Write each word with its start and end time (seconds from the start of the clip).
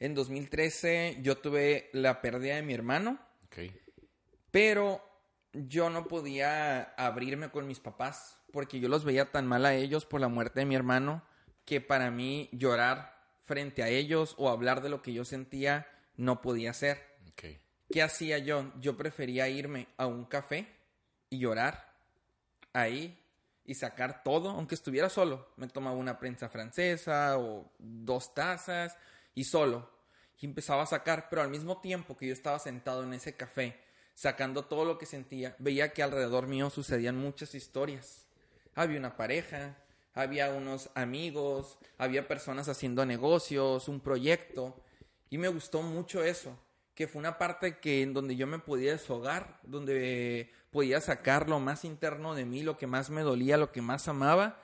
En 0.00 0.14
2013 0.14 1.18
yo 1.22 1.38
tuve 1.38 1.90
la 1.92 2.20
pérdida 2.20 2.56
de 2.56 2.62
mi 2.62 2.74
hermano. 2.74 3.18
Pero 4.50 5.02
yo 5.52 5.90
no 5.90 6.06
podía 6.06 6.82
abrirme 6.96 7.50
con 7.50 7.66
mis 7.66 7.80
papás 7.80 8.38
porque 8.52 8.80
yo 8.80 8.88
los 8.88 9.04
veía 9.04 9.30
tan 9.30 9.46
mal 9.46 9.66
a 9.66 9.74
ellos 9.74 10.06
por 10.06 10.20
la 10.20 10.28
muerte 10.28 10.60
de 10.60 10.66
mi 10.66 10.74
hermano 10.74 11.22
que 11.64 11.80
para 11.80 12.10
mí 12.10 12.48
llorar 12.52 13.18
frente 13.44 13.82
a 13.82 13.88
ellos 13.88 14.34
o 14.38 14.48
hablar 14.48 14.82
de 14.82 14.88
lo 14.88 15.02
que 15.02 15.12
yo 15.12 15.24
sentía 15.24 15.86
no 16.16 16.40
podía 16.40 16.72
ser. 16.72 17.06
¿Qué 17.90 18.02
hacía 18.02 18.38
yo? 18.38 18.72
Yo 18.80 18.96
prefería 18.96 19.48
irme 19.48 19.88
a 19.96 20.06
un 20.06 20.26
café 20.26 20.68
y 21.30 21.38
llorar 21.38 21.94
ahí 22.74 23.18
y 23.64 23.74
sacar 23.74 24.22
todo, 24.22 24.50
aunque 24.50 24.74
estuviera 24.74 25.08
solo. 25.08 25.48
Me 25.56 25.68
tomaba 25.68 25.96
una 25.96 26.18
prensa 26.18 26.50
francesa 26.50 27.38
o 27.38 27.72
dos 27.78 28.34
tazas 28.34 28.96
y 29.38 29.44
solo. 29.44 29.88
Y 30.40 30.46
empezaba 30.46 30.82
a 30.82 30.86
sacar, 30.86 31.28
pero 31.30 31.42
al 31.42 31.48
mismo 31.48 31.80
tiempo 31.80 32.16
que 32.16 32.26
yo 32.26 32.32
estaba 32.32 32.58
sentado 32.58 33.04
en 33.04 33.12
ese 33.12 33.36
café, 33.36 33.78
sacando 34.14 34.64
todo 34.64 34.84
lo 34.84 34.98
que 34.98 35.06
sentía, 35.06 35.54
veía 35.60 35.92
que 35.92 36.02
alrededor 36.02 36.48
mío 36.48 36.70
sucedían 36.70 37.16
muchas 37.16 37.54
historias. 37.54 38.26
Había 38.74 38.98
una 38.98 39.16
pareja, 39.16 39.76
había 40.12 40.50
unos 40.50 40.90
amigos, 40.96 41.78
había 41.98 42.26
personas 42.26 42.68
haciendo 42.68 43.06
negocios, 43.06 43.86
un 43.86 44.00
proyecto. 44.00 44.82
Y 45.30 45.38
me 45.38 45.46
gustó 45.46 45.82
mucho 45.82 46.24
eso, 46.24 46.58
que 46.96 47.06
fue 47.06 47.20
una 47.20 47.38
parte 47.38 47.78
que 47.78 48.02
en 48.02 48.14
donde 48.14 48.34
yo 48.34 48.48
me 48.48 48.58
podía 48.58 48.90
deshogar, 48.90 49.60
donde 49.62 50.50
podía 50.72 51.00
sacar 51.00 51.48
lo 51.48 51.60
más 51.60 51.84
interno 51.84 52.34
de 52.34 52.44
mí, 52.44 52.62
lo 52.62 52.76
que 52.76 52.88
más 52.88 53.08
me 53.08 53.22
dolía, 53.22 53.56
lo 53.56 53.70
que 53.70 53.82
más 53.82 54.08
amaba, 54.08 54.60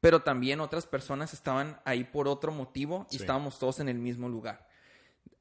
pero 0.00 0.22
también 0.22 0.60
otras 0.60 0.86
personas 0.86 1.34
estaban 1.34 1.80
ahí 1.84 2.04
por 2.04 2.28
otro 2.28 2.52
motivo 2.52 3.06
y 3.10 3.16
estábamos 3.16 3.58
todos 3.58 3.80
en 3.80 3.88
el 3.88 3.98
mismo 3.98 4.28
lugar. 4.28 4.68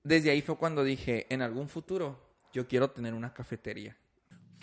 Desde 0.03 0.31
ahí 0.31 0.41
fue 0.41 0.57
cuando 0.57 0.83
dije, 0.83 1.27
en 1.33 1.41
algún 1.41 1.69
futuro 1.69 2.19
yo 2.53 2.67
quiero 2.67 2.89
tener 2.91 3.13
una 3.13 3.33
cafetería. 3.33 3.97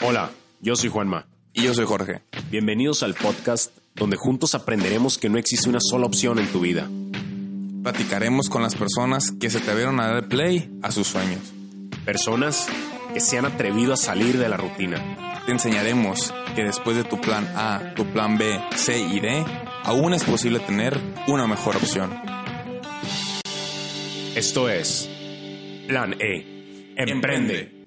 Hola, 0.02 0.30
yo 0.60 0.76
soy 0.76 0.90
Juanma. 0.90 1.26
Y 1.52 1.62
yo 1.62 1.72
soy 1.72 1.86
Jorge. 1.86 2.20
Bienvenidos 2.50 3.02
al 3.02 3.14
podcast 3.14 3.74
donde 3.94 4.18
juntos 4.18 4.54
aprenderemos 4.54 5.16
que 5.16 5.30
no 5.30 5.38
existe 5.38 5.70
una 5.70 5.78
sola 5.80 6.04
opción 6.04 6.38
en 6.38 6.52
tu 6.52 6.60
vida. 6.60 6.86
Platicaremos 7.82 8.50
con 8.50 8.62
las 8.62 8.74
personas 8.74 9.30
que 9.30 9.48
se 9.48 9.58
atrevieron 9.58 9.98
a 10.00 10.08
dar 10.08 10.28
play 10.28 10.78
a 10.82 10.90
sus 10.90 11.06
sueños. 11.06 11.40
Personas 12.04 12.66
que 13.14 13.20
se 13.20 13.38
han 13.38 13.46
atrevido 13.46 13.94
a 13.94 13.96
salir 13.96 14.36
de 14.36 14.50
la 14.50 14.58
rutina. 14.58 15.35
Te 15.46 15.52
enseñaremos 15.52 16.34
que 16.56 16.64
después 16.64 16.96
de 16.96 17.04
tu 17.04 17.20
plan 17.20 17.46
A, 17.54 17.92
tu 17.94 18.04
plan 18.06 18.36
B, 18.36 18.60
C 18.74 18.98
y 18.98 19.20
D, 19.20 19.44
aún 19.84 20.12
es 20.12 20.24
posible 20.24 20.58
tener 20.58 20.98
una 21.28 21.46
mejor 21.46 21.76
opción. 21.76 22.20
Esto 24.34 24.68
es 24.68 25.08
Plan 25.86 26.16
E. 26.18 26.92
Emprende. 26.96 27.84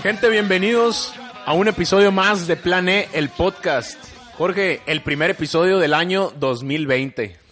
Gente, 0.00 0.28
bienvenidos 0.28 1.12
a 1.44 1.54
un 1.54 1.66
episodio 1.66 2.12
más 2.12 2.46
de 2.46 2.54
Plan 2.54 2.88
E, 2.88 3.08
el 3.14 3.30
podcast. 3.30 3.98
Jorge, 4.38 4.80
el 4.86 5.02
primer 5.02 5.30
episodio 5.30 5.78
del 5.78 5.92
año 5.92 6.30
2020. 6.36 7.43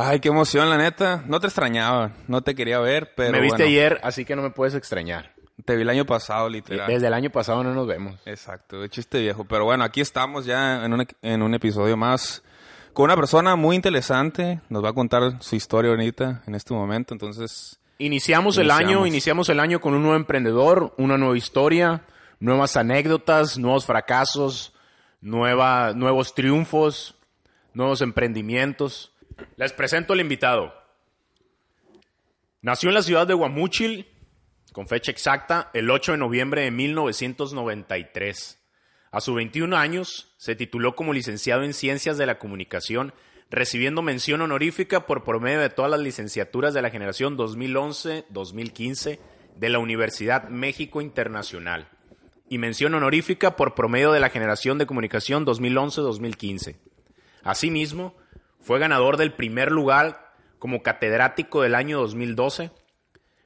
Ay, 0.00 0.20
qué 0.20 0.28
emoción, 0.28 0.70
la 0.70 0.76
neta. 0.76 1.24
No 1.26 1.40
te 1.40 1.48
extrañaba, 1.48 2.12
no 2.28 2.42
te 2.42 2.54
quería 2.54 2.78
ver, 2.78 3.12
pero. 3.16 3.32
me 3.32 3.40
viste 3.40 3.64
bueno, 3.64 3.68
ayer, 3.68 4.00
así 4.04 4.24
que 4.24 4.36
no 4.36 4.42
me 4.42 4.50
puedes 4.50 4.74
extrañar. 4.74 5.32
Te 5.64 5.74
vi 5.74 5.82
el 5.82 5.88
año 5.90 6.06
pasado, 6.06 6.48
literal. 6.48 6.86
Desde 6.86 7.08
el 7.08 7.14
año 7.14 7.30
pasado 7.30 7.64
no 7.64 7.74
nos 7.74 7.86
vemos. 7.86 8.14
Exacto, 8.24 8.80
de 8.80 8.88
chiste 8.88 9.20
viejo. 9.20 9.44
Pero 9.44 9.64
bueno, 9.64 9.82
aquí 9.82 10.00
estamos 10.00 10.46
ya 10.46 10.84
en 10.84 10.92
un, 10.92 11.06
en 11.20 11.42
un 11.42 11.52
episodio 11.52 11.96
más 11.96 12.44
con 12.92 13.06
una 13.06 13.16
persona 13.16 13.56
muy 13.56 13.74
interesante. 13.74 14.60
Nos 14.68 14.84
va 14.84 14.90
a 14.90 14.92
contar 14.92 15.42
su 15.42 15.56
historia 15.56 15.90
ahorita, 15.90 16.42
en 16.46 16.54
este 16.54 16.74
momento. 16.74 17.12
Entonces, 17.12 17.80
Iniciamos 17.98 18.56
el 18.58 18.66
Iniciamos. 18.66 18.88
año, 18.88 19.06
iniciamos 19.06 19.48
el 19.48 19.58
año 19.58 19.80
con 19.80 19.94
un 19.94 20.02
nuevo 20.02 20.16
emprendedor, 20.16 20.94
una 20.96 21.18
nueva 21.18 21.36
historia, 21.36 22.02
nuevas 22.38 22.76
anécdotas, 22.76 23.58
nuevos 23.58 23.84
fracasos, 23.84 24.72
nueva, 25.20 25.92
nuevos 25.94 26.32
triunfos, 26.34 27.16
nuevos 27.74 28.00
emprendimientos. 28.00 29.12
Les 29.56 29.72
presento 29.72 30.12
al 30.12 30.20
invitado. 30.20 30.74
Nació 32.60 32.90
en 32.90 32.94
la 32.94 33.02
ciudad 33.02 33.26
de 33.26 33.34
Guamúchil, 33.34 34.08
con 34.72 34.88
fecha 34.88 35.10
exacta, 35.10 35.70
el 35.74 35.90
8 35.90 36.12
de 36.12 36.18
noviembre 36.18 36.62
de 36.62 36.70
1993. 36.70 38.58
A 39.10 39.20
sus 39.20 39.34
21 39.34 39.76
años, 39.76 40.34
se 40.36 40.54
tituló 40.54 40.94
como 40.94 41.12
licenciado 41.12 41.62
en 41.62 41.72
Ciencias 41.72 42.18
de 42.18 42.26
la 42.26 42.38
Comunicación, 42.38 43.14
recibiendo 43.50 44.02
mención 44.02 44.42
honorífica 44.42 45.06
por 45.06 45.24
promedio 45.24 45.60
de 45.60 45.70
todas 45.70 45.90
las 45.90 46.00
licenciaturas 46.00 46.74
de 46.74 46.82
la 46.82 46.90
generación 46.90 47.38
2011-2015 47.38 49.18
de 49.56 49.68
la 49.70 49.78
Universidad 49.78 50.48
México 50.48 51.00
Internacional 51.00 51.88
y 52.48 52.58
mención 52.58 52.94
honorífica 52.94 53.56
por 53.56 53.74
promedio 53.74 54.12
de 54.12 54.20
la 54.20 54.30
generación 54.30 54.78
de 54.78 54.86
comunicación 54.86 55.46
2011-2015. 55.46 56.76
Asimismo, 57.42 58.14
fue 58.60 58.78
ganador 58.78 59.16
del 59.16 59.32
primer 59.32 59.70
lugar 59.70 60.34
como 60.58 60.82
catedrático 60.82 61.62
del 61.62 61.74
año 61.74 62.00
2012, 62.00 62.70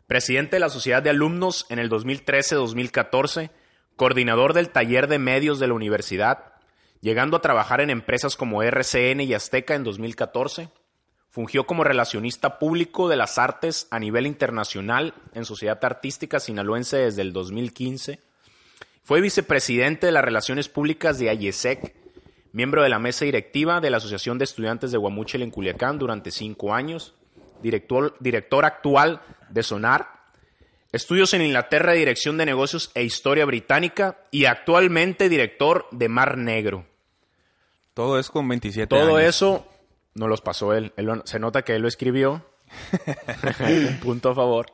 presidente 0.07 0.57
de 0.57 0.61
la 0.61 0.69
Sociedad 0.69 1.03
de 1.03 1.11
Alumnos 1.11 1.67
en 1.69 1.79
el 1.79 1.91
2013-2014, 1.91 3.51
coordinador 3.97 4.53
del 4.53 4.71
taller 4.71 5.07
de 5.07 5.19
medios 5.19 5.59
de 5.59 5.69
la 5.69 5.75
universidad, 5.75 6.55
llegando 7.01 7.37
a 7.37 7.43
trabajar 7.43 7.81
en 7.81 7.91
empresas 7.91 8.37
como 8.37 8.63
RCN 8.63 9.21
y 9.21 9.35
Azteca 9.35 9.75
en 9.75 9.85
2014. 9.85 10.71
Fungió 11.29 11.67
como 11.67 11.85
relacionista 11.85 12.59
público 12.59 13.09
de 13.09 13.17
las 13.17 13.39
artes 13.39 13.89
a 13.91 13.99
nivel 13.99 14.27
internacional 14.27 15.15
en 15.33 15.45
Sociedad 15.45 15.83
Artística 15.83 16.41
Sinaloense 16.41 16.99
desde 16.99 17.23
el 17.23 17.33
2015. 17.33 18.21
Fue 19.03 19.21
vicepresidente 19.21 20.07
de 20.07 20.13
las 20.13 20.25
Relaciones 20.25 20.69
Públicas 20.69 21.19
de 21.19 21.31
AYESEC, 21.31 22.02
miembro 22.53 22.83
de 22.83 22.89
la 22.89 22.99
mesa 22.99 23.25
directiva 23.25 23.81
de 23.81 23.91
la 23.91 23.97
Asociación 23.99 24.39
de 24.39 24.45
Estudiantes 24.45 24.93
de 24.93 24.99
Guamúchil 24.99 25.43
en 25.43 25.51
Culiacán 25.51 25.99
durante 25.99 26.31
cinco 26.31 26.75
años, 26.75 27.15
director, 27.63 28.15
director 28.21 28.65
actual 28.65 29.21
de 29.51 29.63
Sonar, 29.63 30.09
estudios 30.93 31.33
en 31.35 31.43
Inglaterra 31.43 31.93
de 31.93 31.99
Dirección 31.99 32.37
de 32.37 32.47
Negocios 32.47 32.91
e 32.95 33.03
Historia 33.03 33.45
Británica 33.47 34.19
y 34.31 34.45
actualmente 34.45 35.29
director 35.29 35.87
de 35.91 36.09
Mar 36.09 36.37
Negro. 36.37 36.85
todo 37.95 38.19
es 38.19 38.31
con 38.31 38.47
27 38.49 38.87
Todo 38.87 39.17
años. 39.17 39.29
eso 39.29 39.69
no 40.15 40.29
los 40.29 40.41
pasó 40.43 40.75
él. 40.75 40.93
Él 40.97 41.07
lo- 41.07 41.27
se 41.27 41.39
nota 41.39 41.63
que 41.63 41.75
él 41.75 41.83
lo 41.83 41.89
escribió. 41.89 42.45
Punto 44.03 44.31
a 44.31 44.35
favor. 44.35 44.67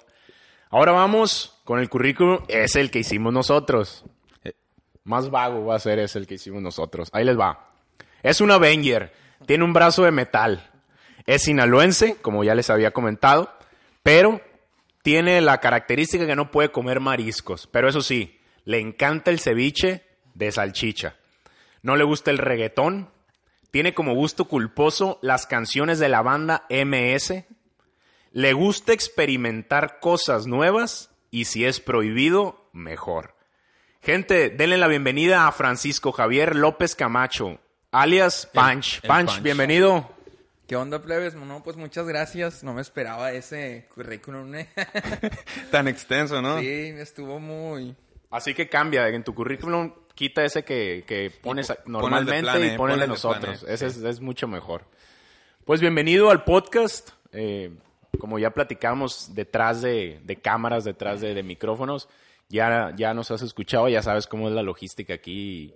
Ahora 0.70 0.92
vamos 0.92 1.58
con 1.64 1.78
el 1.78 1.88
currículum. 1.88 2.40
Es 2.48 2.76
el 2.76 2.90
que 2.90 2.98
hicimos 3.00 3.32
nosotros. 3.32 4.04
Más 5.04 5.30
vago 5.30 5.64
va 5.64 5.76
a 5.76 5.78
ser 5.78 5.98
ese 6.00 6.18
el 6.18 6.26
que 6.26 6.34
hicimos 6.34 6.60
nosotros. 6.60 7.08
Ahí 7.12 7.24
les 7.24 7.38
va. 7.38 7.67
Es 8.22 8.40
un 8.40 8.50
Avenger. 8.50 9.12
Tiene 9.46 9.64
un 9.64 9.72
brazo 9.72 10.04
de 10.04 10.10
metal. 10.10 10.70
Es 11.26 11.43
sinaloense, 11.43 12.16
como 12.16 12.44
ya 12.44 12.54
les 12.54 12.70
había 12.70 12.90
comentado. 12.90 13.52
Pero 14.02 14.40
tiene 15.02 15.40
la 15.40 15.58
característica 15.58 16.26
que 16.26 16.37
no 16.37 16.50
puede 16.50 16.70
comer 16.70 17.00
mariscos. 17.00 17.66
Pero 17.66 17.88
eso 17.88 18.02
sí, 18.02 18.40
le 18.64 18.81
encanta 18.81 19.31
el 19.31 19.40
ceviche 19.40 20.04
de 20.34 20.52
salchicha. 20.52 21.16
No 21.82 21.96
le 21.96 22.04
gusta 22.04 22.31
el 22.31 22.38
reggaetón. 22.38 23.10
Tiene 23.70 23.94
como 23.94 24.14
gusto 24.14 24.46
culposo 24.46 25.19
las 25.22 25.46
canciones 25.46 25.98
de 25.98 26.08
la 26.08 26.22
banda 26.22 26.66
MS. 26.70 27.44
Le 28.32 28.52
gusta 28.52 28.93
experimentar 28.93 30.00
cosas 30.00 30.46
nuevas 30.46 31.10
y 31.31 31.44
si 31.44 31.64
es 31.64 31.81
prohibido, 31.81 32.69
mejor. 32.72 33.34
Gente, 34.02 34.50
denle 34.50 34.78
la 34.78 34.87
bienvenida 34.87 35.46
a 35.46 35.52
Francisco 35.52 36.12
Javier 36.12 36.56
López 36.56 36.94
Camacho, 36.94 37.60
alias 37.93 38.49
Punch. 38.52 39.00
el 39.02 39.08
Punch, 39.08 39.26
Punch. 39.26 39.43
bienvenido. 39.43 40.11
¿Qué 40.67 40.76
onda, 40.76 41.00
plebes? 41.00 41.35
No, 41.35 41.62
pues 41.62 41.76
muchas 41.76 42.06
gracias. 42.06 42.62
No 42.62 42.75
me 42.75 42.82
esperaba 42.82 43.32
ese 43.32 43.88
currículum. 43.94 44.55
¿eh? 44.55 44.69
Tan 45.70 45.88
extenso, 45.88 46.43
¿no? 46.43 46.61
sí, 46.61 46.93
estuvo 46.99 47.40
muy... 47.40 47.96
Así 48.31 48.52
que 48.52 48.69
cambia, 48.69 49.08
en 49.08 49.25
tu 49.25 49.35
currículum 49.35 49.90
quita 50.14 50.44
ese 50.44 50.64
que, 50.64 51.05
que 51.06 51.31
pones 51.31 51.69
pon 51.69 51.76
normalmente 51.87 52.67
y 52.67 52.69
pon 52.70 52.76
ponle 52.76 52.94
el 52.94 53.00
de 53.00 53.06
nosotros. 53.08 53.64
Ese 53.67 53.87
es, 53.87 53.96
es 53.96 54.20
mucho 54.20 54.46
mejor. 54.46 54.84
Pues 55.64 55.81
bienvenido 55.81 56.31
al 56.31 56.44
podcast. 56.44 57.11
Eh, 57.32 57.70
como 58.19 58.38
ya 58.38 58.50
platicamos 58.50 59.34
detrás 59.34 59.81
de, 59.81 60.20
de 60.25 60.37
cámaras, 60.37 60.84
detrás 60.84 61.23
de, 61.23 61.32
de 61.32 61.43
micrófonos, 61.43 62.11
ya, 62.50 62.93
ya 62.96 63.14
nos 63.14 63.31
has 63.31 63.41
escuchado, 63.41 63.88
ya 63.88 64.02
sabes 64.02 64.26
cómo 64.26 64.49
es 64.49 64.55
la 64.55 64.62
logística 64.62 65.14
aquí. 65.14 65.75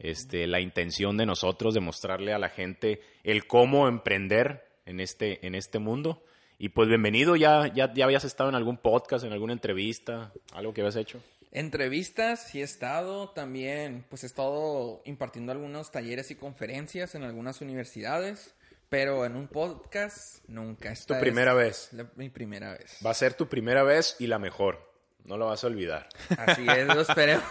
Este, 0.00 0.46
la 0.46 0.60
intención 0.60 1.16
de 1.16 1.26
nosotros 1.26 1.74
de 1.74 1.80
mostrarle 1.80 2.32
a 2.32 2.38
la 2.38 2.48
gente 2.48 3.00
el 3.22 3.46
cómo 3.46 3.86
emprender 3.86 4.66
en 4.86 4.98
este, 4.98 5.46
en 5.46 5.54
este 5.54 5.78
mundo. 5.78 6.24
Y 6.58 6.70
pues 6.70 6.88
bienvenido, 6.88 7.36
ya, 7.36 7.72
ya, 7.72 7.92
ya 7.94 8.04
habías 8.06 8.24
estado 8.24 8.48
en 8.48 8.54
algún 8.56 8.76
podcast, 8.78 9.24
en 9.24 9.32
alguna 9.32 9.52
entrevista, 9.52 10.32
algo 10.52 10.74
que 10.74 10.80
habías 10.80 10.96
hecho. 10.96 11.22
Entrevistas, 11.52 12.48
sí 12.48 12.60
he 12.60 12.64
estado. 12.64 13.30
También, 13.30 14.04
pues 14.08 14.22
he 14.24 14.26
estado 14.26 15.02
impartiendo 15.04 15.52
algunos 15.52 15.90
talleres 15.90 16.30
y 16.30 16.34
conferencias 16.34 17.14
en 17.14 17.22
algunas 17.22 17.60
universidades. 17.60 18.54
Pero 18.88 19.24
en 19.24 19.36
un 19.36 19.46
podcast, 19.46 20.44
nunca. 20.48 20.92
Tu 21.06 21.18
primera 21.20 21.54
vez. 21.54 21.90
la- 21.92 22.10
mi 22.16 22.28
primera 22.28 22.72
vez. 22.72 22.98
Va 23.04 23.10
a 23.10 23.14
ser 23.14 23.34
tu 23.34 23.48
primera 23.48 23.82
vez 23.84 24.16
y 24.18 24.26
la 24.26 24.38
mejor. 24.40 24.89
No 25.24 25.36
lo 25.36 25.46
vas 25.46 25.62
a 25.64 25.66
olvidar. 25.66 26.08
Así 26.36 26.66
es, 26.68 26.86
lo 26.86 27.00
esperemos. 27.00 27.44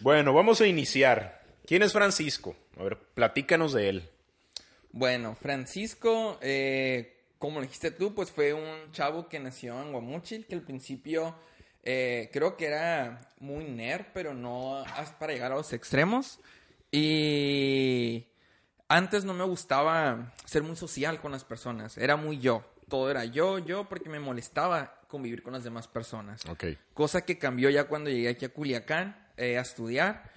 Bueno, 0.00 0.32
vamos 0.32 0.60
a 0.62 0.66
iniciar. 0.66 1.42
¿Quién 1.66 1.82
es 1.82 1.92
Francisco? 1.92 2.56
A 2.78 2.84
ver, 2.84 2.98
platícanos 2.98 3.72
de 3.72 3.88
él. 3.90 4.10
Bueno, 4.92 5.34
Francisco, 5.34 6.38
eh, 6.40 7.20
como 7.38 7.60
dijiste 7.60 7.90
tú, 7.90 8.14
pues 8.14 8.30
fue 8.30 8.54
un 8.54 8.90
chavo 8.92 9.28
que 9.28 9.38
nació 9.38 9.80
en 9.80 9.92
Guamúchil, 9.92 10.46
que 10.46 10.54
al 10.54 10.62
principio 10.62 11.34
eh, 11.82 12.28
creo 12.32 12.56
que 12.56 12.66
era 12.66 13.20
muy 13.38 13.64
nerd, 13.64 14.06
pero 14.12 14.34
no 14.34 14.84
para 15.18 15.32
llegar 15.32 15.52
a 15.52 15.56
los 15.56 15.72
extremos. 15.72 16.40
Y 16.90 18.26
antes 18.88 19.24
no 19.24 19.34
me 19.34 19.44
gustaba 19.44 20.32
ser 20.44 20.62
muy 20.62 20.76
social 20.76 21.20
con 21.20 21.32
las 21.32 21.44
personas, 21.44 21.96
era 21.96 22.16
muy 22.16 22.38
yo. 22.38 22.64
Todo 22.88 23.10
era 23.10 23.24
yo, 23.24 23.58
yo, 23.58 23.88
porque 23.88 24.08
me 24.08 24.18
molestaba 24.18 24.99
convivir 25.10 25.42
con 25.42 25.52
las 25.52 25.64
demás 25.64 25.88
personas. 25.88 26.46
Ok. 26.46 26.64
Cosa 26.94 27.26
que 27.26 27.38
cambió 27.38 27.68
ya 27.68 27.84
cuando 27.84 28.08
llegué 28.08 28.30
aquí 28.30 28.46
a 28.46 28.48
Culiacán 28.48 29.28
eh, 29.36 29.58
a 29.58 29.60
estudiar. 29.60 30.30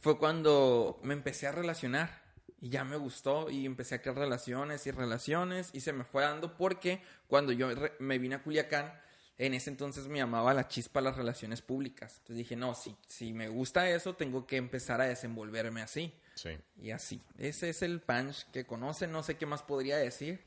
Fue 0.00 0.16
cuando 0.18 0.98
me 1.02 1.12
empecé 1.12 1.46
a 1.46 1.52
relacionar. 1.52 2.20
Y 2.62 2.68
ya 2.68 2.84
me 2.84 2.96
gustó 2.96 3.50
y 3.50 3.64
empecé 3.64 3.96
a 3.96 4.02
crear 4.02 4.16
relaciones 4.16 4.86
y 4.86 4.90
relaciones. 4.90 5.70
Y 5.72 5.80
se 5.80 5.92
me 5.92 6.04
fue 6.04 6.22
dando 6.22 6.56
porque 6.56 7.02
cuando 7.26 7.52
yo 7.52 7.68
me 7.98 8.18
vine 8.18 8.36
a 8.36 8.42
Culiacán, 8.42 8.92
en 9.38 9.54
ese 9.54 9.70
entonces 9.70 10.06
me 10.06 10.18
llamaba 10.18 10.52
la 10.52 10.68
chispa 10.68 11.00
las 11.00 11.16
relaciones 11.16 11.62
públicas. 11.62 12.16
Entonces 12.18 12.36
dije, 12.36 12.56
no, 12.56 12.74
si, 12.74 12.94
si 13.06 13.32
me 13.32 13.48
gusta 13.48 13.88
eso, 13.88 14.14
tengo 14.14 14.46
que 14.46 14.56
empezar 14.56 15.00
a 15.00 15.06
desenvolverme 15.06 15.80
así. 15.80 16.12
Sí. 16.34 16.50
Y 16.82 16.90
así. 16.90 17.22
Ese 17.38 17.70
es 17.70 17.80
el 17.80 18.00
punch 18.00 18.44
que 18.52 18.66
conocen. 18.66 19.10
No 19.10 19.22
sé 19.22 19.36
qué 19.36 19.46
más 19.46 19.62
podría 19.62 19.96
decir. 19.96 20.40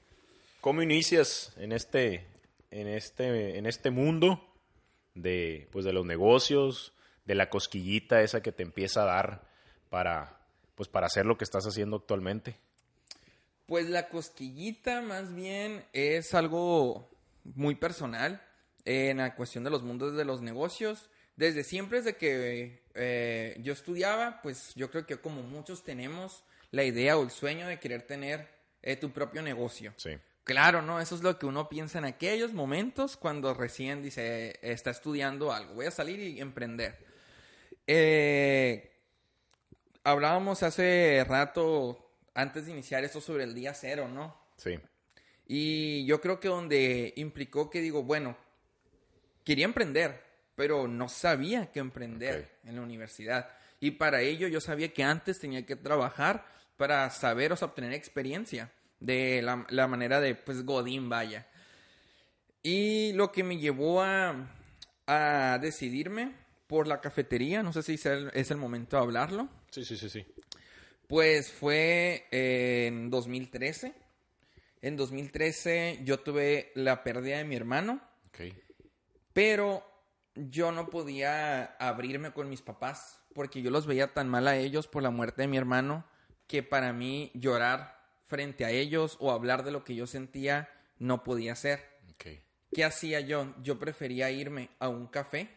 ¿Cómo 0.62 0.83
inicias 0.83 1.51
en 1.57 1.71
este, 1.71 2.25
en 2.79 2.87
este, 2.87 3.57
en 3.57 3.65
este 3.65 3.91
mundo 3.91 4.43
de, 5.15 5.67
pues, 5.71 5.85
de 5.85 5.93
los 5.93 6.05
negocios, 6.05 6.93
de 7.25 7.35
la 7.35 7.49
cosquillita 7.49 8.21
esa 8.21 8.41
que 8.41 8.51
te 8.51 8.63
empieza 8.63 9.03
a 9.03 9.05
dar 9.05 9.41
para, 9.89 10.39
pues, 10.75 10.89
para 10.89 11.07
hacer 11.07 11.25
lo 11.25 11.37
que 11.37 11.43
estás 11.43 11.65
haciendo 11.65 11.97
actualmente? 11.97 12.55
Pues 13.65 13.89
la 13.89 14.09
cosquillita 14.09 15.01
más 15.01 15.33
bien 15.33 15.85
es 15.93 16.33
algo 16.33 17.09
muy 17.43 17.75
personal 17.75 18.41
en 18.85 19.17
la 19.17 19.35
cuestión 19.35 19.63
de 19.63 19.69
los 19.69 19.83
mundos 19.83 20.15
de 20.17 20.25
los 20.25 20.41
negocios. 20.41 21.09
Desde 21.35 21.63
siempre, 21.63 21.99
desde 21.99 22.17
que 22.17 22.83
eh, 22.93 23.57
yo 23.61 23.73
estudiaba, 23.73 24.41
pues 24.41 24.73
yo 24.75 24.91
creo 24.91 25.05
que 25.05 25.17
como 25.17 25.41
muchos 25.43 25.83
tenemos 25.83 26.43
la 26.71 26.83
idea 26.83 27.17
o 27.17 27.23
el 27.23 27.31
sueño 27.31 27.67
de 27.67 27.79
querer 27.79 28.01
tener 28.03 28.49
eh, 28.81 28.97
tu 28.97 29.11
propio 29.11 29.41
negocio. 29.41 29.93
Sí. 29.95 30.11
Claro, 30.43 30.81
¿no? 30.81 30.99
Eso 30.99 31.15
es 31.15 31.23
lo 31.23 31.39
que 31.39 31.45
uno 31.45 31.69
piensa 31.69 31.99
en 31.99 32.05
aquellos 32.05 32.53
momentos 32.53 33.15
cuando 33.15 33.53
recién 33.53 34.01
dice, 34.01 34.59
está 34.61 34.91
estudiando 34.91 35.53
algo, 35.53 35.75
voy 35.75 35.85
a 35.85 35.91
salir 35.91 36.19
y 36.19 36.41
emprender. 36.41 36.97
Eh, 37.87 38.91
hablábamos 40.03 40.61
hace 40.63 41.25
rato, 41.27 42.11
antes 42.33 42.65
de 42.65 42.73
iniciar 42.73 43.05
esto, 43.05 43.21
sobre 43.21 43.45
el 43.45 43.55
día 43.55 43.73
cero, 43.73 44.09
¿no? 44.09 44.37
Sí. 44.57 44.77
Y 45.47 46.05
yo 46.05 46.19
creo 46.19 46.41
que 46.41 46.49
donde 46.49 47.13
implicó 47.15 47.69
que 47.69 47.79
digo, 47.79 48.03
bueno, 48.03 48.35
quería 49.45 49.65
emprender, 49.65 50.23
pero 50.55 50.89
no 50.89 51.07
sabía 51.07 51.71
qué 51.71 51.79
emprender 51.79 52.59
en 52.65 52.75
la 52.75 52.81
universidad. 52.81 53.49
Y 53.79 53.91
para 53.91 54.21
ello 54.21 54.49
yo 54.49 54.59
sabía 54.59 54.93
que 54.93 55.03
antes 55.03 55.39
tenía 55.39 55.65
que 55.65 55.77
trabajar 55.77 56.45
para 56.75 57.09
saber, 57.11 57.53
o 57.53 57.55
sea, 57.55 57.69
obtener 57.69 57.93
experiencia 57.93 58.71
de 59.03 59.41
la, 59.41 59.65
la 59.69 59.88
manera 59.88 60.19
de, 60.19 60.35
pues, 60.35 60.65
Godín, 60.65 61.09
vaya. 61.09 61.47
Y 62.61 63.11
lo 63.13 63.31
que 63.31 63.44
me 63.44 63.57
llevó 63.57 64.01
a, 64.01 64.47
a 65.07 65.59
decidirme 65.61 66.31
por 66.67 66.88
la 66.88 67.01
cafetería, 67.01 67.61
no 67.61 67.73
sé 67.73 67.83
si 67.83 67.95
es 67.95 68.05
el, 68.05 68.31
es 68.33 68.50
el 68.51 68.57
momento 68.57 68.95
de 68.97 69.03
hablarlo, 69.03 69.50
Sí, 69.69 69.83
sí, 69.83 69.97
sí, 69.97 70.09
sí. 70.09 70.25
pues 71.07 71.51
fue 71.51 72.27
en 72.31 73.09
2013. 73.09 73.94
En 74.81 74.95
2013 74.97 76.00
yo 76.03 76.19
tuve 76.21 76.71
la 76.75 77.03
pérdida 77.03 77.38
de 77.38 77.44
mi 77.45 77.55
hermano, 77.55 78.01
Ok. 78.27 78.53
pero 79.33 79.83
yo 80.35 80.71
no 80.71 80.89
podía 80.89 81.65
abrirme 81.79 82.31
con 82.31 82.50
mis 82.50 82.61
papás 82.61 83.19
porque 83.35 83.61
yo 83.61 83.71
los 83.71 83.85
veía 83.88 84.13
tan 84.13 84.29
mal 84.29 84.47
a 84.47 84.57
ellos 84.57 84.88
por 84.88 85.03
la 85.03 85.09
muerte 85.09 85.41
de 85.44 85.47
mi 85.47 85.57
hermano 85.57 86.05
que 86.47 86.63
para 86.63 86.91
mí 86.94 87.31
llorar 87.33 88.02
frente 88.33 88.65
a 88.65 88.71
ellos 88.71 89.18
o 89.19 89.31
hablar 89.31 89.63
de 89.63 89.69
lo 89.69 89.83
que 89.83 89.94
yo 89.94 90.07
sentía 90.07 90.68
no 90.97 91.24
podía 91.24 91.56
ser. 91.56 91.88
Ok. 92.15 92.25
¿Qué 92.74 92.83
hacía 92.83 93.19
yo? 93.19 93.53
Yo 93.62 93.77
prefería 93.77 94.31
irme 94.31 94.71
a 94.80 94.89
un 94.89 95.06
café 95.06 95.56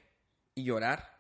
y 0.54 0.64
llorar 0.64 1.18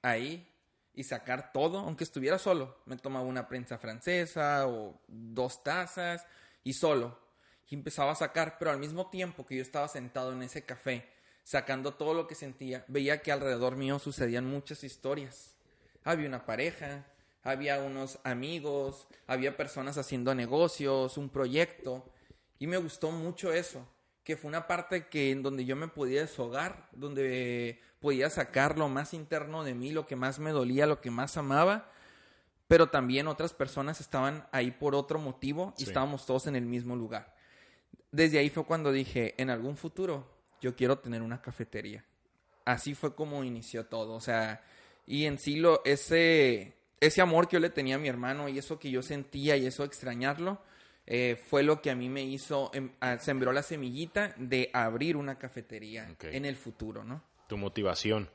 ahí 0.00 0.48
y 0.94 1.04
sacar 1.04 1.52
todo, 1.52 1.80
aunque 1.80 2.04
estuviera 2.04 2.38
solo. 2.38 2.78
Me 2.86 2.96
tomaba 2.96 3.26
una 3.26 3.46
prensa 3.46 3.76
francesa 3.76 4.66
o 4.66 4.98
dos 5.06 5.62
tazas 5.62 6.24
y 6.64 6.72
solo. 6.72 7.20
Y 7.68 7.74
empezaba 7.74 8.12
a 8.12 8.14
sacar, 8.16 8.56
pero 8.58 8.70
al 8.70 8.78
mismo 8.78 9.10
tiempo 9.10 9.44
que 9.44 9.56
yo 9.56 9.62
estaba 9.62 9.86
sentado 9.86 10.32
en 10.32 10.42
ese 10.42 10.64
café, 10.64 11.06
sacando 11.44 11.92
todo 11.92 12.14
lo 12.14 12.26
que 12.26 12.34
sentía, 12.34 12.86
veía 12.88 13.20
que 13.20 13.32
alrededor 13.32 13.76
mío 13.76 13.98
sucedían 13.98 14.46
muchas 14.46 14.82
historias. 14.82 15.56
Había 16.04 16.26
una 16.26 16.46
pareja, 16.46 17.04
había 17.42 17.80
unos 17.80 18.18
amigos, 18.24 19.06
había 19.26 19.56
personas 19.56 19.96
haciendo 19.98 20.34
negocios, 20.34 21.16
un 21.16 21.28
proyecto. 21.28 22.10
Y 22.58 22.66
me 22.66 22.76
gustó 22.76 23.10
mucho 23.10 23.52
eso, 23.52 23.86
que 24.24 24.36
fue 24.36 24.48
una 24.48 24.66
parte 24.66 25.06
que 25.08 25.30
en 25.30 25.42
donde 25.42 25.64
yo 25.64 25.76
me 25.76 25.88
podía 25.88 26.20
deshogar, 26.20 26.88
donde 26.92 27.80
podía 28.00 28.28
sacar 28.30 28.78
lo 28.78 28.88
más 28.88 29.14
interno 29.14 29.64
de 29.64 29.74
mí, 29.74 29.92
lo 29.92 30.06
que 30.06 30.16
más 30.16 30.38
me 30.38 30.50
dolía, 30.50 30.86
lo 30.86 31.00
que 31.00 31.10
más 31.10 31.36
amaba, 31.36 31.90
pero 32.68 32.88
también 32.88 33.26
otras 33.28 33.52
personas 33.52 34.00
estaban 34.00 34.46
ahí 34.52 34.70
por 34.70 34.94
otro 34.94 35.18
motivo 35.18 35.74
y 35.76 35.82
Sí. 35.84 35.88
estábamos 35.88 36.24
todos 36.26 36.46
en 36.46 36.56
el 36.56 36.66
mismo 36.66 36.94
lugar. 36.96 37.34
Desde 38.12 38.38
ahí 38.38 38.50
fue 38.50 38.64
cuando 38.64 38.92
dije, 38.92 39.34
en 39.38 39.50
algún 39.50 39.76
futuro 39.76 40.26
yo 40.60 40.76
quiero 40.76 40.98
tener 40.98 41.22
una 41.22 41.40
cafetería. 41.42 42.04
Así 42.64 42.94
fue 42.94 43.14
como 43.14 43.42
inició 43.42 43.86
todo, 43.86 44.14
o 44.14 44.20
sea, 44.20 44.62
y 45.06 45.24
en 45.24 45.38
sí 45.38 45.56
lo, 45.56 45.82
ese, 45.84 46.76
ese 47.00 47.20
amor 47.22 47.48
que 47.48 47.54
yo 47.54 47.60
le 47.60 47.70
tenía 47.70 47.96
a 47.96 47.98
mi 47.98 48.08
hermano 48.08 48.48
y 48.48 48.58
eso 48.58 48.78
que 48.78 48.90
yo 48.90 49.02
sentía 49.02 49.56
y 49.56 49.66
eso 49.66 49.84
extrañarlo, 49.84 50.60
eh, 51.06 51.40
fue 51.48 51.62
lo 51.62 51.80
que 51.82 51.90
a 51.90 51.96
mí 51.96 52.08
me 52.08 52.22
hizo, 52.22 52.70
em, 52.74 52.90
a- 53.00 53.18
sembró 53.18 53.52
la 53.52 53.62
semillita 53.62 54.34
de 54.36 54.70
abrir 54.72 55.16
una 55.16 55.38
cafetería 55.38 56.14
en 56.22 56.44
el 56.44 56.56
futuro, 56.56 57.02
¿no? 57.04 57.22
Tu 57.48 57.56
motivación. 57.56 58.28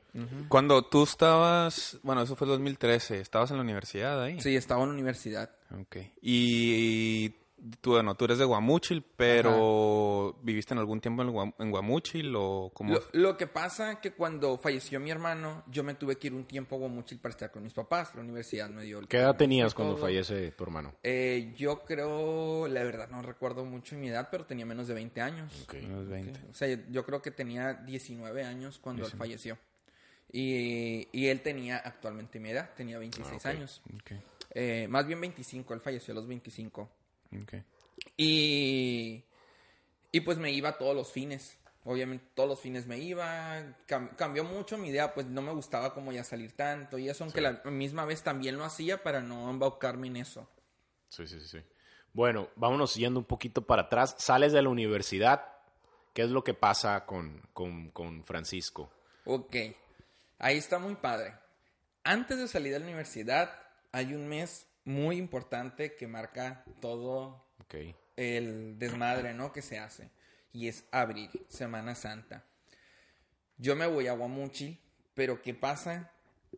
Cuando 0.49 0.83
tú 0.83 1.03
estabas, 1.03 1.97
bueno, 2.03 2.21
eso 2.23 2.35
fue 2.35 2.45
el 2.47 2.51
2013, 2.51 3.21
estabas 3.21 3.49
en 3.51 3.57
la 3.57 3.63
universidad 3.63 4.21
ahí. 4.21 4.41
Sí, 4.41 4.55
estaba 4.55 4.83
en 4.83 4.89
la 4.89 4.93
universidad. 4.95 5.51
Ok. 5.79 5.97
Y 6.21 7.33
tú, 7.81 7.91
bueno, 7.91 8.15
tú 8.15 8.25
eres 8.25 8.37
de 8.37 8.45
Guamúchil, 8.45 9.03
pero 9.15 10.37
¿viviste 10.41 10.73
en 10.73 10.79
algún 10.79 11.01
tiempo 11.01 11.21
en, 11.23 11.29
Guam- 11.29 11.53
en 11.59 11.71
Guamúchil 11.71 12.33
o 12.35 12.71
cómo? 12.73 12.93
Lo, 12.93 13.03
lo 13.13 13.37
que 13.37 13.47
pasa 13.47 13.99
que 14.01 14.11
cuando 14.13 14.57
falleció 14.57 14.99
mi 14.99 15.11
hermano, 15.11 15.63
yo 15.67 15.83
me 15.83 15.93
tuve 15.95 16.17
que 16.17 16.27
ir 16.27 16.33
un 16.33 16.45
tiempo 16.45 16.75
a 16.75 16.79
Guamúchil 16.79 17.19
para 17.19 17.31
estar 17.31 17.51
con 17.51 17.63
mis 17.63 17.73
papás. 17.73 18.13
La 18.15 18.21
universidad 18.21 18.69
me 18.69 18.83
dio 18.83 18.99
el 18.99 19.07
¿Qué 19.07 19.17
edad 19.17 19.35
tenías 19.35 19.73
cuando 19.73 19.95
todo. 19.95 20.05
fallece 20.05 20.51
tu 20.51 20.63
hermano? 20.63 20.93
Eh, 21.03 21.53
yo 21.57 21.79
creo, 21.83 22.67
la 22.67 22.83
verdad 22.83 23.09
no 23.09 23.21
recuerdo 23.21 23.65
mucho 23.65 23.95
mi 23.95 24.09
edad, 24.09 24.27
pero 24.31 24.45
tenía 24.45 24.65
menos 24.65 24.87
de 24.87 24.93
20 24.93 25.21
años. 25.21 25.65
Unos 25.85 26.07
20. 26.07 26.39
O 26.49 26.53
sea, 26.53 26.67
yo 26.89 27.05
creo 27.05 27.21
que 27.21 27.31
tenía 27.31 27.73
19 27.73 28.43
años 28.43 28.79
cuando 28.79 29.05
él 29.05 29.11
falleció. 29.11 29.57
Y, 30.31 31.07
y 31.11 31.27
él 31.27 31.41
tenía 31.41 31.77
actualmente 31.77 32.39
mi 32.39 32.49
edad, 32.49 32.71
tenía 32.75 32.97
26 32.99 33.45
Ah, 33.45 33.49
años. 33.49 33.81
Ok, 33.95 34.11
Eh, 34.57 34.87
más 34.89 35.05
bien 35.05 35.19
25, 35.21 35.73
él 35.73 35.79
falleció 35.81 36.11
a 36.13 36.15
los 36.15 36.27
25. 36.27 36.89
Ok. 37.43 37.53
Y, 38.17 39.23
y 40.11 40.19
pues 40.21 40.37
me 40.37 40.51
iba 40.51 40.77
todos 40.77 40.95
los 40.95 41.11
fines 41.11 41.57
Obviamente 41.87 42.25
todos 42.33 42.49
los 42.49 42.59
fines 42.59 42.87
me 42.87 42.97
iba, 42.97 43.63
cambió 44.17 44.43
mucho 44.43 44.75
mi 44.75 44.89
idea, 44.89 45.13
pues 45.13 45.27
no 45.27 45.43
me 45.43 45.51
gustaba 45.51 45.93
como 45.93 46.11
ya 46.11 46.23
salir 46.23 46.53
tanto 46.53 46.97
y 46.97 47.07
eso, 47.09 47.23
aunque 47.23 47.41
la 47.41 47.61
misma 47.65 48.05
vez 48.05 48.23
también 48.23 48.57
lo 48.57 48.65
hacía 48.65 49.03
para 49.03 49.21
no 49.21 49.51
embaucarme 49.51 50.07
en 50.07 50.17
eso. 50.17 50.49
Sí, 51.09 51.27
sí, 51.27 51.39
sí. 51.41 51.59
Bueno, 52.11 52.49
vámonos 52.55 52.95
yendo 52.95 53.19
un 53.19 53.25
poquito 53.25 53.61
para 53.67 53.83
atrás. 53.83 54.15
Sales 54.17 54.51
de 54.51 54.63
la 54.63 54.69
universidad, 54.69 55.45
¿qué 56.15 56.23
es 56.23 56.31
lo 56.31 56.43
que 56.43 56.55
pasa 56.55 57.05
con, 57.05 57.39
con, 57.53 57.91
con 57.91 58.23
Francisco? 58.23 58.91
Ok, 59.25 59.55
ahí 60.39 60.57
está 60.57 60.79
muy 60.79 60.95
padre. 60.95 61.35
Antes 62.03 62.39
de 62.39 62.47
salir 62.47 62.73
de 62.73 62.79
la 62.79 62.85
universidad, 62.85 63.61
hay 63.91 64.15
un 64.15 64.27
mes 64.27 64.67
muy 64.85 65.17
importante 65.17 65.95
que 65.95 66.07
marca 66.07 66.63
todo 66.79 67.45
el 68.15 68.79
desmadre, 68.79 69.33
¿no? 69.33 69.51
Que 69.51 69.61
se 69.61 69.79
hace 69.79 70.09
y 70.55 70.69
es 70.69 70.85
abril, 70.91 71.29
Semana 71.49 71.95
Santa. 71.95 72.45
Yo 73.57 73.75
me 73.75 73.87
voy 73.87 74.07
a 74.07 74.13
Guamuchi, 74.13 74.79
pero 75.13 75.41
¿qué 75.41 75.53
pasa? 75.53 76.11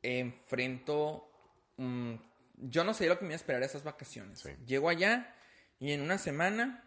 Enfrento... 0.04 1.32
yo 1.78 2.84
no 2.84 2.94
sé 2.94 3.08
lo 3.08 3.18
que 3.18 3.26
me 3.26 3.30
iba 3.30 3.36
a 3.36 3.38
esperar 3.38 3.64
esas 3.64 3.84
vacaciones. 3.84 4.44
Llego 4.68 4.90
allá 4.90 5.34
y 5.80 5.94
en 5.94 6.02
una 6.02 6.20
semana 6.20 6.84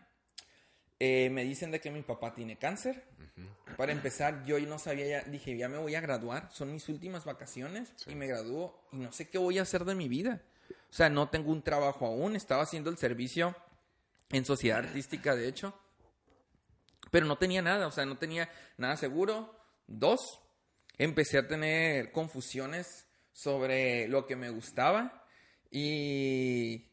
eh, 1.00 1.30
me 1.30 1.42
dicen 1.42 1.72
de 1.72 1.80
que 1.80 1.90
mi 1.90 2.02
papá 2.02 2.32
tiene 2.32 2.56
cáncer. 2.56 3.04
Para 3.76 3.90
empezar, 3.90 4.44
yo 4.44 4.60
no 4.60 4.78
sabía, 4.78 5.06
ya, 5.06 5.22
dije, 5.22 5.56
ya 5.56 5.68
me 5.68 5.78
voy 5.78 5.96
a 5.96 6.00
graduar, 6.00 6.48
son 6.52 6.72
mis 6.72 6.88
últimas 6.88 7.24
vacaciones 7.24 7.92
y 8.06 8.14
me 8.14 8.26
gradúo 8.26 8.86
y 8.92 8.98
no 8.98 9.10
sé 9.10 9.28
qué 9.28 9.38
voy 9.38 9.58
a 9.58 9.62
hacer 9.62 9.84
de 9.84 9.94
mi 9.96 10.08
vida. 10.08 10.42
O 10.90 10.92
sea, 10.92 11.08
no 11.08 11.28
tengo 11.28 11.52
un 11.52 11.62
trabajo 11.62 12.06
aún, 12.06 12.34
estaba 12.34 12.64
haciendo 12.64 12.90
el 12.90 12.98
servicio 12.98 13.54
en 14.30 14.44
sociedad 14.44 14.78
artística, 14.78 15.36
de 15.36 15.48
hecho. 15.48 15.78
Pero 17.10 17.26
no 17.26 17.38
tenía 17.38 17.62
nada, 17.62 17.86
o 17.86 17.92
sea, 17.92 18.06
no 18.06 18.18
tenía 18.18 18.50
nada 18.76 18.96
seguro. 18.96 19.56
Dos, 19.86 20.20
empecé 20.98 21.38
a 21.38 21.46
tener 21.46 22.12
confusiones 22.12 23.06
sobre 23.32 24.08
lo 24.08 24.26
que 24.26 24.36
me 24.36 24.50
gustaba. 24.50 25.24
Y, 25.70 26.90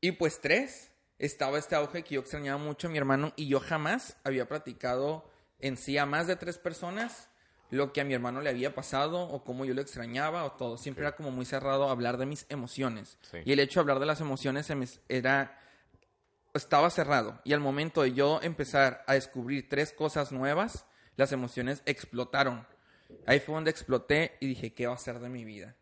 y 0.00 0.12
pues 0.12 0.40
tres, 0.40 0.92
estaba 1.18 1.58
este 1.58 1.76
auge 1.76 2.02
que 2.02 2.16
yo 2.16 2.20
extrañaba 2.20 2.62
mucho 2.62 2.88
a 2.88 2.90
mi 2.90 2.98
hermano 2.98 3.32
y 3.36 3.48
yo 3.48 3.60
jamás 3.60 4.16
había 4.24 4.46
platicado 4.46 5.30
en 5.58 5.78
sí 5.78 5.96
a 5.96 6.04
más 6.04 6.26
de 6.26 6.36
tres 6.36 6.58
personas 6.58 7.29
lo 7.70 7.92
que 7.92 8.00
a 8.00 8.04
mi 8.04 8.14
hermano 8.14 8.40
le 8.40 8.50
había 8.50 8.74
pasado 8.74 9.22
o 9.22 9.44
cómo 9.44 9.64
yo 9.64 9.74
lo 9.74 9.80
extrañaba 9.80 10.44
o 10.44 10.52
todo. 10.52 10.76
Siempre 10.76 11.04
era 11.04 11.16
como 11.16 11.30
muy 11.30 11.44
cerrado 11.44 11.88
hablar 11.88 12.18
de 12.18 12.26
mis 12.26 12.46
emociones. 12.48 13.18
Y 13.44 13.52
el 13.52 13.60
hecho 13.60 13.80
de 13.80 13.82
hablar 13.82 14.00
de 14.00 14.06
las 14.06 14.20
emociones 14.20 14.70
era 15.08 15.56
estaba 16.54 16.90
cerrado 16.90 17.40
y 17.44 17.52
al 17.52 17.60
momento 17.60 18.02
de 18.02 18.12
yo 18.12 18.40
empezar 18.42 19.04
a 19.06 19.14
descubrir 19.14 19.68
tres 19.68 19.92
cosas 19.92 20.32
nuevas, 20.32 20.84
las 21.16 21.32
emociones 21.32 21.82
explotaron. 21.86 22.66
Ahí 23.26 23.40
fue 23.40 23.54
donde 23.54 23.70
exploté 23.70 24.36
y 24.40 24.46
dije, 24.46 24.72
¿qué 24.72 24.86
va 24.86 24.92
a 24.92 24.96
hacer 24.96 25.18
de 25.18 25.28
mi 25.28 25.44
vida? 25.44 25.76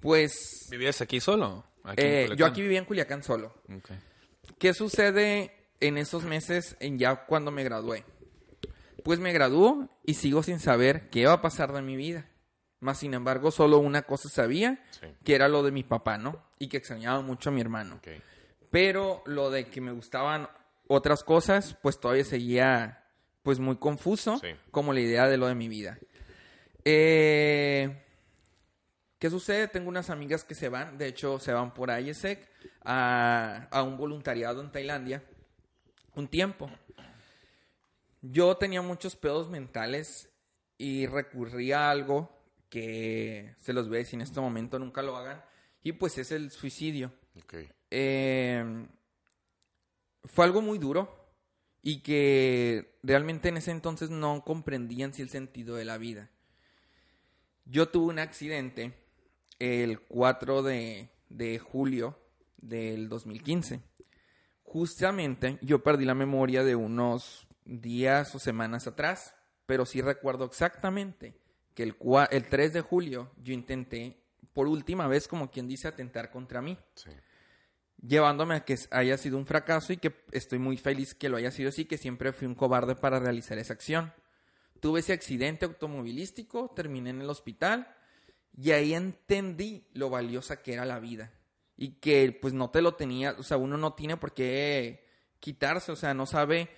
Pues... 0.00 0.32
¿Vivías 0.70 1.00
aquí 1.00 1.20
solo? 1.20 1.64
Eh, 1.96 2.30
yo 2.36 2.46
aquí 2.46 2.62
vivía 2.62 2.78
en 2.78 2.84
Culiacán 2.84 3.22
solo. 3.22 3.54
¿Qué 4.58 4.74
sucede 4.74 5.52
en 5.80 5.98
esos 5.98 6.24
meses 6.24 6.76
en 6.80 6.98
ya 6.98 7.26
cuando 7.26 7.50
me 7.50 7.64
gradué? 7.64 8.04
Pues 9.02 9.18
me 9.18 9.32
graduó 9.32 9.88
y 10.04 10.14
sigo 10.14 10.42
sin 10.42 10.60
saber 10.60 11.10
qué 11.10 11.26
va 11.26 11.34
a 11.34 11.42
pasar 11.42 11.72
de 11.72 11.82
mi 11.82 11.96
vida. 11.96 12.28
Más 12.80 12.98
sin 12.98 13.14
embargo, 13.14 13.50
solo 13.50 13.78
una 13.78 14.02
cosa 14.02 14.28
sabía, 14.28 14.84
que 15.24 15.34
era 15.34 15.48
lo 15.48 15.62
de 15.62 15.70
mi 15.70 15.84
papá, 15.84 16.18
¿no? 16.18 16.42
Y 16.58 16.68
que 16.68 16.78
extrañaba 16.78 17.20
mucho 17.20 17.50
a 17.50 17.52
mi 17.52 17.60
hermano. 17.60 18.00
Pero 18.70 19.22
lo 19.26 19.50
de 19.50 19.66
que 19.66 19.80
me 19.80 19.92
gustaban 19.92 20.48
otras 20.88 21.22
cosas, 21.22 21.76
pues 21.82 22.00
todavía 22.00 22.24
seguía 22.24 23.04
pues 23.42 23.58
muy 23.58 23.76
confuso, 23.76 24.40
como 24.70 24.92
la 24.92 25.00
idea 25.00 25.28
de 25.28 25.36
lo 25.36 25.46
de 25.46 25.54
mi 25.54 25.68
vida. 25.68 25.98
Eh, 26.84 28.04
¿Qué 29.18 29.30
sucede? 29.30 29.68
Tengo 29.68 29.88
unas 29.88 30.10
amigas 30.10 30.42
que 30.42 30.56
se 30.56 30.68
van, 30.68 30.98
de 30.98 31.06
hecho 31.06 31.38
se 31.38 31.52
van 31.52 31.74
por 31.74 31.90
IESEC 31.90 32.48
a, 32.84 33.68
a 33.70 33.82
un 33.84 33.96
voluntariado 33.96 34.60
en 34.60 34.72
Tailandia 34.72 35.22
un 36.14 36.28
tiempo. 36.28 36.70
Yo 38.22 38.56
tenía 38.56 38.82
muchos 38.82 39.16
pedos 39.16 39.50
mentales 39.50 40.30
y 40.78 41.06
recurrí 41.06 41.72
a 41.72 41.90
algo 41.90 42.30
que 42.68 43.54
se 43.58 43.72
los 43.72 43.88
voy 43.88 43.96
a 43.96 43.98
decir 43.98 44.14
en 44.14 44.22
este 44.22 44.40
momento, 44.40 44.78
nunca 44.78 45.02
lo 45.02 45.16
hagan, 45.16 45.44
y 45.82 45.92
pues 45.92 46.16
es 46.18 46.30
el 46.30 46.50
suicidio. 46.52 47.12
Em, 47.90 48.88
fue 50.24 50.44
algo 50.44 50.62
muy 50.62 50.78
duro 50.78 51.34
y 51.82 52.00
que 52.02 52.98
realmente 53.02 53.48
en 53.48 53.56
ese 53.56 53.72
entonces 53.72 54.08
no 54.08 54.44
comprendían 54.44 55.12
si 55.12 55.22
el 55.22 55.28
sentido 55.28 55.74
de 55.74 55.84
la 55.84 55.98
vida. 55.98 56.30
Yo 57.64 57.88
tuve 57.88 58.12
un 58.12 58.20
accidente 58.20 58.94
el 59.58 60.00
4 60.00 60.62
de, 60.62 61.10
de 61.28 61.58
julio 61.58 62.18
del 62.56 63.08
2015. 63.08 63.80
Justamente 64.62 65.58
yo 65.60 65.82
perdí 65.82 66.04
la 66.04 66.14
memoria 66.14 66.62
de 66.62 66.76
unos 66.76 67.46
días 67.64 68.34
o 68.34 68.38
semanas 68.38 68.86
atrás, 68.86 69.34
pero 69.66 69.86
sí 69.86 70.00
recuerdo 70.00 70.44
exactamente 70.44 71.34
que 71.74 71.82
el, 71.84 71.96
el 72.30 72.48
3 72.48 72.72
de 72.72 72.80
julio 72.80 73.30
yo 73.42 73.52
intenté 73.52 74.22
por 74.52 74.66
última 74.66 75.06
vez, 75.06 75.28
como 75.28 75.50
quien 75.50 75.66
dice, 75.66 75.88
atentar 75.88 76.30
contra 76.30 76.60
mí. 76.60 76.78
Llevándome 78.06 78.56
a 78.56 78.64
que 78.64 78.76
haya 78.90 79.16
sido 79.16 79.38
un 79.38 79.46
fracaso 79.46 79.92
y 79.92 79.96
que 79.96 80.24
estoy 80.32 80.58
muy 80.58 80.76
feliz 80.76 81.14
que 81.14 81.28
lo 81.28 81.36
haya 81.36 81.50
sido 81.50 81.70
así, 81.70 81.84
que 81.84 81.98
siempre 81.98 82.32
fui 82.32 82.46
un 82.46 82.54
cobarde 82.54 82.94
para 82.94 83.18
realizar 83.18 83.58
esa 83.58 83.72
acción. 83.72 84.12
Tuve 84.80 85.00
ese 85.00 85.12
accidente 85.12 85.64
automovilístico, 85.64 86.72
terminé 86.74 87.10
en 87.10 87.22
el 87.22 87.30
hospital 87.30 87.94
y 88.56 88.72
ahí 88.72 88.94
entendí 88.94 89.86
lo 89.94 90.10
valiosa 90.10 90.62
que 90.62 90.74
era 90.74 90.84
la 90.84 90.98
vida. 90.98 91.32
Y 91.76 92.00
que 92.00 92.36
pues 92.40 92.52
no 92.52 92.70
te 92.70 92.82
lo 92.82 92.94
tenía, 92.94 93.36
o 93.38 93.42
sea, 93.42 93.56
uno 93.56 93.76
no 93.78 93.94
tiene 93.94 94.16
por 94.16 94.34
qué 94.34 95.06
quitarse, 95.40 95.92
o 95.92 95.96
sea, 95.96 96.12
no 96.14 96.26
sabe 96.26 96.68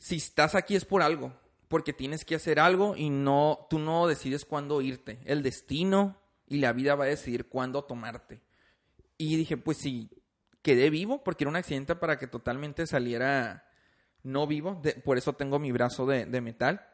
si 0.00 0.16
estás 0.16 0.54
aquí 0.54 0.74
es 0.74 0.86
por 0.86 1.02
algo, 1.02 1.32
porque 1.68 1.92
tienes 1.92 2.24
que 2.24 2.34
hacer 2.34 2.58
algo 2.58 2.96
y 2.96 3.10
no, 3.10 3.66
tú 3.68 3.78
no 3.78 4.08
decides 4.08 4.46
cuándo 4.46 4.80
irte. 4.80 5.20
El 5.26 5.42
destino 5.42 6.16
y 6.48 6.56
la 6.56 6.72
vida 6.72 6.94
va 6.94 7.04
a 7.04 7.08
decidir 7.08 7.48
cuándo 7.48 7.84
tomarte. 7.84 8.40
Y 9.18 9.36
dije, 9.36 9.58
pues 9.58 9.76
sí, 9.76 10.10
quedé 10.62 10.88
vivo 10.88 11.22
porque 11.22 11.44
era 11.44 11.50
un 11.50 11.56
accidente 11.56 11.94
para 11.94 12.18
que 12.18 12.26
totalmente 12.26 12.86
saliera 12.86 13.68
no 14.22 14.46
vivo. 14.46 14.80
por 15.04 15.18
eso 15.18 15.34
tengo 15.34 15.58
mi 15.58 15.70
brazo 15.70 16.06
de, 16.06 16.40
metal. 16.40 16.86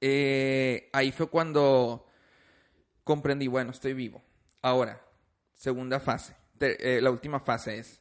Eh, 0.00 0.88
ahí 0.94 1.12
fue 1.12 1.28
cuando 1.28 2.06
comprendí, 3.04 3.46
bueno, 3.46 3.72
estoy 3.72 3.92
vivo. 3.92 4.24
Ahora, 4.62 5.06
segunda 5.54 6.00
fase. 6.00 6.34
Eh, 6.60 7.00
la 7.02 7.10
última 7.10 7.40
fase 7.40 7.78
es, 7.78 8.00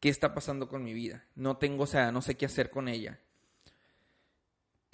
¿qué 0.00 0.10
está 0.10 0.34
pasando 0.34 0.68
con 0.68 0.84
mi 0.84 0.92
vida? 0.92 1.24
No 1.34 1.56
tengo, 1.56 1.84
o 1.84 1.86
sea, 1.86 2.12
no 2.12 2.20
sé 2.20 2.36
qué 2.36 2.44
hacer 2.44 2.68
con 2.70 2.88
ella. 2.88 3.18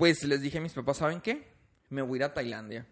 Pues 0.00 0.24
les 0.24 0.42
dije 0.42 0.58
a 0.58 0.60
mis 0.60 0.72
papás, 0.72 0.96
¿saben 0.96 1.20
qué? 1.20 1.46
Me 1.90 2.02
voy 2.02 2.16
a 2.16 2.18
ir 2.18 2.24
a 2.24 2.34
Tailandia 2.34 2.88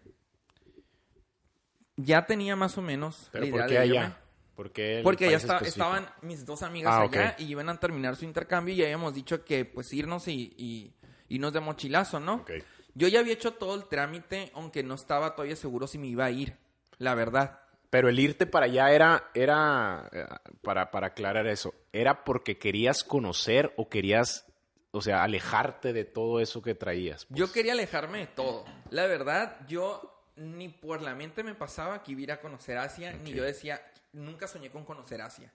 ya 2.05 2.25
tenía 2.25 2.55
más 2.55 2.77
o 2.77 2.81
menos 2.81 3.29
la 3.33 3.45
idea 3.45 3.51
¿por 3.51 3.67
qué 3.67 3.73
de 3.73 3.79
allá? 3.79 4.17
Porque 4.55 5.29
ya 5.29 5.37
estaban 5.37 6.09
mis 6.21 6.45
dos 6.45 6.63
amigas 6.63 6.93
ah, 6.93 7.01
allá 7.03 7.35
y 7.37 7.45
iban 7.45 7.69
a 7.69 7.79
terminar 7.79 8.15
su 8.17 8.25
intercambio 8.25 8.73
y 8.73 8.77
ya 8.77 8.85
habíamos 8.85 9.13
dicho 9.13 9.45
que 9.45 9.63
pues 9.63 9.93
irnos 9.93 10.27
y, 10.27 10.53
y 10.57 10.93
irnos 11.29 11.53
de 11.53 11.61
mochilazo, 11.61 12.19
¿no? 12.19 12.45
Yo 12.93 13.07
ya 13.07 13.21
había 13.21 13.33
hecho 13.33 13.53
todo 13.53 13.75
el 13.75 13.85
trámite, 13.85 14.51
aunque 14.53 14.83
no 14.83 14.95
estaba 14.95 15.33
todavía 15.35 15.55
seguro 15.55 15.87
si 15.87 15.97
me 15.97 16.07
iba 16.07 16.25
a 16.25 16.31
ir, 16.31 16.57
la 16.97 17.15
verdad. 17.15 17.61
Pero 17.89 18.09
el 18.09 18.19
irte 18.19 18.45
para 18.45 18.65
allá 18.65 18.91
era, 18.91 19.29
era, 19.33 20.09
eh, 20.11 20.25
para, 20.61 20.91
para 20.91 21.07
aclarar 21.07 21.47
eso, 21.47 21.73
¿era 21.93 22.25
porque 22.25 22.57
querías 22.57 23.05
conocer 23.05 23.73
o 23.77 23.87
querías, 23.87 24.45
o 24.91 25.01
sea, 25.01 25.23
alejarte 25.23 25.93
de 25.93 26.05
todo 26.05 26.39
eso 26.39 26.61
que 26.61 26.75
traías? 26.75 27.27
Yo 27.29 27.45
pues? 27.45 27.51
quería 27.51 27.73
alejarme 27.73 28.19
de 28.19 28.27
todo. 28.27 28.65
La 28.89 29.05
verdad, 29.07 29.57
yo 29.67 30.15
ni 30.35 30.69
por 30.69 31.01
la 31.01 31.15
mente 31.15 31.43
me 31.43 31.55
pasaba 31.55 32.01
que 32.03 32.13
iba 32.13 32.33
a 32.33 32.41
conocer 32.41 32.77
Asia, 32.77 33.13
ni 33.13 33.31
yo 33.31 33.43
decía, 33.43 33.81
nunca 34.13 34.47
soñé 34.47 34.69
con 34.69 34.85
conocer 34.85 35.21
Asia. 35.21 35.51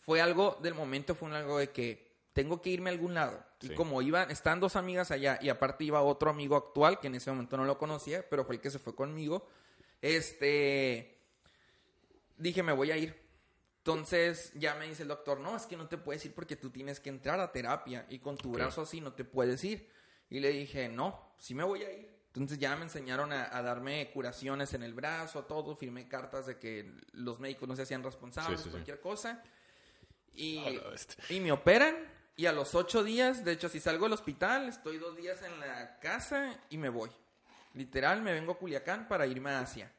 Fue 0.00 0.20
algo 0.20 0.58
del 0.62 0.74
momento, 0.74 1.14
fue 1.14 1.34
algo 1.34 1.58
de 1.58 1.70
que 1.70 2.06
tengo 2.32 2.60
que 2.60 2.70
irme 2.70 2.90
a 2.90 2.92
algún 2.92 3.14
lado. 3.14 3.42
Y 3.62 3.70
como 3.70 4.02
iban, 4.02 4.30
están 4.30 4.60
dos 4.60 4.76
amigas 4.76 5.10
allá 5.10 5.38
y 5.40 5.48
aparte 5.48 5.84
iba 5.84 6.02
otro 6.02 6.30
amigo 6.30 6.54
actual, 6.54 7.00
que 7.00 7.06
en 7.06 7.14
ese 7.14 7.30
momento 7.30 7.56
no 7.56 7.64
lo 7.64 7.78
conocía, 7.78 8.28
pero 8.28 8.44
fue 8.44 8.56
el 8.56 8.60
que 8.60 8.70
se 8.70 8.78
fue 8.78 8.94
conmigo, 8.94 9.48
este, 10.02 11.18
dije, 12.36 12.62
me 12.62 12.72
voy 12.72 12.90
a 12.90 12.96
ir. 12.96 13.25
Entonces 13.86 14.52
ya 14.54 14.74
me 14.74 14.88
dice 14.88 15.02
el 15.02 15.08
doctor, 15.08 15.38
no, 15.38 15.56
es 15.56 15.66
que 15.66 15.76
no 15.76 15.86
te 15.86 15.96
puedes 15.96 16.24
ir 16.24 16.34
porque 16.34 16.56
tú 16.56 16.70
tienes 16.70 16.98
que 16.98 17.08
entrar 17.08 17.38
a 17.38 17.52
terapia 17.52 18.04
y 18.08 18.18
con 18.18 18.36
tu 18.36 18.50
brazo 18.50 18.82
así 18.82 19.00
no 19.00 19.12
te 19.12 19.24
puedes 19.24 19.62
ir. 19.62 19.88
Y 20.28 20.40
le 20.40 20.48
dije, 20.48 20.88
no, 20.88 21.34
sí 21.38 21.54
me 21.54 21.62
voy 21.62 21.84
a 21.84 21.92
ir 21.92 22.16
entonces 22.36 22.58
ya 22.58 22.76
me 22.76 22.82
enseñaron 22.82 23.32
a, 23.32 23.62
darme 23.62 24.10
curaciones 24.10 24.74
en 24.74 24.82
el 24.82 24.92
brazo, 24.92 25.44
todo, 25.44 25.74
firmé 25.74 26.06
cartas 26.06 26.44
de 26.44 26.58
que 26.58 26.92
los 27.12 27.40
médicos 27.40 27.66
no 27.66 27.74
se 27.74 27.82
hacían 27.82 28.02
responsables 28.02 28.62
de 28.62 28.70
cualquier 28.70 29.00
cosa. 29.00 29.42
Y, 30.34 30.62
y 31.30 31.40
me 31.40 31.50
operan 31.50 31.96
Y 32.36 32.44
a 32.44 32.52
los 32.52 32.74
ocho 32.74 33.02
días, 33.02 33.42
de 33.42 33.52
hecho, 33.52 33.70
si 33.70 33.80
salgo 33.80 34.04
del 34.04 34.12
hospital, 34.12 34.68
estoy 34.68 34.98
dos 34.98 35.16
días 35.16 35.40
en 35.40 35.58
la 35.58 35.98
casa 35.98 36.60
y 36.68 36.76
me 36.76 36.90
voy. 36.90 37.08
Literal, 37.72 38.20
me 38.20 38.34
vengo 38.34 38.52
a 38.52 38.58
Culiacán 38.58 39.08
para 39.08 39.26
irme 39.26 39.52
a 39.52 39.60
Asia. 39.60 39.90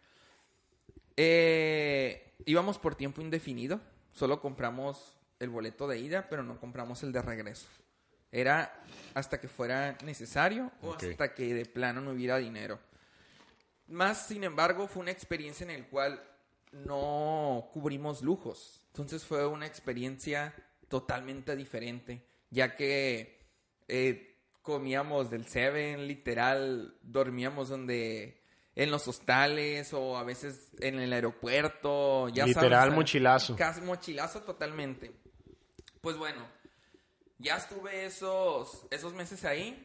Eh, 1.15 2.26
íbamos 2.46 2.77
por 2.77 2.96
tiempo 2.96 3.22
indefinido. 3.22 3.79
Solo 4.12 4.41
compramos 4.41 5.17
el 5.39 5.50
boleto 5.50 5.88
de 5.88 6.00
ida, 6.00 6.27
pero 6.29 6.44
no 6.44 6.60
compramos 6.60 7.03
el 7.03 7.12
de 7.12 7.22
regreso. 7.22 7.67
Era 8.32 8.84
hasta 9.13 9.39
que 9.39 9.48
fuera 9.48 9.98
necesario 10.03 10.72
o 10.82 10.94
hasta 10.94 11.34
que 11.34 11.53
de 11.53 11.65
plano 11.65 12.01
no 12.01 12.12
hubiera 12.12 12.38
dinero. 12.38 12.79
Más, 13.88 14.27
sin 14.27 14.44
embargo, 14.44 14.88
fue 14.88 15.01
una 15.01 15.12
experiencia 15.12 15.65
en 15.65 15.82
la 15.82 15.88
cual 15.88 16.22
no 16.72 17.70
cubrimos 17.72 18.22
lujos. 18.22 18.82
Entonces 18.88 19.24
fue 19.24 19.46
una 19.48 19.65
experiencia 19.65 20.53
totalmente 20.89 21.56
diferente, 21.56 22.25
ya 22.50 22.75
que 22.75 23.46
eh, 23.88 24.36
comíamos 24.62 25.29
del 25.29 25.48
Seven, 25.48 26.08
literal, 26.08 26.98
dormíamos 27.01 27.70
donde 27.70 28.41
en 28.77 28.91
los 28.91 29.07
hostales 29.07 29.91
o 29.91 30.17
a 30.17 30.24
veces 30.24 30.69
en 30.79 31.00
el 31.00 31.12
aeropuerto, 31.12 32.29
ya 32.29 32.46
literal 32.46 32.91
mochilazo. 32.91 33.55
Casi 33.55 33.81
mochilazo 33.81 34.43
totalmente. 34.43 35.12
Pues 36.00 36.15
bueno, 36.15 36.46
ya 37.39 37.57
estuve 37.57 38.05
esos 38.05 38.86
esos 38.91 39.15
meses 39.15 39.46
ahí, 39.46 39.84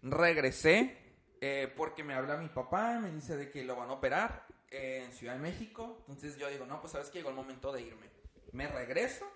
regresé 0.00 0.96
eh, 1.40 1.72
porque 1.76 2.04
me 2.04 2.14
habla 2.14 2.36
mi 2.36 2.48
papá, 2.48 3.00
me 3.00 3.10
dice 3.10 3.36
de 3.36 3.50
que 3.50 3.64
lo 3.64 3.74
van 3.74 3.90
a 3.90 3.94
operar 3.94 4.46
en 4.70 5.12
Ciudad 5.12 5.34
de 5.34 5.40
México, 5.40 5.96
entonces 6.02 6.38
yo 6.38 6.48
digo, 6.48 6.66
no, 6.66 6.80
pues 6.80 6.92
sabes 6.92 7.08
que 7.08 7.18
llegó 7.18 7.30
el 7.30 7.36
momento 7.36 7.72
de 7.72 7.82
irme. 7.82 8.06
Me 8.52 8.68
regreso 8.68 9.26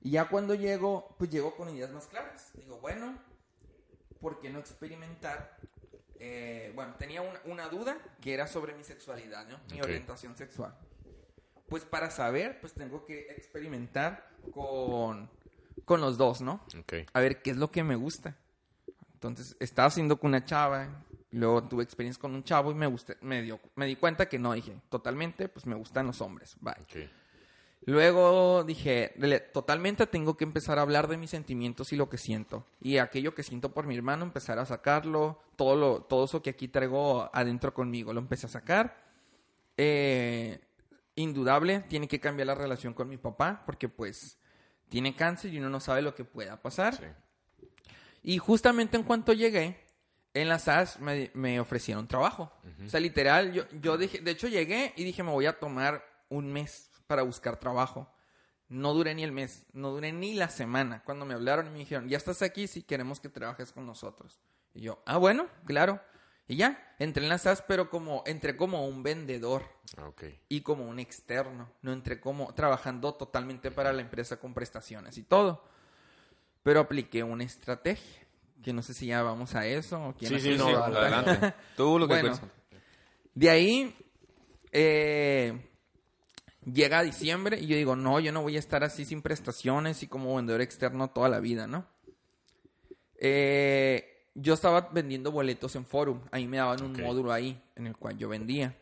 y 0.00 0.10
ya 0.10 0.28
cuando 0.28 0.56
llego, 0.56 1.14
pues 1.18 1.30
llego 1.30 1.54
con 1.54 1.68
ideas 1.68 1.92
más 1.92 2.08
claras. 2.08 2.50
Digo, 2.54 2.80
bueno, 2.80 3.16
¿por 4.20 4.40
qué 4.40 4.50
no 4.50 4.58
experimentar? 4.58 5.56
Eh, 6.20 6.72
bueno, 6.74 6.94
tenía 6.98 7.22
una, 7.44 7.68
duda 7.68 7.96
que 8.20 8.34
era 8.34 8.46
sobre 8.46 8.74
mi 8.74 8.84
sexualidad, 8.84 9.46
¿no? 9.48 9.58
Mi 9.72 9.80
orientación 9.80 10.36
sexual. 10.36 10.74
Pues 11.68 11.84
para 11.84 12.10
saber, 12.10 12.60
pues 12.60 12.72
tengo 12.72 13.04
que 13.04 13.30
experimentar 13.30 14.30
con, 14.52 15.30
con 15.84 16.00
los 16.00 16.16
dos, 16.16 16.40
¿no? 16.40 16.64
A 17.12 17.20
ver 17.20 17.42
qué 17.42 17.50
es 17.50 17.56
lo 17.56 17.70
que 17.70 17.84
me 17.84 17.94
gusta. 17.94 18.36
Entonces, 19.14 19.56
estaba 19.60 19.88
haciendo 19.88 20.18
con 20.18 20.30
una 20.30 20.44
chava, 20.44 21.04
luego 21.30 21.64
tuve 21.64 21.82
experiencia 21.82 22.20
con 22.20 22.34
un 22.34 22.44
chavo 22.44 22.70
y 22.70 22.74
me, 22.74 22.86
gusté, 22.86 23.16
me, 23.20 23.42
dio, 23.42 23.60
me 23.74 23.86
di 23.86 23.96
cuenta 23.96 24.28
que 24.28 24.38
no, 24.38 24.52
dije, 24.52 24.80
totalmente, 24.88 25.48
pues 25.48 25.66
me 25.66 25.74
gustan 25.74 26.06
los 26.06 26.20
hombres, 26.20 26.56
bye. 26.60 27.10
Luego 27.84 28.64
dije, 28.64 29.14
totalmente 29.52 30.06
tengo 30.06 30.36
que 30.36 30.44
empezar 30.44 30.78
a 30.78 30.82
hablar 30.82 31.08
de 31.08 31.16
mis 31.16 31.30
sentimientos 31.30 31.92
y 31.92 31.96
lo 31.96 32.08
que 32.10 32.18
siento. 32.18 32.66
Y 32.80 32.98
aquello 32.98 33.34
que 33.34 33.42
siento 33.42 33.72
por 33.72 33.86
mi 33.86 33.96
hermano, 33.96 34.24
empezar 34.24 34.58
a 34.58 34.66
sacarlo, 34.66 35.40
todo, 35.56 35.76
lo, 35.76 36.02
todo 36.02 36.26
eso 36.26 36.42
que 36.42 36.50
aquí 36.50 36.68
traigo 36.68 37.30
adentro 37.32 37.72
conmigo, 37.72 38.12
lo 38.12 38.20
empecé 38.20 38.46
a 38.46 38.50
sacar. 38.50 39.08
Eh, 39.76 40.60
indudable, 41.14 41.80
tiene 41.80 42.08
que 42.08 42.20
cambiar 42.20 42.48
la 42.48 42.54
relación 42.54 42.92
con 42.94 43.08
mi 43.08 43.16
papá, 43.16 43.62
porque 43.64 43.88
pues 43.88 44.38
tiene 44.88 45.14
cáncer 45.14 45.52
y 45.52 45.58
uno 45.58 45.70
no 45.70 45.80
sabe 45.80 46.02
lo 46.02 46.14
que 46.14 46.24
pueda 46.24 46.60
pasar. 46.60 47.16
Y 48.22 48.38
justamente 48.38 48.96
en 48.96 49.04
cuanto 49.04 49.32
llegué, 49.32 49.88
en 50.34 50.48
la 50.48 50.58
SAS 50.58 50.98
me, 51.00 51.60
ofrecieron 51.60 52.06
trabajo. 52.06 52.52
O 52.84 52.88
sea, 52.88 53.00
literal, 53.00 53.52
yo, 53.52 53.64
yo 53.80 53.96
dije, 53.96 54.20
de 54.20 54.32
hecho 54.32 54.48
llegué 54.48 54.92
y 54.96 55.04
dije, 55.04 55.22
me 55.22 55.30
voy 55.30 55.46
a 55.46 55.58
tomar 55.58 56.04
un 56.28 56.52
mes 56.52 56.90
para 57.08 57.22
buscar 57.22 57.58
trabajo. 57.58 58.08
No 58.68 58.92
duré 58.92 59.14
ni 59.14 59.24
el 59.24 59.32
mes, 59.32 59.66
no 59.72 59.90
duré 59.90 60.12
ni 60.12 60.34
la 60.34 60.50
semana. 60.50 61.02
Cuando 61.04 61.24
me 61.24 61.34
hablaron 61.34 61.66
y 61.66 61.70
me 61.70 61.78
dijeron, 61.78 62.08
ya 62.08 62.18
estás 62.18 62.42
aquí, 62.42 62.68
si 62.68 62.82
queremos 62.82 63.18
que 63.18 63.30
trabajes 63.30 63.72
con 63.72 63.86
nosotros. 63.86 64.38
Y 64.74 64.82
yo, 64.82 65.02
ah, 65.06 65.16
bueno, 65.16 65.48
claro. 65.64 66.00
Y 66.46 66.56
ya, 66.56 66.94
entré 66.98 67.22
en 67.22 67.30
la 67.30 67.38
SAS, 67.38 67.62
pero 67.66 67.88
como, 67.90 68.22
entré 68.26 68.56
como 68.56 68.86
un 68.86 69.02
vendedor. 69.02 69.64
Ah, 69.96 70.10
y 70.48 70.60
como 70.60 70.86
un 70.86 70.98
externo. 70.98 71.72
No 71.80 71.92
entré 71.92 72.20
como 72.20 72.54
trabajando 72.54 73.14
totalmente 73.14 73.70
para 73.70 73.92
la 73.92 74.02
empresa 74.02 74.38
con 74.38 74.52
prestaciones 74.52 75.16
y 75.16 75.22
todo. 75.22 75.64
Pero 76.62 76.80
apliqué 76.80 77.22
una 77.22 77.44
estrategia. 77.44 78.26
Que 78.62 78.72
no 78.72 78.82
sé 78.82 78.92
si 78.92 79.06
ya 79.06 79.22
vamos 79.22 79.54
a 79.54 79.66
eso. 79.66 80.14
sí, 80.20 80.40
sí, 80.40 80.56
no, 80.58 80.68
adelante. 80.68 81.54
Tú 81.76 81.98
lo 81.98 82.06
que 82.06 82.20
bueno, 82.20 82.38
De 83.34 83.48
ahí, 83.48 83.96
eh, 84.72 85.67
llega 86.72 87.02
diciembre 87.02 87.58
y 87.58 87.66
yo 87.66 87.76
digo, 87.76 87.96
no, 87.96 88.20
yo 88.20 88.32
no 88.32 88.42
voy 88.42 88.56
a 88.56 88.58
estar 88.58 88.84
así 88.84 89.04
sin 89.04 89.22
prestaciones 89.22 90.02
y 90.02 90.06
como 90.06 90.36
vendedor 90.36 90.60
externo 90.60 91.10
toda 91.10 91.28
la 91.28 91.40
vida, 91.40 91.66
¿no? 91.66 91.86
Eh, 93.20 94.26
yo 94.34 94.54
estaba 94.54 94.88
vendiendo 94.92 95.32
boletos 95.32 95.74
en 95.76 95.84
Forum, 95.84 96.20
ahí 96.30 96.46
me 96.46 96.58
daban 96.58 96.82
un 96.82 96.92
módulo 96.92 97.32
ahí 97.32 97.60
en 97.76 97.86
el 97.86 97.96
cual 97.96 98.16
yo 98.16 98.28
vendía. 98.28 98.76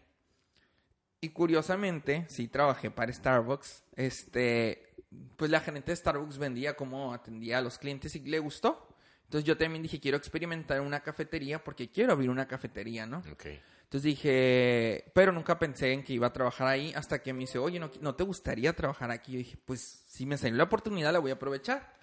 Y 1.20 1.31
curiosamente, 1.31 2.27
sí 2.29 2.46
trabajé 2.49 2.90
para 2.90 3.12
Starbucks, 3.12 3.85
este, 3.96 4.94
pues 5.37 5.51
la 5.51 5.61
gerente 5.61 5.92
de 5.92 5.96
Starbucks 5.96 6.38
vendía 6.38 6.77
como 6.77 7.14
atendía 7.14 7.59
a 7.59 7.62
los 7.62 7.79
clientes 7.79 8.14
y 8.16 8.20
le 8.20 8.38
gustó. 8.38 8.87
Entonces 9.25 9.46
yo 9.46 9.57
también 9.57 9.83
dije, 9.83 9.99
quiero 9.99 10.18
experimentar 10.18 10.81
una 10.81 11.01
cafetería 11.01 11.64
porque 11.64 11.90
quiero 11.90 12.12
abrir 12.12 12.31
una 12.31 12.46
cafetería, 12.46 13.07
¿no? 13.07 13.22
Okay. 13.33 13.61
Entonces 13.87 14.03
dije, 14.03 15.12
pero 15.14 15.31
nunca 15.31 15.61
pensé 15.61 15.92
en 15.92 16.03
que 16.03 16.12
iba 16.12 16.27
a 16.27 16.33
trabajar 16.33 16.66
ahí 16.66 16.92
hasta 16.96 17.22
que 17.22 17.33
me 17.33 17.40
dice, 17.40 17.59
oye, 17.59 17.79
¿no, 17.79 18.14
te 18.16 18.25
gustaría 18.25 18.75
trabajar 18.75 19.12
aquí? 19.12 19.33
Yo 19.33 19.38
dije, 19.38 19.59
pues 19.64 20.03
si 20.09 20.27
me 20.27 20.37
salió 20.37 20.57
la 20.57 20.64
oportunidad 20.64 21.12
la 21.12 21.20
voy 21.20 21.31
a 21.31 21.35
aprovechar. 21.35 21.94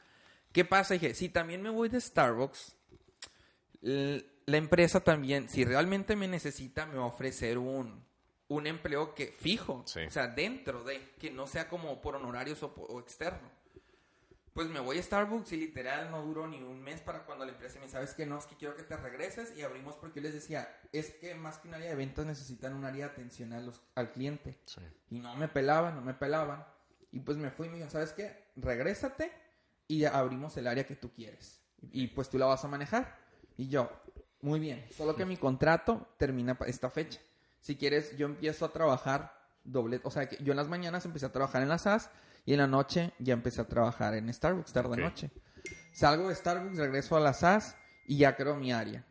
¿Qué 0.54 0.64
pasa? 0.64 0.94
Dije, 0.94 1.14
si 1.14 1.28
también 1.28 1.62
me 1.62 1.70
voy 1.70 1.90
de 1.90 2.00
Starbucks, 2.00 2.78
la 3.82 4.58
empresa 4.58 5.02
también, 5.02 5.50
si 5.50 5.66
realmente 5.66 6.16
me 6.16 6.30
necesita, 6.30 6.86
me 6.86 6.96
va 6.96 7.04
a 7.04 7.08
ofrecer 7.08 7.58
un, 7.58 8.06
un 8.48 8.68
empleo 8.68 9.14
que 9.14 9.28
fijo, 9.28 9.84
o 9.86 10.10
sea, 10.10 10.28
dentro 10.28 10.86
de, 10.86 11.16
que 11.20 11.32
no 11.32 11.48
sea 11.48 11.68
como 11.68 12.02
por 12.02 12.16
honorarios 12.16 12.64
o 12.64 13.00
externo 13.02 13.63
pues 14.54 14.70
me 14.70 14.80
voy 14.80 15.00
a 15.00 15.04
Starbucks 15.04 15.52
y 15.54 15.58
literal 15.58 16.12
no 16.12 16.22
duró 16.24 16.48
ni 16.48 16.62
un 16.62 16.82
mes 16.82 17.02
para 17.02 17.26
cuando 17.26 17.46
la 17.46 17.52
empresa 17.52 17.80
me 17.80 17.90
sabes 17.90 18.14
que 18.14 18.26
no, 18.26 18.38
es 18.38 18.46
que 18.46 18.56
quiero 18.56 18.76
que 18.76 18.84
te 18.84 18.96
regreses 18.96 19.58
y 19.58 19.64
abrimos 19.64 19.96
porque 19.96 20.20
yo 20.20 20.24
les 20.26 20.34
decía, 20.34 20.70
es 20.92 21.12
que 21.12 21.34
más 21.34 21.58
que 21.58 21.68
un 21.68 21.74
área 21.74 21.90
de 21.90 21.96
ventas 21.96 22.26
necesitan 22.26 22.76
un 22.76 22.86
área 22.86 23.08
de 23.08 23.12
atención 23.12 23.52
al 23.96 24.12
cliente. 24.12 24.60
Y 25.10 25.20
no 25.20 25.36
me 25.36 25.48
pelaban, 25.48 25.96
no 25.96 26.02
me 26.02 26.14
pelaban. 26.14 26.66
Y 27.12 27.20
pues 27.20 27.38
me 27.38 27.50
fui 27.50 27.68
y 27.68 27.70
me 27.70 27.76
dijeron, 27.76 27.92
¿sabes 27.92 28.14
qué? 28.14 28.52
Regrésate 28.56 29.32
y 29.88 30.06
abrimos 30.06 30.56
el 30.58 30.68
área 30.68 30.86
que 30.86 30.96
tú 30.96 31.12
quieres. 31.12 31.60
Y, 31.92 32.08
pues 32.08 32.30
tú 32.30 32.38
la 32.38 32.46
vas 32.46 32.64
a 32.64 32.68
manejar. 32.68 33.18
Y 33.58 33.68
yo, 33.68 33.92
muy 34.42 34.60
bien, 34.60 34.86
solo 34.96 35.16
que 35.16 35.26
mi 35.26 35.38
contrato 35.38 36.14
termina 36.18 36.58
esta 36.68 36.90
fecha. 36.90 37.20
Si 37.60 37.76
quieres, 37.76 38.16
yo 38.18 38.26
empiezo 38.28 38.66
a 38.66 38.72
trabajar 38.72 39.44
doble, 39.64 40.00
o 40.04 40.12
sea, 40.12 40.30
que 40.30 40.42
yo 40.44 40.54
en 40.54 40.58
las 40.58 40.68
mañanas 40.68 41.06
empecé 41.06 41.26
a 41.26 41.32
trabajar 41.32 41.62
en 41.62 41.70
la 41.70 41.78
SAS 41.78 42.10
y 42.46 42.54
en 42.54 42.60
la 42.60 42.68
noche 42.68 43.14
ya 43.20 43.34
empecé 43.34 43.62
a 43.62 43.68
trabajar 43.68 44.16
en 44.16 44.32
Starbucks, 44.34 44.74
tarde 44.74 44.98
noche. 44.98 45.32
Salgo 45.94 46.30
de 46.30 46.36
Starbucks, 46.36 46.78
regreso 46.78 47.16
a 47.16 47.20
la 47.20 47.34
SAS 47.34 47.78
y 48.08 48.18
ya 48.18 48.36
creo 48.36 48.56
mi 48.56 48.72
área. 48.72 49.06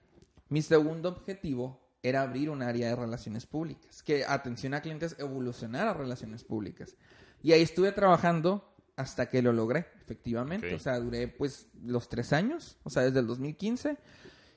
Mi 0.49 0.63
segundo 0.63 1.09
objetivo 1.09 1.81
era 2.03 2.23
abrir 2.23 2.51
un 2.51 2.63
área 2.63 2.89
de 2.89 2.97
relaciones 2.97 3.47
públicas, 3.47 4.03
que 4.03 4.25
atención 4.25 4.75
a 4.75 4.83
clientes 4.83 5.17
evolucionar 5.19 5.87
a 5.87 5.95
relaciones 5.95 6.45
públicas. 6.45 6.97
Y 7.43 7.53
ahí 7.53 7.63
estuve 7.63 7.93
trabajando 7.93 8.75
hasta 8.97 9.29
que 9.31 9.41
lo 9.41 9.53
logré, 9.53 9.87
efectivamente. 10.01 10.75
O 10.75 10.79
sea, 10.79 10.99
duré 10.99 11.29
pues 11.29 11.69
los 11.83 12.09
tres 12.09 12.33
años, 12.33 12.79
o 12.83 12.91
sea, 12.91 13.03
desde 13.05 13.21
el 13.21 13.27
2015. 13.27 13.97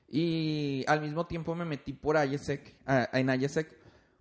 Y 0.09 0.83
al 0.87 1.01
mismo 1.01 1.25
tiempo 1.27 1.55
me 1.55 1.65
metí 1.65 1.93
por 1.93 2.15
IESEC, 2.15 2.75
en 2.87 3.29
IESEC, 3.29 3.75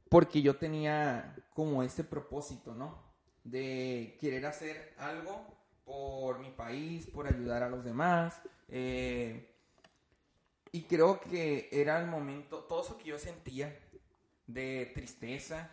porque 0.09 0.43
yo 0.43 0.57
tenía 0.57 1.35
como 1.55 1.83
ese 1.83 2.05
propósito, 2.05 2.75
¿no? 2.75 3.04
De 3.45 4.17
querer 4.21 4.47
hacer 4.47 4.95
algo 4.99 5.47
por 5.85 6.41
mi 6.41 6.51
país, 6.51 7.07
por 7.07 7.27
ayudar 7.27 7.63
a 7.63 7.69
los 7.69 7.85
demás. 7.85 8.41
Eh, 8.69 9.51
y 10.73 10.83
creo 10.83 11.21
que 11.21 11.69
era 11.71 12.01
el 12.01 12.07
momento, 12.07 12.65
todo 12.65 12.83
eso 12.83 12.99
que 12.99 13.05
yo 13.05 13.19
sentía 13.19 13.79
de 14.47 14.91
tristeza, 14.95 15.71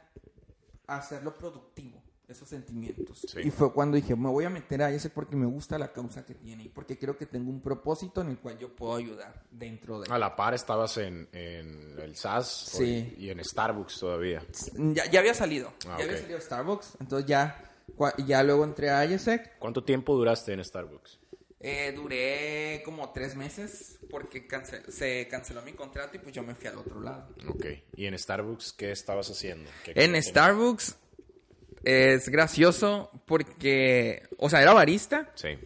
hacerlo 0.85 1.37
productivo 1.37 2.01
esos 2.31 2.49
sentimientos. 2.49 3.25
Y 3.43 3.51
fue 3.51 3.73
cuando 3.73 3.95
dije, 3.95 4.15
me 4.15 4.29
voy 4.29 4.45
a 4.45 4.49
meter 4.49 4.81
a 4.83 4.91
ese 4.91 5.09
porque 5.09 5.35
me 5.35 5.45
gusta 5.45 5.77
la 5.77 5.91
causa 5.91 6.25
que 6.25 6.33
tiene 6.33 6.63
y 6.63 6.69
porque 6.69 6.97
creo 6.97 7.17
que 7.17 7.25
tengo 7.25 7.49
un 7.49 7.61
propósito 7.61 8.21
en 8.21 8.29
el 8.29 8.39
cual 8.39 8.57
yo 8.57 8.75
puedo 8.75 8.95
ayudar 8.95 9.43
dentro 9.51 9.99
de... 9.99 10.11
A 10.11 10.17
la 10.17 10.35
par 10.35 10.53
estabas 10.53 10.97
en, 10.97 11.27
el 11.33 12.15
SAS 12.15 12.79
y 12.79 13.29
en 13.29 13.43
Starbucks 13.43 13.99
todavía. 13.99 14.43
Ya, 14.75 15.19
había 15.19 15.33
salido, 15.33 15.73
ah, 15.87 15.97
ya 15.97 16.05
había 16.05 16.17
salido 16.17 16.39
Starbucks, 16.39 16.97
entonces 16.99 17.27
ya, 17.27 17.63
ya 18.25 18.43
luego 18.43 18.63
entré 18.63 18.89
a 18.89 19.05
IESEC. 19.05 19.57
¿Cuánto 19.59 19.83
tiempo 19.83 20.15
duraste 20.15 20.53
en 20.53 20.63
Starbucks? 20.63 21.21
Eh, 21.63 21.93
duré 21.95 22.81
como 22.83 23.11
tres 23.11 23.35
meses 23.35 23.99
porque 24.09 24.47
se 24.87 25.27
canceló 25.27 25.61
mi 25.61 25.73
contrato 25.73 26.17
y 26.17 26.19
pues 26.19 26.33
yo 26.33 26.41
me 26.41 26.55
fui 26.55 26.67
al 26.67 26.77
otro 26.77 26.99
lado. 26.99 27.29
Ok. 27.47 27.65
¿Y 27.95 28.07
en 28.07 28.17
Starbucks 28.17 28.73
qué 28.73 28.91
estabas 28.91 29.29
haciendo? 29.29 29.69
en 29.85 30.21
Starbucks 30.21 30.95
es 31.83 32.29
gracioso 32.29 33.11
porque, 33.25 34.23
o 34.37 34.49
sea, 34.49 34.61
era 34.61 34.73
barista. 34.73 35.31
Sí. 35.35 35.57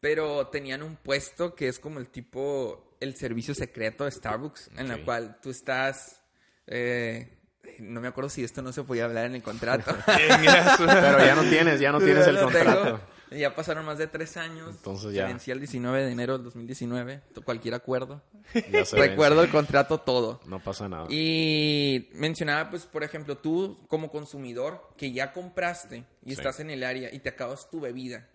Pero 0.00 0.48
tenían 0.48 0.82
un 0.82 0.96
puesto 0.96 1.54
que 1.54 1.68
es 1.68 1.78
como 1.78 2.00
el 2.00 2.08
tipo, 2.08 2.96
el 3.00 3.14
servicio 3.14 3.54
secreto 3.54 4.04
de 4.04 4.10
Starbucks, 4.10 4.70
en 4.76 4.88
la 4.88 4.96
Ok. 4.96 5.04
cual 5.04 5.38
tú 5.40 5.50
estás... 5.50 6.22
eh, 6.66 7.38
no 7.78 8.00
me 8.00 8.08
acuerdo 8.08 8.28
si 8.28 8.42
esto 8.42 8.60
no 8.60 8.72
se 8.72 8.82
podía 8.82 9.04
hablar 9.04 9.26
en 9.26 9.36
el 9.36 9.42
contrato. 9.42 9.96
Pero 10.06 11.24
ya 11.24 11.34
no 11.36 11.42
tienes, 11.42 11.80
ya 11.80 11.92
no 11.92 12.00
tienes 12.00 12.26
el 12.26 12.36
tengo. 12.36 13.00
Ya 13.38 13.54
pasaron 13.54 13.84
más 13.84 13.98
de 13.98 14.06
tres 14.06 14.36
años. 14.36 14.70
Entonces 14.76 15.10
Se 15.10 15.16
ya. 15.16 15.26
vencía 15.26 15.54
el 15.54 15.60
19 15.60 16.04
de 16.04 16.12
enero 16.12 16.34
del 16.34 16.44
2019. 16.44 17.22
Cualquier 17.44 17.74
acuerdo. 17.74 18.22
Ya 18.70 18.84
se 18.84 18.96
Recuerdo 18.96 19.36
vence. 19.36 19.46
el 19.46 19.50
contrato 19.52 19.98
todo. 19.98 20.40
No 20.46 20.60
pasa 20.60 20.88
nada. 20.88 21.06
Y 21.10 22.08
mencionaba, 22.14 22.70
pues, 22.70 22.86
por 22.86 23.02
ejemplo, 23.04 23.38
tú 23.38 23.78
como 23.88 24.10
consumidor 24.10 24.88
que 24.96 25.12
ya 25.12 25.32
compraste 25.32 26.04
y 26.24 26.30
Sí. 26.30 26.32
estás 26.32 26.60
en 26.60 26.70
el 26.70 26.84
área 26.84 27.12
y 27.12 27.18
te 27.20 27.28
acabas 27.30 27.70
tu 27.70 27.80
bebida, 27.80 28.28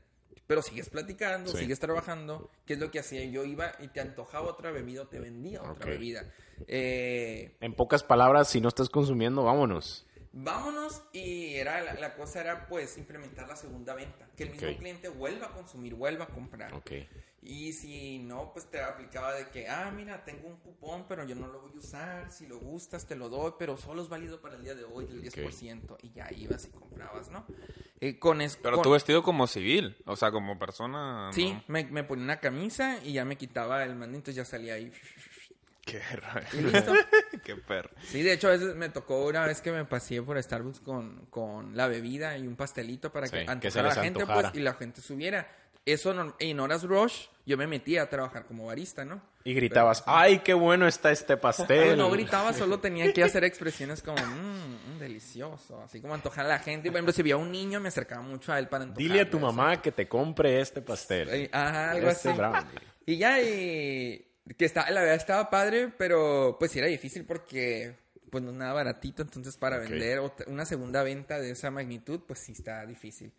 pero 0.47 0.61
sigues 0.61 0.89
platicando, 0.89 1.51
Sí. 1.51 1.57
sigues 1.59 1.79
trabajando, 1.79 2.49
¿qué 2.65 2.73
es 2.73 2.79
lo 2.79 2.89
que 2.89 2.99
hacía? 2.99 3.23
Yo 3.25 3.43
iba 3.43 3.73
y 3.79 3.89
te 3.89 3.99
antojaba 3.99 4.47
otra 4.47 4.71
bebida 4.71 5.03
o 5.03 5.07
te 5.07 5.19
vendía 5.19 5.61
otra 5.61 5.85
bebida. 5.91 6.23
Eh, 6.67 7.55
En 7.61 7.73
pocas 7.73 8.01
palabras, 8.03 8.47
si 8.49 8.61
no 8.61 8.69
estás 8.69 8.89
consumiendo, 8.89 9.43
vámonos. 9.43 10.05
Vámonos 10.43 11.01
y 11.13 11.55
era 11.55 11.81
la, 11.81 11.93
la 11.95 12.15
cosa 12.15 12.41
era 12.41 12.67
pues 12.67 12.97
implementar 12.97 13.47
la 13.47 13.55
segunda 13.55 13.93
venta, 13.93 14.27
que 14.35 14.43
el 14.43 14.51
mismo 14.51 14.67
cliente 14.77 15.09
vuelva 15.09 15.47
a 15.47 15.51
consumir, 15.51 15.95
vuelva 15.95 16.25
a 16.25 16.27
comprar. 16.27 16.73
Ok. 16.73 16.91
Y 17.43 17.71
si 17.71 18.19
no, 18.19 18.51
pues 18.51 18.65
te 18.65 18.81
aplicaba 18.81 19.33
de 19.33 19.47
que, 19.49 19.69
ah, 19.69 19.89
mira, 19.95 20.25
tengo 20.25 20.47
un 20.49 20.57
cupón, 20.57 21.05
pero 21.07 21.23
yo 21.23 21.33
no 21.35 21.47
lo 21.47 21.61
voy 21.61 21.71
a 21.75 21.77
usar. 21.77 22.29
Si 22.31 22.45
lo 22.45 22.59
gustas, 22.59 23.05
te 23.05 23.15
lo 23.15 23.29
doy, 23.29 23.53
pero 23.57 23.77
solo 23.77 24.01
es 24.01 24.09
válido 24.09 24.41
para 24.41 24.55
el 24.55 24.63
día 24.63 24.75
de 24.75 24.83
hoy, 24.83 25.05
del 25.05 25.21
10%. 25.21 25.97
Y 26.01 26.11
ya 26.11 26.27
ibas 26.35 26.65
y 26.65 26.69
comprabas, 26.71 27.29
¿no? 27.29 27.45
Eh, 28.01 28.19
con 28.19 28.41
es- 28.41 28.57
Pero 28.57 28.75
con- 28.75 28.83
tú 28.83 28.91
vestido 28.91 29.23
como 29.23 29.47
civil, 29.47 29.95
o 30.05 30.15
sea, 30.17 30.29
como 30.31 30.59
persona. 30.59 31.29
Sí, 31.31 31.53
¿no? 31.53 31.63
me, 31.67 31.85
me 31.85 32.03
ponía 32.03 32.25
una 32.25 32.39
camisa 32.41 32.99
y 33.03 33.13
ya 33.13 33.23
me 33.23 33.37
quitaba 33.37 33.83
el 33.83 33.91
entonces 33.91 34.35
ya 34.35 34.43
salía 34.43 34.73
ahí. 34.73 34.91
Qué 35.87 36.01
listo. 36.61 36.93
Qué 37.43 37.55
perro. 37.55 37.89
Sí, 38.03 38.21
de 38.21 38.33
hecho, 38.33 38.47
a 38.49 38.51
veces 38.51 38.75
me 38.75 38.89
tocó 38.89 39.25
una 39.25 39.45
vez 39.45 39.61
que 39.61 39.71
me 39.71 39.85
pasé 39.85 40.21
por 40.21 40.41
Starbucks 40.41 40.81
con, 40.81 41.25
con 41.29 41.75
la 41.75 41.87
bebida 41.87 42.37
y 42.37 42.45
un 42.45 42.55
pastelito 42.55 43.11
para 43.11 43.27
que 43.29 43.39
Sí, 43.39 43.45
que 43.45 43.51
antojara 43.51 43.71
se 43.71 43.79
a 43.79 43.83
la 43.83 44.03
gente, 44.03 44.25
pues, 44.25 44.47
y 44.53 44.59
la 44.59 44.73
gente 44.73 45.01
subiera. 45.01 45.47
Eso 45.85 46.13
no- 46.13 46.35
en 46.39 46.59
horas 46.59 46.83
rush, 46.83 47.27
yo 47.45 47.55
me 47.57 47.65
metía 47.65 48.01
a 48.03 48.09
trabajar 48.09 48.43
como 48.45 48.65
barista, 48.65 49.05
¿no? 49.05 49.21
Y 49.45 49.53
gritabas, 49.53 50.03
¡ay, 50.05 50.39
qué 50.39 50.53
bueno 50.53 50.85
está 50.85 51.11
este 51.11 51.37
pastel! 51.37 51.65
Pero 51.67 51.95
no 51.95 52.11
gritaba, 52.11 52.51
solo 52.51 52.79
tenía 52.81 53.13
que 53.13 53.23
hacer 53.23 53.45
expresiones 53.45 54.01
como, 54.03 54.17
mmm, 54.21 54.95
mm, 54.95 54.99
delicioso, 54.99 55.81
así 55.81 56.01
como 56.01 56.13
antojar 56.13 56.45
a 56.45 56.49
la 56.49 56.59
gente. 56.59 56.89
Y, 56.89 56.91
por 56.91 56.97
ejemplo, 56.97 57.13
si 57.13 57.21
veía 57.23 57.37
un 57.37 57.49
niño, 57.53 57.79
me 57.79 57.87
acercaba 57.87 58.21
mucho 58.21 58.51
a 58.51 58.59
él 58.59 58.67
para 58.67 58.83
antojar. 58.83 58.97
Dile 59.01 59.21
a 59.21 59.29
tu 59.29 59.39
mamá 59.39 59.81
que 59.81 59.93
te 59.93 60.09
compre 60.09 60.59
este 60.59 60.81
pastel. 60.81 61.49
Ajá, 61.53 61.91
algo 61.91 62.09
Este 62.09 62.29
así. 62.31 62.37
brownie. 62.37 62.65
Y 63.05 63.17
ya, 63.17 63.41
y 63.41 64.26
que 64.55 64.65
está, 64.65 64.89
la 64.91 65.01
verdad 65.01 65.15
estaba 65.15 65.49
padre, 65.49 65.91
pero 65.97 66.55
pues 66.59 66.71
sí 66.71 66.79
era 66.79 66.87
difícil 66.87 67.25
porque 67.25 67.95
pues 68.29 68.43
no 68.43 68.51
es 68.51 68.57
nada 68.57 68.73
baratito, 68.73 69.21
entonces 69.21 69.55
para 69.57 69.77
vender 69.77 70.19
otra- 70.19 70.45
una 70.49 70.65
segunda 70.65 71.01
venta 71.03 71.39
de 71.39 71.51
esa 71.51 71.71
magnitud, 71.71 72.21
pues 72.27 72.39
sí 72.39 72.51
está 72.51 72.85
difícil. 72.85 73.31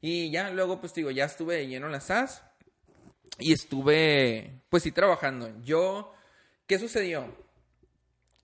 Y 0.00 0.30
ya 0.30 0.50
luego, 0.50 0.80
pues 0.80 0.92
digo, 0.94 1.10
ya 1.10 1.24
estuve 1.24 1.56
de 1.56 1.66
lleno 1.68 1.86
en 1.86 1.92
la 1.92 2.00
SAS 2.00 2.42
y 3.38 3.52
estuve, 3.52 4.60
pues 4.68 4.82
sí, 4.82 4.92
trabajando. 4.92 5.50
Yo, 5.62 6.12
¿qué 6.66 6.78
sucedió? 6.78 7.34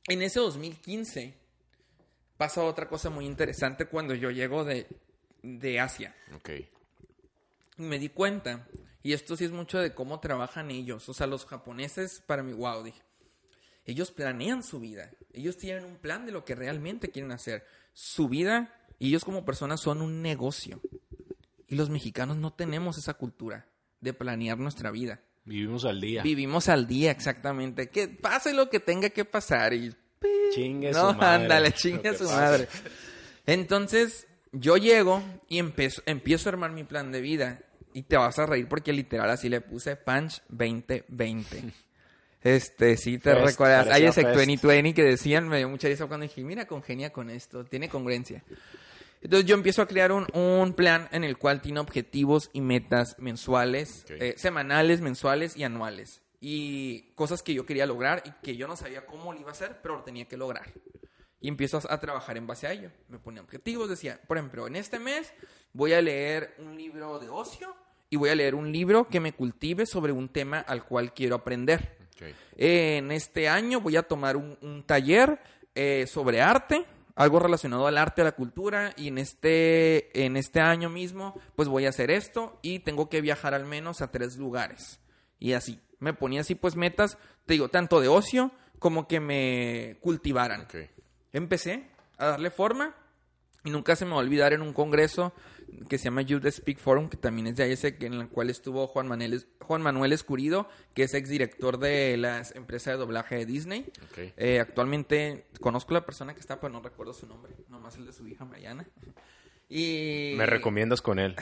En 0.08 0.22
ese 0.22 0.40
2015 0.40 1.34
pasa 2.36 2.62
otra 2.62 2.88
cosa 2.88 3.10
muy 3.10 3.26
interesante 3.26 3.86
cuando 3.86 4.14
yo 4.14 4.30
llego 4.30 4.64
de, 4.64 4.86
de 5.42 5.80
Asia. 5.80 6.14
Ok. 6.34 6.50
Y 7.78 7.82
me 7.82 7.98
di 7.98 8.08
cuenta, 8.08 8.66
y 9.02 9.12
esto 9.12 9.36
sí 9.36 9.44
es 9.44 9.50
mucho 9.50 9.78
de 9.78 9.94
cómo 9.94 10.20
trabajan 10.20 10.70
ellos, 10.70 11.08
o 11.08 11.14
sea, 11.14 11.26
los 11.26 11.46
japoneses, 11.46 12.22
para 12.26 12.42
mí, 12.42 12.52
wow, 12.52 12.82
dije, 12.82 13.02
ellos 13.84 14.10
planean 14.10 14.62
su 14.62 14.78
vida, 14.80 15.10
ellos 15.32 15.56
tienen 15.58 15.84
un 15.84 15.96
plan 15.96 16.24
de 16.26 16.32
lo 16.32 16.44
que 16.44 16.54
realmente 16.54 17.10
quieren 17.10 17.32
hacer. 17.32 17.66
Su 17.92 18.28
vida, 18.28 18.74
y 18.98 19.08
ellos 19.08 19.24
como 19.24 19.44
personas 19.44 19.80
son 19.80 20.00
un 20.02 20.22
negocio. 20.22 20.80
Y 21.68 21.74
los 21.74 21.90
mexicanos 21.90 22.36
no 22.36 22.52
tenemos 22.52 22.96
esa 22.98 23.14
cultura 23.14 23.66
de 24.00 24.12
planear 24.12 24.58
nuestra 24.58 24.90
vida. 24.90 25.20
Vivimos 25.44 25.84
al 25.84 26.00
día. 26.00 26.22
Vivimos 26.22 26.68
al 26.68 26.86
día, 26.86 27.10
exactamente. 27.10 27.88
Que 27.88 28.06
pase 28.08 28.52
lo 28.52 28.70
que 28.70 28.78
tenga 28.78 29.10
que 29.10 29.24
pasar 29.24 29.72
y 29.74 29.92
Chingue 30.54 30.92
no, 30.92 31.10
su 31.12 31.16
madre. 31.18 31.42
ándale, 31.42 31.72
chingue 31.72 32.10
a 32.10 32.14
su 32.14 32.24
pase. 32.24 32.34
madre. 32.36 32.68
Entonces, 33.46 34.28
yo 34.52 34.76
llego 34.76 35.22
y 35.48 35.58
empiezo, 35.58 36.02
empiezo 36.06 36.48
a 36.48 36.52
armar 36.52 36.70
mi 36.72 36.84
plan 36.84 37.10
de 37.10 37.20
vida. 37.20 37.60
Y 37.94 38.02
te 38.02 38.16
vas 38.16 38.38
a 38.38 38.46
reír 38.46 38.68
porque 38.68 38.92
literal 38.92 39.30
así 39.30 39.48
le 39.48 39.60
puse 39.60 39.96
Punch 39.96 40.42
2020. 40.48 41.64
Este, 42.44 42.96
sí 42.96 43.18
te 43.18 43.34
Fest, 43.34 43.46
recuerdas. 43.46 43.86
Hay 43.86 44.04
ese 44.04 44.22
fest. 44.22 44.34
2020 44.34 44.94
que 44.94 45.04
decían, 45.04 45.46
me 45.48 45.58
dio 45.58 45.68
mucha 45.68 45.86
risa 45.86 46.06
cuando 46.06 46.24
dije, 46.24 46.42
mira, 46.42 46.66
congenia 46.66 47.10
con 47.12 47.30
esto, 47.30 47.64
tiene 47.64 47.88
congruencia. 47.88 48.42
Entonces 49.20 49.46
yo 49.46 49.54
empiezo 49.54 49.80
a 49.82 49.86
crear 49.86 50.10
un, 50.10 50.26
un 50.34 50.72
plan 50.72 51.08
en 51.12 51.22
el 51.22 51.38
cual 51.38 51.60
tiene 51.60 51.78
objetivos 51.78 52.50
y 52.52 52.60
metas 52.60 53.14
mensuales, 53.20 54.04
eh, 54.08 54.34
semanales, 54.36 55.00
mensuales 55.00 55.56
y 55.56 55.62
anuales. 55.62 56.20
Y 56.40 57.12
cosas 57.14 57.44
que 57.44 57.54
yo 57.54 57.64
quería 57.64 57.86
lograr 57.86 58.24
y 58.24 58.32
que 58.44 58.56
yo 58.56 58.66
no 58.66 58.74
sabía 58.76 59.06
cómo 59.06 59.32
lo 59.32 59.38
iba 59.38 59.50
a 59.50 59.52
hacer, 59.52 59.78
pero 59.80 59.98
lo 59.98 60.02
tenía 60.02 60.24
que 60.24 60.36
lograr. 60.36 60.66
Y 61.42 61.48
empiezo 61.48 61.76
a, 61.76 61.92
a 61.92 62.00
trabajar 62.00 62.38
en 62.38 62.46
base 62.46 62.66
a 62.66 62.72
ello. 62.72 62.90
Me 63.08 63.18
ponía 63.18 63.42
objetivos, 63.42 63.90
decía, 63.90 64.18
por 64.26 64.38
ejemplo, 64.38 64.66
en 64.66 64.76
este 64.76 64.98
mes 64.98 65.34
voy 65.74 65.92
a 65.92 66.00
leer 66.00 66.54
un 66.58 66.76
libro 66.76 67.18
de 67.18 67.28
ocio 67.28 67.76
y 68.08 68.16
voy 68.16 68.30
a 68.30 68.34
leer 68.34 68.54
un 68.54 68.72
libro 68.72 69.08
que 69.08 69.20
me 69.20 69.32
cultive 69.32 69.84
sobre 69.84 70.12
un 70.12 70.28
tema 70.28 70.60
al 70.60 70.84
cual 70.84 71.12
quiero 71.12 71.34
aprender. 71.34 71.98
Ok. 72.14 72.28
En 72.56 73.10
este 73.10 73.48
año 73.48 73.80
voy 73.80 73.96
a 73.96 74.02
tomar 74.02 74.36
un, 74.36 74.56
un 74.62 74.84
taller 74.84 75.40
eh, 75.74 76.06
sobre 76.06 76.42
arte, 76.42 76.84
algo 77.14 77.38
relacionado 77.38 77.86
al 77.86 77.96
arte, 77.96 78.20
a 78.20 78.24
la 78.24 78.32
cultura, 78.32 78.92
y 78.96 79.08
en 79.08 79.18
este, 79.18 80.24
en 80.24 80.36
este 80.36 80.60
año 80.60 80.90
mismo, 80.90 81.40
pues 81.56 81.68
voy 81.68 81.86
a 81.86 81.88
hacer 81.88 82.10
esto 82.10 82.58
y 82.62 82.80
tengo 82.80 83.08
que 83.08 83.20
viajar 83.20 83.54
al 83.54 83.64
menos 83.64 84.02
a 84.02 84.10
tres 84.10 84.36
lugares. 84.36 85.00
Y 85.38 85.54
así, 85.54 85.80
me 85.98 86.12
ponía 86.12 86.42
así 86.42 86.54
pues 86.54 86.76
metas, 86.76 87.16
te 87.46 87.54
digo, 87.54 87.68
tanto 87.68 88.00
de 88.00 88.08
ocio 88.08 88.52
como 88.78 89.08
que 89.08 89.20
me 89.20 89.96
cultivaran. 90.00 90.62
Ok. 90.62 90.74
Empecé 91.32 91.86
a 92.18 92.26
darle 92.26 92.50
forma 92.50 92.94
y 93.64 93.70
nunca 93.70 93.96
se 93.96 94.04
me 94.04 94.10
va 94.12 94.18
a 94.18 94.20
olvidar 94.20 94.52
en 94.52 94.62
un 94.62 94.72
congreso 94.72 95.32
que 95.88 95.98
se 95.98 96.04
llama 96.04 96.22
Youth 96.22 96.46
Speak 96.48 96.78
Forum, 96.78 97.08
que 97.08 97.16
también 97.16 97.46
es 97.46 97.56
de 97.56 97.72
ese 97.72 97.96
en 98.00 98.14
el 98.14 98.28
cual 98.28 98.50
estuvo 98.50 98.86
Juan 98.86 99.06
Manuel, 99.06 99.44
Juan 99.60 99.82
Manuel 99.82 100.12
Escurido, 100.12 100.68
que 100.94 101.04
es 101.04 101.14
exdirector 101.14 101.78
de 101.78 102.16
la 102.16 102.42
empresa 102.54 102.90
de 102.90 102.96
doblaje 102.96 103.36
de 103.36 103.46
Disney. 103.46 103.86
Eh, 104.36 104.60
actualmente 104.60 105.46
conozco 105.60 105.94
la 105.94 106.04
persona 106.04 106.34
que 106.34 106.40
está, 106.40 106.60
pero 106.60 106.72
no 106.72 106.82
recuerdo 106.82 107.14
su 107.14 107.26
nombre, 107.26 107.52
nomás 107.68 107.96
el 107.96 108.06
de 108.06 108.12
su 108.12 108.26
hija 108.26 108.44
Mariana. 108.44 108.86
Y 109.68 110.34
Me 110.36 110.44
recomiendas 110.46 111.00
con 111.00 111.18
él 111.18 111.34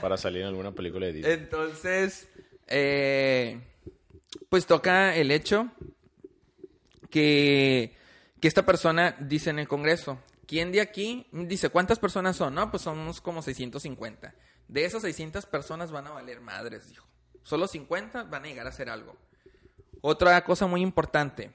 para 0.00 0.16
salir 0.16 0.42
en 0.42 0.48
alguna 0.48 0.72
película 0.72 1.06
de 1.06 1.12
Disney. 1.12 1.34
entonces, 1.34 2.28
eh, 2.66 3.60
pues 4.48 4.64
toca 4.66 5.14
el 5.14 5.30
hecho 5.30 5.70
que, 7.10 7.92
que 8.44 8.48
esta 8.48 8.66
persona 8.66 9.16
dice 9.20 9.48
en 9.48 9.58
el 9.58 9.66
Congreso, 9.66 10.18
¿quién 10.46 10.70
de 10.70 10.82
aquí? 10.82 11.26
Dice, 11.32 11.70
¿cuántas 11.70 11.98
personas 11.98 12.36
son? 12.36 12.54
No, 12.54 12.70
pues 12.70 12.82
somos 12.82 13.22
como 13.22 13.40
650. 13.40 14.34
De 14.68 14.84
esas 14.84 15.00
600 15.00 15.46
personas 15.46 15.90
van 15.90 16.08
a 16.08 16.10
valer 16.10 16.42
madres, 16.42 16.90
dijo. 16.90 17.08
Solo 17.42 17.66
50 17.66 18.24
van 18.24 18.44
a 18.44 18.46
llegar 18.46 18.66
a 18.66 18.68
hacer 18.68 18.90
algo. 18.90 19.16
Otra 20.02 20.44
cosa 20.44 20.66
muy 20.66 20.82
importante, 20.82 21.54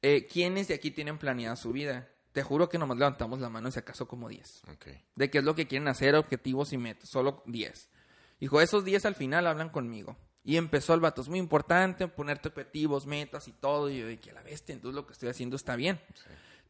eh, 0.00 0.28
¿quiénes 0.28 0.68
de 0.68 0.74
aquí 0.74 0.92
tienen 0.92 1.18
planeada 1.18 1.56
su 1.56 1.72
vida? 1.72 2.06
Te 2.30 2.44
juro 2.44 2.68
que 2.68 2.78
nomás 2.78 2.98
levantamos 2.98 3.40
la 3.40 3.48
mano 3.48 3.72
si 3.72 3.80
acaso 3.80 4.06
como 4.06 4.28
10 4.28 4.62
Ok. 4.74 4.86
de 5.16 5.30
qué 5.30 5.38
es 5.38 5.44
lo 5.44 5.56
que 5.56 5.66
quieren 5.66 5.88
hacer, 5.88 6.14
objetivos 6.14 6.72
y 6.72 6.78
metas. 6.78 7.08
Solo 7.08 7.42
10. 7.46 7.88
Dijo, 8.38 8.60
esos 8.60 8.84
10 8.84 9.06
al 9.06 9.16
final 9.16 9.48
hablan 9.48 9.70
conmigo. 9.70 10.16
Y 10.48 10.56
empezó 10.56 10.94
el 10.94 11.00
vato, 11.00 11.20
es 11.20 11.28
muy 11.28 11.38
importante 11.38 12.08
ponerte 12.08 12.48
objetivos, 12.48 13.04
metas 13.04 13.46
y 13.48 13.52
todo. 13.52 13.90
Y 13.90 13.98
yo 13.98 14.06
dije, 14.06 14.30
a 14.30 14.32
la 14.32 14.42
bestia, 14.42 14.74
entonces 14.74 14.94
lo 14.94 15.06
que 15.06 15.12
estoy 15.12 15.28
haciendo 15.28 15.56
está 15.56 15.76
bien. 15.76 16.00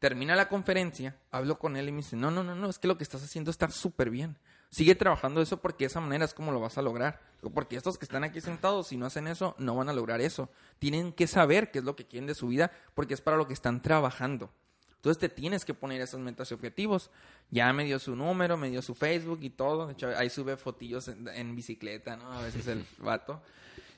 Termina 0.00 0.34
la 0.34 0.48
conferencia, 0.48 1.16
hablo 1.30 1.60
con 1.60 1.76
él 1.76 1.88
y 1.88 1.92
me 1.92 1.98
dice, 1.98 2.16
no, 2.16 2.32
no, 2.32 2.42
no, 2.42 2.56
no, 2.56 2.68
es 2.68 2.80
que 2.80 2.88
lo 2.88 2.98
que 2.98 3.04
estás 3.04 3.22
haciendo 3.22 3.52
está 3.52 3.70
súper 3.70 4.10
bien. 4.10 4.36
Sigue 4.68 4.96
trabajando 4.96 5.40
eso 5.40 5.58
porque 5.58 5.84
de 5.84 5.90
esa 5.90 6.00
manera 6.00 6.24
es 6.24 6.34
como 6.34 6.50
lo 6.50 6.58
vas 6.58 6.76
a 6.76 6.82
lograr. 6.82 7.20
Porque 7.54 7.76
estos 7.76 7.98
que 7.98 8.04
están 8.04 8.24
aquí 8.24 8.40
sentados, 8.40 8.88
si 8.88 8.96
no 8.96 9.06
hacen 9.06 9.28
eso, 9.28 9.54
no 9.58 9.76
van 9.76 9.88
a 9.88 9.92
lograr 9.92 10.20
eso. 10.20 10.50
Tienen 10.80 11.12
que 11.12 11.28
saber 11.28 11.70
qué 11.70 11.78
es 11.78 11.84
lo 11.84 11.94
que 11.94 12.04
quieren 12.04 12.26
de 12.26 12.34
su 12.34 12.48
vida 12.48 12.72
porque 12.94 13.14
es 13.14 13.20
para 13.20 13.36
lo 13.36 13.46
que 13.46 13.54
están 13.54 13.80
trabajando. 13.80 14.50
Entonces 14.96 15.20
te 15.20 15.28
tienes 15.28 15.64
que 15.64 15.72
poner 15.72 16.00
esas 16.00 16.18
metas 16.18 16.50
y 16.50 16.54
objetivos. 16.54 17.12
Ya 17.52 17.72
me 17.72 17.84
dio 17.84 18.00
su 18.00 18.16
número, 18.16 18.56
me 18.56 18.70
dio 18.70 18.82
su 18.82 18.96
Facebook 18.96 19.38
y 19.42 19.50
todo. 19.50 19.86
De 19.86 19.92
hecho, 19.92 20.08
ahí 20.16 20.30
sube 20.30 20.56
fotillos 20.56 21.06
en, 21.06 21.28
en 21.28 21.54
bicicleta, 21.54 22.16
¿no? 22.16 22.32
A 22.32 22.42
veces 22.42 22.66
el 22.66 22.84
vato. 22.98 23.40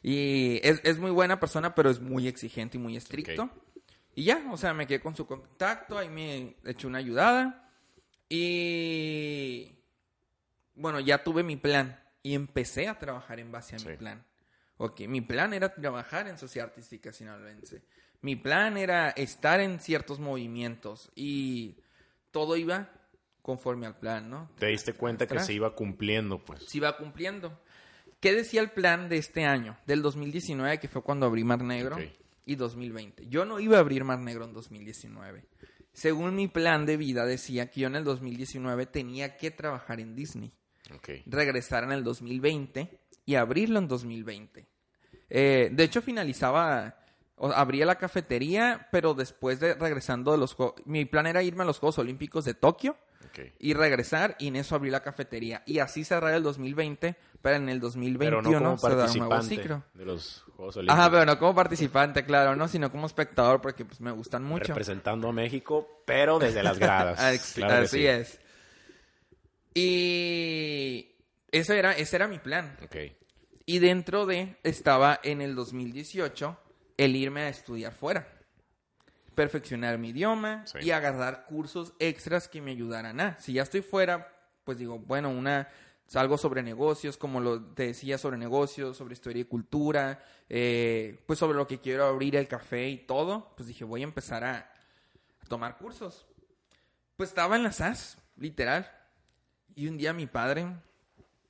Y 0.02 0.60
es, 0.66 0.80
es 0.84 0.98
muy 0.98 1.10
buena 1.10 1.38
persona, 1.40 1.74
pero 1.74 1.90
es 1.90 2.00
muy 2.00 2.26
exigente 2.28 2.78
y 2.78 2.80
muy 2.80 2.96
estricto. 2.96 3.50
Y 4.14 4.24
ya, 4.24 4.42
o 4.50 4.56
sea, 4.56 4.74
me 4.74 4.86
quedé 4.86 5.00
con 5.00 5.14
su 5.14 5.26
contacto, 5.26 5.98
ahí 5.98 6.08
me 6.08 6.56
echó 6.64 6.88
una 6.88 6.98
ayudada. 6.98 7.70
Y 8.28 9.72
bueno, 10.74 11.00
ya 11.00 11.22
tuve 11.22 11.42
mi 11.42 11.56
plan 11.56 12.00
y 12.22 12.34
empecé 12.34 12.88
a 12.88 12.98
trabajar 12.98 13.40
en 13.40 13.52
base 13.52 13.76
a 13.76 13.78
Sí. 13.78 13.88
mi 13.88 13.96
plan. 13.96 14.24
Ok, 14.78 15.00
mi 15.02 15.20
plan 15.20 15.52
era 15.52 15.74
trabajar 15.74 16.26
en 16.28 16.38
Sociedad 16.38 16.68
Artística 16.68 17.12
Sinaloense. 17.12 17.82
Mi 18.22 18.36
plan 18.36 18.76
era 18.78 19.10
estar 19.10 19.60
en 19.60 19.80
ciertos 19.80 20.18
movimientos 20.20 21.10
y 21.14 21.76
todo 22.30 22.56
iba 22.56 22.90
conforme 23.42 23.86
al 23.86 23.98
plan, 23.98 24.30
¿no? 24.30 24.50
Te 24.58 24.66
diste 24.66 24.92
cuenta 24.94 25.26
que 25.26 25.38
se 25.40 25.52
iba 25.52 25.74
cumpliendo, 25.74 26.42
pues. 26.44 26.64
Se 26.64 26.78
iba 26.78 26.96
cumpliendo. 26.96 27.60
¿Qué 28.20 28.35
decía 28.35 28.61
el 28.61 28.70
plan 28.70 29.09
de 29.09 29.16
este 29.16 29.44
año? 29.44 29.78
Del 29.87 30.02
2019, 30.02 30.78
que 30.78 30.88
fue 30.88 31.02
cuando 31.02 31.26
abrí 31.26 31.42
Mar 31.42 31.62
Negro, 31.62 31.96
y 32.44 32.56
2020. 32.56 33.28
Yo 33.28 33.44
no 33.44 33.61
iba 33.61 33.76
a 33.76 33.80
abrir 33.80 34.04
Mar 34.04 34.18
Negro 34.18 34.44
en 34.44 34.52
2019. 34.52 35.44
Según 35.92 36.35
mi 36.35 36.48
plan 36.48 36.85
de 36.85 36.96
vida 36.96 37.24
decía 37.24 37.70
que 37.70 37.80
yo 37.80 37.87
en 37.87 37.96
el 37.96 38.04
2019 38.04 38.87
tenía 38.87 39.37
que 39.37 39.50
trabajar 39.50 40.00
en 40.00 40.14
Disney, 40.14 40.52
regresar 41.26 41.85
en 41.85 41.92
el 41.92 42.04
2020 42.04 43.00
y 43.24 43.35
abrirlo 43.37 43.78
en 43.78 43.88
2020. 43.88 44.66
Eh, 45.28 45.70
de 45.72 45.85
hecho, 45.85 46.02
finalizaba, 46.02 46.96
abría 47.37 47.87
la 47.87 47.96
cafetería, 47.96 48.88
pero 48.90 49.14
después 49.14 49.61
de 49.61 49.74
regresando 49.74 50.33
de 50.33 50.38
los 50.38 50.54
Juegos, 50.54 50.83
mi 50.87 51.04
plan 51.04 51.26
era 51.26 51.42
irme 51.42 51.62
a 51.62 51.66
los 51.66 51.78
Juegos 51.78 51.98
Olímpicos 51.98 52.44
de 52.44 52.54
Tokio 52.54 52.96
ok. 53.26 53.40
y 53.61 53.74
regresar 53.74 54.37
y 54.38 54.48
en 54.48 54.56
eso 54.56 54.74
abrí 54.74 54.90
la 54.90 55.02
cafetería 55.02 55.62
y 55.66 55.78
así 55.78 56.02
cerrar 56.04 56.35
el 56.35 56.42
2020 56.42 57.16
pero 57.42 57.57
en 57.57 57.68
el 57.68 57.79
Pero 57.79 57.87
2021 57.88 58.42
no 58.42 58.76
como 58.76 58.79
se 58.79 58.94
da 58.96 59.07
un 59.11 59.18
nuevo 59.18 59.42
ciclo 59.42 59.83
de 59.94 60.05
los 60.05 60.44
Juegos 60.57 60.76
Olímpicos. 60.76 60.98
ajá 61.00 61.11
pero 61.11 61.24
no 61.26 61.38
como 61.38 61.55
participante 61.55 62.24
claro 62.24 62.55
no 62.57 62.68
sino 62.68 62.90
como 62.90 63.07
espectador 63.07 63.61
porque 63.61 63.85
pues 63.85 64.00
me 64.00 64.11
gustan 64.11 64.44
mucho 64.44 64.68
Representando 64.68 65.29
a 65.29 65.33
México, 65.33 66.03
pero 66.07 66.38
desde 66.38 66.62
las 66.62 66.79
gradas. 66.79 67.18
Claro 67.55 67.74
que 67.76 67.85
así 67.85 67.96
sí. 67.98 68.07
es 68.07 68.40
y 69.74 71.14
eso 71.53 71.72
era 71.72 71.92
ese 71.92 72.16
era 72.16 72.29
mi 72.29 72.38
plan 72.38 72.76
Ok. 72.85 72.96
y 73.66 73.79
dentro 73.79 74.26
de 74.26 74.57
estaba 74.62 75.18
en 75.22 75.40
el 75.40 75.55
2018 75.55 76.59
el 76.96 77.16
irme 77.16 77.42
a 77.42 77.48
estudiar 77.48 77.92
fuera 77.92 78.29
perfeccionar 79.35 79.96
mi 79.96 80.11
idioma 80.11 80.66
Sí. 80.66 80.79
y 80.83 80.90
agarrar 80.90 81.46
cursos 81.46 81.94
extras 81.98 82.48
que 82.48 82.61
me 82.61 82.72
ayudaran 82.72 83.20
a. 83.20 83.38
Si 83.38 83.55
ya 83.55 83.62
estoy 83.62 83.81
fuera, 83.81 84.31
pues 84.64 84.76
digo, 84.76 84.98
bueno, 84.98 85.31
una 85.31 85.66
algo 86.16 86.37
sobre 86.37 86.62
negocios, 86.62 87.16
como 87.16 87.40
lo 87.40 87.62
te 87.62 87.87
decía 87.87 88.18
sobre 88.18 88.37
negocios, 88.37 88.96
sobre 88.96 89.14
historia 89.14 89.42
y 89.42 89.44
cultura, 89.44 90.23
eh, 90.49 91.23
pues 91.27 91.38
sobre 91.38 91.57
lo 91.57 91.66
que 91.66 91.79
quiero 91.79 92.05
abrir 92.05 92.37
el 92.37 92.49
café 92.49 92.88
y 92.88 92.99
todo, 92.99 93.53
pues 93.57 93.68
dije, 93.68 93.85
voy 93.85 94.01
a 94.01 94.05
empezar 94.05 94.42
a, 94.44 94.57
a 94.57 95.46
tomar 95.49 95.79
cursos. 95.79 96.27
Pues 97.16 97.29
estaba 97.29 97.57
en 97.57 97.62
la 97.62 97.73
SAS, 97.73 98.18
literal. 98.37 98.90
Y 99.77 99.87
un 99.87 99.96
día 99.96 100.12
mi 100.12 100.27
padre, 100.27 100.66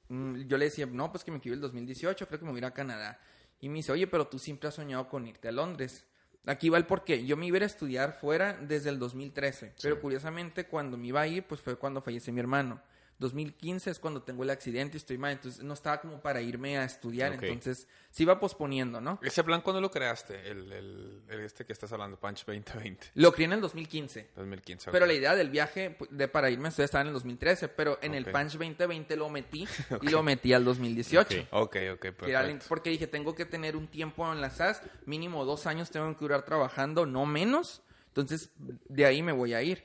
mm, 0.09 0.43
yo 0.43 0.59
le 0.59 0.67
decía, 0.67 0.87
no, 0.87 1.11
pues 1.11 1.25
que 1.25 1.31
me 1.31 1.41
quiero 1.41 1.55
el 1.55 1.61
2018, 1.61 2.27
creo 2.27 2.39
que 2.39 2.45
me 2.45 2.51
voy 2.51 2.59
a 2.59 2.63
ir 2.63 2.65
a 2.67 2.75
Canadá. 2.75 3.19
Y 3.61 3.69
me 3.69 3.77
dice, 3.77 3.93
oye, 3.93 4.07
pero 4.07 4.27
tú 4.27 4.39
siempre 4.39 4.69
has 4.69 4.75
soñado 4.75 5.09
con 5.09 5.27
irte 5.27 5.49
a 5.49 5.53
Londres. 5.53 6.05
Aquí 6.47 6.69
va 6.69 6.79
el 6.79 6.87
porqué. 6.87 7.25
Yo 7.25 7.37
me 7.37 7.47
iba 7.47 7.57
a 7.57 7.59
ir 7.59 7.63
a 7.63 7.67
estudiar 7.67 8.13
fuera 8.13 8.55
desde 8.55 8.89
el 8.89 8.99
2013. 8.99 9.75
Pero 9.83 10.01
curiosamente, 10.01 10.67
cuando 10.67 10.97
me 10.97 11.09
iba 11.09 11.21
a 11.21 11.27
ir, 11.27 11.47
pues 11.47 11.61
fue 11.61 11.77
cuando 11.77 12.01
falleció 12.01 12.33
mi 12.33 12.41
hermano. 12.41 12.81
2015 13.21 13.91
es 13.91 13.99
cuando 13.99 14.23
tengo 14.23 14.43
el 14.43 14.51
accidente 14.51 14.97
y 14.97 14.99
estoy 14.99 15.19
mal. 15.19 15.33
Entonces 15.33 15.63
no 15.63 15.75
estaba 15.75 16.01
como 16.01 16.21
para 16.21 16.41
irme 16.41 16.79
a 16.79 16.85
estudiar. 16.85 17.35
Entonces 17.35 17.87
se 18.11 18.23
iba 18.23 18.41
posponiendo, 18.41 19.01
¿no? 19.01 19.21
¿Ese 19.23 19.45
plan 19.45 19.61
cuándo 19.61 19.81
lo 19.81 19.91
creaste? 19.91 20.51
El, 20.51 20.73
el, 20.73 21.23
el 21.29 21.41
este 21.41 21.67
que 21.67 21.75
estás 21.75 21.93
hablando, 21.93 22.19
Punch 22.19 22.47
2020. 22.47 23.09
Lo 23.15 23.33
crié 23.33 23.45
en 23.45 23.53
el 23.53 23.61
2015. 23.61 24.31
2015. 24.35 24.91
Pero 24.91 25.05
ok. 25.05 25.09
la 25.09 25.15
idea 25.15 25.35
del 25.37 25.51
viaje 25.51 25.91
pues, 25.91 26.11
de 26.11 26.29
para 26.29 26.51
irme 26.51 26.67
a 26.67 26.69
estudiar 26.71 26.87
estaba 26.87 27.03
en 27.03 27.09
el 27.09 27.13
2013. 27.13 27.69
Pero 27.69 27.99
en 28.01 28.15
el. 28.15 28.25
Punch 28.25 28.53
2020 28.53 29.17
lo 29.17 29.29
metí 29.29 29.69
y 30.03 30.09
lo 30.09 30.23
metí 30.23 30.55
al 30.55 30.65
2018. 30.65 31.49
Ok. 31.51 31.77
Ok, 31.93 32.01
perfecto. 32.01 32.65
porque 32.69 32.89
dije, 32.89 33.07
tengo 33.07 33.35
que 33.35 33.45
tener 33.45 33.77
un 33.77 33.87
tiempo 33.87 34.33
en 34.33 34.41
la 34.41 34.49
SAS, 34.49 34.83
mínimo 35.05 35.45
dos 35.45 35.67
años 35.67 35.91
tengo 35.91 36.11
que 36.15 36.21
durar 36.21 36.43
trabajando, 36.45 37.05
no 37.05 37.27
menos. 37.27 37.83
Entonces, 38.09 38.51
de 38.57 39.05
ahí 39.05 39.23
me 39.23 39.33
voy 39.33 39.53
a 39.53 39.63
ir. 39.63 39.85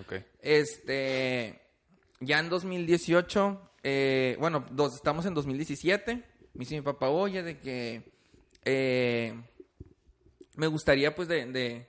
Ok. 0.00 0.14
Este, 0.40 1.60
ya 2.20 2.38
en 2.38 2.48
2018, 2.48 3.60
eh, 3.82 4.36
bueno, 4.38 4.64
dos, 4.70 4.94
estamos 4.94 5.26
en 5.26 5.34
2017. 5.34 6.14
Me 6.16 6.24
dice 6.60 6.74
mi 6.76 6.82
papá, 6.82 7.08
oye, 7.08 7.42
de 7.42 7.58
que 7.58 8.12
eh, 8.64 9.34
me 10.56 10.66
gustaría, 10.66 11.14
pues, 11.14 11.28
de, 11.28 11.46
de, 11.46 11.88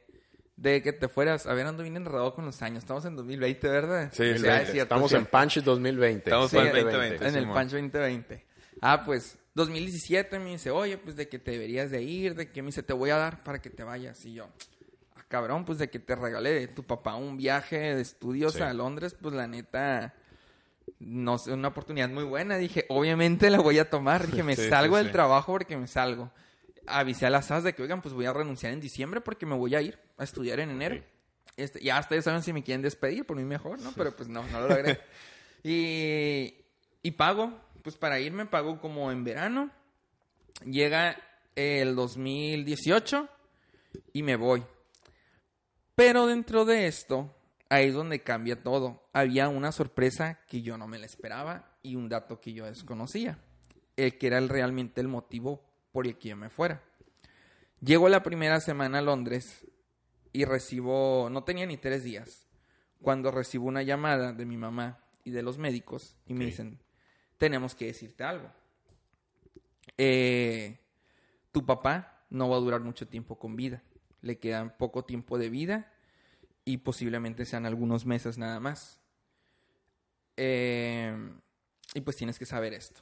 de 0.55 0.81
que 0.81 0.93
te 0.93 1.07
fueras. 1.07 1.47
A 1.47 1.53
ver, 1.53 1.65
ando 1.67 1.83
bien 1.83 1.97
enredado 1.97 2.33
con 2.33 2.45
los 2.45 2.61
años. 2.61 2.79
Estamos 2.79 3.03
en 3.05 3.15
2020, 3.15 3.67
¿verdad? 3.67 4.09
Sí, 4.13 4.23
Ya, 4.23 4.37
sí. 4.37 4.47
es 4.47 4.71
cierto, 4.71 4.95
Estamos 4.95 5.11
es 5.11 5.17
en. 5.19 5.25
Punch 5.25 5.61
2020. 5.63 6.17
Estamos 6.29 6.51
Sí, 6.51 6.57
en 6.57 6.67
en- 6.67 6.73
2020. 6.73 7.27
En 7.27 7.35
el. 7.35 7.47
Punch 7.47 7.71
2020. 7.71 8.45
Ah, 8.81 9.03
pues 9.05 9.37
2017 9.55 10.39
me 10.39 10.51
dice, 10.51 10.71
oye, 10.71 10.97
pues 10.97 11.15
de 11.15 11.27
que 11.27 11.39
te 11.39 11.51
deberías 11.51 11.91
de 11.91 12.01
ir, 12.03 12.35
de 12.35 12.51
que 12.51 12.61
me 12.61 12.67
dice, 12.67 12.83
te 12.83 12.93
voy 12.93 13.09
a 13.09 13.17
dar 13.17 13.43
para 13.43 13.59
que 13.61 13.69
te 13.69 13.83
vayas. 13.83 14.23
Y 14.25 14.33
yo, 14.35 14.47
ah, 15.15 15.25
cabrón, 15.27 15.65
pues 15.65 15.77
de 15.79 15.89
que 15.89 15.99
te 15.99 16.15
regale 16.15 16.51
de 16.51 16.67
tu 16.67 16.83
papá 16.83 17.15
un 17.15 17.35
viaje 17.35 17.77
de 17.95 18.01
estudios 18.01 18.53
Sí. 18.53 18.61
a 18.61 18.73
Londres, 18.73 19.15
pues 19.19 19.35
la 19.35 19.47
neta, 19.47 20.13
no 20.99 21.37
sé, 21.37 21.51
una 21.53 21.69
oportunidad 21.69 22.09
muy 22.09 22.23
buena. 22.23 22.57
Dije, 22.57 22.85
obviamente 22.89 23.49
la 23.49 23.59
voy 23.59 23.79
a 23.79 23.89
tomar. 23.89 24.27
Dije, 24.27 24.43
me 24.43 24.55
Sí, 24.55 24.63
sí, 24.63 24.69
salgo 24.69 24.97
del 24.97 25.07
sí. 25.07 25.11
trabajo 25.11 25.51
porque 25.53 25.77
me 25.77 25.87
salgo. 25.87 26.31
Avisé 26.87 27.25
a 27.25 27.29
las 27.29 27.45
SAS 27.47 27.63
de 27.63 27.73
que, 27.73 27.81
oigan, 27.83 28.01
pues 28.01 28.13
voy 28.13 28.25
a 28.25 28.33
renunciar 28.33 28.73
en 28.73 28.79
diciembre 28.81 29.21
porque 29.21 29.45
me 29.45 29.55
voy 29.55 29.75
a 29.75 29.81
ir 29.81 29.99
a 30.17 30.23
estudiar 30.23 30.59
en 30.59 30.71
enero. 30.71 31.03
Este, 31.57 31.81
ya 31.83 31.99
ustedes 31.99 32.23
saben 32.25 32.43
si 32.43 32.53
me 32.53 32.63
quieren 32.63 32.81
despedir, 32.81 33.25
por 33.25 33.37
mí 33.37 33.43
mejor, 33.43 33.79
¿no? 33.81 33.91
Pero 33.93 34.15
pues 34.15 34.29
no, 34.29 34.43
no 34.47 34.61
lo 34.61 34.69
logré. 34.69 34.99
y, 35.63 36.55
y 37.03 37.11
pago, 37.11 37.53
pues 37.83 37.97
para 37.97 38.19
irme 38.19 38.45
pago 38.45 38.79
como 38.79 39.11
en 39.11 39.23
verano. 39.23 39.69
Llega 40.65 41.17
el 41.55 41.95
2018 41.95 43.27
y 44.13 44.23
me 44.23 44.35
voy. 44.35 44.63
Pero 45.95 46.25
dentro 46.25 46.65
de 46.65 46.87
esto, 46.87 47.35
ahí 47.71 47.87
es 47.87 47.93
donde 47.93 48.21
cambia 48.21 48.61
todo. 48.61 49.01
Había 49.13 49.47
una 49.49 49.71
sorpresa 49.71 50.39
que 50.47 50.61
yo 50.61 50.77
no 50.77 50.87
me 50.87 50.99
la 50.99 51.05
esperaba 51.05 51.77
y 51.81 51.95
un 51.95 52.09
dato 52.09 52.39
que 52.41 52.53
yo 52.53 52.65
desconocía. 52.65 53.39
El 53.95 54.17
que 54.17 54.27
era 54.27 54.37
el- 54.37 54.49
realmente 54.49 54.99
el 55.01 55.07
motivo 55.07 55.63
por 55.91 56.05
el 56.05 56.17
que 56.17 56.29
yo 56.29 56.37
me 56.37 56.49
fuera. 56.49 56.83
Llego 57.81 58.09
la 58.09 58.23
primera 58.23 58.59
semana 58.59 58.99
a 58.99 59.01
Londres 59.01 59.65
y 60.33 60.45
recibo, 60.45 61.29
no 61.31 61.43
tenía 61.43 61.65
ni 61.65 61.77
tres 61.77 62.03
días, 62.03 62.45
cuando 63.01 63.31
recibo 63.31 63.65
una 63.67 63.83
llamada 63.83 64.33
de 64.33 64.45
mi 64.45 64.57
mamá 64.57 64.99
y 65.23 65.31
de 65.31 65.41
los 65.41 65.57
médicos 65.57 66.15
y 66.25 66.33
me 66.33 66.45
dicen, 66.45 66.79
tenemos 67.37 67.73
que 67.73 67.85
decirte 67.87 68.23
algo. 68.23 68.51
Eh, 69.97 70.77
tu 71.51 71.65
papá 71.65 72.23
no 72.29 72.49
va 72.49 72.57
a 72.57 72.59
durar 72.59 72.81
mucho 72.81 73.07
tiempo 73.07 73.37
con 73.39 73.55
vida. 73.55 73.81
Le 74.21 74.37
quedan 74.39 74.75
poco 74.77 75.03
tiempo 75.03 75.37
de 75.37 75.49
vida 75.49 75.91
y 76.65 76.77
posiblemente 76.77 77.45
sean 77.45 77.65
algunos 77.65 78.05
meses 78.05 78.37
nada 78.37 78.59
más. 78.59 78.99
Eh, 80.37 81.15
y 81.93 82.01
pues 82.01 82.17
tienes 82.17 82.39
que 82.39 82.45
saber 82.45 82.73
esto. 82.73 83.01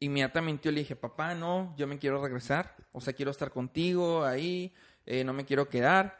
Inmediatamente 0.00 0.64
yo 0.64 0.72
le 0.72 0.80
dije, 0.80 0.96
papá, 0.96 1.34
no, 1.34 1.74
yo 1.76 1.86
me 1.86 1.98
quiero 1.98 2.22
regresar. 2.22 2.76
O 2.92 3.00
sea, 3.00 3.12
quiero 3.12 3.30
estar 3.30 3.50
contigo 3.50 4.24
ahí, 4.24 4.74
eh, 5.06 5.24
no 5.24 5.32
me 5.32 5.44
quiero 5.44 5.68
quedar. 5.68 6.18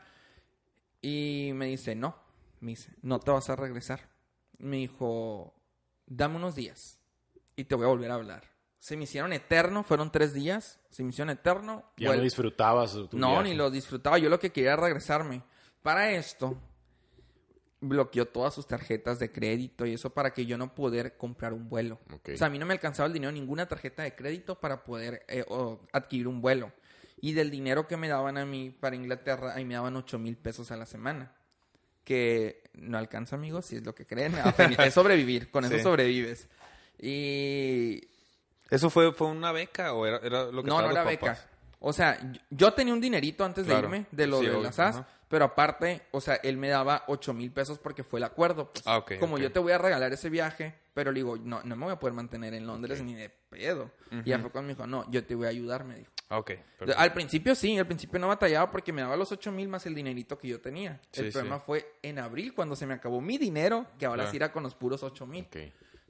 Y 1.00 1.52
me 1.54 1.66
dice, 1.66 1.94
no, 1.94 2.16
me 2.60 2.72
dice, 2.72 2.92
no 3.02 3.20
te 3.20 3.30
vas 3.30 3.48
a 3.50 3.56
regresar. 3.56 4.08
Me 4.58 4.78
dijo, 4.78 5.54
dame 6.06 6.36
unos 6.36 6.54
días 6.54 6.98
y 7.54 7.64
te 7.64 7.74
voy 7.74 7.84
a 7.84 7.88
volver 7.88 8.10
a 8.10 8.14
hablar. 8.14 8.42
Se 8.78 8.96
me 8.96 9.04
hicieron 9.04 9.32
eterno, 9.32 9.82
fueron 9.82 10.10
tres 10.10 10.32
días, 10.32 10.80
se 10.90 11.02
me 11.02 11.10
hicieron 11.10 11.30
eterno. 11.30 11.84
Ya 11.96 12.14
no 12.14 12.22
disfrutabas 12.22 12.92
tu 12.92 13.18
no, 13.18 13.30
viaje. 13.30 13.48
ni 13.48 13.54
lo 13.54 13.70
disfrutaba. 13.70 14.18
Yo 14.18 14.28
lo 14.28 14.38
que 14.38 14.50
quería 14.50 14.72
era 14.72 14.82
regresarme. 14.82 15.42
Para 15.82 16.10
esto, 16.12 16.58
bloqueó 17.80 18.26
todas 18.26 18.54
sus 18.54 18.66
tarjetas 18.66 19.18
de 19.18 19.30
crédito 19.30 19.86
y 19.86 19.94
eso 19.94 20.10
para 20.10 20.32
que 20.32 20.44
yo 20.46 20.58
no 20.58 20.74
poder 20.74 21.16
comprar 21.16 21.52
un 21.52 21.68
vuelo. 21.68 22.00
O 22.12 22.36
sea, 22.36 22.48
a 22.48 22.50
mí 22.50 22.58
no 22.58 22.66
me 22.66 22.72
alcanzaba 22.74 23.06
el 23.06 23.12
dinero, 23.12 23.30
ninguna 23.32 23.66
tarjeta 23.66 24.02
de 24.02 24.14
crédito 24.14 24.58
para 24.58 24.82
poder 24.84 25.24
eh, 25.28 25.44
o 25.48 25.80
adquirir 25.92 26.26
un 26.28 26.40
vuelo. 26.40 26.72
Y 27.20 27.32
del 27.32 27.50
dinero 27.50 27.86
que 27.88 27.96
me 27.96 28.08
daban 28.08 28.36
a 28.38 28.44
mí 28.44 28.70
para 28.70 28.96
Inglaterra, 28.96 29.52
ahí 29.54 29.64
me 29.64 29.74
daban 29.74 29.96
8 29.96 30.18
mil 30.18 30.36
pesos 30.36 30.70
a 30.70 30.76
la 30.76 30.86
semana. 30.86 31.32
Que 32.04 32.62
no 32.74 32.96
alcanza, 32.96 33.36
amigos, 33.36 33.66
si 33.66 33.76
es 33.76 33.84
lo 33.84 33.94
que 33.94 34.06
creen. 34.06 34.34
Es 34.78 34.94
sobrevivir, 34.94 35.50
con 35.50 35.64
eso 35.64 35.74
Sí. 35.76 35.82
sobrevives. 35.82 36.48
Y 36.98 38.08
¿Eso 38.70 38.90
fue, 38.90 39.12
fue 39.12 39.28
una 39.28 39.52
beca 39.52 39.94
o 39.94 40.06
era, 40.06 40.18
era 40.18 40.44
lo 40.46 40.62
que 40.62 40.68
no, 40.68 40.80
no 40.82 40.90
era 40.90 41.02
los 41.02 41.10
beca. 41.10 41.26
papás? 41.26 41.46
O 41.80 41.92
sea, 41.92 42.18
yo- 42.50 42.72
tenía 42.74 42.92
un 42.92 43.00
dinerito 43.00 43.44
antes 43.44 43.64
Claro. 43.64 43.88
de 43.88 43.96
irme 43.96 44.06
de 44.10 44.26
lo 44.26 44.40
Sí, 44.40 44.46
de 44.46 44.60
las 44.62 44.74
SAS. 44.74 45.02
Pero 45.28 45.44
aparte, 45.44 46.02
o 46.10 46.20
sea, 46.20 46.34
él 46.36 46.56
me 46.56 46.68
daba 46.68 47.04
8 47.08 47.34
mil 47.34 47.50
pesos 47.52 47.78
porque 47.78 48.02
fue 48.04 48.18
el 48.20 48.24
acuerdo. 48.24 48.70
Pues, 48.72 48.82
Ah, 48.86 49.04
como 49.20 49.38
yo 49.38 49.52
te 49.52 49.58
voy 49.58 49.72
a 49.72 49.78
regalar 49.78 50.12
ese 50.12 50.30
viaje, 50.30 50.74
pero 50.94 51.12
le 51.12 51.16
digo, 51.20 51.36
no, 51.36 51.62
no 51.64 51.76
me 51.76 51.84
voy 51.84 51.92
a 51.94 51.98
poder 51.98 52.14
mantener 52.14 52.54
en 52.54 52.66
Londres 52.66 53.02
ni 53.02 53.14
de 53.14 53.28
pedo. 53.30 53.90
Y 54.10 54.30
ya 54.30 54.38
fue 54.38 54.50
cuando 54.50 54.68
me 54.68 54.74
dijo, 54.74 54.86
no, 54.86 55.10
yo 55.10 55.24
te 55.24 55.34
voy 55.34 55.46
a 55.46 55.50
ayudar, 55.50 55.84
me 55.84 55.96
dijo. 55.96 56.10
Ok. 56.30 56.52
perfecto. 56.78 56.94
Al 57.00 57.12
principio 57.14 57.54
sí, 57.54 57.78
al 57.78 57.86
principio 57.86 58.18
no 58.18 58.28
batallaba 58.28 58.70
porque 58.70 58.92
me 58.92 59.00
daba 59.02 59.16
los 59.16 59.32
8 59.32 59.50
mil 59.52 59.68
más 59.68 59.86
el 59.86 59.94
dinerito 59.94 60.36
que 60.38 60.48
yo 60.48 60.60
tenía. 60.60 61.00
Sí, 61.10 61.22
el 61.22 61.32
problema 61.32 61.56
sí. 61.58 61.62
fue 61.66 61.92
en 62.02 62.18
abril 62.18 62.52
cuando 62.54 62.76
se 62.76 62.86
me 62.86 62.94
acabó 62.94 63.20
mi 63.20 63.38
dinero, 63.38 63.86
que 63.98 64.04
ahora 64.06 64.24
Claro. 64.24 64.30
sí 64.30 64.36
era 64.36 64.52
con 64.52 64.62
los 64.62 64.74
puros 64.74 65.02
8 65.02 65.26
mil. 65.26 65.46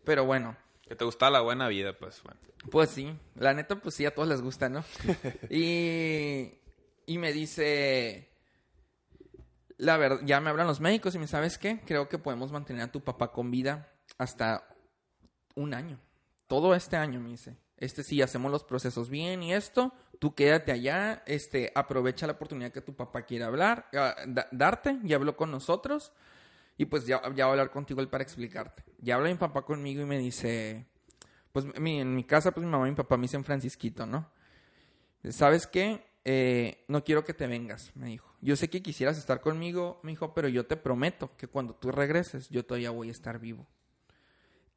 Pero 0.04 0.24
bueno, 0.24 0.57
Que 0.88 0.96
te 0.96 1.04
gusta 1.04 1.28
la 1.31 1.40
buena 1.40 1.68
vida, 1.68 1.92
pues, 1.96 2.22
bueno. 2.22 2.40
Pues 2.70 2.90
sí, 2.90 3.14
la 3.37 3.52
neta, 3.54 3.76
pues 3.76 3.94
sí, 3.94 4.07
a 4.07 4.14
todos 4.14 4.28
les 4.28 4.40
gusta, 4.40 4.68
¿no? 4.68 4.83
y, 5.50 6.54
y 7.07 7.18
me 7.18 7.33
dice, 7.33 8.28
la 9.79 9.97
verdad, 9.97 10.21
ya 10.25 10.41
me 10.41 10.51
hablan 10.51 10.67
los 10.67 10.81
médicos 10.81 11.14
y 11.14 11.19
me 11.19 11.27
sabes 11.27 11.57
qué, 11.59 11.81
creo 11.87 12.09
que 12.09 12.19
podemos 12.19 12.53
mantener 12.53 12.83
a 12.83 12.93
tu 12.93 13.01
papá 13.03 13.33
con 13.33 13.51
vida 13.51 13.93
hasta 14.19 14.69
un 15.55 15.73
año. 15.75 15.99
Todo 16.47 16.75
este 16.75 16.97
año, 16.97 17.21
me 17.21 17.31
dice. 17.31 17.57
Este 17.77 18.03
sí, 18.03 18.21
hacemos 18.23 18.51
los 18.51 18.64
procesos 18.64 19.09
bien 19.09 19.43
y 19.43 19.55
esto, 19.55 19.93
tú 20.19 20.35
quédate 20.35 20.73
allá, 20.73 21.23
este, 21.27 21.71
aprovecha 21.75 22.27
la 22.27 22.33
oportunidad 22.33 22.73
que 22.73 22.81
tu 22.81 22.97
papá 22.97 23.23
quiere 23.23 23.45
hablar, 23.45 23.87
ah, 23.95 24.17
da- 24.27 24.49
darte, 24.51 24.99
y 25.05 25.14
habló 25.14 25.37
con 25.37 25.51
nosotros, 25.53 26.12
y 26.77 26.87
pues 26.87 27.07
ya, 27.07 27.23
ya 27.35 27.45
va 27.45 27.51
a 27.51 27.53
hablar 27.53 27.71
contigo 27.71 28.01
él 28.01 28.09
para 28.09 28.25
explicarte. 28.25 28.83
Ya 28.99 29.14
habla 29.14 29.29
mi 29.29 29.37
papá 29.37 29.62
conmigo 29.62 30.03
y 30.03 30.07
me 30.07 30.19
dice, 30.19 30.87
pues 31.53 31.67
mi- 31.79 32.01
en 32.01 32.17
mi 32.17 32.25
casa, 32.25 32.51
pues 32.51 32.64
mi 32.67 32.71
mamá 32.73 32.88
y 32.88 32.91
mi 32.91 32.97
papá 32.97 33.17
me 33.17 33.23
dicen 33.23 33.45
Francisquito, 33.45 34.07
¿no? 34.07 34.29
¿Sabes 35.31 35.67
qué? 35.69 36.05
Eh, 36.25 36.85
no 36.88 37.05
quiero 37.05 37.25
que 37.25 37.35
te 37.35 37.47
vengas, 37.47 37.93
me 37.95 38.07
dijo. 38.07 38.28
Yo 38.40 38.57
sé 38.57 38.70
que 38.70 38.83
quisieras 38.83 39.18
estar 39.18 39.40
conmigo, 39.40 40.01
me 40.03 40.12
dijo, 40.12 40.33
pero 40.33 40.48
yo 40.48 40.66
te 40.66 40.77
prometo 40.77 41.37
que 41.37 41.48
cuando 41.48 41.74
tú 41.74 41.90
regreses, 41.90 42.48
yo 42.51 42.64
todavía 42.64 42.90
voy 42.90 43.09
a 43.09 43.12
estar 43.12 43.40
vivo. 43.40 43.66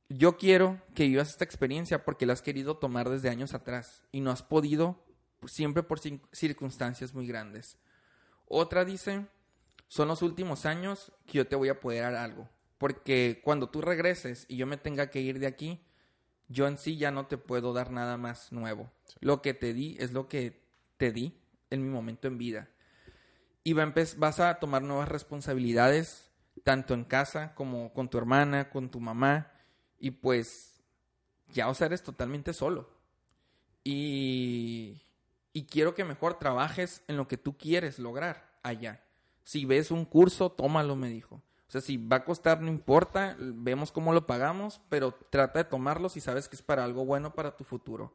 Yo 0.10 0.38
quiero 0.38 0.82
que 0.94 1.08
vivas 1.08 1.30
esta 1.30 1.46
experiencia 1.46 2.04
porque 2.04 2.26
la 2.26 2.34
has 2.34 2.42
querido 2.42 2.78
tomar 2.78 3.10
desde 3.10 3.30
años 3.30 3.54
atrás 3.54 4.04
y 4.12 4.20
no 4.20 4.32
has 4.32 4.44
podido, 4.44 5.04
siempre 5.46 5.84
por 5.84 6.00
circunstancias 6.00 7.14
muy 7.14 7.28
grandes. 7.28 7.78
Otra 8.48 8.84
dice, 8.84 9.28
son 9.88 10.08
los 10.08 10.22
últimos 10.22 10.66
años 10.66 11.14
que 11.26 11.38
yo 11.38 11.48
te 11.48 11.56
voy 11.56 11.70
a 11.70 11.80
poder 11.80 12.04
dar 12.04 12.16
algo. 12.16 12.50
Porque 12.78 13.42
cuando 13.44 13.70
tú 13.70 13.82
regreses 13.82 14.46
y 14.50 14.58
yo 14.58 14.66
me 14.66 14.78
tenga 14.78 15.10
que 15.10 15.22
ir 15.22 15.40
de 15.40 15.48
aquí, 15.48 15.80
yo 16.50 16.68
en 16.68 16.78
sí 16.78 16.98
ya 16.98 17.12
no 17.12 17.28
te 17.28 17.38
puedo 17.38 17.72
dar 17.72 17.92
nada 17.92 18.18
más 18.18 18.52
nuevo. 18.52 18.92
Lo 19.20 19.42
que 19.42 19.54
te 19.54 19.74
di 19.74 19.96
es 20.00 20.12
lo 20.12 20.28
que 20.28 20.62
te 20.98 21.12
di 21.12 21.40
en 21.70 21.84
mi 21.84 21.90
momento 21.90 22.28
en 22.28 22.38
vida. 22.38 22.70
Y 23.64 23.80
a 23.80 23.94
vas 24.18 24.40
a 24.40 24.56
tomar 24.56 24.82
nuevas 24.82 25.10
responsabilidades, 25.10 26.32
tanto 26.64 26.94
en 26.94 27.04
casa 27.04 27.54
como 27.54 27.94
con 27.94 28.10
tu 28.10 28.18
hermana, 28.18 28.70
con 28.70 28.90
tu 28.90 29.00
mamá. 29.00 29.52
Y 30.00 30.12
pues 30.12 30.82
ya, 31.54 31.70
o 31.70 31.74
sea, 31.74 31.88
eres 31.88 32.04
totalmente 32.04 32.54
solo. 32.54 32.90
Y, 33.84 35.02
y 35.54 35.66
quiero 35.66 35.94
que 35.94 36.06
mejor 36.06 36.40
trabajes 36.40 37.04
en 37.08 37.18
lo 37.18 37.28
que 37.28 37.38
tú 37.38 37.58
quieres 37.58 38.00
lograr 38.00 38.60
allá. 38.64 39.04
Si 39.44 39.66
ves 39.66 39.92
un 39.92 40.06
curso, 40.06 40.52
tómalo, 40.52 40.96
me 40.96 41.10
dijo. 41.10 41.36
O 41.36 41.72
sea, 41.72 41.82
si 41.82 41.96
va 41.98 42.18
a 42.18 42.26
costar, 42.26 42.62
no 42.62 42.68
importa, 42.68 43.38
vemos 43.40 43.92
cómo 43.92 44.12
lo 44.12 44.26
pagamos, 44.28 44.82
pero 44.90 45.14
trata 45.30 45.60
de 45.60 45.70
tomarlo 45.70 46.10
si 46.10 46.20
sabes 46.20 46.50
que 46.50 46.58
es 46.58 46.62
para 46.62 46.84
algo 46.84 47.06
bueno 47.06 47.34
para 47.34 47.56
tu 47.56 47.64
futuro. 47.64 48.14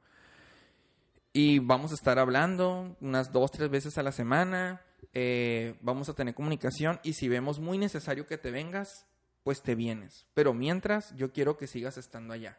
Y 1.33 1.59
vamos 1.59 1.93
a 1.93 1.95
estar 1.95 2.19
hablando 2.19 2.97
unas 3.01 3.33
dos, 3.33 3.53
tres 3.53 3.71
veces 3.71 3.99
a 3.99 4.03
la 4.03 4.13
semana. 4.13 4.83
Eh, 5.13 5.77
vamos 5.81 6.09
a 6.09 6.15
tener 6.15 6.35
comunicación 6.35 7.01
y 7.03 7.15
si 7.15 7.29
vemos 7.29 7.61
muy 7.61 7.79
necesario 7.79 8.27
que 8.27 8.39
te 8.39 8.51
vengas, 8.51 9.07
pues 9.43 9.63
te 9.63 9.75
vienes. 9.75 10.27
Pero 10.35 10.55
mientras, 10.55 11.15
yo 11.17 11.33
quiero 11.33 11.57
que 11.57 11.67
sigas 11.67 11.99
estando 11.99 12.35
allá. 12.35 12.59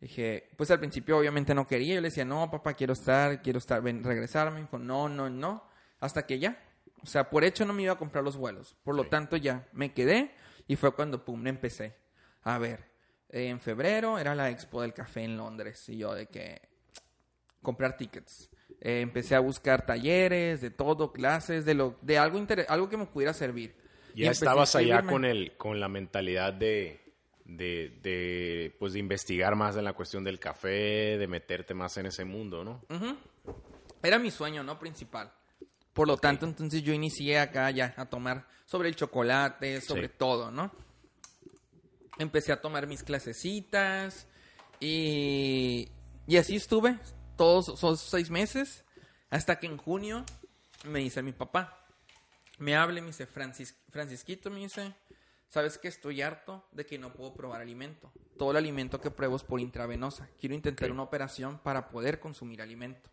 Dije, 0.00 0.48
pues 0.56 0.70
al 0.70 0.78
principio 0.78 1.18
obviamente 1.18 1.54
no 1.54 1.66
quería. 1.66 1.96
Yo 1.96 2.00
le 2.00 2.08
decía, 2.08 2.24
no, 2.24 2.50
papá, 2.50 2.72
quiero 2.74 2.94
estar, 2.94 3.42
quiero 3.42 3.58
estar, 3.58 3.82
ven, 3.82 4.02
regresarme. 4.02 4.56
Me 4.56 4.60
dijo, 4.62 4.78
no, 4.78 5.08
no, 5.08 5.28
no. 5.28 5.62
Hasta 5.98 6.24
que 6.24 6.38
ya. 6.38 6.58
O 7.02 7.06
sea, 7.06 7.28
por 7.28 7.44
hecho 7.44 7.66
no 7.66 7.74
me 7.74 7.82
iba 7.82 7.92
a 7.92 7.98
comprar 7.98 8.24
los 8.24 8.36
vuelos. 8.36 8.74
Por 8.82 8.94
lo 8.94 9.04
tanto, 9.04 9.36
ya 9.36 9.68
me 9.72 9.92
quedé 9.92 10.34
y 10.66 10.76
fue 10.76 10.94
cuando, 10.94 11.24
pum, 11.24 11.46
empecé. 11.46 11.94
A 12.42 12.58
ver, 12.58 12.84
eh, 13.28 13.48
en 13.48 13.60
febrero 13.60 14.18
era 14.18 14.34
la 14.34 14.50
expo 14.50 14.80
del 14.82 14.94
café 14.94 15.22
en 15.22 15.36
Londres 15.36 15.86
y 15.88 15.98
yo 15.98 16.14
de 16.14 16.26
que 16.26 16.62
comprar 17.62 17.96
tickets. 17.96 18.48
Eh, 18.82 19.00
empecé 19.02 19.34
a 19.34 19.40
buscar 19.40 19.84
talleres, 19.84 20.60
de 20.62 20.70
todo, 20.70 21.12
clases, 21.12 21.64
de 21.64 21.74
lo, 21.74 21.98
de 22.00 22.16
algo 22.18 22.38
inter- 22.38 22.64
algo 22.68 22.88
que 22.88 22.96
me 22.96 23.06
pudiera 23.06 23.34
servir. 23.34 23.74
Y 24.14 24.22
Ya 24.22 24.30
a 24.30 24.32
estabas 24.32 24.74
allá 24.74 25.02
con 25.02 25.24
el, 25.24 25.56
con 25.56 25.78
la 25.80 25.88
mentalidad 25.88 26.52
de, 26.54 27.00
de, 27.44 27.98
de, 28.02 28.74
pues, 28.78 28.94
de 28.94 28.98
investigar 28.98 29.54
más 29.54 29.76
en 29.76 29.84
la 29.84 29.92
cuestión 29.92 30.24
del 30.24 30.38
café, 30.40 31.18
de 31.18 31.26
meterte 31.26 31.74
más 31.74 31.96
en 31.98 32.06
ese 32.06 32.24
mundo, 32.24 32.64
¿no? 32.64 32.80
Era 34.02 34.18
mi 34.18 34.30
sueño, 34.30 34.62
¿no? 34.62 34.78
Principal. 34.78 35.30
Por 35.92 36.08
lo 36.08 36.16
tanto, 36.16 36.46
entonces 36.46 36.82
yo 36.82 36.92
inicié 36.94 37.38
acá 37.38 37.70
ya 37.70 37.92
a 37.98 38.06
tomar 38.06 38.46
sobre 38.64 38.88
el 38.88 38.96
chocolate, 38.96 39.80
sobre 39.82 40.08
Sí. 40.08 40.14
todo, 40.16 40.50
¿no? 40.50 40.72
Empecé 42.18 42.52
a 42.52 42.60
tomar 42.60 42.86
mis 42.86 43.02
clasecitas 43.02 44.26
y, 44.78 45.88
y 46.26 46.36
así 46.36 46.56
estuve 46.56 46.96
todos 47.40 47.70
esos 47.70 48.00
seis 48.00 48.28
meses 48.28 48.84
hasta 49.30 49.58
que 49.58 49.66
en 49.66 49.78
junio 49.78 50.26
me 50.84 50.98
dice 50.98 51.22
mi 51.22 51.32
papá, 51.32 51.86
me 52.58 52.76
habla 52.76 52.98
y 52.98 53.00
me 53.00 53.06
dice, 53.06 53.24
Francis, 53.26 53.74
Francisquito, 53.88 54.50
me 54.50 54.58
dice, 54.58 54.92
¿sabes 55.48 55.78
que 55.78 55.88
estoy 55.88 56.20
harto 56.20 56.68
de 56.72 56.84
que 56.84 56.98
no 56.98 57.14
puedo 57.14 57.32
probar 57.32 57.62
alimento? 57.62 58.12
Todo 58.36 58.50
el 58.50 58.58
alimento 58.58 59.00
que 59.00 59.10
pruebo 59.10 59.36
es 59.36 59.42
por 59.42 59.58
intravenosa. 59.58 60.28
Quiero 60.38 60.54
intentar 60.54 60.90
Ok. 60.90 60.92
una 60.92 61.02
operación 61.02 61.58
para 61.60 61.88
poder 61.88 62.20
consumir 62.20 62.60
alimento. 62.60 63.08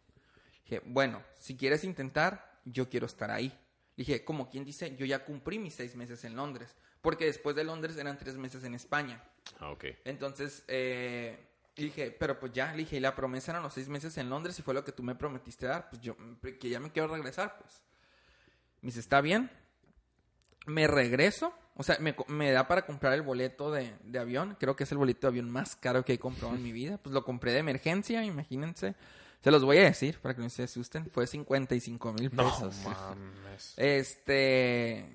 Dije, 0.65 0.81
bueno, 0.83 1.23
si 1.39 1.55
quieres 1.55 1.85
intentar, 1.85 2.59
yo 2.65 2.89
quiero 2.89 3.05
estar 3.05 3.31
ahí. 3.31 3.57
Dije, 3.95 4.25
como 4.25 4.49
quien 4.49 4.65
dice, 4.65 4.93
yo 4.97 5.05
ya 5.05 5.23
cumplí 5.23 5.57
mis 5.57 5.73
seis 5.75 5.95
meses 5.95 6.25
en 6.25 6.35
Londres, 6.35 6.75
porque 7.01 7.23
después 7.23 7.55
de 7.55 7.63
Londres 7.63 7.95
eran 7.95 8.17
tres 8.17 8.35
meses 8.35 8.61
en 8.65 8.73
España. 8.75 9.23
Ah, 9.61 9.69
ok. 9.71 9.85
Entonces, 10.03 10.65
eh, 10.67 11.46
dije, 11.83 12.15
pero 12.19 12.39
pues 12.39 12.51
ya, 12.53 12.71
le 12.71 12.79
dije, 12.79 12.97
y 12.97 12.99
la 12.99 13.15
promesa 13.15 13.51
eran 13.51 13.63
los 13.63 13.73
seis 13.73 13.87
meses 13.89 14.17
en 14.17 14.29
Londres 14.29 14.57
y 14.59 14.61
fue 14.61 14.73
lo 14.73 14.83
que 14.83 14.91
tú 14.91 15.03
me 15.03 15.15
prometiste 15.15 15.65
dar, 15.67 15.89
pues 15.89 16.01
yo, 16.01 16.15
que 16.59 16.69
ya 16.69 16.79
me 16.79 16.91
quiero 16.91 17.07
regresar, 17.07 17.57
pues. 17.59 17.81
Me 18.81 18.87
dice, 18.87 18.99
está 18.99 19.21
bien. 19.21 19.49
Me 20.65 20.85
regreso, 20.87 21.53
o 21.75 21.83
sea, 21.83 21.97
me, 21.99 22.13
me 22.27 22.51
da 22.51 22.67
para 22.67 22.85
comprar 22.85 23.13
el 23.13 23.21
boleto 23.21 23.71
de, 23.71 23.93
de 24.03 24.19
avión, 24.19 24.57
creo 24.59 24.75
que 24.75 24.83
es 24.83 24.91
el 24.91 24.97
boleto 24.97 25.27
de 25.27 25.29
avión 25.29 25.49
más 25.49 25.75
caro 25.77 26.03
que 26.03 26.13
he 26.13 26.19
comprado 26.19 26.53
en 26.55 26.61
mi 26.63 26.71
vida, 26.73 26.97
pues 26.97 27.13
lo 27.13 27.23
compré 27.23 27.53
de 27.53 27.59
emergencia, 27.59 28.23
imagínense. 28.25 28.95
Se 29.43 29.51
los 29.51 29.63
voy 29.63 29.77
a 29.77 29.83
decir 29.83 30.19
para 30.19 30.35
que 30.35 30.41
no 30.41 30.49
se 30.49 30.63
asusten, 30.63 31.09
fue 31.09 31.25
55 31.25 32.11
mil 32.13 32.31
pesos. 32.31 32.75
mames. 32.83 33.75
Este, 34.27 35.09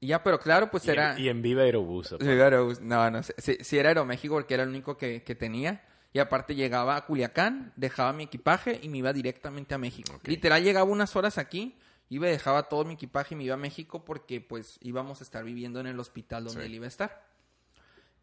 ya, 0.00 0.22
pero 0.22 0.38
claro, 0.40 0.70
pues 0.70 0.84
Y, 0.86 0.88
en- 0.90 0.94
era... 0.94 1.18
y 1.18 1.28
en 1.28 1.42
Viva 1.42 1.62
Aerobús. 1.62 2.12
Aparte. 2.12 2.42
Aerobús. 2.42 2.80
No, 2.80 3.10
no 3.10 3.22
sé. 3.22 3.34
Sí, 3.38 3.58
sí 3.60 3.78
era 3.78 3.88
Aeroméxico 3.90 4.34
porque 4.34 4.54
era 4.54 4.62
el 4.62 4.68
único 4.70 4.96
que, 4.96 5.22
que 5.22 5.34
tenía. 5.34 5.82
Y 6.14 6.20
aparte 6.20 6.54
llegaba 6.54 6.96
a 6.96 7.04
Culiacán, 7.04 7.72
dejaba 7.76 8.12
mi 8.14 8.22
equipaje 8.24 8.78
y 8.82 8.88
me 8.88 8.98
iba 8.98 9.12
directamente 9.12 9.74
a 9.74 9.78
México. 9.78 10.18
Literal 10.24 10.62
llegaba 10.62 10.88
unas 10.90 11.14
horas 11.16 11.36
aquí, 11.38 11.76
iba 12.08 12.28
y 12.28 12.30
dejaba 12.30 12.62
todo 12.68 12.84
mi 12.84 12.94
equipaje 12.94 13.34
y 13.34 13.36
me 13.38 13.44
iba 13.44 13.54
a 13.54 13.58
México 13.58 14.04
porque 14.04 14.40
pues 14.40 14.78
íbamos 14.80 15.20
a 15.20 15.24
estar 15.24 15.44
viviendo 15.44 15.80
en 15.80 15.88
el 15.88 15.98
hospital 16.00 16.44
donde 16.44 16.60
Sí. 16.62 16.66
él 16.66 16.74
iba 16.76 16.84
a 16.86 16.88
estar. 16.88 17.26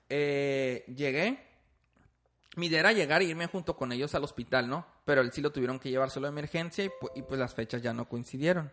Eh, 0.09 0.85
llegué. 0.95 1.45
Mi 2.55 2.67
idea 2.67 2.79
era 2.79 2.91
llegar 2.93 3.21
e 3.21 3.25
irme 3.25 3.47
junto 3.47 3.75
con 3.75 3.91
ellos 3.91 4.15
al 4.15 4.23
hospital, 4.23 4.67
¿no? 4.69 4.85
Pero 5.05 5.21
él 5.21 5.31
sí 5.33 5.41
lo 5.41 5.51
tuvieron 5.51 5.77
que 5.79 5.89
llevar 5.89 6.09
solo 6.11 6.27
de 6.27 6.31
emergencia 6.31 6.83
y, 6.85 6.91
y 7.15 7.21
pues 7.23 7.39
las 7.39 7.53
fechas 7.53 7.81
ya 7.81 7.93
no 7.93 8.07
coincidieron. 8.07 8.71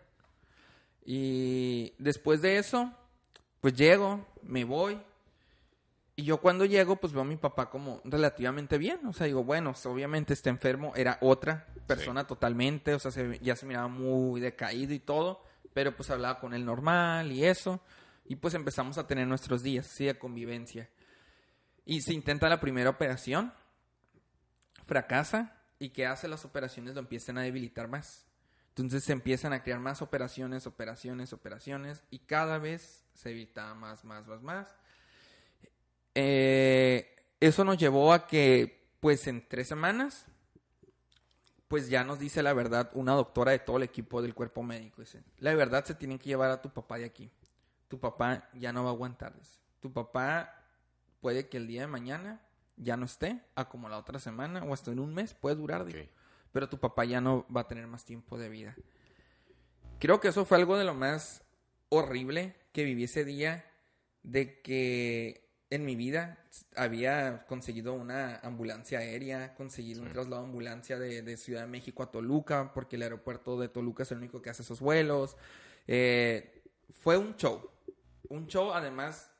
Y 1.05 1.93
después 1.99 2.43
de 2.43 2.59
eso, 2.59 2.93
pues 3.61 3.75
llego, 3.75 4.27
me 4.43 4.65
voy. 4.65 5.01
Y 6.19 6.25
yo 6.25 6.41
cuando 6.41 6.65
llego, 6.65 6.97
pues 6.97 7.13
veo 7.13 7.23
a 7.23 7.25
mi 7.25 7.37
papá 7.37 7.71
como 7.71 8.01
relativamente 8.05 8.77
bien. 8.77 9.07
O 9.07 9.13
sea, 9.13 9.27
digo, 9.29 9.45
bueno, 9.45 9.73
obviamente 9.85 10.33
está 10.35 10.51
enfermo. 10.51 10.93
Era 10.97 11.17
otra 11.21 11.69
persona 11.87 12.27
totalmente. 12.27 12.93
O 12.93 12.99
sea, 12.99 13.13
se- 13.13 13.39
ya 13.39 13.55
se 13.55 13.67
miraba 13.67 13.87
muy 13.87 14.41
decaído 14.41 14.93
y 14.93 14.99
todo. 14.99 15.45
Pero 15.73 15.95
pues 15.95 16.11
hablaba 16.11 16.41
con 16.41 16.55
él 16.55 16.65
normal 16.65 17.31
y 17.31 17.45
eso. 17.45 17.81
Y 18.25 18.35
pues 18.35 18.55
empezamos 18.55 18.99
a 18.99 19.07
tener 19.07 19.29
nuestros 19.29 19.63
días, 19.63 19.87
sí, 19.87 20.07
de 20.07 20.19
convivencia. 20.19 20.89
Y 21.85 22.01
se 22.03 22.13
intenta 22.15 22.49
la 22.49 22.59
primera 22.59 22.91
operación. 22.91 23.53
Fracasa. 24.87 25.55
Y 25.79 25.91
que 25.91 26.05
hace 26.07 26.27
las 26.27 26.45
operaciones 26.45 26.95
lo 26.95 27.01
empiezan 27.01 27.39
a 27.39 27.43
debilitar 27.43 27.87
más. 27.87 28.27
Entonces 28.71 29.05
se 29.05 29.13
empiezan 29.13 29.53
a 29.53 29.63
crear 29.63 29.79
más 29.79 30.03
operaciones, 30.03 30.67
operaciones, 30.67 31.33
operaciones. 31.33 32.03
Y 32.11 32.19
cada 32.19 32.59
vez 32.59 33.05
se 33.15 33.29
debilitaba 33.29 33.75
más, 33.75 34.05
más, 34.05 34.27
más, 34.27 34.43
más. 34.43 34.77
Eh, 36.21 37.15
eso 37.39 37.65
nos 37.65 37.79
llevó 37.79 38.13
a 38.13 38.27
que, 38.27 38.89
pues 38.99 39.29
en 39.29 39.47
tres 39.47 39.69
semanas, 39.69 40.27
pues 41.69 41.89
ya 41.89 42.03
nos 42.03 42.19
dice 42.19 42.43
la 42.43 42.53
verdad 42.55 42.91
una 42.95 43.13
doctora 43.13 43.53
de 43.53 43.61
todo 43.61 43.77
el 43.77 43.85
equipo 43.85 44.21
del 44.21 44.35
cuerpo 44.35 44.65
médico. 44.65 45.01
Dice, 45.01 45.23
la 45.39 45.55
verdad 45.55 45.85
se 45.85 45.95
tienen 45.95 46.19
que 46.19 46.29
llevar 46.29 46.51
a 46.51 46.61
tu 46.61 46.71
papá 46.71 46.99
de 46.99 47.05
aquí. 47.05 47.31
Tu 47.87 48.01
papá 48.01 48.51
ya 48.55 48.73
no 48.73 48.83
va 48.83 48.91
a 48.91 48.93
aguantar. 48.95 49.39
dice. 49.39 49.61
Tu 49.79 49.93
papá 49.93 50.61
puede 51.21 51.49
que 51.49 51.59
el 51.59 51.69
día 51.69 51.83
de 51.83 51.87
mañana 51.87 52.41
ya 52.77 52.97
no 52.97 53.07
esté, 53.07 53.41
a 53.55 53.69
como 53.69 53.89
la 53.89 53.99
otra 53.99 54.19
semana 54.19 54.65
o 54.65 54.75
hasta 54.75 54.91
en 54.91 54.99
un 54.99 55.15
mes 55.15 55.35
puede 55.35 55.55
durar. 55.55 55.87
Pero 56.51 56.69
tu 56.69 56.81
papá 56.81 57.05
ya 57.05 57.21
no 57.21 57.47
va 57.55 57.61
a 57.61 57.69
tener 57.69 57.87
más 57.87 58.05
tiempo 58.05 58.39
de 58.39 58.49
vida. 58.49 58.75
Creo 60.01 60.19
que 60.19 60.29
eso 60.29 60.45
fue 60.45 60.59
algo 60.59 60.77
de 60.77 60.85
lo 60.85 60.95
más 60.95 61.45
horrible 61.91 62.57
que 62.73 62.83
viví 62.83 63.05
ese 63.05 63.25
día, 63.25 63.65
de 64.25 64.61
que 64.63 65.48
en 65.71 65.85
mi 65.85 65.97
vida 65.97 66.39
había 66.77 67.45
conseguido 67.47 67.93
una 67.93 68.37
ambulancia 68.39 69.01
aérea, 69.01 69.55
conseguido 69.55 70.03
un 70.03 70.13
traslado 70.13 70.43
de 70.43 70.49
ambulancia 70.49 70.99
de, 70.99 71.37
Ciudad 71.37 71.63
de 71.63 71.67
México 71.67 72.03
a 72.03 72.11
Toluca, 72.11 72.73
porque 72.73 72.97
el 72.97 73.03
aeropuerto 73.03 73.59
de 73.59 73.69
Toluca 73.69 74.03
es 74.03 74.13
el 74.13 74.19
único 74.19 74.41
que 74.41 74.51
hace 74.51 74.63
esos 74.63 74.81
vuelos. 74.81 75.37
Eh, 75.87 76.63
fue 76.91 77.19
un 77.19 77.37
show. 77.37 77.71
Un 78.29 78.47
show, 78.47 78.73
además, 78.73 79.31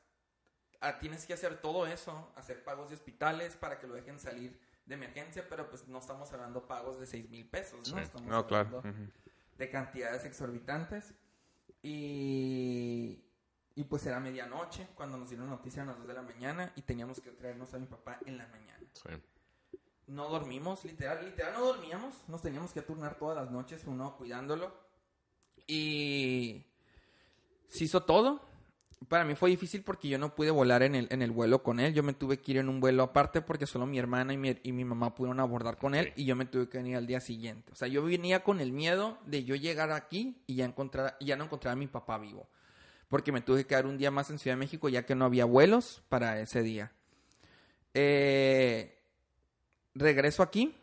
ah, 0.81 0.99
tienes 0.99 1.25
que 1.25 1.33
hacer 1.33 1.59
todo 1.61 1.87
eso, 1.87 2.31
hacer 2.35 2.63
pagos 2.63 2.89
de 2.89 2.95
hospitales 2.95 3.55
para 3.55 3.79
que 3.79 3.87
lo 3.87 3.95
dejen 3.95 4.19
salir 4.19 4.59
de 4.85 4.95
emergencia, 4.95 5.47
pero 5.49 5.69
pues 5.69 5.87
no 5.87 5.99
estamos 5.99 6.31
hablando 6.31 6.67
pagos 6.67 6.99
de 6.99 7.07
6 7.07 7.29
mil 7.29 7.47
pesos, 7.47 7.91
¿no? 7.91 7.99
Estamos 7.99 8.27
no, 8.27 8.45
claro. 8.45 8.83
de 9.57 9.69
cantidades 9.69 10.25
exorbitantes. 10.25 11.13
Y 11.81 13.28
y 13.79 13.85
pues 13.85 14.05
era 14.05 14.19
medianoche 14.19 14.87
cuando 14.93 15.17
nos 15.17 15.29
dieron 15.29 15.49
noticia 15.49 15.83
a 15.83 15.85
las 15.85 15.97
2 15.99 16.07
de 16.09 16.13
la 16.13 16.21
mañana 16.21 16.73
y 16.75 16.81
teníamos 16.81 17.21
que 17.21 17.31
traernos 17.31 17.73
a 17.73 17.79
mi 17.79 17.85
papá 17.85 18.19
en 18.25 18.37
la 18.37 18.45
mañana. 18.47 18.85
Sí. 18.91 19.09
No 20.07 20.27
dormimos, 20.27 20.83
literal, 20.83 21.23
literal 21.23 21.53
no 21.53 21.65
dormíamos. 21.65 22.13
Nos 22.27 22.41
teníamos 22.41 22.73
que 22.73 22.81
turnar 22.81 23.15
todas 23.17 23.37
las 23.37 23.49
noches, 23.51 23.83
uno 23.85 24.17
cuidándolo. 24.17 24.73
Y 25.65 26.65
se 27.69 27.85
hizo 27.85 28.03
todo. 28.03 28.41
Para 29.07 29.23
mí 29.23 29.33
fue 29.35 29.49
difícil 29.49 29.81
porque 29.81 30.09
yo 30.09 30.17
no 30.17 30.35
pude 30.35 30.51
volar 30.51 30.83
en 30.83 30.95
el, 30.95 31.07
en 31.09 31.21
el 31.21 31.31
vuelo 31.31 31.63
con 31.63 31.79
él. 31.79 31.93
Yo 31.93 32.03
me 32.03 32.11
tuve 32.11 32.41
que 32.41 32.51
ir 32.51 32.57
en 32.57 32.67
un 32.67 32.81
vuelo 32.81 33.03
aparte 33.03 33.41
porque 33.41 33.65
solo 33.65 33.85
mi 33.85 33.97
hermana 33.97 34.33
y 34.33 34.37
mi, 34.37 34.59
y 34.61 34.73
mi 34.73 34.83
mamá 34.83 35.15
pudieron 35.15 35.39
abordar 35.39 35.77
con 35.77 35.95
él 35.95 36.11
y 36.17 36.25
yo 36.25 36.35
me 36.35 36.45
tuve 36.45 36.67
que 36.67 36.79
venir 36.79 36.97
al 36.97 37.07
día 37.07 37.21
siguiente. 37.21 37.71
O 37.71 37.75
sea, 37.75 37.87
yo 37.87 38.03
venía 38.03 38.43
con 38.43 38.59
el 38.59 38.73
miedo 38.73 39.19
de 39.25 39.45
yo 39.45 39.55
llegar 39.55 39.93
aquí 39.93 40.43
y 40.47 40.55
ya, 40.55 40.65
encontrar, 40.65 41.15
ya 41.21 41.37
no 41.37 41.45
encontrar 41.45 41.71
a 41.71 41.77
mi 41.77 41.87
papá 41.87 42.17
vivo 42.17 42.49
porque 43.09 43.31
me 43.31 43.41
tuve 43.41 43.63
que 43.63 43.67
quedar 43.67 43.85
un 43.85 43.97
día 43.97 44.11
más 44.11 44.29
en 44.29 44.39
Ciudad 44.39 44.55
de 44.55 44.59
México 44.59 44.87
ya 44.87 45.05
que 45.05 45.15
no 45.15 45.25
había 45.25 45.45
vuelos 45.45 46.01
para 46.09 46.39
ese 46.39 46.61
día. 46.61 46.91
Eh, 47.93 48.97
regreso 49.95 50.43
aquí 50.43 50.75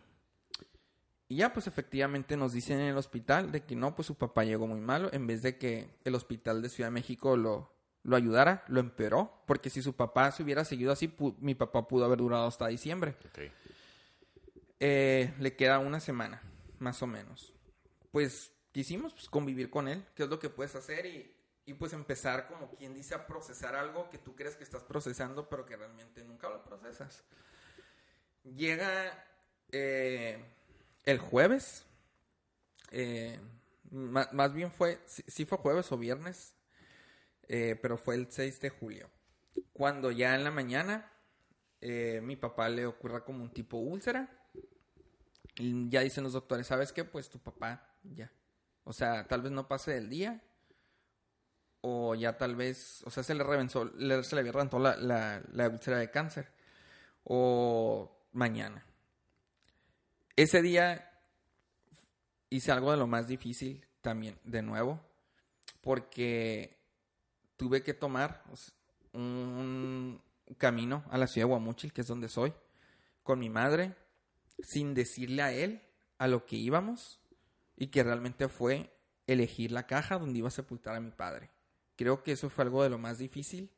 y 1.28 1.36
ya 1.36 1.52
pues 1.52 1.66
efectivamente 1.66 2.36
nos 2.36 2.52
dicen 2.52 2.80
en 2.80 2.88
el 2.88 2.96
hospital 2.96 3.50
de 3.50 3.64
que 3.64 3.74
no, 3.74 3.94
pues 3.96 4.06
su 4.06 4.14
papá 4.14 4.44
llegó 4.44 4.66
muy 4.66 4.80
malo, 4.80 5.12
en 5.12 5.26
vez 5.26 5.42
de 5.42 5.56
que 5.56 5.88
el 6.04 6.14
hospital 6.14 6.62
de 6.62 6.68
Ciudad 6.68 6.88
de 6.88 6.94
México 6.94 7.36
lo, 7.36 7.72
lo 8.04 8.16
ayudara, 8.16 8.64
lo 8.68 8.78
empeoró, 8.78 9.42
porque 9.46 9.68
si 9.68 9.82
su 9.82 9.94
papá 9.94 10.30
se 10.30 10.44
hubiera 10.44 10.64
seguido 10.64 10.92
así, 10.92 11.12
mi 11.40 11.56
papá 11.56 11.88
pudo 11.88 12.04
haber 12.04 12.18
durado 12.18 12.46
hasta 12.46 12.68
diciembre. 12.68 13.16
Eh, 14.78 15.34
le 15.40 15.56
queda 15.56 15.80
una 15.80 15.98
semana, 15.98 16.40
más 16.78 17.02
o 17.02 17.08
menos. 17.08 17.52
Pues 18.12 18.52
quisimos 18.70 19.12
pues, 19.12 19.28
convivir 19.28 19.68
con 19.68 19.88
él, 19.88 20.04
qué 20.14 20.22
es 20.22 20.28
lo 20.28 20.38
que 20.38 20.48
puedes 20.48 20.76
hacer 20.76 21.06
y 21.06 21.35
y 21.66 21.74
pues 21.74 21.92
empezar 21.92 22.46
como 22.46 22.70
quien 22.70 22.94
dice 22.94 23.14
a 23.14 23.26
procesar 23.26 23.74
algo 23.74 24.08
que 24.08 24.18
tú 24.18 24.36
crees 24.36 24.54
que 24.54 24.62
estás 24.62 24.84
procesando 24.84 25.48
pero 25.48 25.66
que 25.66 25.76
realmente 25.76 26.24
nunca 26.24 26.48
lo 26.48 26.62
procesas. 26.64 27.24
Llega 28.44 29.24
eh, 29.72 30.38
el 31.04 31.18
jueves, 31.18 31.84
eh, 32.92 33.40
más, 33.90 34.54
bien 34.54 34.70
fue, 34.70 35.00
sí, 35.06 35.44
fue 35.44 35.58
jueves 35.58 35.90
o 35.90 35.98
viernes, 35.98 36.54
eh, 37.48 37.76
pero 37.82 37.98
fue 37.98 38.14
el 38.14 38.30
6 38.30 38.60
de 38.60 38.70
julio, 38.70 39.10
cuando 39.72 40.12
ya 40.12 40.34
en 40.36 40.44
la 40.44 40.50
mañana 40.50 41.12
mi 41.80 42.34
papá 42.34 42.68
le 42.68 42.84
ocurra 42.84 43.24
como 43.24 43.44
un 43.44 43.52
tipo 43.52 43.76
úlcera. 43.76 44.28
Y 45.54 45.88
ya 45.88 46.00
dicen 46.00 46.24
los 46.24 46.32
doctores, 46.32 46.66
¿sabes 46.66 46.90
qué? 46.92 47.04
Pues 47.04 47.30
tu 47.30 47.38
papá 47.38 47.94
ya. 48.02 48.32
O 48.82 48.92
sea, 48.92 49.28
tal 49.28 49.42
vez 49.42 49.52
no 49.52 49.68
pase 49.68 49.96
el 49.96 50.08
día, 50.08 50.42
o 51.88 52.16
ya 52.16 52.36
tal 52.36 52.56
vez, 52.56 53.02
o 53.04 53.10
sea, 53.10 53.22
se 53.22 53.34
le 53.34 53.44
reventó, 53.44 53.88
se 53.88 54.34
le 54.34 54.40
había 54.40 54.52
reventado 54.52 54.82
la, 54.82 54.96
la, 54.96 55.40
la 55.52 55.68
úlcera 55.68 55.98
de 55.98 56.10
cáncer, 56.10 56.48
o 57.22 58.26
mañana. 58.32 58.84
Ese 60.34 60.62
día 60.62 61.12
hice 62.50 62.72
algo 62.72 62.90
de 62.90 62.96
lo 62.96 63.06
más 63.06 63.28
difícil 63.28 63.86
también, 64.00 64.36
de 64.42 64.62
nuevo, 64.62 65.00
porque 65.80 66.76
tuve 67.56 67.84
que 67.84 67.94
tomar 67.94 68.42
un 69.12 70.20
camino 70.58 71.04
a 71.10 71.18
la 71.18 71.28
ciudad 71.28 71.46
de 71.46 71.50
Guamuchil, 71.50 71.92
que 71.92 72.00
es 72.00 72.08
donde 72.08 72.28
soy, 72.28 72.52
con 73.22 73.38
mi 73.38 73.48
madre, 73.48 73.94
sin 74.58 74.92
decirle 74.92 75.42
a 75.42 75.52
él 75.52 75.82
a 76.18 76.26
lo 76.26 76.46
que 76.46 76.56
íbamos, 76.56 77.20
y 77.76 77.88
que 77.88 78.02
realmente 78.02 78.48
fue 78.48 78.92
elegir 79.28 79.70
la 79.70 79.86
caja 79.86 80.18
donde 80.18 80.40
iba 80.40 80.48
a 80.48 80.50
sepultar 80.50 80.96
a 80.96 81.00
mi 81.00 81.12
padre. 81.12 81.50
Creo 81.96 82.22
que 82.22 82.32
eso 82.32 82.50
fue 82.50 82.64
algo 82.64 82.82
de 82.82 82.90
lo 82.90 82.98
más 82.98 83.18
difícil 83.18 83.70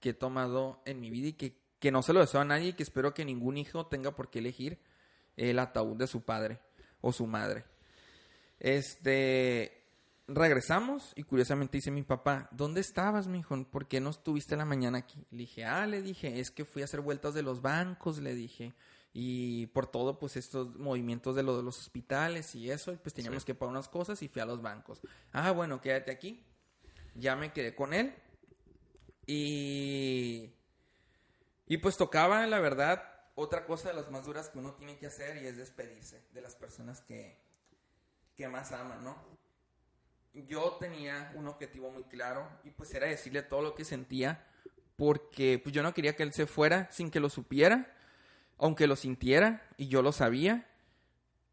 que 0.00 0.10
he 0.10 0.14
tomado 0.14 0.82
en 0.84 1.00
mi 1.00 1.10
vida 1.10 1.28
y 1.28 1.32
que, 1.32 1.58
que 1.78 1.90
no 1.90 2.02
se 2.02 2.12
lo 2.12 2.20
deseo 2.20 2.40
a 2.40 2.44
nadie 2.44 2.68
y 2.68 2.72
que 2.74 2.82
espero 2.82 3.14
que 3.14 3.24
ningún 3.24 3.56
hijo 3.56 3.86
tenga 3.86 4.14
por 4.14 4.30
qué 4.30 4.40
elegir 4.40 4.78
el 5.36 5.58
ataúd 5.58 5.96
de 5.96 6.06
su 6.06 6.22
padre 6.22 6.60
o 7.00 7.12
su 7.12 7.26
madre. 7.26 7.64
Este, 8.58 9.86
regresamos 10.28 11.12
y 11.16 11.22
curiosamente 11.22 11.78
dice 11.78 11.90
mi 11.90 12.02
papá, 12.02 12.48
¿dónde 12.52 12.80
estabas, 12.80 13.26
mijo? 13.26 13.64
¿Por 13.64 13.88
qué 13.88 14.00
no 14.00 14.10
estuviste 14.10 14.56
la 14.56 14.64
mañana 14.64 14.98
aquí? 14.98 15.24
Le 15.30 15.38
dije, 15.38 15.64
ah, 15.64 15.86
le 15.86 16.02
dije, 16.02 16.40
es 16.40 16.50
que 16.50 16.64
fui 16.64 16.82
a 16.82 16.84
hacer 16.84 17.00
vueltas 17.00 17.34
de 17.34 17.42
los 17.42 17.62
bancos, 17.62 18.18
le 18.18 18.34
dije, 18.34 18.74
y 19.12 19.66
por 19.68 19.86
todo, 19.86 20.18
pues 20.18 20.36
estos 20.36 20.76
movimientos 20.76 21.36
de, 21.36 21.42
lo 21.42 21.56
de 21.56 21.62
los 21.62 21.78
hospitales 21.78 22.54
y 22.54 22.70
eso, 22.70 22.96
pues 23.02 23.14
teníamos 23.14 23.44
que 23.44 23.54
pagar 23.54 23.72
unas 23.72 23.88
cosas 23.88 24.22
y 24.22 24.28
fui 24.28 24.42
a 24.42 24.46
los 24.46 24.62
bancos. 24.62 25.00
Ah, 25.32 25.50
bueno, 25.50 25.80
quédate 25.80 26.10
aquí 26.10 26.44
ya 27.14 27.36
me 27.36 27.52
quedé 27.52 27.74
con 27.74 27.92
él. 27.94 28.14
Y, 29.26 30.52
y 31.66 31.76
pues 31.78 31.96
tocaba, 31.96 32.46
la 32.46 32.60
verdad, 32.60 33.12
otra 33.34 33.64
cosa 33.66 33.88
de 33.88 33.94
las 33.94 34.10
más 34.10 34.24
duras 34.24 34.48
que 34.48 34.58
uno 34.58 34.74
tiene 34.74 34.98
que 34.98 35.06
hacer 35.06 35.42
y 35.42 35.46
es 35.46 35.56
despedirse 35.56 36.22
de 36.32 36.40
las 36.40 36.54
personas 36.54 37.00
que, 37.00 37.38
que 38.36 38.48
más 38.48 38.72
aman, 38.72 39.04
¿no? 39.04 39.16
Yo 40.34 40.76
tenía 40.80 41.32
un 41.34 41.46
objetivo 41.46 41.90
muy 41.90 42.04
claro 42.04 42.48
y 42.64 42.70
pues 42.70 42.92
era 42.94 43.06
decirle 43.06 43.42
todo 43.42 43.62
lo 43.62 43.74
que 43.74 43.84
sentía 43.84 44.46
porque 44.96 45.60
pues 45.62 45.74
yo 45.74 45.82
no 45.82 45.92
quería 45.92 46.16
que 46.16 46.22
él 46.22 46.32
se 46.32 46.46
fuera 46.46 46.90
sin 46.90 47.10
que 47.10 47.20
lo 47.20 47.28
supiera, 47.28 47.94
aunque 48.56 48.86
lo 48.86 48.96
sintiera 48.96 49.68
y 49.76 49.88
yo 49.88 50.00
lo 50.00 50.12
sabía 50.12 50.71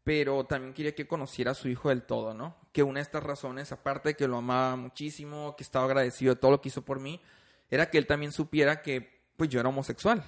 pero 0.04 0.44
también 0.44 0.72
quería 0.72 0.94
que 0.94 1.06
conociera 1.06 1.52
a 1.52 1.54
su 1.54 1.68
hijo 1.68 1.90
del 1.90 2.02
todo, 2.02 2.34
¿no? 2.34 2.56
Que 2.72 2.82
una 2.82 3.00
de 3.00 3.02
estas 3.02 3.22
razones, 3.22 3.72
aparte 3.72 4.10
de 4.10 4.14
que 4.16 4.28
lo 4.28 4.38
amaba 4.38 4.76
muchísimo, 4.76 5.54
que 5.56 5.62
estaba 5.62 5.84
agradecido 5.84 6.34
de 6.34 6.40
todo 6.40 6.52
lo 6.52 6.60
que 6.60 6.68
hizo 6.68 6.84
por 6.84 7.00
mí, 7.00 7.20
era 7.70 7.90
que 7.90 7.98
él 7.98 8.06
también 8.06 8.32
supiera 8.32 8.82
que, 8.82 9.22
pues, 9.36 9.50
yo 9.50 9.60
era 9.60 9.68
homosexual. 9.68 10.24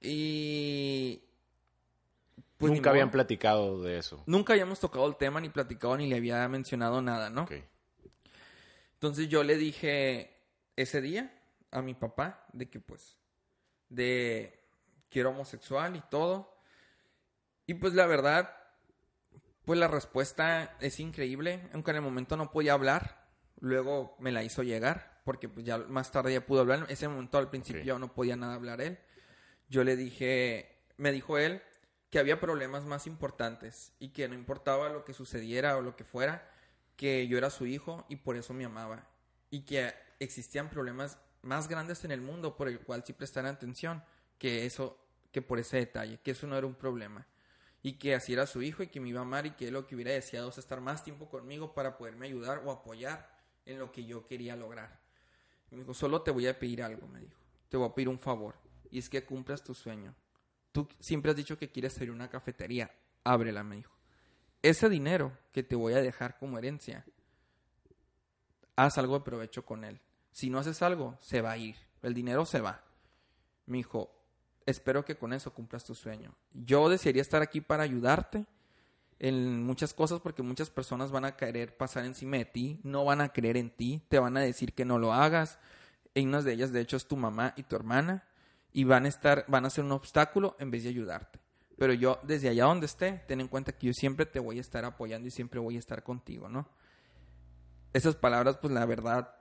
Y... 0.00 1.22
Pues, 2.56 2.72
nunca 2.72 2.90
habían 2.90 3.10
platicado 3.10 3.82
de 3.82 3.98
eso. 3.98 4.22
Nunca 4.26 4.52
habíamos 4.52 4.80
tocado 4.80 5.06
el 5.06 5.16
tema, 5.16 5.40
ni 5.40 5.48
platicado, 5.48 5.96
ni 5.96 6.08
le 6.08 6.16
había 6.16 6.48
mencionado 6.48 7.00
nada, 7.02 7.30
¿no? 7.30 7.46
Entonces 8.94 9.28
yo 9.28 9.44
le 9.44 9.56
dije 9.56 10.36
ese 10.74 11.00
día 11.00 11.32
a 11.70 11.82
mi 11.82 11.94
papá 11.94 12.44
de 12.52 12.68
que, 12.68 12.80
pues, 12.80 13.16
de 13.88 14.58
que 15.08 15.20
era 15.20 15.28
homosexual 15.28 15.94
y 15.96 16.02
todo. 16.10 16.56
Y 17.66 17.74
pues 17.74 17.94
la 17.94 18.06
verdad, 18.06 18.57
pues 19.68 19.78
la 19.78 19.86
respuesta 19.86 20.78
es 20.80 20.98
increíble, 20.98 21.68
aunque 21.74 21.90
en 21.90 21.98
el 21.98 22.02
momento 22.02 22.38
no 22.38 22.50
podía 22.50 22.72
hablar, 22.72 23.28
luego 23.60 24.16
me 24.18 24.32
la 24.32 24.42
hizo 24.42 24.62
llegar, 24.62 25.20
porque 25.24 25.46
pues 25.46 25.66
ya 25.66 25.76
más 25.76 26.10
tarde 26.10 26.32
ya 26.32 26.46
pudo 26.46 26.60
hablar, 26.60 26.78
en 26.78 26.86
ese 26.88 27.06
momento 27.06 27.36
al 27.36 27.50
principio 27.50 27.98
no 27.98 28.14
podía 28.14 28.34
nada 28.34 28.54
hablar 28.54 28.80
él. 28.80 28.98
Yo 29.68 29.84
le 29.84 29.94
dije, 29.94 30.86
me 30.96 31.12
dijo 31.12 31.36
él 31.36 31.60
que 32.08 32.18
había 32.18 32.40
problemas 32.40 32.84
más 32.84 33.06
importantes 33.06 33.92
y 33.98 34.08
que 34.08 34.26
no 34.26 34.34
importaba 34.34 34.88
lo 34.88 35.04
que 35.04 35.12
sucediera 35.12 35.76
o 35.76 35.82
lo 35.82 35.96
que 35.96 36.04
fuera, 36.04 36.50
que 36.96 37.28
yo 37.28 37.36
era 37.36 37.50
su 37.50 37.66
hijo 37.66 38.06
y 38.08 38.16
por 38.16 38.36
eso 38.36 38.54
me 38.54 38.64
amaba. 38.64 39.06
Y 39.50 39.66
que 39.66 39.92
existían 40.18 40.70
problemas 40.70 41.18
más 41.42 41.68
grandes 41.68 42.06
en 42.06 42.10
el 42.12 42.22
mundo 42.22 42.56
por 42.56 42.68
el 42.68 42.80
cual 42.80 43.04
sí 43.04 43.12
prestaran 43.12 43.56
atención 43.56 44.02
que 44.38 44.64
eso, 44.64 44.98
que 45.30 45.42
por 45.42 45.58
ese 45.58 45.76
detalle, 45.76 46.20
que 46.22 46.30
eso 46.30 46.46
no 46.46 46.56
era 46.56 46.66
un 46.66 46.74
problema 46.74 47.26
y 47.82 47.94
que 47.94 48.14
así 48.14 48.32
era 48.32 48.46
su 48.46 48.62
hijo 48.62 48.82
y 48.82 48.88
que 48.88 49.00
me 49.00 49.08
iba 49.08 49.20
a 49.20 49.22
amar 49.22 49.46
y 49.46 49.52
que 49.52 49.70
lo 49.70 49.86
que 49.86 49.94
hubiera 49.94 50.12
deseado 50.12 50.50
es 50.50 50.58
estar 50.58 50.80
más 50.80 51.04
tiempo 51.04 51.28
conmigo 51.28 51.74
para 51.74 51.96
poderme 51.96 52.26
ayudar 52.26 52.62
o 52.64 52.70
apoyar 52.70 53.30
en 53.66 53.78
lo 53.78 53.92
que 53.92 54.04
yo 54.04 54.26
quería 54.26 54.56
lograr. 54.56 55.00
me 55.70 55.78
dijo, 55.78 55.94
solo 55.94 56.22
te 56.22 56.30
voy 56.30 56.46
a 56.46 56.58
pedir 56.58 56.82
algo, 56.82 57.06
me 57.06 57.20
dijo. 57.20 57.38
Te 57.68 57.76
voy 57.76 57.88
a 57.88 57.94
pedir 57.94 58.08
un 58.08 58.18
favor 58.18 58.56
y 58.90 58.98
es 58.98 59.08
que 59.08 59.24
cumplas 59.24 59.62
tu 59.62 59.74
sueño. 59.74 60.14
Tú 60.72 60.88
siempre 61.00 61.30
has 61.30 61.36
dicho 61.36 61.58
que 61.58 61.70
quieres 61.70 61.96
abrir 61.96 62.10
una 62.10 62.28
cafetería. 62.28 62.90
Ábrela, 63.24 63.62
me 63.62 63.76
dijo. 63.76 63.94
Ese 64.62 64.88
dinero 64.88 65.36
que 65.52 65.62
te 65.62 65.76
voy 65.76 65.92
a 65.92 66.00
dejar 66.00 66.38
como 66.38 66.58
herencia, 66.58 67.04
haz 68.74 68.98
algo 68.98 69.18
de 69.18 69.24
provecho 69.24 69.64
con 69.64 69.84
él. 69.84 70.00
Si 70.32 70.50
no 70.50 70.58
haces 70.58 70.82
algo, 70.82 71.16
se 71.20 71.42
va 71.42 71.52
a 71.52 71.58
ir. 71.58 71.76
El 72.02 72.14
dinero 72.14 72.44
se 72.44 72.60
va. 72.60 72.84
Me 73.66 73.78
dijo, 73.78 74.17
espero 74.70 75.04
que 75.04 75.16
con 75.16 75.32
eso 75.32 75.52
cumplas 75.54 75.84
tu 75.84 75.94
sueño. 75.94 76.34
Yo 76.52 76.88
desearía 76.88 77.22
estar 77.22 77.40
aquí 77.40 77.60
para 77.60 77.82
ayudarte 77.82 78.46
en 79.18 79.64
muchas 79.64 79.94
cosas 79.94 80.20
porque 80.20 80.42
muchas 80.42 80.70
personas 80.70 81.10
van 81.10 81.24
a 81.24 81.36
querer 81.36 81.76
pasar 81.76 82.04
encima 82.04 82.36
de 82.36 82.44
ti, 82.44 82.80
no 82.84 83.04
van 83.04 83.20
a 83.20 83.30
creer 83.30 83.56
en 83.56 83.70
ti, 83.70 84.02
te 84.08 84.18
van 84.18 84.36
a 84.36 84.40
decir 84.40 84.74
que 84.74 84.84
no 84.84 84.98
lo 84.98 85.12
hagas. 85.12 85.58
Y 86.14 86.26
una 86.26 86.42
de 86.42 86.52
ellas, 86.52 86.72
de 86.72 86.80
hecho, 86.80 86.96
es 86.96 87.06
tu 87.06 87.16
mamá 87.16 87.54
y 87.56 87.62
tu 87.62 87.76
hermana. 87.76 88.24
y 88.70 88.84
van 88.84 89.06
a 89.06 89.08
estar, 89.08 89.46
van 89.48 89.64
a 89.64 89.70
ser 89.70 89.84
un 89.84 89.92
obstáculo 89.92 90.54
en 90.60 90.70
vez 90.70 90.82
de 90.82 90.90
ayudarte. 90.90 91.40
Pero 91.78 91.94
yo, 91.94 92.20
desde 92.22 92.50
allá 92.50 92.64
donde 92.64 92.86
esté, 92.86 93.24
ten 93.26 93.40
en 93.40 93.48
cuenta 93.48 93.72
que 93.72 93.86
yo 93.86 93.92
siempre 93.94 94.26
te 94.26 94.38
voy 94.38 94.58
a 94.58 94.60
estar 94.60 94.84
apoyando 94.84 95.26
y 95.26 95.30
siempre 95.30 95.58
voy 95.58 95.76
a 95.76 95.78
estar 95.78 96.02
contigo, 96.02 96.48
¿no? 96.48 96.68
Esas 97.94 98.14
palabras, 98.14 98.58
pues 98.58 98.72
la 98.72 98.84
verdad, 98.84 99.34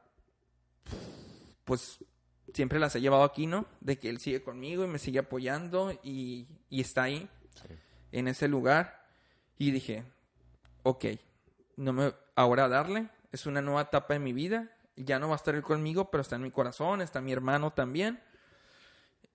pues 1.66 2.00
siempre 2.54 2.80
las 2.80 2.96
he 2.96 3.02
llevado 3.02 3.24
aquí, 3.24 3.48
¿no? 3.48 3.66
De 3.82 3.98
que 3.98 4.10
él 4.10 4.20
sigue 4.20 4.42
conmigo 4.42 4.84
y 4.84 4.88
me 4.88 5.00
sigue 5.00 5.20
apoyando 5.20 5.92
y, 6.04 6.48
y 6.70 6.82
está 6.82 7.04
ahí, 7.04 7.30
en 8.12 8.28
ese 8.28 8.48
lugar. 8.48 9.06
Y 9.58 9.72
dije, 9.72 10.04
ok, 10.84 11.06
no 11.78 11.94
me, 11.94 12.14
ahora 12.36 12.68
darle, 12.68 13.10
es 13.32 13.46
una 13.46 13.62
nueva 13.62 13.82
etapa 13.82 14.14
de 14.14 14.20
mi 14.20 14.34
vida, 14.34 14.72
ya 14.96 15.20
no 15.20 15.28
va 15.28 15.36
a 15.36 15.38
estar 15.38 15.56
él 15.56 15.64
conmigo, 15.64 16.10
pero 16.10 16.22
está 16.22 16.36
en 16.36 16.44
mi 16.44 16.52
corazón, 16.52 17.02
está 17.02 17.22
mi 17.22 17.32
hermano 17.32 17.72
también. 17.72 18.20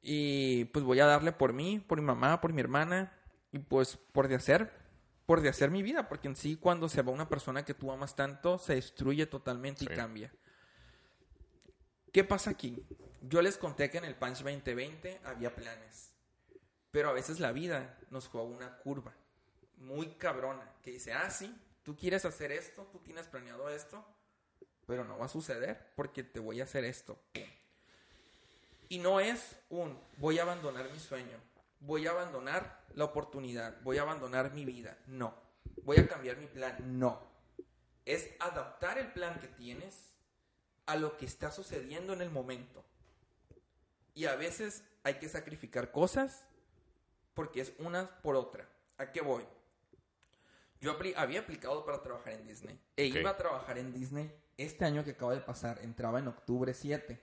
Y 0.02 0.64
pues 0.66 0.84
voy 0.84 0.98
a 1.00 1.06
darle 1.06 1.32
por 1.32 1.52
mí, 1.52 1.78
por 1.78 2.00
mi 2.00 2.06
mamá, 2.06 2.40
por 2.40 2.52
mi 2.52 2.60
hermana 2.60 3.12
y 3.52 3.60
pues 3.60 3.96
por 3.96 4.26
de 4.26 4.34
hacer, 4.34 4.72
por 5.26 5.40
de 5.40 5.48
hacer 5.48 5.70
mi 5.70 5.82
vida, 5.82 6.08
porque 6.08 6.26
en 6.26 6.34
sí 6.34 6.56
cuando 6.56 6.88
se 6.88 7.02
va 7.02 7.12
una 7.12 7.28
persona 7.28 7.64
que 7.64 7.74
tú 7.74 7.92
amas 7.92 8.16
tanto, 8.16 8.58
se 8.58 8.74
destruye 8.74 9.26
totalmente 9.26 9.84
y 9.84 9.88
cambia. 9.88 10.32
¿Qué 12.12 12.24
pasa 12.24 12.50
aquí? 12.50 12.76
Yo 13.22 13.40
les 13.40 13.56
conté 13.56 13.90
que 13.90 13.96
en 13.96 14.04
el 14.04 14.14
Punch 14.14 14.42
2020 14.42 15.22
había 15.24 15.54
planes, 15.54 16.12
pero 16.90 17.08
a 17.08 17.12
veces 17.14 17.40
la 17.40 17.52
vida 17.52 17.98
nos 18.10 18.28
juega 18.28 18.46
una 18.46 18.76
curva 18.76 19.14
muy 19.78 20.08
cabrona 20.16 20.70
que 20.82 20.90
dice, 20.90 21.14
ah, 21.14 21.30
sí, 21.30 21.58
tú 21.82 21.96
quieres 21.96 22.26
hacer 22.26 22.52
esto, 22.52 22.86
tú 22.92 22.98
tienes 22.98 23.28
planeado 23.28 23.70
esto, 23.70 24.04
pero 24.86 25.04
no 25.04 25.16
va 25.16 25.24
a 25.24 25.30
suceder 25.30 25.90
porque 25.96 26.22
te 26.22 26.38
voy 26.38 26.60
a 26.60 26.64
hacer 26.64 26.84
esto. 26.84 27.18
Y 28.90 28.98
no 28.98 29.18
es 29.18 29.56
un 29.70 29.98
voy 30.18 30.38
a 30.38 30.42
abandonar 30.42 30.90
mi 30.90 30.98
sueño, 30.98 31.38
voy 31.80 32.06
a 32.06 32.10
abandonar 32.10 32.84
la 32.94 33.04
oportunidad, 33.04 33.80
voy 33.80 33.96
a 33.96 34.02
abandonar 34.02 34.52
mi 34.52 34.66
vida. 34.66 34.98
No. 35.06 35.34
Voy 35.84 35.96
a 35.96 36.06
cambiar 36.06 36.36
mi 36.36 36.46
plan. 36.46 36.76
No. 36.98 37.26
Es 38.04 38.28
adaptar 38.38 38.98
el 38.98 39.10
plan 39.12 39.40
que 39.40 39.48
tienes 39.48 40.11
a 40.87 40.97
lo 40.97 41.16
que 41.16 41.26
está 41.26 41.51
sucediendo 41.51 42.12
en 42.12 42.22
el 42.22 42.30
momento. 42.30 42.85
Y 44.14 44.26
a 44.26 44.37
veces 44.37 44.85
hay 45.05 45.14
que 45.14 45.28
sacrificar 45.28 45.91
cosas 45.91 46.45
porque 47.35 47.61
es 47.61 47.72
una 47.78 48.20
por 48.22 48.37
otra. 48.37 48.68
¿A 48.99 49.11
qué 49.11 49.20
voy? 49.20 49.45
Yo 50.80 50.97
había 51.16 51.41
aplicado 51.41 51.85
para 51.85 52.03
trabajar 52.03 52.35
en 52.35 52.47
Disney. 52.47 52.78
E 52.97 53.07
iba 53.07 53.30
a 53.30 53.37
trabajar 53.37 53.78
en 53.78 53.93
Disney 53.93 54.33
este 54.57 54.85
año 54.85 55.05
que 55.05 55.12
acaba 55.12 55.35
de 55.35 55.41
pasar. 55.41 55.78
Entraba 55.83 56.18
en 56.18 56.28
octubre 56.28 56.74
7. 56.74 57.22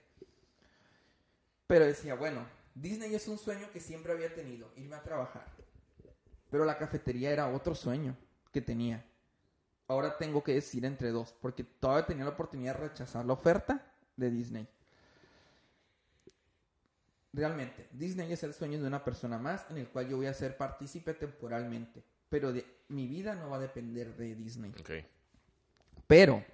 Pero 1.66 1.86
decía, 1.86 2.14
bueno, 2.14 2.46
Disney 2.74 3.14
es 3.14 3.28
un 3.28 3.38
sueño 3.38 3.70
que 3.70 3.80
siempre 3.80 4.12
había 4.12 4.34
tenido, 4.34 4.72
irme 4.76 4.96
a 4.96 5.02
trabajar. 5.02 5.46
Pero 6.50 6.64
la 6.64 6.78
cafetería 6.78 7.30
era 7.30 7.48
otro 7.48 7.74
sueño 7.74 8.16
que 8.50 8.60
tenía. 8.60 9.04
Ahora 9.90 10.16
tengo 10.16 10.42
que 10.44 10.54
decir 10.54 10.84
entre 10.84 11.10
dos, 11.10 11.34
porque 11.40 11.64
todavía 11.64 12.06
tenía 12.06 12.24
la 12.24 12.30
oportunidad 12.30 12.74
de 12.76 12.88
rechazar 12.88 13.24
la 13.24 13.32
oferta 13.32 13.92
de 14.16 14.30
Disney. 14.30 14.68
Realmente, 17.32 17.88
Disney 17.92 18.32
es 18.32 18.42
el 18.42 18.54
sueño 18.54 18.80
de 18.80 18.86
una 18.86 19.04
persona 19.04 19.38
más 19.38 19.66
en 19.70 19.78
el 19.78 19.88
cual 19.88 20.08
yo 20.08 20.16
voy 20.16 20.26
a 20.26 20.34
ser 20.34 20.56
partícipe 20.56 21.14
temporalmente. 21.14 22.04
Pero 22.28 22.52
de, 22.52 22.64
mi 22.88 23.08
vida 23.08 23.34
no 23.34 23.50
va 23.50 23.56
a 23.56 23.60
depender 23.60 24.16
de 24.16 24.34
Disney. 24.36 24.72
Pero 26.06 26.44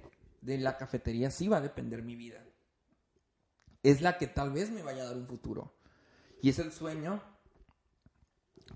de 0.40 0.58
la 0.58 0.76
cafetería 0.78 1.30
sí 1.30 1.48
va 1.48 1.58
a 1.58 1.62
depender 1.62 2.02
mi 2.02 2.16
vida 2.16 2.42
es 3.90 4.00
la 4.00 4.18
que 4.18 4.26
tal 4.26 4.50
vez 4.50 4.70
me 4.70 4.82
vaya 4.82 5.02
a 5.02 5.06
dar 5.06 5.16
un 5.16 5.28
futuro. 5.28 5.72
Y 6.42 6.50
es 6.50 6.58
el 6.58 6.72
sueño 6.72 7.22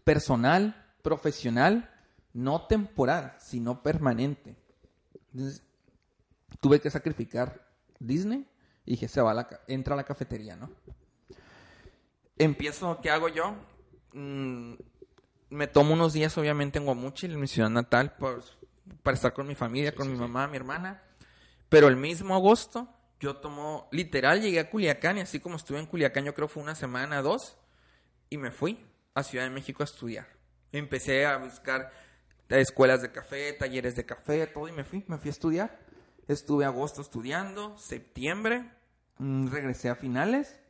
personal, 0.05 0.95
profesional, 1.03 1.91
no 2.33 2.67
temporal, 2.67 3.35
sino 3.39 3.83
permanente. 3.83 4.57
Entonces, 5.33 5.63
tuve 6.61 6.81
que 6.81 6.91
sacrificar 6.91 7.69
Disney 7.99 8.47
y 8.85 8.93
dije, 8.93 9.09
se 9.09 9.21
va 9.21 9.35
la, 9.35 9.49
entra 9.69 9.95
a 9.95 9.97
la 9.97 10.05
cafetería, 10.05 10.57
¿no? 10.57 10.71
Empiezo, 12.39 13.01
¿qué 13.01 13.11
hago 13.11 13.29
yo? 13.29 13.55
Mm, 14.13 14.75
me 15.51 15.67
tomo 15.67 15.95
unos 15.95 16.13
días, 16.13 16.37
obviamente, 16.39 16.79
en 16.79 16.87
Guamuchil, 16.87 17.33
en 17.33 17.41
mi 17.41 17.47
ciudad 17.47 17.71
natal, 17.71 18.17
para 19.03 19.15
estar 19.15 19.33
con 19.33 19.47
mi 19.47 19.55
familia, 19.55 19.95
con 19.95 20.11
mi 20.11 20.19
mamá, 20.19 20.49
mi 20.49 20.57
hermana. 20.57 21.03
Pero 21.69 21.89
el 21.89 21.97
mismo 21.97 22.35
agosto 22.35 22.89
yo 23.21 23.37
tomo, 23.37 23.87
literal, 23.93 24.41
llegué 24.41 24.61
a 24.61 24.71
Culiacán 24.71 25.19
y 25.19 25.21
así 25.21 25.41
como 25.41 25.57
estuve 25.57 25.79
en 25.79 25.87
Culiacán, 25.87 26.25
yo 26.25 26.35
creo 26.35 26.49
fue 26.49 26.63
una 26.63 26.75
semana, 26.75 27.21
dos, 27.21 27.59
y 28.31 28.39
me 28.39 28.51
fui 28.51 28.83
a 29.15 29.23
Ciudad 29.23 29.45
de 29.45 29.51
México 29.51 29.83
a 29.83 29.85
estudiar. 29.85 30.27
Empecé 30.73 31.27
a 31.27 31.37
buscar 31.37 31.93
escuelas 32.51 33.03
de 33.03 33.13
café, 33.13 33.53
talleres 33.53 33.97
de 33.97 34.05
café, 34.05 34.47
todo, 34.47 34.69
y 34.69 34.73
me 34.73 34.85
fui, 34.85 35.05
me 35.07 35.19
fui 35.19 35.29
a 35.29 35.33
estudiar. 35.33 35.79
Estuve 36.29 36.65
agosto 36.65 37.03
estudiando, 37.03 37.77
septiembre, 37.79 38.71
mm, 39.19 39.49
regresé 39.49 39.89
a 39.89 39.95
finales, 39.95 40.61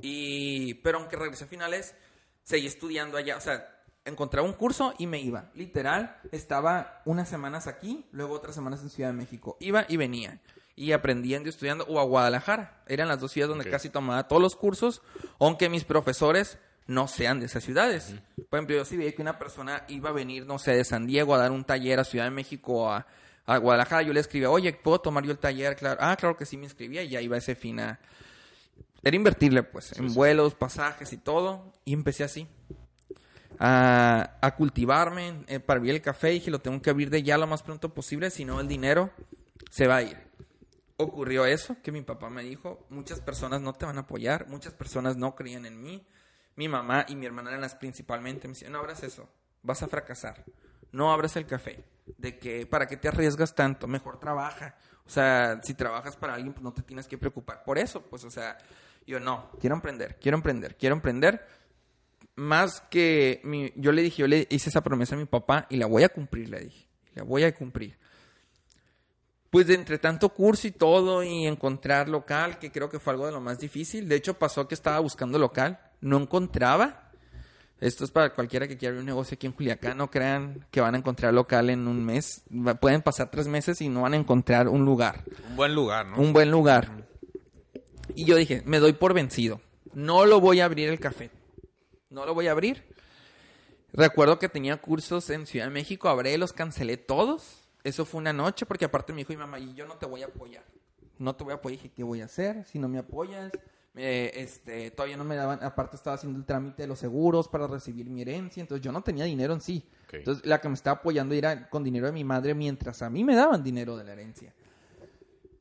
y, 0.00 0.74
pero 0.74 0.98
aunque 0.98 1.16
regresé 1.16 1.44
a 1.44 1.48
finales, 1.48 1.94
seguí 2.42 2.66
estudiando 2.66 3.16
allá, 3.16 3.36
o 3.36 3.40
sea, 3.40 3.68
encontraba 4.04 4.46
un 4.46 4.54
curso 4.54 4.94
y 4.98 5.06
me 5.06 5.20
iba. 5.20 5.50
Literal, 5.54 6.20
estaba 6.32 7.02
unas 7.04 7.28
semanas 7.28 7.66
aquí, 7.66 8.06
luego 8.12 8.34
otras 8.34 8.54
semanas 8.54 8.82
en 8.82 8.90
Ciudad 8.90 9.10
de 9.10 9.16
México. 9.16 9.56
Iba 9.60 9.84
y 9.88 9.96
venía 9.96 10.40
y 10.74 10.92
aprendiendo 10.92 11.48
y 11.48 11.50
estudiando, 11.50 11.84
o 11.84 12.00
a 12.00 12.04
Guadalajara. 12.04 12.82
Eran 12.86 13.08
las 13.08 13.20
dos 13.20 13.32
ciudades 13.32 13.56
donde 13.56 13.70
casi 13.70 13.90
tomaba 13.90 14.26
todos 14.26 14.40
los 14.40 14.56
cursos, 14.56 15.02
aunque 15.38 15.68
mis 15.68 15.84
profesores 15.84 16.58
no 16.86 17.08
sean 17.08 17.40
de 17.40 17.46
esas 17.46 17.64
ciudades. 17.64 18.14
Por 18.50 18.58
ejemplo, 18.58 18.76
yo 18.76 18.84
sí 18.84 18.96
veía 18.96 19.12
que 19.12 19.22
una 19.22 19.38
persona 19.38 19.84
iba 19.88 20.10
a 20.10 20.12
venir, 20.12 20.46
no 20.46 20.58
sé, 20.58 20.72
de 20.72 20.84
San 20.84 21.06
Diego 21.06 21.34
a 21.34 21.38
dar 21.38 21.50
un 21.50 21.64
taller 21.64 22.00
a 22.00 22.04
Ciudad 22.04 22.24
de 22.24 22.30
México 22.30 22.90
a, 22.90 23.06
a 23.46 23.56
Guadalajara. 23.58 24.02
Yo 24.02 24.12
le 24.12 24.20
escribía, 24.20 24.50
oye, 24.50 24.72
¿puedo 24.72 25.00
tomar 25.00 25.24
yo 25.24 25.32
el 25.32 25.38
taller? 25.38 25.76
Claro. 25.76 25.98
Ah, 26.02 26.16
claro 26.16 26.36
que 26.36 26.46
sí 26.46 26.56
me 26.56 26.64
inscribía 26.64 27.02
y 27.02 27.10
ya 27.10 27.20
iba 27.20 27.36
ese 27.36 27.54
fin 27.54 27.80
a... 27.80 27.98
Era 29.04 29.16
invertirle, 29.16 29.64
pues, 29.64 29.98
en 29.98 30.14
vuelos, 30.14 30.54
pasajes 30.54 31.12
y 31.12 31.16
todo. 31.16 31.72
Y 31.84 31.92
empecé 31.92 32.22
así. 32.22 32.46
A, 33.58 34.38
a 34.40 34.54
cultivarme 34.54 35.44
eh, 35.48 35.60
para 35.60 35.78
abrir 35.78 35.94
el 35.94 36.02
café. 36.02 36.30
Y 36.30 36.34
dije, 36.34 36.50
lo 36.50 36.60
tengo 36.60 36.80
que 36.80 36.90
abrir 36.90 37.10
de 37.10 37.22
ya 37.22 37.36
lo 37.36 37.46
más 37.46 37.62
pronto 37.62 37.92
posible, 37.92 38.30
si 38.30 38.44
no 38.44 38.60
el 38.60 38.68
dinero 38.68 39.10
se 39.70 39.86
va 39.86 39.96
a 39.96 40.02
ir 40.02 40.32
ocurrió 41.02 41.44
eso, 41.44 41.76
que 41.82 41.92
mi 41.92 42.02
papá 42.02 42.30
me 42.30 42.42
dijo, 42.42 42.86
muchas 42.90 43.20
personas 43.20 43.60
no 43.60 43.72
te 43.74 43.84
van 43.84 43.98
a 43.98 44.02
apoyar, 44.02 44.48
muchas 44.48 44.72
personas 44.72 45.16
no 45.16 45.34
creían 45.34 45.66
en 45.66 45.82
mí, 45.82 46.06
mi 46.56 46.68
mamá 46.68 47.06
y 47.08 47.16
mi 47.16 47.26
hermana 47.26 47.50
eran 47.50 47.62
las 47.62 47.74
principalmente, 47.74 48.48
me 48.48 48.54
decían, 48.54 48.72
no 48.72 48.78
abras 48.78 49.02
eso, 49.02 49.28
vas 49.62 49.82
a 49.82 49.88
fracasar, 49.88 50.44
no 50.92 51.12
abras 51.12 51.36
el 51.36 51.46
café, 51.46 51.84
de 52.18 52.38
que, 52.38 52.66
¿para 52.66 52.86
qué 52.86 52.96
te 52.96 53.08
arriesgas 53.08 53.54
tanto? 53.54 53.86
Mejor 53.86 54.18
trabaja, 54.18 54.76
o 55.06 55.10
sea, 55.10 55.60
si 55.62 55.74
trabajas 55.74 56.16
para 56.16 56.34
alguien, 56.34 56.52
pues 56.52 56.62
no 56.62 56.72
te 56.72 56.82
tienes 56.82 57.08
que 57.08 57.18
preocupar 57.18 57.64
por 57.64 57.78
eso, 57.78 58.02
pues, 58.02 58.24
o 58.24 58.30
sea, 58.30 58.58
yo 59.06 59.18
no, 59.20 59.50
quiero 59.60 59.74
emprender, 59.76 60.18
quiero 60.20 60.36
emprender, 60.36 60.76
quiero 60.76 60.94
emprender, 60.94 61.46
más 62.34 62.80
que 62.90 63.42
yo 63.76 63.92
le 63.92 64.02
dije, 64.02 64.22
yo 64.22 64.26
le 64.26 64.46
hice 64.50 64.70
esa 64.70 64.82
promesa 64.82 65.14
a 65.14 65.18
mi 65.18 65.26
papá 65.26 65.66
y 65.68 65.76
la 65.76 65.86
voy 65.86 66.02
a 66.02 66.08
cumplir, 66.08 66.48
le 66.48 66.60
dije, 66.60 66.88
la 67.14 67.24
voy 67.24 67.44
a 67.44 67.54
cumplir 67.54 67.98
pues 69.52 69.66
de 69.66 69.74
entre 69.74 69.98
tanto 69.98 70.30
curso 70.30 70.66
y 70.66 70.70
todo 70.70 71.22
y 71.22 71.46
encontrar 71.46 72.08
local, 72.08 72.58
que 72.58 72.72
creo 72.72 72.88
que 72.88 72.98
fue 72.98 73.12
algo 73.12 73.26
de 73.26 73.32
lo 73.32 73.40
más 73.42 73.58
difícil. 73.58 74.08
De 74.08 74.16
hecho, 74.16 74.38
pasó 74.38 74.66
que 74.66 74.74
estaba 74.74 74.98
buscando 75.00 75.38
local, 75.38 75.78
no 76.00 76.16
encontraba. 76.16 77.10
Esto 77.78 78.04
es 78.04 78.10
para 78.10 78.32
cualquiera 78.32 78.66
que 78.66 78.78
quiera 78.78 78.92
abrir 78.92 79.00
un 79.00 79.06
negocio 79.06 79.34
aquí 79.34 79.46
en 79.46 79.52
Culiacán. 79.52 79.98
No 79.98 80.10
crean 80.10 80.66
que 80.70 80.80
van 80.80 80.94
a 80.94 80.98
encontrar 80.98 81.34
local 81.34 81.68
en 81.68 81.86
un 81.86 82.02
mes. 82.02 82.44
Pueden 82.80 83.02
pasar 83.02 83.30
tres 83.30 83.46
meses 83.46 83.82
y 83.82 83.90
no 83.90 84.00
van 84.00 84.14
a 84.14 84.16
encontrar 84.16 84.68
un 84.68 84.86
lugar. 84.86 85.22
Un 85.50 85.56
buen 85.56 85.74
lugar, 85.74 86.06
¿no? 86.06 86.16
Un 86.16 86.32
buen 86.32 86.50
lugar. 86.50 87.06
Y 88.14 88.24
yo 88.24 88.36
dije, 88.36 88.62
me 88.64 88.78
doy 88.78 88.94
por 88.94 89.12
vencido. 89.12 89.60
No 89.92 90.24
lo 90.24 90.40
voy 90.40 90.60
a 90.60 90.64
abrir 90.64 90.88
el 90.88 90.98
café. 90.98 91.30
No 92.08 92.24
lo 92.24 92.32
voy 92.32 92.46
a 92.46 92.52
abrir. 92.52 92.86
Recuerdo 93.92 94.38
que 94.38 94.48
tenía 94.48 94.78
cursos 94.78 95.28
en 95.28 95.46
Ciudad 95.46 95.66
de 95.66 95.72
México. 95.72 96.08
Abré, 96.08 96.38
los 96.38 96.54
cancelé 96.54 96.96
todos 96.96 97.61
eso 97.84 98.04
fue 98.04 98.20
una 98.20 98.32
noche 98.32 98.66
porque 98.66 98.84
aparte 98.84 99.12
me 99.12 99.18
dijo 99.18 99.32
mi 99.32 99.38
mamá, 99.38 99.58
y 99.58 99.74
yo 99.74 99.86
no 99.86 99.96
te 99.96 100.06
voy 100.06 100.22
a 100.22 100.26
apoyar. 100.26 100.64
No 101.18 101.34
te 101.36 101.44
voy 101.44 101.52
a 101.52 101.56
apoyar. 101.56 101.78
Dije, 101.78 101.94
¿qué 101.94 102.02
voy 102.02 102.20
a 102.20 102.26
hacer 102.26 102.64
si 102.64 102.78
no 102.78 102.88
me 102.88 102.98
apoyas? 102.98 103.52
este, 103.94 104.90
todavía 104.90 105.16
no 105.16 105.24
me 105.24 105.36
daban, 105.36 105.62
aparte 105.62 105.96
estaba 105.96 106.14
haciendo 106.14 106.38
el 106.38 106.46
trámite 106.46 106.82
de 106.82 106.88
los 106.88 106.98
seguros 106.98 107.48
para 107.48 107.66
recibir 107.66 108.08
mi 108.08 108.22
herencia, 108.22 108.62
entonces 108.62 108.82
yo 108.82 108.90
no 108.90 109.02
tenía 109.02 109.24
dinero 109.24 109.52
en 109.52 109.60
sí. 109.60 109.86
Entonces 110.10 110.44
la 110.46 110.60
que 110.60 110.68
me 110.68 110.74
estaba 110.74 110.98
apoyando 110.98 111.34
era 111.34 111.68
con 111.68 111.84
dinero 111.84 112.06
de 112.06 112.12
mi 112.12 112.24
madre 112.24 112.54
mientras 112.54 113.02
a 113.02 113.10
mí 113.10 113.24
me 113.24 113.34
daban 113.34 113.62
dinero 113.62 113.96
de 113.96 114.04
la 114.04 114.12
herencia. 114.12 114.54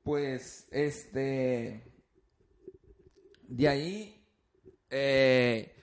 Pues, 0.04 0.68
este, 0.72 1.84
de 3.48 3.68
ahí, 3.68 4.26
eh, 4.90 5.74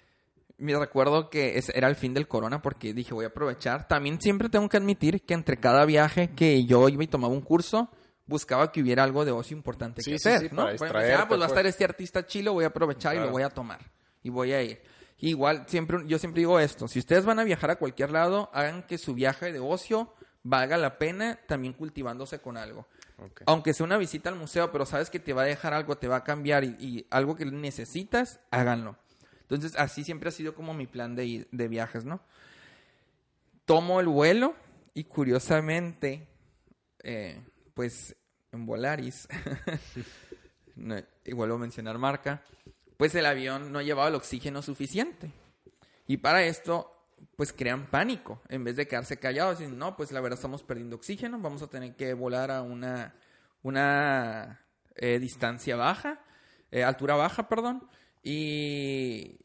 me 0.58 0.76
recuerdo 0.76 1.30
que 1.30 1.62
era 1.74 1.88
el 1.88 1.96
fin 1.96 2.14
del 2.14 2.28
corona 2.28 2.60
porque 2.60 2.92
dije 2.92 3.14
voy 3.14 3.24
a 3.24 3.28
aprovechar. 3.28 3.88
También 3.88 4.20
siempre 4.20 4.48
tengo 4.48 4.68
que 4.68 4.76
admitir 4.76 5.22
que 5.22 5.34
entre 5.34 5.58
cada 5.58 5.84
viaje 5.84 6.30
que 6.30 6.64
yo 6.64 6.88
iba 6.88 7.02
y 7.02 7.06
tomaba 7.06 7.32
un 7.32 7.40
curso, 7.40 7.88
buscaba 8.26 8.70
que 8.70 8.82
hubiera 8.82 9.04
algo 9.04 9.24
de 9.24 9.32
ocio 9.32 9.56
importante 9.56 10.02
que 10.02 10.16
hacer, 10.16 10.52
¿no? 10.52 10.64
Pues, 10.64 10.82
ah, 10.82 11.26
pues 11.28 11.40
va 11.40 11.44
a 11.44 11.48
estar 11.48 11.62
pues. 11.62 11.66
este 11.66 11.84
artista 11.84 12.26
chilo, 12.26 12.52
voy 12.52 12.64
a 12.64 12.68
aprovechar 12.68 13.16
y 13.16 13.20
lo 13.20 13.30
voy 13.30 13.42
a 13.42 13.50
tomar. 13.50 13.80
y 14.22 14.30
voy 14.30 14.52
a 14.52 14.62
ir. 14.62 14.82
Igual, 15.20 15.64
siempre, 15.66 15.98
yo 16.06 16.18
siempre 16.18 16.40
digo 16.40 16.60
esto, 16.60 16.86
si 16.86 17.00
ustedes 17.00 17.24
van 17.24 17.40
a 17.40 17.44
viajar 17.44 17.70
a 17.70 17.76
cualquier 17.76 18.10
lado, 18.10 18.50
hagan 18.52 18.84
que 18.84 18.98
su 18.98 19.14
viaje 19.14 19.52
de 19.52 19.58
ocio 19.58 20.14
valga 20.44 20.76
la 20.76 20.98
pena 20.98 21.40
también 21.46 21.72
cultivándose 21.72 22.40
con 22.40 22.56
algo. 22.56 22.86
Aunque 23.46 23.74
sea 23.74 23.84
una 23.84 23.96
visita 23.96 24.28
al 24.28 24.36
museo, 24.36 24.70
pero 24.70 24.86
sabes 24.86 25.10
que 25.10 25.18
te 25.18 25.32
va 25.32 25.42
a 25.42 25.46
dejar 25.46 25.74
algo, 25.74 25.98
te 25.98 26.06
va 26.06 26.16
a 26.16 26.24
cambiar 26.24 26.62
y, 26.62 27.04
algo 27.10 27.34
que 27.34 27.44
necesitas, 27.46 28.40
háganlo. 28.52 28.96
Entonces, 29.50 29.74
así 29.76 30.04
siempre 30.04 30.28
ha 30.28 30.32
sido 30.32 30.54
como 30.54 30.74
mi 30.74 30.86
plan 30.86 31.16
de, 31.16 31.48
de 31.50 31.68
viajes, 31.68 32.04
¿no? 32.04 32.20
Tomo 33.64 34.00
el 34.00 34.08
vuelo 34.08 34.54
y 34.94 35.04
curiosamente, 35.04 36.28
eh, 37.02 37.42
pues 37.74 38.14
en 38.52 38.66
Volaris, 38.66 39.26
y 41.24 41.32
vuelvo 41.32 41.54
a 41.54 41.58
mencionar 41.58 41.98
marca, 41.98 42.42
pues 42.96 43.14
el 43.14 43.26
avión 43.26 43.72
no 43.72 43.80
llevaba 43.80 44.08
el 44.08 44.14
oxígeno 44.14 44.60
suficiente. 44.60 45.32
Y 46.06 46.18
para 46.18 46.42
esto 46.42 46.94
pues 47.36 47.52
crean 47.52 47.86
pánico 47.86 48.42
en 48.48 48.64
vez 48.64 48.76
de 48.76 48.86
quedarse 48.86 49.18
callados 49.18 49.60
y 49.60 49.66
no, 49.66 49.96
pues 49.96 50.12
la 50.12 50.20
verdad 50.20 50.38
estamos 50.38 50.62
perdiendo 50.62 50.96
oxígeno, 50.96 51.38
vamos 51.38 51.62
a 51.62 51.68
tener 51.68 51.94
que 51.96 52.14
volar 52.14 52.50
a 52.50 52.62
una, 52.62 53.14
una 53.62 54.60
eh, 54.94 55.18
distancia 55.18 55.76
baja, 55.76 56.20
eh, 56.70 56.84
altura 56.84 57.14
baja, 57.14 57.48
perdón, 57.48 57.88
y 58.22 59.38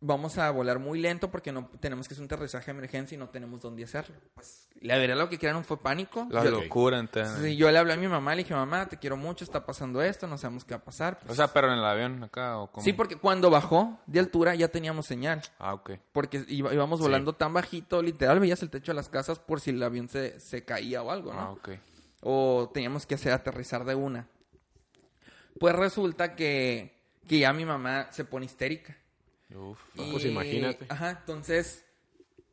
vamos 0.00 0.38
a 0.38 0.50
volar 0.50 0.78
muy 0.78 0.98
lento 0.98 1.30
porque 1.30 1.52
no 1.52 1.70
tenemos 1.78 2.08
que 2.08 2.14
hacer 2.14 2.22
un 2.22 2.26
aterrizaje 2.26 2.66
de 2.66 2.78
emergencia 2.78 3.14
y 3.14 3.18
no 3.18 3.28
tenemos 3.28 3.60
dónde 3.60 3.84
hacerlo. 3.84 4.16
Pues 4.34 4.68
la 4.80 4.96
verdad 4.96 5.16
lo 5.16 5.28
que 5.28 5.38
crearon 5.38 5.62
fue 5.62 5.76
pánico. 5.76 6.26
La 6.30 6.42
locura. 6.44 7.06
Sí, 7.40 7.56
yo 7.56 7.70
le 7.70 7.78
hablé 7.78 7.92
a 7.92 7.96
mi 7.96 8.08
mamá, 8.08 8.34
le 8.34 8.42
dije, 8.42 8.54
mamá, 8.54 8.88
te 8.88 8.96
quiero 8.96 9.16
mucho, 9.16 9.44
está 9.44 9.64
pasando 9.66 10.00
esto, 10.02 10.26
no 10.26 10.38
sabemos 10.38 10.64
qué 10.64 10.74
va 10.74 10.80
a 10.80 10.84
pasar. 10.84 11.20
o 11.28 11.34
sea, 11.34 11.48
pero 11.48 11.68
en 11.68 11.78
el 11.78 11.84
avión 11.84 12.22
acá 12.24 12.58
o 12.58 12.70
cómo? 12.70 12.84
Sí, 12.84 12.92
porque 12.92 13.16
cuando 13.16 13.50
bajó 13.50 13.98
de 14.06 14.20
altura 14.20 14.54
ya 14.54 14.68
teníamos 14.68 15.06
señal. 15.06 15.42
Ah, 15.58 15.74
ok. 15.74 15.92
Porque 16.12 16.44
íbamos 16.48 17.00
volando 17.00 17.34
tan 17.34 17.52
bajito, 17.52 18.02
literal, 18.02 18.40
veías 18.40 18.62
el 18.62 18.70
techo 18.70 18.92
de 18.92 18.96
las 18.96 19.08
casas 19.08 19.38
por 19.38 19.60
si 19.60 19.70
el 19.70 19.82
avión 19.82 20.08
se, 20.08 20.40
se 20.40 20.64
caía 20.64 21.02
o 21.02 21.10
algo, 21.10 21.32
¿no? 21.34 21.40
Ah, 21.40 21.50
ok. 21.50 21.68
O 22.22 22.70
teníamos 22.72 23.06
que 23.06 23.14
hacer 23.14 23.32
aterrizar 23.32 23.84
de 23.84 23.94
una. 23.94 24.28
Pues 25.58 25.74
resulta 25.74 26.34
que, 26.36 26.99
que 27.26 27.38
ya 27.38 27.52
mi 27.52 27.64
mamá 27.64 28.08
se 28.12 28.24
pone 28.24 28.46
histérica. 28.46 28.96
Uf, 29.54 29.78
pues 29.94 30.24
imagínate. 30.24 30.86
Ajá, 30.88 31.10
entonces 31.10 31.84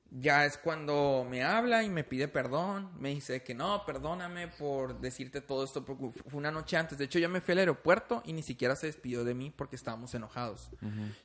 ya 0.09 0.45
es 0.45 0.57
cuando 0.57 1.28
me 1.30 1.43
habla 1.43 1.84
y 1.84 1.89
me 1.89 2.03
pide 2.03 2.28
perdón. 2.28 2.89
Me 2.99 3.09
dice 3.09 3.43
que 3.43 3.53
no, 3.53 3.86
perdóname 3.86 4.47
por 4.47 4.99
decirte 4.99 5.41
todo 5.41 5.63
esto, 5.63 5.86
porque 5.86 6.11
fue 6.30 6.38
una 6.38 6.51
noche 6.51 6.78
antes. 6.78 6.97
De 6.97 7.05
hecho, 7.05 7.20
yo 7.20 7.30
me 7.30 7.41
fui 7.41 7.53
al 7.53 7.59
aeropuerto 7.59 8.24
y 8.26 8.34
ni 8.34 8.43
siquiera 8.43 8.76
se 8.76 8.88
despidió 8.88 9.24
de 9.24 9.34
mí 9.34 9.53
porque 9.55 9.76
estábamos 9.76 10.13
enojados. 10.15 10.70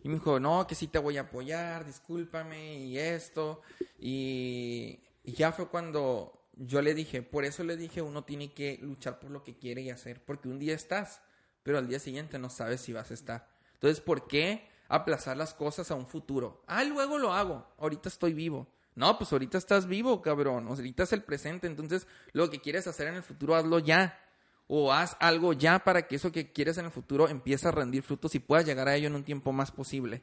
Y 0.03 0.09
me 0.09 0.15
dijo, 0.15 0.41
no, 0.41 0.67
que 0.67 0.75
sí 0.75 0.87
te 0.89 0.99
voy 0.99 1.17
a 1.19 1.23
apoyar, 1.23 1.87
discúlpame 1.87 2.81
y 2.81 2.99
esto. 2.99 3.63
Y, 3.99 5.01
y 5.25 5.33
ya 5.33 5.53
fue 5.53 5.69
cuando 5.69 6.43
yo 6.57 6.83
le 6.83 6.95
dije, 6.95 7.23
por 7.23 7.45
eso 7.45 7.65
le 7.65 7.77
dije, 7.77 8.03
uno 8.03 8.25
tiene 8.25 8.53
que 8.53 8.79
luchar 8.83 9.19
por 9.19 9.31
lo 9.31 9.43
que 9.43 9.57
quiere 9.57 9.83
y 9.83 9.91
hacer, 9.91 10.23
porque 10.25 10.49
un 10.49 10.59
día 10.59 10.75
estás, 10.75 11.23
pero 11.63 11.79
al 11.79 11.89
día 11.89 11.99
siguiente 11.99 12.39
no 12.39 12.51
sabes 12.51 12.81
si 12.81 12.93
vas 12.93 13.11
a 13.11 13.15
estar. 13.15 13.49
Entonces, 13.75 14.01
¿por 14.01 14.27
qué? 14.27 14.69
aplazar 14.93 15.39
las 15.39 15.55
cosas 15.55 15.91
a 15.91 15.95
un 15.95 16.07
futuro. 16.07 16.63
Ah, 16.67 16.85
luego 16.85 17.17
lo 17.17 17.33
hago. 17.33 17.67
Ahorita 17.79 18.11
estoy 18.11 18.35
vivo. 18.35 18.67
No, 18.95 19.17
pues 19.17 19.33
ahorita 19.33 19.57
estás 19.57 19.87
vivo, 19.87 20.21
cabrón. 20.21 20.69
Ahorita 20.69 21.05
es 21.05 21.15
el 21.15 21.23
presente. 21.23 21.67
Entonces, 21.67 22.07
lo 22.33 22.51
que 22.51 22.61
quieres 22.61 22.87
hacer 22.87 23.09
en 23.09 23.15
el 23.15 23.23
futuro, 23.23 23.57
hazlo 23.57 23.79
ya. 23.79 24.21
O 24.69 24.93
haz 24.93 25.17
algo 25.19 25.55
ya 25.55 25.79
para 25.79 26.07
que 26.07 26.17
eso 26.17 26.31
que 26.31 26.53
quieres 26.53 26.77
en 26.77 26.85
el 26.85 26.91
futuro 26.91 27.29
empiece 27.29 27.67
a 27.69 27.71
rendir 27.71 28.03
frutos 28.03 28.35
y 28.35 28.39
puedas 28.39 28.67
llegar 28.67 28.87
a 28.87 28.95
ello 28.95 29.07
en 29.07 29.15
un 29.15 29.25
tiempo 29.25 29.51
más 29.51 29.71
posible. 29.71 30.23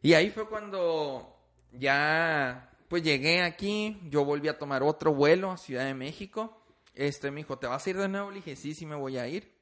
Y 0.00 0.14
ahí 0.14 0.30
fue 0.30 0.48
cuando 0.48 1.36
ya, 1.72 2.70
pues 2.88 3.02
llegué 3.02 3.42
aquí. 3.42 4.00
Yo 4.08 4.24
volví 4.24 4.48
a 4.48 4.58
tomar 4.58 4.82
otro 4.82 5.12
vuelo 5.12 5.50
a 5.50 5.58
Ciudad 5.58 5.84
de 5.84 5.94
México. 5.94 6.62
Este 6.94 7.30
me 7.30 7.38
dijo, 7.38 7.58
¿te 7.58 7.66
vas 7.66 7.86
a 7.86 7.90
ir 7.90 7.98
de 7.98 8.08
nuevo? 8.08 8.30
Le 8.30 8.36
dije, 8.36 8.56
sí, 8.56 8.74
sí 8.74 8.86
me 8.86 8.94
voy 8.94 9.18
a 9.18 9.28
ir 9.28 9.55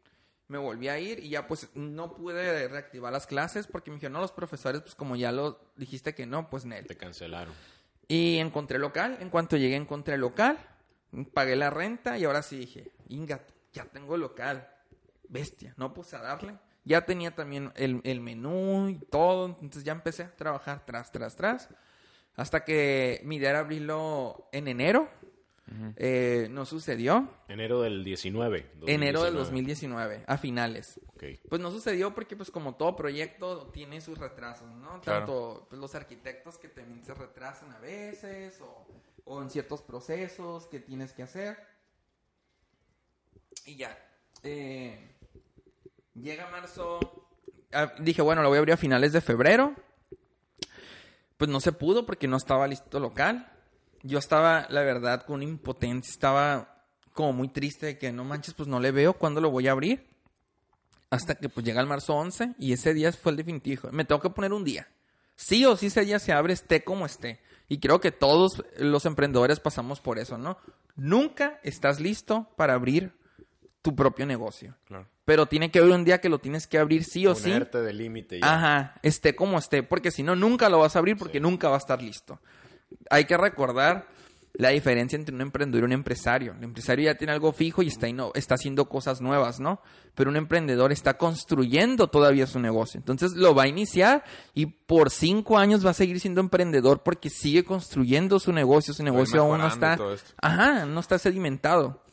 me 0.49 0.59
volví 0.59 0.89
a 0.89 0.99
ir 0.99 1.21
y 1.21 1.31
ya 1.31 1.47
pues 1.47 1.69
no 1.75 2.15
pude 2.15 2.69
reactivar 2.69 3.13
las 3.13 3.27
clases 3.27 3.67
porque 3.67 3.91
me 3.91 3.97
dijeron, 3.97 4.15
no, 4.15 4.21
los 4.21 4.33
profesores, 4.33 4.83
pues 4.83 4.95
como 4.95 5.17
ya 5.17 5.33
lo 5.33 5.59
dijiste 5.77 6.15
que 6.15 6.27
no, 6.27 6.51
pues 6.51 6.65
Nel. 6.65 6.87
Te 6.87 6.97
cancelaron. 6.97 7.55
Y 8.07 8.37
encontré 8.37 8.79
local, 8.79 9.17
en 9.21 9.31
cuanto 9.31 9.57
llegué 9.57 9.77
encontré 9.77 10.19
local, 10.19 10.59
pagué 11.33 11.57
la 11.57 11.71
renta 11.71 12.19
y 12.19 12.25
ahora 12.25 12.43
sí 12.43 12.59
dije, 12.59 12.93
Inga, 13.09 13.41
ya 13.73 13.85
tengo 13.87 14.17
local, 14.17 14.69
bestia, 15.29 15.75
no 15.77 15.95
puse 15.95 16.17
a 16.17 16.21
darle. 16.21 16.59
Ya 16.85 17.07
tenía 17.07 17.35
también 17.35 17.73
el, 17.77 18.03
el 18.05 18.21
menú 18.21 18.91
y 18.91 18.99
todo, 18.99 19.47
entonces 19.47 19.85
ya 19.85 19.93
empecé 19.93 20.25
a 20.25 20.37
trabajar 20.37 20.85
tras, 20.85 21.11
tras, 21.11 21.35
tras, 21.35 21.71
hasta 22.37 22.65
que 22.65 23.23
mi 23.25 23.37
idea 23.37 23.51
era 23.51 23.61
abrirlo 23.61 24.49
en 24.53 24.69
enero, 24.69 25.09
eh, 25.97 26.49
no 26.51 26.67
sucedió. 26.67 27.29
Enero 27.49 27.81
del 27.81 28.05
19. 28.05 28.71
Enero 28.87 29.25
del 29.25 29.35
2019, 29.35 30.25
a 30.27 30.39
finales. 30.39 31.01
Pues 31.49 31.61
no 31.61 31.71
sucedió 31.71 32.15
porque, 32.15 32.37
pues 32.37 32.51
como 32.51 32.75
todo 32.75 32.97
proyecto, 32.97 33.71
tiene 33.73 34.01
sus 34.01 34.19
retrasos, 34.19 34.71
¿no? 34.75 35.01
Tanto 35.01 35.67
pues, 35.69 35.81
los 35.81 35.95
arquitectos 35.95 36.59
que 36.59 36.69
también 36.69 37.05
se 37.05 37.15
retrasan 37.15 37.73
a 37.73 37.79
veces 37.79 38.61
o, 39.27 39.43
en 39.43 39.49
ciertos 39.49 39.83
procesos 39.83 40.67
que 40.67 40.81
tienes 40.81 41.13
que 41.13 41.23
hacer. 41.23 41.57
Y 43.65 43.77
ya. 43.77 43.99
Eh, 44.43 45.17
llega 46.15 46.51
marzo. 46.51 47.01
Ah, 47.73 47.95
dije, 47.99 48.21
bueno, 48.21 48.43
lo 48.43 48.49
voy 48.49 48.57
a 48.57 48.59
abrir 48.59 48.75
a 48.75 48.77
finales 48.77 49.13
de 49.13 49.21
febrero. 49.21 49.75
Pues 51.39 51.51
no 51.51 51.59
se 51.61 51.73
pudo 51.73 52.05
porque 52.05 52.29
no 52.29 52.37
estaba 52.37 52.67
listo 52.67 53.01
local 53.01 53.54
yo 54.05 54.19
estaba, 54.19 54.67
la 54.69 54.83
verdad, 54.83 55.25
con 55.25 55.43
impotencia, 55.43 56.13
estaba 56.13 56.85
como 57.15 57.33
muy 57.33 57.49
triste 57.49 57.87
de 57.87 57.99
que 57.99 58.13
no 58.13 58.23
manches, 58.23 58.53
pues 58.53 58.69
no 58.69 58.79
le 58.79 58.93
veo 58.93 59.15
cuándo 59.15 59.41
lo 59.41 59.51
voy 59.51 59.67
a 59.67 59.73
abrir. 59.73 60.07
Hasta 61.11 61.37
que 61.37 61.49
pues 61.49 61.65
llega 61.65 61.81
el 61.81 61.87
marzo 61.87 62.15
11 62.15 62.55
y 62.59 62.73
ese 62.73 62.93
día 62.93 63.13
fue 63.13 63.33
el 63.33 63.37
definitivo. 63.37 63.89
Me 63.93 64.05
tengo 64.05 64.21
que 64.21 64.31
poner 64.31 64.53
un 64.53 64.65
día. 64.65 64.89
Sí 65.37 65.65
o 65.65 65.77
sí 65.77 65.87
ese 65.87 66.05
día 66.05 66.19
se 66.19 66.33
abre, 66.33 66.53
esté 66.53 66.85
como 66.85 67.07
esté. 67.07 67.41
Y 67.67 67.79
creo 67.79 68.01
que 68.01 68.13
todos 68.13 68.63
los 68.79 69.07
emprendedores 69.07 69.59
pasamos 69.59 70.01
por 70.01 70.19
eso, 70.19 70.37
¿no? 70.37 70.59
Nunca 70.97 71.61
estás 71.63 71.99
listo 71.99 72.51
para 72.57 72.75
abrir 72.75 73.17
tu 73.81 73.95
propio 73.95 74.27
negocio. 74.27 74.77
Claro. 74.85 75.09
Pero 75.25 75.47
tiene 75.47 75.71
que 75.71 75.79
haber 75.79 75.93
un 75.93 76.05
día 76.05 76.21
que 76.21 76.29
lo 76.29 76.41
tienes 76.41 76.67
que 76.67 76.79
abrir 76.79 77.05
sí 77.05 77.27
o 77.27 77.35
sí. 77.35 77.45
Ponerte 77.45 77.81
de 77.81 77.93
límite 77.95 78.41
Ajá, 78.43 78.97
esté 79.03 79.35
como 79.35 79.57
esté, 79.57 79.83
porque 79.83 80.11
si 80.11 80.23
no, 80.23 80.37
nunca 80.37 80.69
lo 80.69 80.81
vas 80.81 80.97
a 80.97 80.99
abrir 80.99 81.17
porque 81.17 81.41
nunca 81.41 81.69
va 81.69 81.77
a 81.77 81.79
estar 81.79 82.03
listo 82.03 82.41
hay 83.11 83.25
que 83.25 83.37
recordar 83.37 84.07
la 84.57 84.69
diferencia 84.69 85.17
entre 85.17 85.35
un 85.35 85.41
emprendedor 85.41 85.83
y 85.83 85.87
un 85.87 85.93
empresario. 85.93 86.55
El 86.57 86.63
empresario 86.63 87.07
ya 87.07 87.17
tiene 87.17 87.33
algo 87.33 87.53
fijo 87.53 87.83
y 87.83 87.89
está, 87.89 88.07
está 88.35 88.55
haciendo 88.55 88.89
cosas 88.89 89.21
nuevas, 89.21 89.59
¿no? 89.59 89.81
Pero 90.15 90.31
un 90.31 90.37
emprendedor 90.37 90.93
está 90.93 91.19
construyendo 91.19 92.07
todavía 92.07 92.47
su 92.47 92.61
negocio. 92.61 92.99
Entonces 92.99 93.33
lo 93.33 93.55
va 93.55 93.65
a 93.65 93.69
iniciar 93.69 94.23
y 94.55 94.67
por 94.67 95.11
cinco 95.11 95.59
años 95.59 95.85
va 95.85 95.91
a 95.91 95.95
seguir 95.95 96.21
siendo 96.21 96.41
emprendedor 96.41 97.03
porque 97.03 97.31
sigue 97.31 97.65
construyendo 97.65 98.39
su 98.39 98.53
negocio. 98.53 98.95
Su 98.95 99.03
negocio 99.03 99.41
aún 99.41 99.59
no 99.59 99.67
está, 99.67 99.99
ajá, 100.41 100.87
no 100.87 101.01
está 101.01 101.19
sedimentado. 101.19 102.05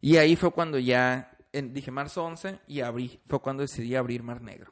Y 0.00 0.18
ahí 0.18 0.36
fue 0.36 0.52
cuando 0.52 0.78
ya 0.78 1.36
dije 1.52 1.90
marzo 1.90 2.24
11 2.24 2.60
y 2.68 2.80
abrí, 2.80 3.18
fue 3.26 3.40
cuando 3.40 3.62
decidí 3.62 3.96
abrir 3.96 4.22
Mar 4.22 4.40
Negro. 4.40 4.70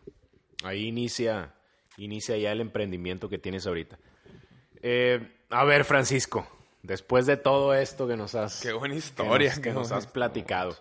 Ahí 0.62 0.86
inicia, 0.86 1.54
inicia 1.96 2.36
ya 2.36 2.52
el 2.52 2.60
emprendimiento 2.60 3.28
que 3.28 3.38
tienes 3.38 3.66
ahorita. 3.66 3.98
Eh, 4.82 5.39
a 5.50 5.64
ver, 5.64 5.84
Francisco, 5.84 6.46
después 6.82 7.26
de 7.26 7.36
todo 7.36 7.74
esto 7.74 8.06
que 8.06 8.16
nos 8.16 8.34
has... 8.34 8.60
Qué 8.60 8.72
buena 8.72 8.94
historia. 8.94 9.52
Que 9.60 9.72
nos, 9.72 9.92
has 9.92 10.06
platicado. 10.06 10.76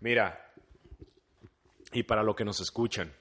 Mira, 0.00 0.52
y 1.92 2.02
para 2.02 2.22
lo 2.22 2.34
que 2.34 2.44
nos 2.44 2.60
escuchan, 2.60 3.12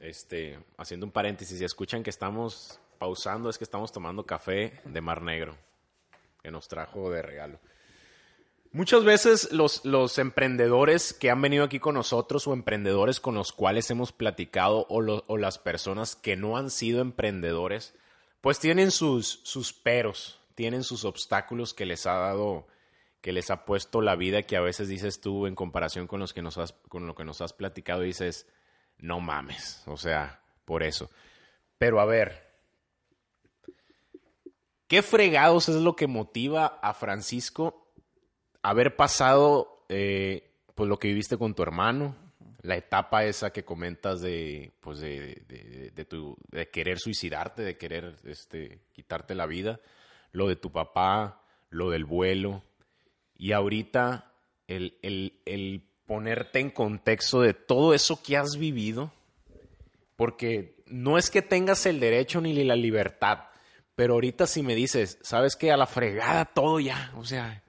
este, 0.00 0.58
haciendo 0.76 1.06
un 1.06 1.12
paréntesis, 1.12 1.58
si 1.58 1.64
escuchan 1.64 2.02
que 2.02 2.10
estamos 2.10 2.80
pausando, 2.98 3.48
es 3.50 3.58
que 3.58 3.64
estamos 3.64 3.92
tomando 3.92 4.26
café 4.26 4.80
de 4.84 5.00
Mar 5.00 5.22
Negro, 5.22 5.56
que 6.42 6.50
nos 6.50 6.68
trajo 6.68 7.10
de 7.10 7.22
regalo. 7.22 7.60
Muchas 8.70 9.02
veces 9.02 9.50
los, 9.52 9.84
los, 9.86 10.18
emprendedores 10.18 11.14
que 11.14 11.30
han 11.30 11.40
venido 11.40 11.64
aquí 11.64 11.78
con 11.78 11.94
nosotros 11.94 12.46
o 12.46 12.52
emprendedores 12.52 13.18
con 13.18 13.34
los 13.34 13.52
cuales 13.52 13.90
hemos 13.90 14.12
platicado 14.12 14.86
o, 14.90 15.22
o 15.26 15.36
las 15.38 15.58
personas 15.58 16.16
que 16.16 16.36
no 16.36 16.58
han 16.58 16.70
sido 16.70 17.00
emprendedores, 17.00 17.94
pues 18.40 18.58
tienen 18.58 18.90
sus, 18.90 19.40
sus 19.42 19.72
peros, 19.72 20.40
tienen 20.54 20.84
sus 20.84 21.04
obstáculos 21.04 21.74
que 21.74 21.86
les 21.86 22.06
ha 22.06 22.14
dado, 22.14 22.66
que 23.20 23.32
les 23.32 23.50
ha 23.50 23.64
puesto 23.64 24.00
la 24.00 24.16
vida, 24.16 24.42
que 24.42 24.56
a 24.56 24.60
veces 24.60 24.88
dices 24.88 25.20
tú 25.20 25.46
en 25.46 25.54
comparación 25.54 26.06
con, 26.06 26.20
los 26.20 26.32
que 26.32 26.42
nos 26.42 26.58
has, 26.58 26.72
con 26.88 27.06
lo 27.06 27.14
que 27.14 27.24
nos 27.24 27.40
has 27.40 27.52
platicado, 27.52 28.02
dices, 28.02 28.46
no 28.98 29.20
mames, 29.20 29.82
o 29.86 29.96
sea, 29.96 30.42
por 30.64 30.82
eso. 30.82 31.10
Pero 31.78 32.00
a 32.00 32.04
ver, 32.04 32.46
¿qué 34.86 35.02
fregados 35.02 35.68
es 35.68 35.76
lo 35.76 35.96
que 35.96 36.06
motiva 36.06 36.78
a 36.82 36.94
Francisco 36.94 37.92
haber 38.62 38.96
pasado 38.96 39.84
eh, 39.88 40.48
pues 40.74 40.88
lo 40.88 40.98
que 40.98 41.08
viviste 41.08 41.38
con 41.38 41.54
tu 41.54 41.62
hermano, 41.62 42.14
la 42.62 42.76
etapa 42.76 43.24
esa 43.24 43.52
que 43.52 43.64
comentas 43.64 44.20
de, 44.20 44.72
pues 44.80 45.00
de, 45.00 45.90
de, 45.94 46.04
tu, 46.04 46.36
de 46.50 46.68
querer 46.68 46.98
suicidarte, 46.98 47.62
de 47.62 47.76
querer 47.76 48.16
este, 48.24 48.80
quitarte 48.92 49.34
la 49.34 49.46
vida, 49.46 49.80
lo 50.32 50.48
de 50.48 50.56
tu 50.56 50.72
papá, 50.72 51.42
lo 51.70 51.90
del 51.90 52.04
vuelo, 52.04 52.64
y 53.36 53.52
ahorita 53.52 54.32
el, 54.66 54.98
el, 55.02 55.40
el 55.46 55.88
ponerte 56.06 56.58
en 56.58 56.70
contexto 56.70 57.40
de 57.40 57.54
todo 57.54 57.94
eso 57.94 58.22
que 58.22 58.36
has 58.36 58.56
vivido, 58.56 59.12
porque 60.16 60.82
no 60.86 61.16
es 61.16 61.30
que 61.30 61.42
tengas 61.42 61.86
el 61.86 62.00
derecho 62.00 62.40
ni 62.40 62.52
la 62.64 62.74
libertad, 62.74 63.44
pero 63.94 64.14
ahorita 64.14 64.46
si 64.46 64.62
me 64.62 64.74
dices, 64.74 65.18
¿sabes 65.22 65.54
qué? 65.54 65.70
A 65.70 65.76
la 65.76 65.86
fregada 65.86 66.44
todo 66.44 66.80
ya, 66.80 67.12
o 67.16 67.24
sea, 67.24 67.62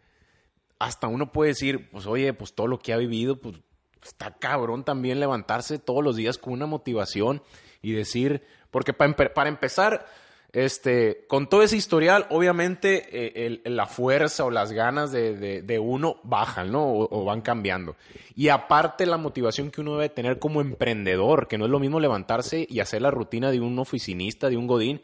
hasta 0.79 1.07
uno 1.07 1.31
puede 1.31 1.49
decir, 1.49 1.89
pues 1.91 2.07
oye, 2.07 2.33
pues 2.33 2.53
todo 2.53 2.67
lo 2.67 2.79
que 2.79 2.93
ha 2.93 2.97
vivido, 2.97 3.39
pues 3.39 3.55
está 4.03 4.31
cabrón 4.37 4.83
también 4.83 5.19
levantarse 5.19 5.79
todos 5.79 6.03
los 6.03 6.15
días 6.15 6.37
con 6.37 6.53
una 6.53 6.65
motivación 6.65 7.41
y 7.81 7.93
decir, 7.93 8.43
porque 8.71 8.93
para, 8.93 9.33
para 9.33 9.49
empezar, 9.49 10.05
este, 10.51 11.25
con 11.27 11.47
todo 11.47 11.61
ese 11.61 11.77
historial, 11.77 12.25
obviamente 12.31 13.07
eh, 13.11 13.61
la 13.65 13.85
fuerza 13.85 14.45
o 14.45 14.49
las 14.51 14.71
ganas 14.71 15.11
de, 15.11 15.79
uno 15.79 16.19
bajan, 16.23 16.71
¿no? 16.71 16.87
O, 16.91 17.23
van 17.23 17.41
cambiando. 17.41 17.95
Y 18.35 18.49
aparte 18.49 19.05
la 19.05 19.17
motivación 19.17 19.69
que 19.69 19.81
uno 19.81 19.93
debe 19.93 20.09
tener 20.09 20.39
como 20.39 20.61
emprendedor, 20.61 21.47
que 21.47 21.57
no 21.57 21.65
es 21.65 21.71
lo 21.71 21.79
mismo 21.79 21.99
levantarse 21.99 22.65
y 22.67 22.79
hacer 22.79 23.03
la 23.03 23.11
rutina 23.11 23.51
de 23.51 23.59
un 23.59 23.77
oficinista, 23.77 24.49
de 24.49 24.57
un 24.57 24.65
godín, 24.65 25.01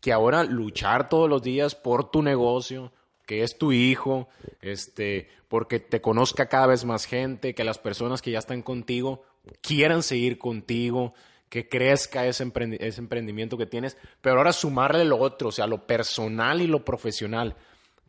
que 0.00 0.12
ahora 0.12 0.42
luchar 0.42 1.08
todos 1.08 1.28
los 1.28 1.42
días 1.42 1.76
por 1.76 2.10
tu 2.10 2.22
negocio, 2.22 2.92
que 3.28 3.42
es 3.42 3.58
tu 3.58 3.72
hijo, 3.72 4.26
este, 4.62 5.28
porque 5.48 5.80
te 5.80 6.00
conozca 6.00 6.48
cada 6.48 6.66
vez 6.66 6.86
más 6.86 7.04
gente, 7.04 7.54
que 7.54 7.62
las 7.62 7.76
personas 7.76 8.22
que 8.22 8.30
ya 8.30 8.38
están 8.38 8.62
contigo 8.62 9.22
quieran 9.60 10.02
seguir 10.02 10.38
contigo, 10.38 11.12
que 11.50 11.68
crezca 11.68 12.24
ese, 12.24 12.42
emprendimiento 12.42 13.58
que 13.58 13.66
tienes, 13.66 13.98
pero 14.22 14.38
ahora 14.38 14.54
sumarle 14.54 15.04
lo 15.04 15.18
otro, 15.18 15.50
o 15.50 15.52
sea, 15.52 15.66
lo 15.66 15.86
personal 15.86 16.62
y 16.62 16.66
lo 16.68 16.86
profesional. 16.86 17.54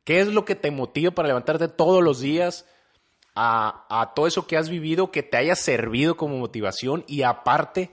¿Qué 0.05 0.22
es 0.22 0.30
lo 0.30 0.45
que 0.45 0.55
te 0.55 0.72
motiva 0.72 1.11
para 1.11 1.28
levantarte 1.28 1.67
todos 1.67 2.01
los 2.01 2.22
días 2.22 2.65
a, 3.36 3.88
a 3.89 4.13
todo 4.13 4.26
eso 4.26 4.47
que 4.47 4.55
has 4.55 4.70
vivido, 4.70 5.11
que 5.11 5.22
te 5.22 5.36
haya 5.36 5.55
servido 5.55 6.15
como 6.15 6.38
motivación 6.38 7.03
y 7.07 7.24
aparte 7.24 7.91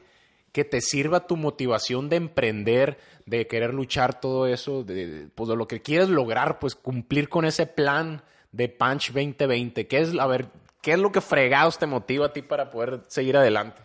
que 0.52 0.64
te 0.64 0.80
sirva 0.80 1.26
tu 1.26 1.36
motivación 1.36 2.08
de 2.08 2.16
emprender, 2.16 2.98
de 3.26 3.46
querer 3.46 3.74
luchar 3.74 4.20
todo 4.20 4.46
eso, 4.46 4.84
de, 4.84 5.28
pues 5.34 5.48
de 5.48 5.56
lo 5.56 5.68
que 5.68 5.82
quieres 5.82 6.08
lograr, 6.08 6.58
pues 6.58 6.74
cumplir 6.74 7.28
con 7.28 7.44
ese 7.44 7.66
plan 7.66 8.22
de 8.52 8.68
Punch 8.68 9.12
2020? 9.12 9.86
¿Qué 9.86 10.00
es, 10.00 10.18
a 10.18 10.26
ver, 10.26 10.48
qué 10.80 10.92
es 10.92 10.98
lo 10.98 11.12
que 11.12 11.20
fregados 11.20 11.78
te 11.78 11.86
motiva 11.86 12.26
a 12.26 12.32
ti 12.32 12.42
para 12.42 12.70
poder 12.70 13.02
seguir 13.08 13.36
adelante? 13.36 13.82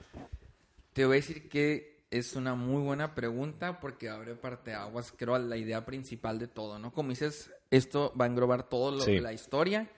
Te 0.93 1.05
voy 1.05 1.15
a 1.15 1.19
decir 1.21 1.49
que 1.49 2.05
es 2.11 2.35
una 2.35 2.55
muy 2.55 2.83
buena 2.83 3.15
pregunta 3.15 3.79
porque 3.79 4.09
abre 4.09 4.35
parte 4.35 4.73
aguas, 4.73 5.13
creo, 5.15 5.33
a 5.33 5.39
la 5.39 5.57
idea 5.57 5.85
principal 5.85 6.37
de 6.37 6.47
todo, 6.47 6.77
¿no? 6.77 6.93
Como 6.93 7.09
dices, 7.09 7.51
esto 7.71 8.13
va 8.19 8.25
a 8.25 8.27
englobar 8.27 8.69
todo 8.69 8.91
lo, 8.91 9.21
la 9.21 9.33
historia 9.33 9.89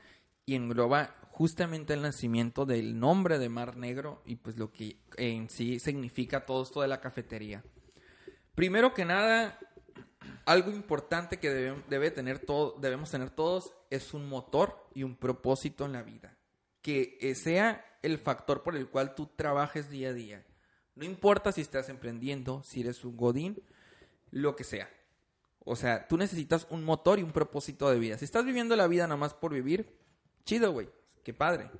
y 0.45 0.55
engloba 0.55 1.15
justamente 1.31 1.93
el 1.93 2.03
nacimiento 2.03 2.65
del 2.65 2.99
nombre 2.99 3.39
de 3.39 3.49
Mar 3.49 3.75
Negro 3.75 4.21
y 4.25 4.35
pues 4.35 4.57
lo 4.57 4.71
que 4.71 4.97
en 5.17 5.49
sí 5.49 5.79
significa 5.79 6.45
todo 6.45 6.61
esto 6.61 6.81
de 6.81 6.87
la 6.87 7.01
cafetería. 7.01 7.63
Primero 8.55 8.93
que 8.93 9.05
nada, 9.05 9.57
algo 10.45 10.71
importante 10.71 11.39
que 11.39 11.49
debe, 11.49 12.11
tener 12.11 12.39
todo, 12.39 12.75
debemos 12.79 13.09
tener 13.11 13.29
todos 13.29 13.73
es 13.89 14.13
un 14.13 14.27
motor 14.27 14.87
y 14.93 15.03
un 15.03 15.15
propósito 15.15 15.85
en 15.85 15.93
la 15.93 16.03
vida. 16.03 16.37
Que 16.81 17.33
sea 17.35 17.85
el 18.01 18.19
factor 18.19 18.61
por 18.63 18.75
el 18.75 18.89
cual 18.89 19.15
tú 19.15 19.27
trabajes 19.35 19.89
día 19.89 20.09
a 20.09 20.13
día. 20.13 20.45
No 20.95 21.05
importa 21.05 21.51
si 21.51 21.61
estás 21.61 21.89
emprendiendo, 21.89 22.61
si 22.63 22.81
eres 22.81 23.03
un 23.05 23.17
godín, 23.17 23.63
lo 24.31 24.55
que 24.55 24.63
sea. 24.63 24.89
O 25.59 25.75
sea, 25.75 26.07
tú 26.07 26.17
necesitas 26.17 26.67
un 26.69 26.83
motor 26.83 27.19
y 27.19 27.23
un 27.23 27.31
propósito 27.31 27.89
de 27.89 27.97
vida. 27.97 28.17
Si 28.17 28.25
estás 28.25 28.45
viviendo 28.45 28.75
la 28.75 28.87
vida 28.87 29.07
nada 29.07 29.17
más 29.17 29.33
por 29.33 29.53
vivir, 29.53 29.97
chido, 30.43 30.71
güey. 30.73 30.89
Qué 31.23 31.33
padre. 31.33 31.71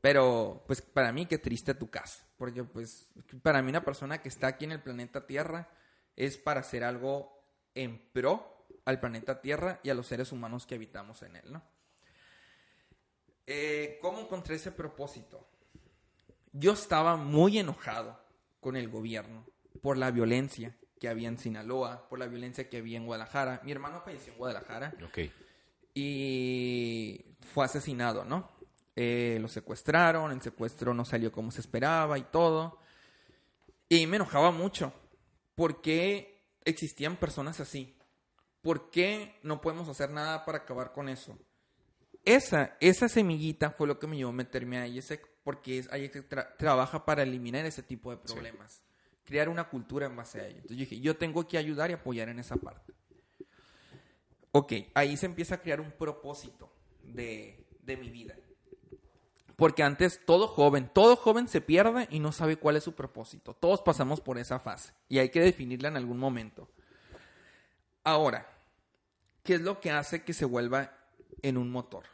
Pero, 0.00 0.64
pues 0.66 0.80
para 0.80 1.12
mí, 1.12 1.26
qué 1.26 1.38
triste 1.38 1.74
tu 1.74 1.90
caso. 1.90 2.24
Porque, 2.38 2.64
pues, 2.64 3.10
para 3.42 3.62
mí 3.62 3.68
una 3.68 3.84
persona 3.84 4.22
que 4.22 4.28
está 4.28 4.48
aquí 4.48 4.64
en 4.64 4.72
el 4.72 4.82
planeta 4.82 5.26
Tierra 5.26 5.68
es 6.16 6.38
para 6.38 6.60
hacer 6.60 6.84
algo 6.84 7.42
en 7.74 7.98
pro 8.12 8.66
al 8.84 9.00
planeta 9.00 9.40
Tierra 9.40 9.80
y 9.82 9.90
a 9.90 9.94
los 9.94 10.06
seres 10.06 10.32
humanos 10.32 10.66
que 10.66 10.74
habitamos 10.74 11.22
en 11.22 11.36
él, 11.36 11.52
¿no? 11.52 11.62
Eh, 13.46 13.98
¿Cómo 14.00 14.20
encontré 14.20 14.56
ese 14.56 14.72
propósito? 14.72 15.46
Yo 16.52 16.72
estaba 16.72 17.16
muy 17.16 17.58
enojado 17.58 18.18
con 18.60 18.76
el 18.76 18.88
gobierno 18.88 19.44
por 19.82 19.98
la 19.98 20.10
violencia 20.10 20.76
que 20.98 21.08
había 21.08 21.28
en 21.28 21.38
Sinaloa, 21.38 22.08
por 22.08 22.18
la 22.18 22.26
violencia 22.26 22.70
que 22.70 22.78
había 22.78 22.96
en 22.96 23.06
Guadalajara. 23.06 23.60
Mi 23.64 23.72
hermano 23.72 24.00
falleció 24.00 24.32
en 24.32 24.38
Guadalajara. 24.38 24.94
Ok. 25.04 25.18
Y 25.94 27.24
fue 27.52 27.64
asesinado, 27.64 28.24
¿no? 28.24 28.50
Eh, 28.96 29.38
lo 29.40 29.48
secuestraron, 29.48 30.30
el 30.30 30.40
secuestro 30.40 30.94
no 30.94 31.04
salió 31.04 31.32
como 31.32 31.50
se 31.50 31.60
esperaba 31.60 32.16
y 32.18 32.22
todo. 32.22 32.78
Y 33.88 34.06
me 34.06 34.16
enojaba 34.16 34.50
mucho. 34.50 34.92
¿Por 35.54 35.80
qué 35.80 36.42
existían 36.64 37.16
personas 37.16 37.60
así? 37.60 37.96
¿Por 38.62 38.90
qué 38.90 39.38
no 39.42 39.60
podemos 39.60 39.88
hacer 39.88 40.10
nada 40.10 40.44
para 40.44 40.58
acabar 40.58 40.92
con 40.92 41.08
eso? 41.08 41.38
Esa, 42.24 42.76
esa 42.80 43.08
semillita 43.08 43.70
fue 43.70 43.86
lo 43.86 43.98
que 43.98 44.06
me 44.06 44.16
llevó 44.16 44.30
a 44.30 44.34
meterme 44.34 44.78
ahí, 44.78 44.98
ese 44.98 45.20
porque 45.44 45.78
es 45.78 45.88
que 45.88 46.22
trabaja 46.22 47.04
para 47.04 47.22
eliminar 47.22 47.66
ese 47.66 47.82
tipo 47.82 48.10
de 48.10 48.16
problemas. 48.16 48.82
Crear 49.24 49.48
una 49.50 49.68
cultura 49.68 50.06
en 50.06 50.16
base 50.16 50.40
a 50.40 50.46
ello. 50.46 50.56
Entonces 50.56 50.76
yo 50.78 50.80
dije, 50.80 51.00
yo 51.00 51.16
tengo 51.16 51.46
que 51.46 51.58
ayudar 51.58 51.90
y 51.90 51.92
apoyar 51.92 52.30
en 52.30 52.38
esa 52.38 52.56
parte. 52.56 52.92
Ok, 54.52 54.72
ahí 54.94 55.16
se 55.16 55.26
empieza 55.26 55.56
a 55.56 55.60
crear 55.60 55.80
un 55.80 55.92
propósito 55.92 56.72
de, 57.02 57.66
de 57.82 57.96
mi 57.96 58.08
vida. 58.08 58.34
Porque 59.56 59.82
antes 59.82 60.20
todo 60.24 60.48
joven, 60.48 60.90
todo 60.92 61.16
joven 61.16 61.48
se 61.48 61.60
pierde 61.60 62.08
y 62.10 62.18
no 62.18 62.32
sabe 62.32 62.56
cuál 62.56 62.76
es 62.76 62.84
su 62.84 62.94
propósito. 62.94 63.54
Todos 63.54 63.82
pasamos 63.82 64.20
por 64.20 64.38
esa 64.38 64.58
fase 64.58 64.92
y 65.08 65.18
hay 65.18 65.28
que 65.28 65.40
definirla 65.40 65.88
en 65.88 65.96
algún 65.96 66.18
momento. 66.18 66.68
Ahora, 68.02 68.46
¿qué 69.42 69.54
es 69.54 69.60
lo 69.60 69.80
que 69.80 69.90
hace 69.90 70.24
que 70.24 70.32
se 70.32 70.44
vuelva 70.44 70.92
en 71.42 71.56
un 71.56 71.70
motor? 71.70 72.04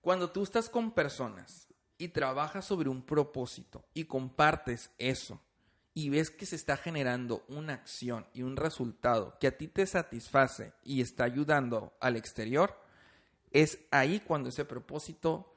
Cuando 0.00 0.30
tú 0.30 0.42
estás 0.42 0.68
con 0.68 0.90
personas 0.90 1.68
y 1.98 2.08
trabajas 2.08 2.64
sobre 2.64 2.88
un 2.88 3.02
propósito 3.02 3.84
y 3.94 4.04
compartes 4.06 4.90
eso 4.98 5.40
y 5.94 6.08
ves 6.08 6.30
que 6.30 6.46
se 6.46 6.56
está 6.56 6.76
generando 6.76 7.44
una 7.48 7.74
acción 7.74 8.26
y 8.32 8.42
un 8.42 8.56
resultado 8.56 9.38
que 9.38 9.46
a 9.46 9.56
ti 9.56 9.68
te 9.68 9.86
satisface 9.86 10.72
y 10.82 11.02
está 11.02 11.24
ayudando 11.24 11.92
al 12.00 12.16
exterior, 12.16 12.76
es 13.52 13.78
ahí 13.90 14.18
cuando 14.20 14.48
ese 14.48 14.64
propósito 14.64 15.51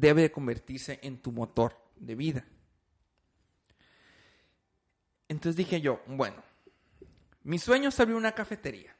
debe 0.00 0.32
convertirse 0.32 0.98
en 1.02 1.18
tu 1.18 1.30
motor 1.30 1.78
de 1.96 2.16
vida. 2.16 2.44
Entonces 5.28 5.56
dije 5.56 5.80
yo, 5.80 6.02
bueno, 6.06 6.42
mi 7.44 7.58
sueño 7.58 7.90
es 7.90 8.00
abrir 8.00 8.16
una 8.16 8.32
cafetería. 8.32 8.94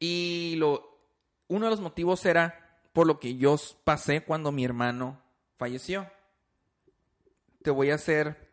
Y 0.00 0.56
lo, 0.56 0.98
uno 1.48 1.66
de 1.66 1.70
los 1.70 1.80
motivos 1.80 2.24
era 2.26 2.80
por 2.92 3.06
lo 3.06 3.20
que 3.20 3.36
yo 3.36 3.56
pasé 3.84 4.24
cuando 4.24 4.50
mi 4.50 4.64
hermano 4.64 5.22
falleció. 5.56 6.10
Te 7.62 7.70
voy 7.70 7.90
a 7.90 7.96
hacer 7.96 8.50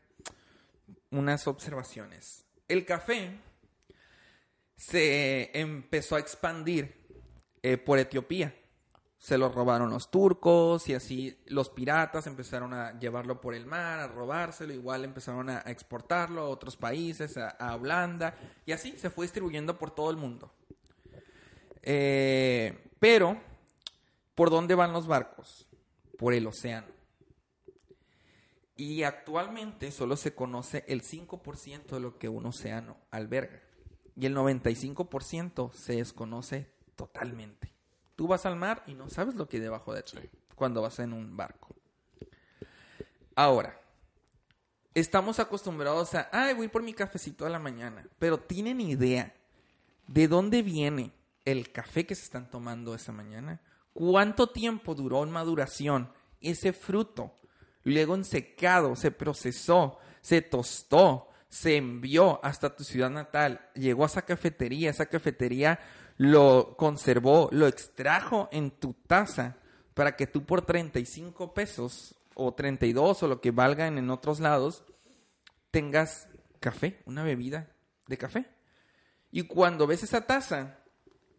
unas 1.09 1.47
observaciones. 1.47 2.45
El 2.67 2.85
café 2.85 3.31
se 4.75 5.49
empezó 5.59 6.17
a 6.17 6.19
expandir 6.19 7.07
eh, 7.63 7.77
por 7.77 7.97
Etiopía. 7.97 8.53
Se 9.17 9.37
lo 9.37 9.49
robaron 9.49 9.89
los 9.89 10.11
turcos 10.11 10.87
y 10.89 10.93
así 10.93 11.37
los 11.47 11.69
piratas 11.69 12.27
empezaron 12.27 12.73
a 12.73 12.99
llevarlo 12.99 13.41
por 13.41 13.55
el 13.55 13.65
mar, 13.65 13.99
a 13.99 14.07
robárselo, 14.07 14.73
igual 14.73 15.03
empezaron 15.05 15.49
a 15.49 15.59
exportarlo 15.61 16.41
a 16.41 16.49
otros 16.49 16.77
países, 16.77 17.35
a, 17.37 17.75
Holanda, 17.75 18.35
y 18.65 18.73
así 18.73 18.97
se 18.97 19.09
fue 19.09 19.25
distribuyendo 19.25 19.77
por 19.77 19.91
todo 19.91 20.11
el 20.11 20.17
mundo. 20.17 20.53
Eh, 21.81 22.91
pero 22.99 23.39
¿Por 24.37 24.51
dónde 24.51 24.75
van 24.75 24.93
los 24.93 25.07
barcos? 25.07 25.67
Por 26.15 26.35
el 26.35 26.45
océano. 26.45 26.85
Y 28.75 29.01
actualmente 29.01 29.91
solo 29.91 30.15
se 30.15 30.35
conoce 30.35 30.85
el 30.87 31.01
5% 31.01 31.87
de 31.87 31.99
lo 31.99 32.19
que 32.19 32.29
un 32.29 32.45
océano 32.45 32.97
alberga. 33.09 33.63
Y 34.15 34.27
el 34.27 34.35
95% 34.35 35.73
se 35.73 35.95
desconoce 35.95 36.69
totalmente. 36.95 37.73
Tú 38.17 38.27
vas 38.27 38.45
al 38.45 38.57
mar 38.57 38.83
y 38.85 38.95
no 38.95 39.09
sabes 39.09 39.35
lo 39.35 39.47
que 39.47 39.55
hay 39.55 39.63
debajo 39.63 39.93
de 39.93 40.03
ti 40.03 40.17
cuando 40.55 40.81
vas 40.81 40.99
en 40.99 41.13
un 41.13 41.37
barco. 41.37 41.73
Ahora, 43.35 43.79
estamos 44.93 45.39
acostumbrados 45.39 46.13
a, 46.15 46.27
ay, 46.33 46.53
voy 46.53 46.67
por 46.67 46.83
mi 46.83 46.93
cafecito 46.93 47.45
a 47.45 47.49
la 47.49 47.59
mañana, 47.59 48.05
pero 48.19 48.37
¿tienen 48.39 48.81
idea 48.81 49.33
de 50.07 50.27
dónde 50.27 50.63
viene 50.63 51.13
el 51.45 51.71
café 51.71 52.05
que 52.05 52.15
se 52.15 52.23
están 52.23 52.49
tomando 52.49 52.93
esa 52.93 53.13
mañana? 53.13 53.61
¿Cuánto 53.93 54.49
tiempo 54.49 54.95
duró 54.95 55.23
en 55.23 55.31
maduración 55.31 56.11
ese 56.41 56.73
fruto? 56.73 57.37
luego 57.83 58.15
en 58.15 58.25
secado, 58.25 58.97
se 58.97 59.11
procesó, 59.11 59.97
se 60.19 60.41
tostó, 60.41 61.29
se 61.47 61.77
envió 61.77 62.43
hasta 62.43 62.75
tu 62.75 62.83
ciudad 62.83 63.09
natal, 63.09 63.69
llegó 63.75 64.03
a 64.03 64.07
esa 64.07 64.23
cafetería, 64.23 64.89
esa 64.89 65.05
cafetería 65.05 65.79
lo 66.17 66.75
conservó, 66.77 67.49
lo 67.51 67.67
extrajo 67.67 68.49
en 68.51 68.71
tu 68.71 68.93
taza 68.93 69.57
para 69.93 70.15
que 70.15 70.27
tú 70.27 70.45
por 70.45 70.63
35 70.63 71.53
pesos 71.53 72.15
o 72.35 72.53
32 72.53 73.23
o 73.23 73.27
lo 73.27 73.41
que 73.41 73.51
valgan 73.51 73.97
en 73.97 74.09
otros 74.09 74.39
lados 74.39 74.83
tengas 75.71 76.27
café, 76.59 77.01
una 77.05 77.23
bebida 77.23 77.71
de 78.07 78.17
café. 78.17 78.45
Y 79.31 79.43
cuando 79.43 79.87
ves 79.87 80.03
esa 80.03 80.25
taza, 80.25 80.79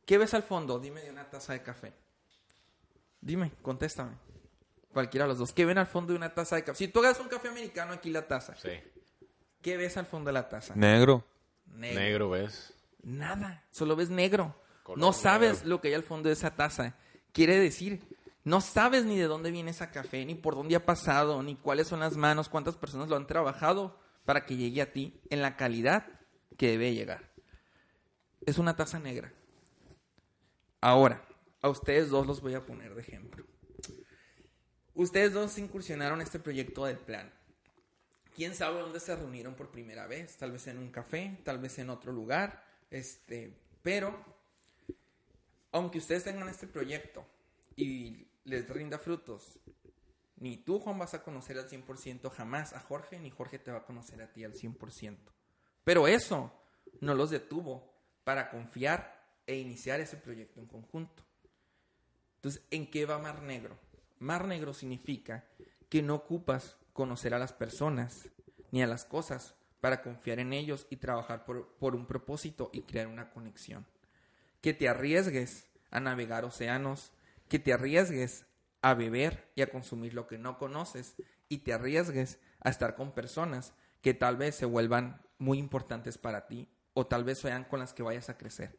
¿qué 0.05 0.18
ves 0.18 0.35
al 0.35 0.43
fondo? 0.43 0.79
Dime 0.79 1.03
de 1.03 1.11
una 1.11 1.29
taza 1.29 1.53
de 1.53 1.62
café. 1.62 1.93
Dime, 3.20 3.53
contéstame. 3.62 4.16
Cualquiera 4.93 5.24
de 5.24 5.31
los 5.31 5.39
dos. 5.39 5.53
¿Qué 5.53 5.64
ven 5.64 5.79
al 5.79 5.87
fondo 5.87 6.12
de 6.12 6.18
una 6.18 6.35
taza 6.35 6.57
de 6.57 6.64
café? 6.64 6.79
Si 6.79 6.89
tú 6.89 7.01
hagas 7.01 7.18
un 7.20 7.29
café 7.29 7.49
americano, 7.49 7.93
aquí 7.93 8.11
la 8.11 8.26
taza. 8.26 8.55
Sí. 8.57 8.70
¿Qué 9.62 9.76
ves 9.76 9.97
al 9.97 10.07
fondo 10.07 10.29
de 10.29 10.35
la 10.35 10.49
taza? 10.49 10.74
Negro. 10.76 11.24
Negro, 11.66 12.31
¿ves? 12.31 12.74
Nada. 13.03 13.64
Solo 13.70 13.97
ves 13.97 14.11
negro. 14.11 14.55
Color 14.89 14.99
no 14.99 15.12
sabes 15.12 15.59
negro. 15.59 15.68
lo 15.68 15.80
que 15.82 15.89
hay 15.89 15.95
al 15.95 16.03
fondo 16.03 16.30
de 16.30 16.32
esa 16.32 16.57
taza. 16.57 16.97
Quiere 17.32 17.59
decir, 17.59 18.01
no 18.45 18.62
sabes 18.62 19.05
ni 19.05 19.18
de 19.18 19.26
dónde 19.26 19.51
viene 19.51 19.70
esa 19.70 19.91
café, 19.91 20.24
ni 20.24 20.34
por 20.34 20.55
dónde 20.55 20.76
ha 20.76 20.86
pasado, 20.86 21.43
ni 21.43 21.57
cuáles 21.57 21.89
son 21.89 22.01
las 22.01 22.16
manos, 22.16 22.49
cuántas 22.49 22.76
personas 22.76 23.11
lo 23.11 23.16
han 23.16 23.26
trabajado 23.26 24.01
para 24.24 24.47
que 24.47 24.57
llegue 24.57 24.80
a 24.80 24.91
ti 24.91 25.20
en 25.28 25.43
la 25.43 25.59
calidad 25.59 26.07
que 26.57 26.68
debe 26.68 26.95
llegar. 26.95 27.30
Es 28.47 28.57
una 28.57 28.76
taza 28.76 28.99
negra. 28.99 29.30
Ahora, 30.80 31.22
a 31.61 31.68
ustedes 31.68 32.09
dos 32.09 32.26
los 32.26 32.41
voy 32.41 32.55
a 32.55 32.64
poner 32.64 32.95
de 32.95 33.03
ejemplo. 33.03 33.45
Ustedes 34.95 35.34
dos 35.34 35.59
incursionaron 35.59 36.22
este 36.22 36.39
proyecto 36.39 36.86
del 36.86 36.97
plan. 36.97 37.30
¿Quién 38.34 38.55
sabe 38.55 38.80
dónde 38.80 39.01
se 39.01 39.14
reunieron 39.14 39.55
por 39.55 39.70
primera 39.70 40.07
vez? 40.07 40.39
Tal 40.39 40.53
vez 40.53 40.66
en 40.68 40.78
un 40.78 40.91
café, 40.91 41.39
tal 41.45 41.59
vez 41.59 41.78
en 41.78 41.91
otro 41.91 42.12
lugar. 42.12 42.64
Este, 42.91 43.53
pero, 43.82 44.38
aunque 45.73 45.99
ustedes 45.99 46.25
tengan 46.25 46.49
este 46.49 46.66
proyecto 46.66 47.27
y 47.77 48.27
les 48.45 48.69
rinda 48.69 48.99
frutos, 48.99 49.59
ni 50.37 50.57
tú, 50.57 50.79
Juan, 50.79 50.99
vas 50.99 51.14
a 51.14 51.23
conocer 51.23 51.59
al 51.59 51.69
100% 51.69 52.31
jamás 52.31 52.73
a 52.73 52.81
Jorge, 52.81 53.19
ni 53.19 53.31
Jorge 53.31 53.59
te 53.59 53.73
va 53.73 53.79
a 53.79 53.85
conocer 53.85 54.23
a 54.23 54.33
ti 54.33 54.45
al 54.45 54.55
100%. 54.55 55.16
Pero 55.85 56.07
eso 56.07 56.53
no 57.01 57.14
los 57.14 57.31
detuvo 57.31 57.93
para 58.25 58.51
confiar 58.51 59.19
e 59.47 59.57
iniciar 59.57 60.01
ese 60.01 60.16
proyecto 60.16 60.61
en 60.61 60.66
conjunto. 60.66 61.25
Entonces, 62.37 62.62
¿en 62.71 62.89
qué 62.89 63.05
va 63.05 63.19
Mar 63.19 63.43
Negro? 63.43 63.77
Mar 64.21 64.47
Negro 64.47 64.73
significa 64.73 65.45
que 65.89 66.03
no 66.03 66.14
ocupas 66.14 66.77
conocer 66.93 67.35
a 67.35 67.39
las 67.39 67.53
personas 67.53 68.29
ni 68.71 68.83
a 68.83 68.87
las 68.87 69.05
cosas 69.05 69.55
para 69.81 70.03
confiar 70.03 70.39
en 70.39 70.53
ellos 70.53 70.87
y 70.91 70.97
trabajar 70.97 71.45
por, 71.45 71.69
por 71.79 71.95
un 71.95 72.07
propósito 72.07 72.71
y 72.73 72.83
crear 72.83 73.07
una 73.07 73.31
conexión. 73.31 73.87
Que 74.61 74.75
te 74.75 74.89
arriesgues 74.89 75.69
a 75.91 76.01
navegar 76.01 76.45
océanos, 76.45 77.13
que 77.49 77.59
te 77.59 77.73
arriesgues 77.73 78.47
a 78.83 78.95
beber 78.95 79.51
y 79.55 79.63
a 79.63 79.71
consumir 79.71 80.15
lo 80.15 80.27
que 80.27 80.39
no 80.39 80.59
conoces 80.59 81.15
y 81.49 81.59
te 81.59 81.73
arriesgues 81.73 82.39
a 82.61 82.71
estar 82.71 82.95
con 82.95 83.13
personas 83.13 83.73
que 84.03 84.15
tal 84.15 84.37
vez 84.37 84.55
se 84.55 84.67
vuelvan 84.67 85.21
muy 85.39 85.59
importantes 85.59 86.19
para 86.19 86.47
ti 86.47 86.69
o 86.95 87.07
tal 87.07 87.25
vez 87.25 87.39
sean 87.41 87.65
con 87.65 87.81
las 87.81 87.95
que 87.95 88.03
vayas 88.03 88.29
a 88.29 88.37
crecer. 88.37 88.79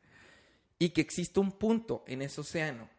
Y 0.77 0.89
que 0.89 1.01
existe 1.01 1.39
un 1.39 1.51
punto 1.51 2.03
en 2.07 2.21
ese 2.21 2.41
océano, 2.41 2.89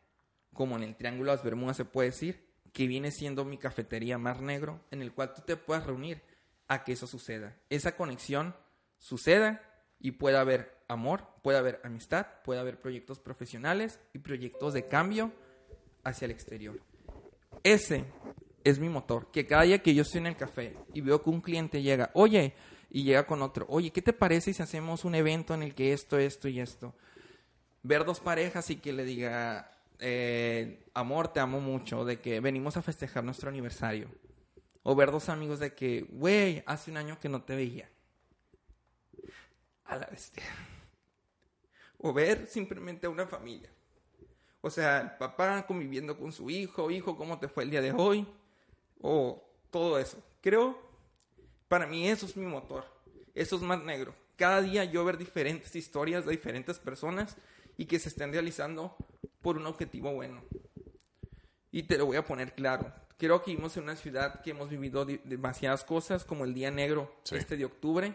como 0.52 0.76
en 0.76 0.82
el 0.82 0.96
Triángulo 0.96 1.30
de 1.30 1.36
las 1.36 1.44
Bermudas 1.44 1.76
se 1.76 1.84
puede 1.84 2.10
decir, 2.10 2.50
que 2.72 2.86
viene 2.86 3.10
siendo 3.10 3.44
mi 3.44 3.58
cafetería 3.58 4.18
Mar 4.18 4.42
Negro, 4.42 4.84
en 4.90 5.02
el 5.02 5.12
cual 5.12 5.34
tú 5.34 5.42
te 5.42 5.56
puedas 5.56 5.86
reunir 5.86 6.22
a 6.68 6.84
que 6.84 6.92
eso 6.92 7.06
suceda. 7.06 7.56
Esa 7.68 7.96
conexión 7.96 8.54
suceda 8.98 9.62
y 9.98 10.12
pueda 10.12 10.40
haber 10.40 10.79
amor, 10.90 11.24
puede 11.42 11.58
haber 11.58 11.80
amistad, 11.84 12.26
puede 12.44 12.60
haber 12.60 12.80
proyectos 12.80 13.18
profesionales 13.18 14.00
y 14.12 14.18
proyectos 14.18 14.74
de 14.74 14.86
cambio 14.86 15.32
hacia 16.02 16.24
el 16.24 16.32
exterior. 16.32 16.80
Ese 17.62 18.04
es 18.64 18.78
mi 18.78 18.88
motor, 18.88 19.30
que 19.30 19.46
cada 19.46 19.62
día 19.62 19.82
que 19.82 19.94
yo 19.94 20.02
estoy 20.02 20.18
en 20.20 20.26
el 20.26 20.36
café 20.36 20.76
y 20.92 21.00
veo 21.00 21.22
que 21.22 21.30
un 21.30 21.40
cliente 21.40 21.82
llega, 21.82 22.10
oye, 22.14 22.54
y 22.90 23.04
llega 23.04 23.26
con 23.26 23.40
otro, 23.42 23.66
oye, 23.68 23.90
¿qué 23.90 24.02
te 24.02 24.12
parece 24.12 24.52
si 24.52 24.62
hacemos 24.62 25.04
un 25.04 25.14
evento 25.14 25.54
en 25.54 25.62
el 25.62 25.74
que 25.74 25.92
esto, 25.92 26.18
esto 26.18 26.48
y 26.48 26.60
esto? 26.60 26.94
Ver 27.82 28.04
dos 28.04 28.20
parejas 28.20 28.68
y 28.70 28.76
que 28.76 28.92
le 28.92 29.04
diga, 29.04 29.70
eh, 30.00 30.84
amor, 30.92 31.28
te 31.28 31.40
amo 31.40 31.60
mucho, 31.60 32.04
de 32.04 32.20
que 32.20 32.40
venimos 32.40 32.76
a 32.76 32.82
festejar 32.82 33.22
nuestro 33.22 33.48
aniversario. 33.48 34.08
O 34.82 34.94
ver 34.96 35.10
dos 35.10 35.28
amigos 35.28 35.60
de 35.60 35.74
que, 35.74 36.06
güey, 36.10 36.62
hace 36.66 36.90
un 36.90 36.96
año 36.96 37.20
que 37.20 37.28
no 37.28 37.42
te 37.42 37.54
veía. 37.54 37.88
A 39.84 39.96
la 39.96 40.06
bestia. 40.06 40.44
O 42.02 42.12
ver 42.12 42.46
simplemente 42.46 43.06
a 43.06 43.10
una 43.10 43.26
familia. 43.26 43.70
O 44.62 44.70
sea, 44.70 45.00
el 45.00 45.10
papá 45.12 45.66
conviviendo 45.66 46.18
con 46.18 46.32
su 46.32 46.50
hijo, 46.50 46.90
hijo, 46.90 47.16
¿cómo 47.16 47.38
te 47.38 47.48
fue 47.48 47.64
el 47.64 47.70
día 47.70 47.80
de 47.80 47.92
hoy? 47.92 48.26
O 49.00 49.42
todo 49.70 49.98
eso. 49.98 50.22
Creo, 50.40 50.78
para 51.68 51.86
mí 51.86 52.08
eso 52.08 52.26
es 52.26 52.36
mi 52.36 52.46
motor. 52.46 52.84
Eso 53.34 53.56
es 53.56 53.62
más 53.62 53.82
negro. 53.82 54.14
Cada 54.36 54.60
día 54.62 54.84
yo 54.84 55.04
ver 55.04 55.18
diferentes 55.18 55.74
historias 55.76 56.24
de 56.24 56.32
diferentes 56.32 56.78
personas 56.78 57.36
y 57.76 57.86
que 57.86 57.98
se 57.98 58.08
estén 58.08 58.32
realizando 58.32 58.96
por 59.40 59.56
un 59.56 59.66
objetivo 59.66 60.12
bueno. 60.12 60.42
Y 61.70 61.84
te 61.84 61.96
lo 61.96 62.06
voy 62.06 62.16
a 62.16 62.24
poner 62.24 62.54
claro. 62.54 62.92
Creo 63.16 63.42
que 63.42 63.50
vivimos 63.50 63.76
en 63.76 63.84
una 63.84 63.96
ciudad 63.96 64.42
que 64.42 64.50
hemos 64.50 64.70
vivido 64.70 65.04
demasiadas 65.04 65.84
cosas, 65.84 66.24
como 66.24 66.44
el 66.44 66.54
Día 66.54 66.70
Negro 66.70 67.14
Sí. 67.22 67.36
este 67.36 67.56
de 67.56 67.66
octubre. 67.66 68.14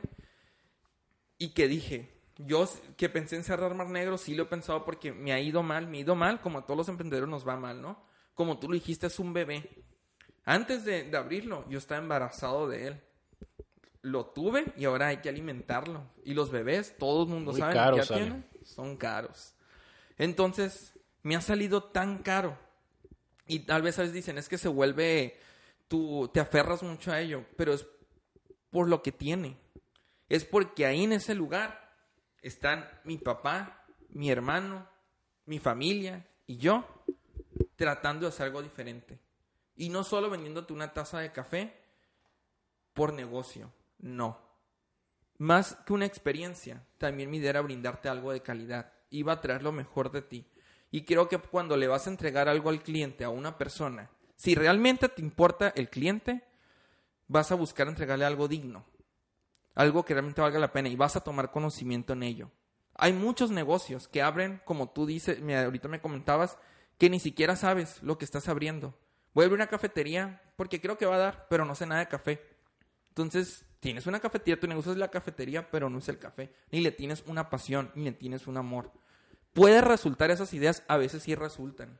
Y 1.38 1.53
que 1.53 1.67
dije, 1.67 2.14
yo 2.38 2.67
que 2.97 3.09
pensé 3.09 3.36
en 3.36 3.43
cerrar 3.43 3.73
Mar 3.75 3.89
Negro, 3.89 4.17
sí 4.17 4.36
lo 4.36 4.43
he 4.43 4.47
pensado 4.47 4.83
porque 4.83 5.11
me 5.11 5.31
ha 5.31 5.39
ido 5.39 5.63
mal, 5.63 5.88
me 5.88 5.97
ha 5.97 6.01
ido 6.01 6.15
mal, 6.15 6.41
como 6.41 6.59
a 6.59 6.65
todos 6.65 6.77
los 6.77 6.89
emprendedores 6.89 7.29
nos 7.29 7.47
va 7.47 7.55
mal, 7.55 7.81
¿no? 7.81 8.03
Como 8.33 8.59
tú 8.59 8.67
lo 8.67 8.73
dijiste, 8.73 9.07
es 9.07 9.19
un 9.19 9.33
bebé. 9.33 9.69
Antes 10.43 10.83
de, 10.83 11.03
de 11.03 11.17
abrirlo, 11.17 11.65
yo 11.69 11.77
estaba 11.77 12.01
embarazado 12.01 12.67
de 12.67 12.88
él. 12.88 13.01
Lo 14.01 14.27
tuve 14.27 14.65
y 14.77 14.86
ahora 14.86 15.07
hay 15.07 15.17
que 15.17 15.29
alimentarlo. 15.29 16.11
Y 16.23 16.33
los 16.33 16.51
bebés, 16.51 16.95
todo 16.97 17.23
el 17.23 17.29
mundo 17.29 17.51
Muy 17.51 17.61
sabe 17.61 17.73
caros 17.73 17.99
ya 17.99 18.05
salen. 18.05 18.23
tienen, 18.23 18.49
son 18.63 18.97
caros. 18.97 19.55
Entonces, 20.17 20.93
me 21.23 21.36
ha 21.36 21.41
salido 21.41 21.83
tan 21.86 22.19
caro. 22.19 22.57
Y 23.47 23.59
tal 23.59 23.81
vez 23.81 23.97
a 23.97 24.01
veces 24.01 24.13
dicen, 24.13 24.38
es 24.38 24.49
que 24.49 24.57
se 24.57 24.67
vuelve, 24.67 25.39
tú 25.88 26.29
te 26.33 26.39
aferras 26.39 26.83
mucho 26.83 27.11
a 27.11 27.19
ello, 27.19 27.45
pero 27.57 27.73
es 27.73 27.86
por 28.69 28.88
lo 28.89 29.01
que 29.01 29.11
tiene. 29.11 29.57
Es 30.29 30.45
porque 30.45 30.86
ahí 30.86 31.03
en 31.03 31.13
ese 31.13 31.33
lugar 31.33 31.84
están 32.45 32.87
mi 33.05 33.17
papá, 33.17 33.83
mi 34.09 34.29
hermano, 34.29 34.87
mi 35.45 35.57
familia 35.57 36.27
y 36.45 36.57
yo 36.57 36.85
tratando 37.75 38.25
de 38.25 38.29
hacer 38.29 38.45
algo 38.45 38.61
diferente. 38.61 39.19
Y 39.75 39.89
no 39.89 40.03
solo 40.03 40.29
vendiéndote 40.29 40.71
una 40.71 40.93
taza 40.93 41.19
de 41.19 41.31
café 41.31 41.73
por 42.93 43.13
negocio, 43.13 43.73
no. 43.97 44.39
Más 45.39 45.75
que 45.87 45.93
una 45.93 46.05
experiencia, 46.05 46.85
también 46.99 47.31
mi 47.31 47.37
idea 47.37 47.49
era 47.49 47.61
brindarte 47.61 48.09
algo 48.09 48.31
de 48.31 48.41
calidad. 48.41 48.93
Iba 49.09 49.33
a 49.33 49.41
traer 49.41 49.63
lo 49.63 49.71
mejor 49.71 50.11
de 50.11 50.21
ti. 50.21 50.47
Y 50.91 51.03
creo 51.03 51.27
que 51.27 51.39
cuando 51.39 51.75
le 51.75 51.87
vas 51.87 52.05
a 52.05 52.11
entregar 52.11 52.47
algo 52.47 52.69
al 52.69 52.83
cliente, 52.83 53.23
a 53.23 53.29
una 53.29 53.57
persona, 53.57 54.11
si 54.35 54.53
realmente 54.53 55.09
te 55.09 55.21
importa 55.23 55.69
el 55.69 55.89
cliente, 55.89 56.43
vas 57.27 57.51
a 57.51 57.55
buscar 57.55 57.87
entregarle 57.87 58.23
algo 58.23 58.47
digno. 58.47 58.85
Algo 59.76 60.03
que 60.05 60.13
realmente 60.13 60.41
valga 60.41 60.57
la 60.57 60.71
pena 60.71 60.89
y 60.89 60.95
vas 60.95 61.15
a 61.15 61.21
tomar 61.21 61.51
conocimiento 61.51 62.13
en 62.13 62.23
ello. 62.23 62.51
Hay 62.95 63.13
muchos 63.13 63.51
negocios 63.51 64.07
que 64.07 64.21
abren, 64.21 64.61
como 64.65 64.89
tú 64.89 65.05
dices, 65.05 65.38
ahorita 65.41 65.89
me 65.89 65.99
comentabas, 65.99 66.57
que 66.97 67.09
ni 67.09 67.19
siquiera 67.19 67.55
sabes 67.55 68.01
lo 68.01 68.17
que 68.17 68.26
estás 68.26 68.47
abriendo. 68.47 68.97
Voy 69.34 69.43
a 69.43 69.45
abrir 69.45 69.55
una 69.55 69.67
cafetería 69.67 70.41
porque 70.55 70.80
creo 70.80 70.97
que 70.97 71.05
va 71.05 71.15
a 71.15 71.19
dar, 71.19 71.47
pero 71.49 71.65
no 71.65 71.76
sé 71.76 71.86
nada 71.86 71.99
de 71.99 72.07
café. 72.07 72.41
Entonces, 73.09 73.65
tienes 73.82 74.07
una 74.07 74.21
cafetería, 74.21 74.59
tu 74.59 74.67
negocio 74.67 74.93
es 74.93 74.97
la 74.97 75.11
cafetería, 75.11 75.69
pero 75.69 75.89
no 75.89 75.99
es 75.99 76.07
el 76.07 76.19
café. 76.19 76.53
Ni 76.71 76.80
le 76.80 76.91
tienes 76.91 77.23
una 77.28 77.49
pasión, 77.49 77.91
ni 77.95 78.05
le 78.05 78.13
tienes 78.13 78.47
un 78.47 78.55
amor. 78.55 78.93
Puede 79.51 79.82
resultar 79.82 80.32
esas 80.32 80.53
ideas, 80.53 80.84
a 80.88 80.95
veces 80.95 81.23
sí 81.23 81.36
resultan. 81.36 81.99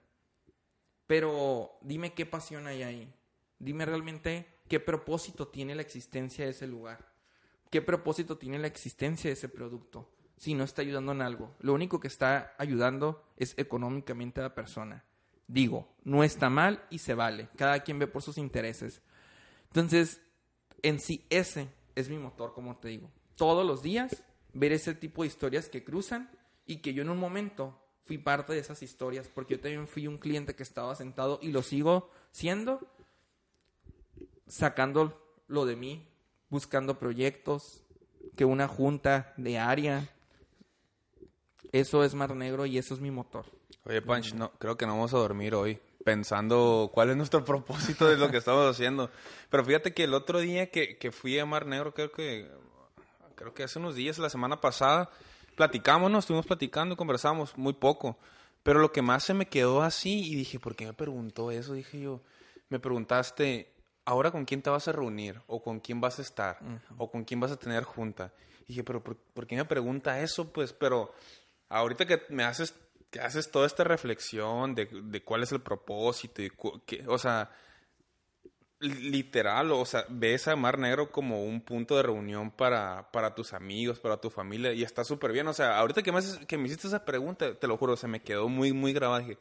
Pero 1.08 1.78
dime 1.82 2.14
qué 2.14 2.26
pasión 2.26 2.68
hay 2.68 2.84
ahí. 2.84 3.14
Dime 3.60 3.86
realmente 3.86 4.48
qué 4.68 4.80
propósito 4.80 5.50
tiene 5.50 5.76
la 5.76 5.82
existencia 5.82 6.46
de 6.46 6.52
ese 6.52 6.68
lugar. 6.68 7.15
¿Qué 7.76 7.82
propósito 7.82 8.38
tiene 8.38 8.58
la 8.58 8.68
existencia 8.68 9.30
de 9.30 9.34
ese 9.34 9.50
producto? 9.50 10.10
Si 10.38 10.54
no 10.54 10.64
está 10.64 10.82
ayudando 10.82 11.12
en 11.12 11.22
algo. 11.22 11.54
Lo 11.60 11.74
único 11.74 12.00
que 12.00 12.08
está 12.08 12.56
ayudando 12.58 13.22
es 13.36 13.54
económicamente 13.58 14.40
a 14.40 14.44
la 14.44 14.56
persona. 14.56 15.04
Digo, 15.46 15.94
no 16.06 16.24
está 16.24 16.50
mal 16.50 16.86
y 16.90 17.00
se 17.00 17.16
vale. 17.16 17.50
Cada 17.58 17.82
quien 17.82 18.00
ve 18.00 18.08
por 18.08 18.22
sus 18.22 18.38
intereses. 18.38 19.02
Entonces, 19.68 20.22
en 20.84 21.02
sí, 21.02 21.26
ese 21.30 21.68
es 21.96 22.08
mi 22.08 22.18
motor, 22.18 22.54
como 22.54 22.78
te 22.78 22.88
digo. 22.88 23.12
Todos 23.36 23.66
los 23.66 23.84
días 23.84 24.24
ver 24.54 24.72
ese 24.72 24.96
tipo 24.96 25.24
de 25.24 25.28
historias 25.28 25.68
que 25.68 25.84
cruzan 25.84 26.32
y 26.66 26.78
que 26.78 26.94
yo 26.94 27.02
en 27.02 27.10
un 27.10 27.20
momento 27.20 27.78
fui 28.06 28.18
parte 28.18 28.54
de 28.54 28.60
esas 28.60 28.84
historias, 28.84 29.28
porque 29.28 29.56
yo 29.56 29.60
también 29.60 29.86
fui 29.86 30.08
un 30.08 30.18
cliente 30.18 30.56
que 30.56 30.64
estaba 30.64 30.96
sentado 30.96 31.40
y 31.42 31.52
lo 31.52 31.62
sigo 31.62 32.10
siendo 32.32 32.90
sacando 34.48 35.44
lo 35.48 35.66
de 35.66 35.76
mí, 35.76 36.15
buscando 36.56 36.98
proyectos, 36.98 37.84
que 38.38 38.46
una 38.46 38.70
junta 38.70 39.34
de 39.36 39.60
área. 39.60 40.10
Eso 41.74 42.06
es 42.06 42.14
Mar 42.14 42.34
Negro 42.34 42.66
y 42.66 42.78
eso 42.78 42.94
es 42.94 43.02
mi 43.02 43.12
motor. 43.12 43.46
Oye, 43.84 44.02
Punch, 44.02 44.34
no, 44.36 44.52
creo 44.52 44.78
que 44.78 44.86
no 44.86 44.94
vamos 44.94 45.14
a 45.14 45.18
dormir 45.18 45.54
hoy 45.54 45.78
pensando 46.06 46.90
cuál 46.94 47.10
es 47.10 47.18
nuestro 47.18 47.44
propósito 47.52 48.08
de 48.08 48.16
lo 48.16 48.32
que 48.32 48.38
estamos 48.38 48.66
haciendo. 48.72 49.12
Pero 49.50 49.66
fíjate 49.66 49.94
que 49.94 50.06
el 50.06 50.14
otro 50.14 50.40
día 50.40 50.72
que, 50.72 50.98
que 50.98 51.12
fui 51.12 51.38
a 51.38 51.46
Mar 51.46 51.66
Negro, 51.66 51.94
creo 51.94 52.10
que, 52.10 52.50
creo 53.36 53.54
que 53.54 53.64
hace 53.64 53.78
unos 53.78 53.96
días, 53.96 54.18
la 54.18 54.30
semana 54.30 54.62
pasada, 54.62 55.10
platicamos, 55.58 56.10
¿no? 56.10 56.20
Estuvimos 56.20 56.46
platicando, 56.46 56.96
conversamos 56.96 57.58
muy 57.58 57.74
poco. 57.74 58.18
Pero 58.64 58.80
lo 58.80 58.94
que 58.94 59.02
más 59.02 59.26
se 59.26 59.34
me 59.34 59.50
quedó 59.50 59.82
así, 59.82 60.32
y 60.32 60.36
dije, 60.36 60.58
¿por 60.58 60.78
qué 60.78 60.86
me 60.86 60.94
preguntó 60.94 61.52
eso? 61.52 61.74
Dije 61.74 62.00
yo, 62.00 62.22
me 62.70 62.80
preguntaste, 62.80 63.75
¿ahora 64.06 64.32
con 64.32 64.46
quién 64.46 64.62
te 64.62 64.70
vas 64.70 64.88
a 64.88 64.92
reunir? 64.92 65.42
¿O 65.48 65.62
con 65.62 65.80
quién 65.80 66.00
vas 66.00 66.20
a 66.20 66.22
estar? 66.22 66.60
¿O 66.98 67.12
con 67.12 67.26
quién 67.26 67.40
vas 67.40 67.52
a 67.52 67.58
tener 67.58 67.84
junta? 67.84 68.32
Y 68.64 68.70
dije, 68.70 68.84
¿pero 68.84 69.04
por, 69.04 69.18
por 69.18 69.46
qué 69.46 69.56
me 69.56 69.66
pregunta 69.66 70.22
eso? 70.22 70.52
Pues, 70.52 70.72
pero 70.74 71.14
ahorita 71.70 72.06
que 72.06 72.22
me 72.30 72.44
haces 72.44 72.74
que 73.12 73.20
haces 73.20 73.50
toda 73.50 73.68
esta 73.68 73.84
reflexión 73.84 74.76
de, 74.76 74.90
de 74.92 75.24
cuál 75.24 75.44
es 75.44 75.52
el 75.52 75.62
propósito 75.62 76.42
y 76.42 76.52
que, 76.86 77.06
o 77.08 77.18
sea, 77.18 77.50
literal, 78.80 79.72
o 79.72 79.86
sea, 79.86 80.06
ves 80.10 80.48
a 80.48 80.56
Mar 80.56 80.78
Negro 80.78 81.12
como 81.12 81.44
un 81.44 81.62
punto 81.62 81.96
de 81.96 82.04
reunión 82.04 82.52
para, 82.52 83.10
para 83.12 83.34
tus 83.34 83.54
amigos, 83.54 84.00
para 84.00 84.20
tu 84.20 84.30
familia, 84.30 84.74
y 84.74 84.84
está 84.84 85.04
súper 85.04 85.32
bien. 85.32 85.48
O 85.48 85.54
sea, 85.54 85.78
ahorita 85.78 86.04
que 86.04 86.12
me, 86.12 86.20
que 86.48 86.58
me 86.58 86.66
hiciste 86.66 86.88
esa 86.88 87.06
pregunta, 87.06 87.54
te 87.56 87.68
lo 87.68 87.78
juro, 87.78 87.96
se 87.96 88.08
me 88.08 88.22
quedó 88.22 88.50
muy, 88.50 88.74
muy 88.74 88.94
grabada. 88.94 89.22
Dije, 89.22 89.38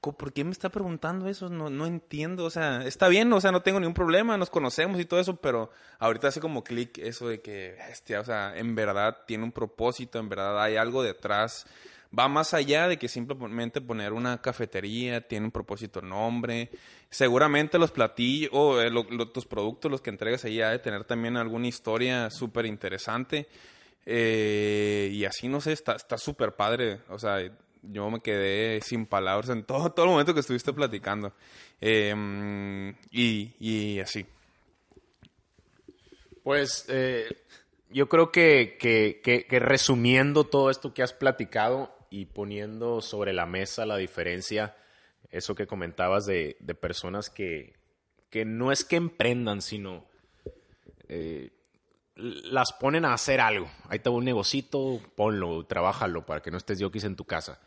¿por 0.00 0.32
qué 0.32 0.44
me 0.44 0.52
está 0.52 0.70
preguntando 0.70 1.28
eso? 1.28 1.48
No, 1.48 1.70
no 1.70 1.86
entiendo. 1.86 2.44
O 2.44 2.50
sea, 2.50 2.84
está 2.86 3.08
bien, 3.08 3.32
o 3.32 3.40
sea, 3.40 3.52
no 3.52 3.62
tengo 3.62 3.80
ningún 3.80 3.94
problema, 3.94 4.36
nos 4.36 4.50
conocemos 4.50 5.00
y 5.00 5.04
todo 5.04 5.20
eso, 5.20 5.36
pero 5.36 5.70
ahorita 5.98 6.28
hace 6.28 6.40
como 6.40 6.64
clic 6.64 6.98
eso 6.98 7.28
de 7.28 7.40
que, 7.40 7.76
bestia, 7.88 8.20
o 8.20 8.24
sea, 8.24 8.56
en 8.56 8.74
verdad 8.74 9.18
tiene 9.26 9.44
un 9.44 9.52
propósito, 9.52 10.18
en 10.18 10.28
verdad 10.28 10.62
hay 10.62 10.76
algo 10.76 11.02
detrás 11.02 11.66
va 12.16 12.28
más 12.28 12.54
allá 12.54 12.88
de 12.88 12.96
que 12.96 13.08
simplemente 13.08 13.80
poner 13.80 14.12
una 14.12 14.40
cafetería, 14.40 15.20
tiene 15.20 15.46
un 15.46 15.52
propósito 15.52 16.00
nombre. 16.00 16.70
Seguramente 17.10 17.78
los 17.78 17.90
platillos 17.90 18.50
o 18.52 18.80
eh, 18.80 18.90
tus 19.32 19.46
productos, 19.46 19.90
los 19.90 20.00
que 20.00 20.10
entregas 20.10 20.44
ahí, 20.44 20.60
ha 20.60 20.70
de 20.70 20.78
tener 20.78 21.04
también 21.04 21.36
alguna 21.36 21.66
historia 21.66 22.30
súper 22.30 22.66
interesante. 22.66 23.48
Eh, 24.06 25.10
y 25.12 25.24
así, 25.24 25.48
no 25.48 25.60
sé, 25.60 25.72
está 25.72 26.18
súper 26.18 26.54
padre. 26.54 27.00
O 27.08 27.18
sea, 27.18 27.38
yo 27.90 28.10
me 28.10 28.20
quedé 28.20 28.80
sin 28.82 29.06
palabras 29.06 29.50
en 29.50 29.64
todo, 29.64 29.90
todo 29.92 30.06
el 30.06 30.12
momento 30.12 30.34
que 30.34 30.40
estuviste 30.40 30.72
platicando. 30.72 31.32
Em, 31.80 32.90
y, 33.10 33.54
y, 33.58 34.00
así. 34.00 34.26
Pues 36.42 36.84
eh, 36.88 37.28
yo 37.90 38.08
creo 38.08 38.30
que, 38.30 38.76
que, 38.78 39.20
que, 39.22 39.58
resumiendo 39.58 40.44
todo 40.44 40.70
esto 40.70 40.94
que 40.94 41.02
has 41.02 41.12
platicado, 41.12 41.94
y 42.10 42.26
poniendo 42.26 43.00
sobre 43.00 43.32
la 43.32 43.46
mesa 43.46 43.86
la 43.86 43.96
diferencia, 43.96 44.76
eso 45.30 45.54
que 45.54 45.66
comentabas 45.66 46.26
de, 46.26 46.56
personas 46.80 47.30
que, 47.30 47.74
que, 48.30 48.44
no 48.44 48.72
es 48.72 48.84
que 48.84 48.96
emprendan, 48.96 49.60
sino 49.60 50.06
eh, 51.08 51.50
las 52.16 52.72
ponen 52.72 53.04
a 53.04 53.12
hacer 53.12 53.40
algo. 53.40 53.70
Ahí 53.88 53.98
te 53.98 54.08
va 54.08 54.16
un 54.16 54.24
negocito, 54.24 55.00
ponlo, 55.16 55.66
trabájalo 55.66 56.24
para 56.24 56.40
que 56.40 56.50
no 56.50 56.56
estés 56.56 56.78
yo 56.78 56.90
en 56.94 57.16
tu 57.16 57.24
casa. 57.24 57.60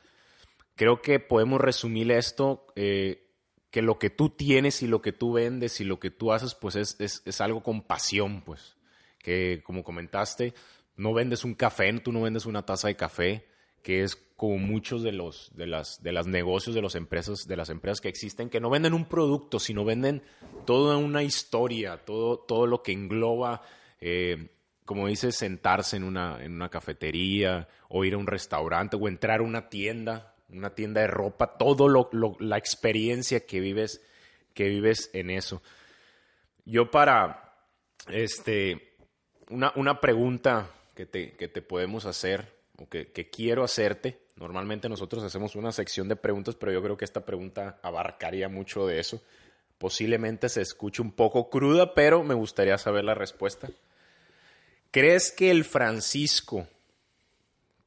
Creo 0.75 1.01
que 1.01 1.19
podemos 1.19 1.61
resumir 1.61 2.11
esto, 2.11 2.67
eh, 2.75 3.27
que 3.69 3.81
lo 3.81 3.99
que 3.99 4.09
tú 4.09 4.29
tienes 4.29 4.81
y 4.81 4.87
lo 4.87 5.01
que 5.01 5.11
tú 5.11 5.33
vendes 5.33 5.79
y 5.81 5.83
lo 5.83 5.99
que 5.99 6.11
tú 6.11 6.31
haces, 6.31 6.55
pues 6.55 6.75
es, 6.75 6.99
es, 6.99 7.21
es 7.25 7.41
algo 7.41 7.63
con 7.63 7.81
pasión, 7.81 8.41
pues. 8.41 8.77
Que 9.19 9.61
como 9.63 9.83
comentaste, 9.83 10.53
no 10.95 11.13
vendes 11.13 11.43
un 11.45 11.53
café, 11.53 11.91
tú 11.99 12.11
no 12.11 12.21
vendes 12.21 12.45
una 12.45 12.65
taza 12.65 12.87
de 12.87 12.95
café, 12.95 13.47
que 13.81 14.03
es 14.03 14.15
como 14.41 14.57
muchos 14.57 15.03
de 15.03 15.11
los 15.11 15.51
de 15.55 15.67
las 15.67 16.01
de 16.01 16.11
las 16.11 16.25
negocios 16.27 16.75
de 16.75 16.81
las 16.81 16.95
empresas 16.95 17.47
de 17.47 17.55
las 17.55 17.69
empresas 17.69 18.01
que 18.01 18.09
existen 18.09 18.49
que 18.49 18.59
no 18.59 18.71
venden 18.71 18.93
un 18.93 19.05
producto 19.05 19.59
sino 19.59 19.85
venden 19.85 20.23
toda 20.65 20.97
una 20.97 21.21
historia 21.21 21.97
todo 21.97 22.39
todo 22.39 22.65
lo 22.65 22.81
que 22.81 22.91
engloba 22.91 23.61
eh, 23.99 24.49
como 24.83 25.07
dices 25.07 25.35
sentarse 25.35 25.97
en 25.97 26.03
una 26.03 26.43
en 26.43 26.53
una 26.53 26.69
cafetería 26.69 27.67
o 27.87 28.03
ir 28.03 28.15
a 28.15 28.17
un 28.17 28.25
restaurante 28.25 28.97
o 28.99 29.07
entrar 29.07 29.41
a 29.41 29.43
una 29.43 29.69
tienda 29.69 30.30
una 30.51 30.75
tienda 30.75 31.01
de 31.01 31.07
ropa 31.07 31.57
todo 31.57 31.87
lo, 31.87 32.09
la 32.39 32.57
experiencia 32.57 33.45
que 33.45 33.59
vives 33.59 34.01
que 34.53 34.69
vives 34.69 35.09
en 35.13 35.29
eso 35.29 35.61
yo 36.65 36.91
para 36.91 37.55
este 38.09 38.95
una, 39.49 39.71
una 39.75 39.99
pregunta 39.99 40.69
que 40.95 41.05
te, 41.05 41.33
que 41.33 41.47
te 41.47 41.61
podemos 41.61 42.05
hacer 42.05 42.61
que, 42.87 43.29
quiero 43.29 43.63
hacerte. 43.63 44.19
Normalmente 44.35 44.89
nosotros 44.89 45.23
hacemos 45.23 45.55
una 45.55 45.71
sección 45.71 46.07
de 46.07 46.15
preguntas, 46.15 46.55
pero 46.55 46.71
yo 46.71 46.81
creo 46.81 46.97
que 46.97 47.05
esta 47.05 47.25
pregunta 47.25 47.79
abarcaría 47.81 48.49
mucho 48.49 48.87
de 48.87 48.99
eso. 48.99 49.21
Posiblemente 49.77 50.49
se 50.49 50.61
escuche 50.61 51.01
un 51.01 51.11
poco 51.11 51.49
cruda, 51.49 51.93
pero 51.93 52.23
me 52.23 52.33
gustaría 52.33 52.77
saber 52.77 53.03
la 53.03 53.15
respuesta. 53.15 53.69
¿Crees 54.91 55.31
que 55.31 55.51
el 55.51 55.63
Francisco 55.63 56.67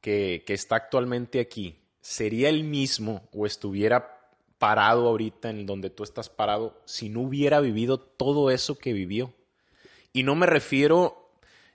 que, 0.01 0.43
que 0.45 0.53
está 0.53 0.75
actualmente 0.75 1.39
aquí 1.39 1.77
sería 2.05 2.49
el 2.49 2.63
mismo 2.63 3.27
o 3.33 3.47
estuviera 3.47 4.29
parado 4.59 5.07
ahorita 5.07 5.49
en 5.49 5.65
donde 5.65 5.89
tú 5.89 6.03
estás 6.03 6.29
parado 6.29 6.79
si 6.85 7.09
no 7.09 7.21
hubiera 7.21 7.59
vivido 7.61 7.99
todo 7.99 8.51
eso 8.51 8.77
que 8.77 8.93
vivió? 8.93 9.33
Y 10.13 10.21
no 10.21 10.35
me 10.35 10.45
refiero 10.45 11.31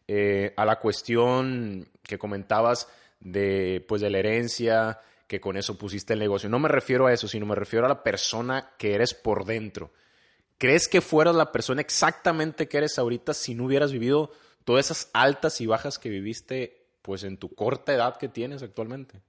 eh, 0.07 0.55
a 0.57 0.65
la 0.65 0.79
cuestión 0.79 1.89
que 2.05 2.17
comentabas 2.17 2.87
de, 3.19 3.85
pues, 3.89 4.03
de 4.03 4.11
la 4.11 4.21
herencia, 4.21 5.01
que 5.27 5.41
con 5.41 5.57
eso 5.57 5.77
pusiste 5.77 6.13
el 6.13 6.21
negocio. 6.21 6.49
No 6.49 6.61
me 6.61 6.69
refiero 6.69 7.09
a 7.09 7.13
eso, 7.13 7.27
sino 7.27 7.45
me 7.45 7.57
refiero 7.57 7.87
a 7.87 7.89
la 7.89 8.05
persona 8.05 8.71
que 8.79 8.95
eres 8.95 9.15
por 9.15 9.45
dentro. 9.45 9.91
¿Crees 10.59 10.87
que 10.87 11.01
fueras 11.01 11.35
la 11.35 11.51
persona 11.51 11.81
exactamente 11.81 12.69
que 12.69 12.79
eres 12.79 13.01
ahorita 13.01 13.35
si 13.35 13.57
no 13.57 13.65
hubieras 13.65 13.91
vivido 13.91 14.31
todas 14.65 14.87
esas 14.87 15.11
altas 15.13 15.61
y 15.61 15.67
bajas 15.67 15.99
que 15.99 16.09
viviste 16.09 16.87
pues 17.03 17.25
en 17.25 17.37
tu 17.37 17.53
corta 17.53 17.93
edad 17.93 18.17
que 18.17 18.29
tienes 18.29 18.63
actualmente? 18.63 19.21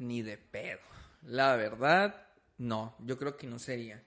Ni 0.00 0.22
de 0.22 0.38
pedo. 0.38 0.80
La 1.22 1.54
verdad, 1.56 2.26
no, 2.56 2.96
yo 3.00 3.18
creo 3.18 3.36
que 3.36 3.46
no 3.46 3.58
sería. 3.58 4.02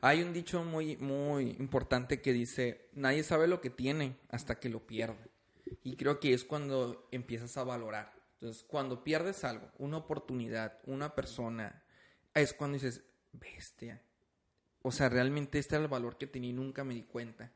Hay 0.00 0.22
un 0.22 0.32
dicho 0.32 0.64
muy, 0.64 0.96
muy 0.96 1.50
importante 1.58 2.22
que 2.22 2.32
dice, 2.32 2.88
nadie 2.92 3.24
sabe 3.24 3.48
lo 3.48 3.60
que 3.60 3.68
tiene 3.68 4.16
hasta 4.30 4.60
que 4.60 4.68
lo 4.68 4.86
pierde. 4.86 5.30
Y 5.82 5.96
creo 5.96 6.20
que 6.20 6.32
es 6.32 6.44
cuando 6.44 7.08
empiezas 7.10 7.56
a 7.56 7.64
valorar. 7.64 8.12
Entonces, 8.34 8.64
cuando 8.64 9.02
pierdes 9.02 9.42
algo, 9.42 9.68
una 9.78 9.96
oportunidad, 9.96 10.78
una 10.86 11.14
persona, 11.14 11.82
es 12.34 12.52
cuando 12.52 12.74
dices, 12.74 13.04
bestia. 13.32 14.00
O 14.82 14.92
sea, 14.92 15.08
realmente 15.08 15.58
este 15.58 15.74
era 15.74 15.84
el 15.84 15.90
valor 15.90 16.18
que 16.18 16.26
tenía 16.28 16.50
y 16.50 16.54
nunca 16.54 16.84
me 16.84 16.94
di 16.94 17.02
cuenta. 17.02 17.52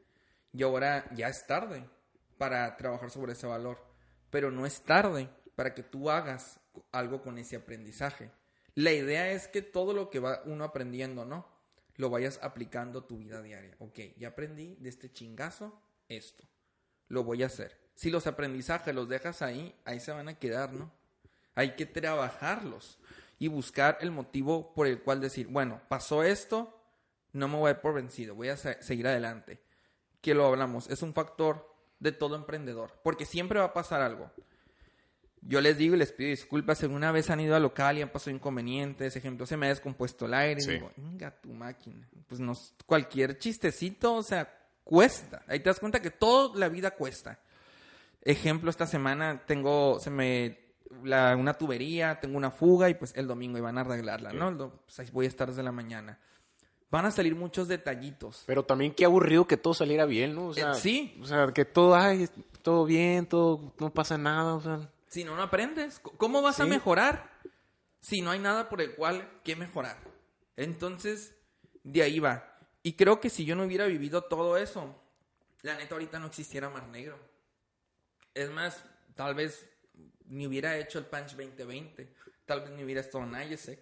Y 0.53 0.63
ahora 0.65 1.09
ya 1.15 1.29
es 1.29 1.47
tarde 1.47 1.89
para 2.37 2.77
trabajar 2.77 3.11
sobre 3.11 3.35
ese 3.35 3.47
valor. 3.47 3.85
Pero 4.31 4.51
no 4.51 4.67
es 4.67 4.83
tarde 4.83 5.29
para 5.55 5.73
que 5.75 5.83
tú 5.83 6.11
hagas 6.11 6.61
algo 6.93 7.23
con 7.23 7.39
ese 7.39 7.57
aprendizaje. 7.57 8.31
La 8.75 8.93
idea 8.93 9.31
es 9.31 9.49
que 9.49 9.63
todo 9.63 9.93
lo 9.93 10.11
que 10.11 10.21
va 10.21 10.43
uno 10.45 10.65
aprendiendo, 10.65 11.25
¿no? 11.25 11.47
Lo 11.97 12.11
vayas 12.11 12.39
aplicando 12.43 13.01
a 13.01 13.07
tu 13.07 13.19
vida 13.19 13.41
diaria. 13.41 13.75
Ok, 13.79 13.99
ya 14.19 14.29
aprendí 14.29 14.77
de 14.77 14.89
este 14.89 15.11
chingazo 15.11 15.81
esto. 16.09 16.45
Lo 17.09 17.25
voy 17.25 17.43
a 17.43 17.47
hacer 17.47 17.87
si 17.97 18.11
los 18.11 18.27
aprendizajes 18.27 18.95
los 18.95 19.09
dejas 19.09 19.43
ahí, 19.43 19.75
ahí 19.85 19.99
se 19.99 20.13
van 20.13 20.29
a 20.29 20.39
quedar, 20.39 20.73
¿no? 20.73 20.93
Hay 21.55 21.75
que 21.75 21.87
trabajarlos 21.87 22.99
y 23.39 23.49
buscar 23.49 23.97
el 24.01 24.11
motivo 24.11 24.75
por 24.75 24.87
el 24.87 25.03
cual 25.03 25.21
decir, 25.21 25.49
bueno, 25.49 25.81
pasó 25.89 26.23
esto, 26.23 26.79
no 27.33 27.49
me 27.49 27.57
voy 27.57 27.71
a 27.71 27.81
por 27.81 27.95
vencido, 27.95 28.35
voy 28.35 28.51
a 28.51 28.57
seguir 28.57 29.09
adelante. 29.09 29.61
Que 30.21 30.35
lo 30.35 30.47
hablamos, 30.47 30.91
es 30.91 31.03
un 31.03 31.15
factor 31.15 31.75
de 31.99 32.13
todo 32.13 32.37
emprendedor, 32.37 32.93
porque 33.03 33.25
siempre 33.25 33.59
va 33.59 33.67
a 33.67 33.75
pasar 33.75 34.03
algo. 34.03 34.31
Yo 35.49 35.61
les 35.61 35.79
digo 35.79 35.95
y 35.95 35.99
les 35.99 36.13
pido 36.13 36.31
disculpas, 36.31 36.79
si 36.79 36.87
alguna 36.87 37.13
vez 37.13 37.31
han 37.31 37.41
ido 37.41 37.55
al 37.55 37.63
local 37.63 37.99
y 37.99 38.03
han 38.03 38.09
pasado 38.09 38.35
inconvenientes, 38.35 39.15
ejemplo, 39.15 39.47
se 39.47 39.57
me 39.57 39.67
ha 39.67 39.69
descompuesto 39.69 40.27
el 40.27 40.35
aire, 40.35 40.61
y 40.63 40.67
digo, 40.67 40.91
venga 40.97 41.31
tu 41.31 41.51
máquina. 41.51 42.09
Pues 42.27 42.41
no, 42.41 42.53
cualquier 42.85 43.39
chistecito, 43.39 44.15
o 44.15 44.23
sea, 44.23 44.53
cuesta. 44.83 45.43
Ahí 45.47 45.61
te 45.61 45.71
das 45.71 45.79
cuenta 45.79 46.01
que 46.01 46.11
toda 46.11 46.59
la 46.59 46.69
vida 46.69 46.91
cuesta. 46.91 47.39
Ejemplo, 48.23 48.71
esta 48.71 48.87
semana 48.87 49.43
tengo, 49.47 50.01
se 50.01 50.11
me, 50.11 50.59
la, 51.05 51.37
una 51.37 51.55
tubería, 51.55 52.19
tengo 52.21 52.37
una 52.37 52.51
fuga 52.51 52.91
y 52.91 52.95
pues 52.95 53.13
el 53.15 53.29
domingo 53.29 53.57
iban 53.57 53.79
a 53.79 53.83
arreglarla, 53.83 54.33
¿no? 54.33 54.73
Pues 54.85 54.99
ahí 54.99 55.09
voy 55.13 55.27
a 55.27 55.29
estar 55.29 55.49
desde 55.49 55.63
la 55.63 55.73
mañana. 55.73 56.19
Van 56.91 57.05
a 57.05 57.11
salir 57.11 57.37
muchos 57.37 57.69
detallitos. 57.69 58.43
Pero 58.47 58.65
también 58.65 58.95
qué 58.95 59.05
aburrido 59.05 59.47
que 59.47 59.57
todo 59.57 59.75
saliera 59.75 60.07
bien, 60.07 60.35
¿no? 60.35 60.49
O 60.49 60.55
sea, 60.55 60.73
eh, 60.73 60.75
sí. 60.75 61.19
O 61.21 61.25
sea, 61.27 61.49
que 61.53 61.65
todo, 61.65 61.95
ay, 61.95 62.29
todo 62.63 62.85
bien, 62.85 63.27
todo, 63.27 63.75
no 63.79 63.93
pasa 63.93 64.19
nada, 64.19 64.55
o 64.55 64.61
sea. 64.61 64.89
Si 65.17 65.25
no, 65.25 65.35
no 65.35 65.45
aprendes. 65.45 65.99
¿Cómo 66.19 66.43
vas 66.43 66.61
a 66.61 66.67
mejorar 66.67 67.31
si 68.03 68.21
no 68.21 68.33
hay 68.33 68.39
nada 68.39 68.69
por 68.69 68.83
el 68.83 68.95
cual 68.95 69.41
que 69.43 69.57
mejorar? 69.57 69.97
Entonces, 70.57 71.35
de 71.83 72.03
ahí 72.03 72.21
va. 72.21 72.59
Y 72.83 72.97
creo 72.97 73.19
que 73.19 73.31
si 73.31 73.47
yo 73.47 73.57
no 73.57 73.65
hubiera 73.65 73.87
vivido 73.87 74.25
todo 74.25 74.59
eso, 74.59 74.95
la 75.63 75.79
neta 75.79 75.95
ahorita 75.95 76.19
no 76.19 76.27
existiera 76.27 76.69
Mar 76.69 76.89
Negro. 76.89 77.19
Es 78.35 78.51
más, 78.51 78.85
tal 79.15 79.35
vez 79.35 79.67
ni 80.27 80.47
hubiera 80.47 80.77
hecho 80.77 80.99
el 80.99 81.07
Punch 81.07 81.31
2020. 81.31 82.13
Tal 82.45 82.61
vez 82.61 82.71
ni 82.73 82.85
hubiera 82.85 83.01
estado 83.01 83.25
en 83.25 83.51
IESEC. 83.51 83.81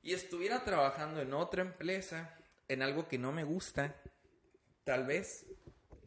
Y 0.00 0.14
estuviera 0.14 0.64
trabajando 0.64 1.20
en 1.20 1.34
otra 1.34 1.60
empresa, 1.60 2.34
en 2.66 2.80
algo 2.80 3.08
que 3.08 3.18
no 3.18 3.30
me 3.30 3.44
gusta, 3.44 3.94
tal 4.84 5.04
vez. 5.04 5.44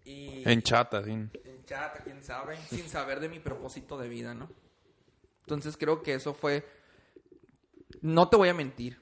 Y 0.10 0.42
En 0.50 0.64
chata, 0.64 1.04
sí. 1.04 1.12
en 1.12 1.66
chat, 1.66 2.02
quién 2.04 2.24
sabe, 2.24 2.58
sin 2.68 2.90
saber 2.90 3.20
de 3.20 3.30
mi 3.30 3.40
propósito 3.40 3.96
de 3.96 4.10
vida, 4.10 4.34
¿no? 4.34 4.50
Entonces 5.42 5.78
creo 5.78 6.02
que 6.02 6.16
eso 6.16 6.34
fue, 6.34 6.68
no 8.02 8.28
te 8.28 8.36
voy 8.36 8.50
a 8.50 8.56
mentir, 8.56 9.00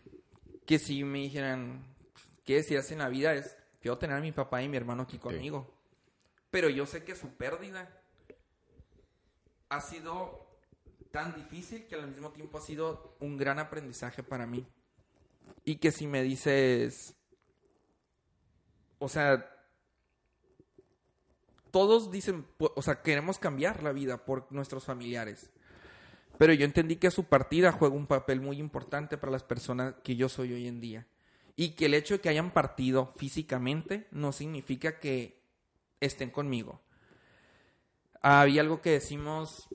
que 0.65 0.79
si 0.79 1.05
me 1.05 1.19
dijeran, 1.19 1.95
¿qué 2.43 2.55
decías 2.55 2.91
en 2.91 2.99
la 2.99 3.07
vida? 3.07 3.33
Es, 3.33 3.55
quiero 3.79 3.97
tener 3.97 4.17
a 4.17 4.19
mi 4.19 4.33
papá 4.33 4.61
y 4.61 4.67
mi 4.67 4.75
hermano 4.75 5.03
aquí 5.03 5.17
conmigo. 5.17 5.73
Pero 6.51 6.67
yo 6.67 6.85
sé 6.85 7.05
que 7.05 7.15
su 7.15 7.29
pérdida 7.29 7.89
ha 9.69 9.79
sido 9.79 10.45
tan 11.11 11.35
difícil 11.35 11.87
que 11.87 11.95
al 11.95 12.07
mismo 12.07 12.31
tiempo 12.31 12.57
ha 12.57 12.61
sido 12.61 13.15
un 13.21 13.37
gran 13.37 13.59
aprendizaje 13.59 14.23
para 14.23 14.45
mí. 14.45 14.67
Y 15.63 15.77
que 15.77 15.93
si 15.93 16.05
me 16.05 16.21
dices, 16.21 17.15
o 18.99 19.07
sea, 19.07 19.56
todos 21.71 22.11
dicen, 22.11 22.45
o 22.59 22.81
sea, 22.81 23.01
queremos 23.01 23.39
cambiar 23.39 23.83
la 23.83 23.91
vida 23.91 24.25
por 24.25 24.51
nuestros 24.51 24.85
familiares. 24.85 25.49
Pero 26.37 26.53
yo 26.53 26.65
entendí 26.65 26.97
que 26.97 27.11
su 27.11 27.23
partida 27.25 27.71
juega 27.71 27.95
un 27.95 28.07
papel 28.07 28.41
muy 28.41 28.59
importante 28.59 29.17
para 29.17 29.31
las 29.31 29.43
personas 29.43 29.95
que 30.03 30.15
yo 30.15 30.29
soy 30.29 30.53
hoy 30.53 30.67
en 30.67 30.79
día. 30.79 31.07
Y 31.55 31.71
que 31.71 31.87
el 31.87 31.95
hecho 31.95 32.15
de 32.15 32.21
que 32.21 32.29
hayan 32.29 32.51
partido 32.51 33.13
físicamente 33.17 34.07
no 34.11 34.31
significa 34.31 34.99
que 34.99 35.41
estén 35.99 36.29
conmigo. 36.29 36.81
Había 38.21 38.61
algo 38.61 38.81
que 38.81 38.91
decimos, 38.91 39.67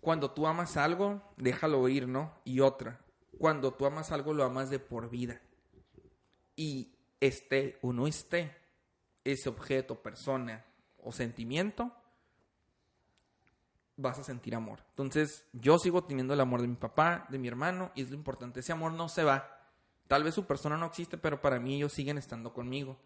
cuando 0.00 0.30
tú 0.30 0.46
amas 0.46 0.76
algo, 0.76 1.22
déjalo 1.36 1.88
ir, 1.88 2.06
¿no? 2.06 2.32
Y 2.44 2.60
otra, 2.60 3.00
cuando 3.38 3.72
tú 3.74 3.86
amas 3.86 4.12
algo, 4.12 4.32
lo 4.34 4.44
amas 4.44 4.70
de 4.70 4.78
por 4.78 5.10
vida. 5.10 5.40
Y 6.54 6.94
esté 7.18 7.78
o 7.82 7.92
no 7.92 8.06
esté 8.06 8.56
ese 9.24 9.48
objeto, 9.48 10.00
persona 10.00 10.64
o 11.02 11.12
sentimiento, 11.12 11.92
vas 13.96 14.18
a 14.18 14.24
sentir 14.24 14.54
amor. 14.54 14.80
Entonces, 14.90 15.46
yo 15.52 15.78
sigo 15.78 16.04
teniendo 16.04 16.34
el 16.34 16.40
amor 16.40 16.60
de 16.60 16.68
mi 16.68 16.76
papá, 16.76 17.26
de 17.28 17.38
mi 17.38 17.48
hermano, 17.48 17.92
y 17.94 18.02
es 18.02 18.10
lo 18.10 18.16
importante. 18.16 18.60
Ese 18.60 18.72
amor 18.72 18.92
no 18.92 19.08
se 19.08 19.24
va. 19.24 19.58
Tal 20.08 20.24
vez 20.24 20.34
su 20.34 20.46
persona 20.46 20.76
no 20.76 20.86
existe, 20.86 21.18
pero 21.18 21.40
para 21.40 21.58
mí 21.58 21.76
ellos 21.76 21.92
siguen 21.92 22.18
estando 22.18 22.52
conmigo. 22.52 22.98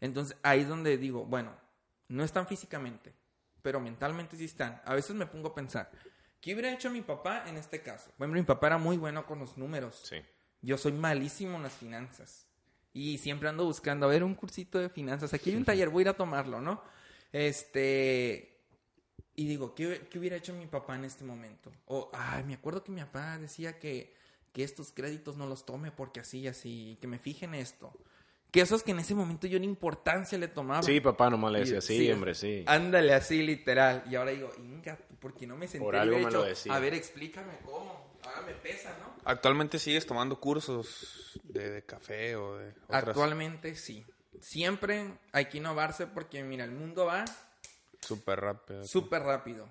Entonces, 0.00 0.36
ahí 0.42 0.60
es 0.60 0.68
donde 0.68 0.98
digo, 0.98 1.24
bueno, 1.24 1.52
no 2.08 2.24
están 2.24 2.46
físicamente, 2.46 3.14
pero 3.62 3.80
mentalmente 3.80 4.36
sí 4.36 4.44
están. 4.44 4.80
A 4.84 4.94
veces 4.94 5.16
me 5.16 5.26
pongo 5.26 5.48
a 5.48 5.54
pensar, 5.54 5.90
¿qué 6.40 6.52
hubiera 6.52 6.72
hecho 6.72 6.90
mi 6.90 7.00
papá 7.00 7.44
en 7.48 7.56
este 7.56 7.80
caso? 7.80 8.10
Bueno, 8.18 8.34
mi 8.34 8.42
papá 8.42 8.68
era 8.68 8.78
muy 8.78 8.96
bueno 8.96 9.26
con 9.26 9.38
los 9.38 9.56
números. 9.56 10.02
Sí. 10.04 10.16
Yo 10.60 10.78
soy 10.78 10.92
malísimo 10.92 11.56
en 11.56 11.62
las 11.62 11.72
finanzas. 11.72 12.46
Y 12.92 13.18
siempre 13.18 13.48
ando 13.48 13.64
buscando, 13.64 14.06
a 14.06 14.08
ver, 14.08 14.22
un 14.22 14.34
cursito 14.34 14.78
de 14.78 14.88
finanzas. 14.88 15.34
Aquí 15.34 15.50
hay 15.50 15.56
un 15.56 15.64
taller, 15.64 15.88
voy 15.88 16.02
a 16.02 16.02
ir 16.02 16.08
a 16.10 16.16
tomarlo, 16.16 16.60
¿no? 16.60 16.82
Este. 17.34 18.56
Y 19.36 19.48
digo, 19.48 19.74
¿qué, 19.74 20.06
qué 20.08 20.18
hubiera 20.20 20.36
hecho 20.36 20.54
mi 20.54 20.66
papá 20.66 20.94
en 20.94 21.04
este 21.04 21.24
momento? 21.24 21.72
O, 21.86 22.08
ay, 22.14 22.44
me 22.44 22.54
acuerdo 22.54 22.84
que 22.84 22.92
mi 22.92 23.00
papá 23.00 23.36
decía 23.38 23.80
que, 23.80 24.14
que 24.52 24.62
estos 24.62 24.92
créditos 24.92 25.36
no 25.36 25.46
los 25.46 25.66
tome 25.66 25.90
porque 25.90 26.20
así 26.20 26.38
y 26.40 26.46
así, 26.48 26.96
que 27.00 27.08
me 27.08 27.18
fije 27.18 27.44
en 27.46 27.54
esto. 27.56 27.92
Que 28.52 28.60
eso 28.60 28.76
es 28.76 28.84
que 28.84 28.92
en 28.92 29.00
ese 29.00 29.16
momento 29.16 29.48
yo 29.48 29.58
ni 29.58 29.66
importancia 29.66 30.38
le 30.38 30.46
tomaba. 30.46 30.84
Sí, 30.84 31.00
papá 31.00 31.28
nomás 31.28 31.50
le 31.50 31.58
Y- 31.58 31.62
decía, 31.62 31.80
sí, 31.80 31.98
sí, 31.98 32.12
hombre, 32.12 32.36
sí. 32.36 32.62
Ándale, 32.68 33.12
así 33.12 33.42
literal. 33.42 34.04
Y 34.08 34.14
ahora 34.14 34.30
digo, 34.30 34.52
Inga, 34.58 34.96
¿por 35.18 35.34
qué 35.34 35.44
no 35.48 35.56
me 35.56 35.66
sentí? 35.66 35.84
Por 35.84 35.96
algo 35.96 36.16
me 36.20 36.30
lo 36.30 36.44
decía. 36.44 36.72
A 36.72 36.78
ver, 36.78 36.94
explícame 36.94 37.58
cómo. 37.64 38.14
Ahora 38.22 38.42
me 38.42 38.54
pesa, 38.54 38.96
¿no? 39.00 39.16
¿Actualmente 39.24 39.80
sigues 39.80 40.06
tomando 40.06 40.38
cursos 40.38 41.40
de, 41.42 41.70
de 41.70 41.82
café 41.84 42.36
o 42.36 42.56
de 42.56 42.68
otras? 42.86 43.08
Actualmente 43.08 43.74
sí. 43.74 44.06
Siempre 44.40 45.18
hay 45.32 45.46
que 45.46 45.58
innovarse 45.58 46.06
porque, 46.06 46.42
mira, 46.42 46.64
el 46.64 46.72
mundo 46.72 47.06
va 47.06 47.24
Súper 48.00 48.40
rápido. 48.40 48.84
súper 48.86 49.22
rápido. 49.22 49.68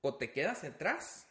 O 0.00 0.14
te 0.14 0.30
quedas 0.32 0.64
atrás 0.64 1.26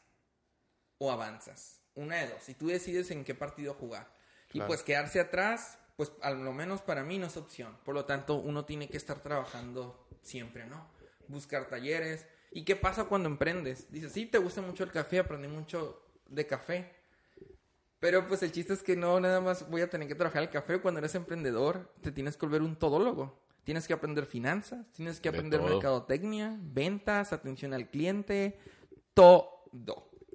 o 0.97 1.11
avanzas. 1.11 1.81
Una 1.95 2.17
de 2.17 2.27
dos. 2.29 2.49
Y 2.49 2.53
tú 2.53 2.67
decides 2.67 3.11
en 3.11 3.23
qué 3.23 3.35
partido 3.35 3.73
jugar. 3.73 4.07
Y 4.53 4.61
pues 4.61 4.83
quedarse 4.83 5.19
atrás, 5.19 5.77
pues 5.97 6.11
al 6.21 6.43
lo 6.43 6.53
menos 6.53 6.81
para 6.81 7.03
mí 7.03 7.17
no 7.17 7.27
es 7.27 7.35
opción. 7.37 7.77
Por 7.83 7.93
lo 7.93 8.05
tanto, 8.05 8.35
uno 8.35 8.65
tiene 8.65 8.89
que 8.89 8.97
estar 8.97 9.21
trabajando 9.21 10.07
siempre, 10.21 10.65
¿no? 10.65 10.89
Buscar 11.27 11.67
talleres. 11.67 12.25
¿Y 12.51 12.63
qué 12.63 12.75
pasa 12.75 13.05
cuando 13.05 13.27
emprendes? 13.27 13.91
Dices, 13.91 14.13
sí, 14.13 14.25
te 14.25 14.37
gusta 14.37 14.61
mucho 14.61 14.83
el 14.83 14.91
café, 14.91 15.19
aprendí 15.19 15.47
mucho 15.47 16.01
de 16.27 16.47
café. 16.47 16.95
Pero 18.05 18.27
pues 18.27 18.43
el 18.43 18.51
chiste 18.51 18.71
es 18.71 18.83
que 18.83 18.95
no 18.95 19.19
nada 19.19 19.41
más 19.41 19.67
voy 19.67 19.81
a 19.81 19.89
tener 19.89 20.07
que 20.07 20.13
trabajar 20.13 20.43
el 20.43 20.51
café. 20.51 20.79
Cuando 20.79 20.99
eres 20.99 21.15
emprendedor, 21.15 21.91
te 22.01 22.11
tienes 22.11 22.37
que 22.37 22.45
volver 22.45 22.61
un 22.61 22.75
todólogo. 22.75 23.35
Tienes 23.63 23.87
que 23.87 23.93
aprender 23.93 24.27
finanzas, 24.27 24.85
tienes 24.91 25.19
que 25.19 25.31
De 25.31 25.35
aprender 25.35 25.59
mercadotecnia, 25.59 26.55
ventas, 26.61 27.33
atención 27.33 27.73
al 27.73 27.89
cliente, 27.89 28.59
todo. 29.15 29.65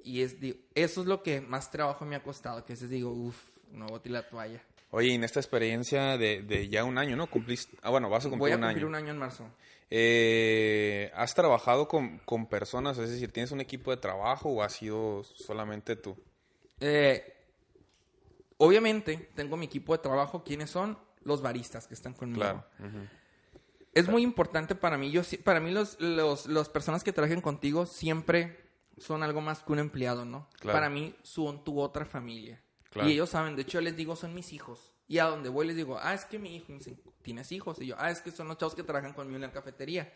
Y 0.03 0.21
es, 0.21 0.41
digo, 0.41 0.57
eso 0.75 0.99
es 0.99 1.07
lo 1.07 1.23
que 1.23 1.39
más 1.39 1.71
trabajo 1.71 2.03
me 2.03 2.17
ha 2.17 2.23
costado, 2.23 2.65
que 2.65 2.73
a 2.73 2.75
veces 2.75 2.89
digo, 2.89 3.09
uff, 3.09 3.41
no 3.71 3.87
boté 3.87 4.09
la 4.09 4.27
toalla. 4.27 4.61
Oye, 4.89 5.13
en 5.13 5.23
esta 5.23 5.39
experiencia 5.39 6.17
de, 6.17 6.41
de 6.41 6.67
ya 6.67 6.83
un 6.83 6.97
año, 6.97 7.15
¿no? 7.15 7.27
Cumpliste... 7.29 7.77
Ah, 7.83 7.89
bueno, 7.89 8.09
vas 8.09 8.25
a 8.25 8.27
Voy 8.27 8.37
cumplir 8.37 8.53
a 8.53 8.57
un 8.57 8.63
cumplir 8.63 8.83
año. 8.83 8.87
un 8.89 8.95
año 8.95 9.11
en 9.13 9.17
marzo. 9.17 9.45
Eh, 9.89 11.09
¿Has 11.15 11.33
trabajado 11.33 11.87
con, 11.87 12.17
con 12.25 12.47
personas? 12.47 12.97
Es 12.97 13.11
decir, 13.11 13.31
¿tienes 13.31 13.51
un 13.53 13.61
equipo 13.61 13.91
de 13.91 13.97
trabajo 13.97 14.49
o 14.49 14.61
has 14.61 14.73
sido 14.73 15.23
solamente 15.23 15.95
tú? 15.95 16.17
Eh, 16.81 17.37
obviamente, 18.61 19.29
tengo 19.35 19.57
mi 19.57 19.65
equipo 19.65 19.93
de 19.93 20.03
trabajo. 20.03 20.43
¿Quiénes 20.43 20.69
son? 20.69 20.97
Los 21.23 21.41
baristas 21.41 21.87
que 21.87 21.93
están 21.93 22.13
conmigo. 22.13 22.41
Claro. 22.41 22.65
Es 23.93 24.07
muy 24.07 24.21
importante 24.21 24.75
para 24.75 24.97
mí. 24.97 25.11
Yo, 25.11 25.21
para 25.43 25.59
mí, 25.59 25.71
los, 25.71 25.99
los, 25.99 26.45
las 26.45 26.69
personas 26.69 27.03
que 27.03 27.11
trabajen 27.11 27.41
contigo 27.41 27.85
siempre 27.85 28.69
son 28.97 29.23
algo 29.23 29.41
más 29.41 29.63
que 29.63 29.71
un 29.71 29.79
empleado, 29.79 30.25
¿no? 30.25 30.47
Claro. 30.59 30.77
Para 30.77 30.89
mí, 30.89 31.15
son 31.23 31.63
tu 31.63 31.79
otra 31.79 32.05
familia. 32.05 32.61
Claro. 32.91 33.09
Y 33.09 33.13
ellos 33.13 33.29
saben. 33.29 33.55
De 33.55 33.63
hecho, 33.63 33.79
yo 33.79 33.81
les 33.81 33.95
digo, 33.95 34.15
son 34.15 34.33
mis 34.33 34.53
hijos. 34.53 34.93
Y 35.07 35.17
a 35.17 35.25
donde 35.25 35.49
voy 35.49 35.67
les 35.67 35.75
digo, 35.75 35.97
ah, 35.99 36.13
es 36.13 36.25
que 36.25 36.39
mi 36.39 36.55
hijo. 36.55 36.73
¿tienes 37.21 37.51
hijos? 37.51 37.81
Y 37.81 37.87
yo, 37.87 37.95
ah, 37.97 38.11
es 38.11 38.21
que 38.21 38.31
son 38.31 38.47
los 38.47 38.57
chavos 38.57 38.75
que 38.75 38.83
trabajan 38.83 39.13
conmigo 39.13 39.35
en 39.35 39.41
la 39.41 39.51
cafetería. 39.51 40.11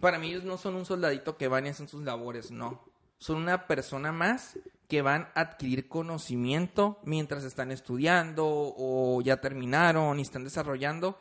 Para 0.00 0.18
mí, 0.18 0.30
ellos 0.30 0.44
no 0.44 0.56
son 0.56 0.76
un 0.76 0.86
soldadito 0.86 1.36
que 1.36 1.48
van 1.48 1.66
y 1.66 1.70
hacen 1.70 1.88
sus 1.88 2.02
labores, 2.02 2.50
no. 2.50 2.84
Son 3.18 3.36
una 3.36 3.66
persona 3.66 4.12
más 4.12 4.56
que 4.88 5.02
van 5.02 5.28
a 5.34 5.40
adquirir 5.42 5.88
conocimiento 5.88 6.98
mientras 7.04 7.44
están 7.44 7.70
estudiando 7.70 8.44
o 8.48 9.20
ya 9.22 9.40
terminaron 9.40 10.18
y 10.18 10.22
están 10.22 10.44
desarrollando 10.44 11.18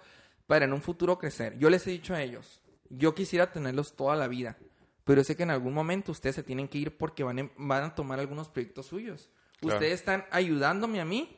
para 0.47 0.65
en 0.65 0.73
un 0.73 0.81
futuro 0.81 1.17
crecer. 1.19 1.57
Yo 1.59 1.69
les 1.69 1.85
he 1.87 1.91
dicho 1.91 2.13
a 2.15 2.21
ellos, 2.21 2.61
yo 2.89 3.13
quisiera 3.13 3.51
tenerlos 3.51 3.95
toda 3.95 4.15
la 4.15 4.27
vida, 4.29 4.57
pero 5.03 5.23
sé 5.23 5.35
que 5.35 5.43
en 5.43 5.51
algún 5.51 5.73
momento 5.73 6.11
ustedes 6.13 6.35
se 6.35 6.43
tienen 6.43 6.67
que 6.69 6.77
ir 6.77 6.97
porque 6.97 7.23
van, 7.23 7.39
en- 7.39 7.51
van 7.57 7.83
a 7.83 7.95
tomar 7.95 8.19
algunos 8.19 8.47
proyectos 8.49 8.85
suyos. 8.85 9.29
Claro. 9.59 9.75
Ustedes 9.77 9.95
están 9.99 10.25
ayudándome 10.31 11.01
a 11.01 11.05
mí 11.05 11.37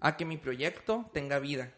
a 0.00 0.16
que 0.16 0.24
mi 0.24 0.36
proyecto 0.36 1.10
tenga 1.12 1.38
vida. 1.40 1.72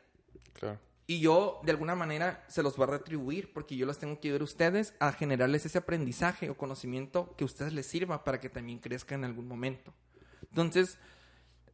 Claro. 0.53 0.79
Y 1.11 1.21
yo, 1.21 1.63
de 1.65 1.73
alguna 1.73 1.95
manera, 1.95 2.45
se 2.49 2.63
los 2.63 2.77
voy 2.77 2.85
a 2.85 2.91
retribuir 2.91 3.51
porque 3.55 3.77
yo 3.77 3.87
los 3.87 3.99
tengo 3.99 4.21
que 4.21 4.31
ver 4.31 4.43
a 4.43 4.45
ustedes 4.45 4.93
a 5.01 5.11
generarles 5.11 5.65
ese 5.65 5.79
aprendizaje 5.79 6.51
o 6.51 6.59
conocimiento 6.59 7.35
que 7.35 7.45
a 7.45 7.47
ustedes 7.47 7.73
les 7.73 7.87
sirva 7.87 8.25
para 8.25 8.41
que 8.41 8.51
también 8.51 8.79
crezcan 8.79 9.21
en 9.21 9.31
algún 9.31 9.49
momento. 9.49 9.95
Entonces, 10.51 10.99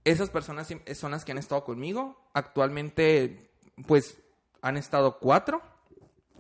esas 0.05 0.31
personas 0.31 0.73
son 0.95 1.11
las 1.11 1.25
que 1.25 1.33
han 1.33 1.39
estado 1.39 1.65
conmigo. 1.65 2.31
Actualmente, 2.33 3.51
pues, 3.89 4.23
han 4.63 4.77
estado 4.77 5.19
cuatro. 5.19 5.63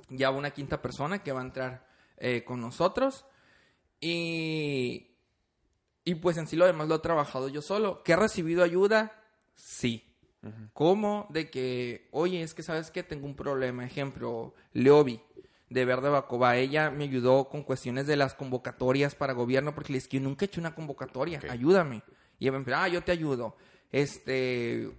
Ya 0.09 0.31
una 0.31 0.53
quinta 0.53 0.81
persona 0.81 1.21
que 1.21 1.33
va 1.33 1.41
a 1.41 1.47
entrar 1.47 1.89
eh, 2.19 2.45
con 2.45 2.61
nosotros. 2.61 3.25
Y, 4.01 5.17
y 6.05 6.15
pues 6.15 6.37
en 6.37 6.47
sí 6.47 6.55
lo 6.55 6.65
demás 6.65 6.87
lo 6.87 6.95
he 6.95 7.01
trabajado 7.01 7.49
yo 7.49 7.61
solo. 7.61 8.05
¿Que 8.05 8.13
he 8.13 8.17
recibido 8.17 8.63
ayuda? 8.63 9.21
Sí. 9.57 10.14
¿Cómo? 10.73 11.27
De 11.31 11.51
que, 11.51 12.09
oye, 12.13 12.43
es 12.43 12.55
que 12.55 12.63
sabes 12.63 12.91
que 12.91 13.03
tengo 13.03 13.27
un 13.27 13.35
problema. 13.35 13.85
Ejemplo, 13.85 14.55
Leobi 14.73 15.21
de 15.71 15.85
Verde 15.85 16.09
Bacoba. 16.09 16.57
Ella 16.57 16.91
me 16.91 17.05
ayudó 17.05 17.49
con 17.49 17.63
cuestiones 17.63 18.07
de 18.07 18.17
las 18.17 18.35
convocatorias 18.35 19.15
para 19.15 19.33
gobierno 19.33 19.75
porque 19.75 19.93
le 19.93 19.99
dije 19.99 20.09
que 20.09 20.19
yo 20.19 20.23
nunca 20.23 20.45
he 20.45 20.47
hecho 20.47 20.61
una 20.61 20.75
convocatoria. 20.75 21.41
Ayúdame. 21.51 22.03
Y 22.39 22.47
ella 22.47 22.59
me 22.59 22.65
dijo, 22.65 22.77
ah, 22.77 22.89
yo 22.89 23.03
te 23.03 23.13
ayudo. 23.13 23.57
Este, 23.91 24.91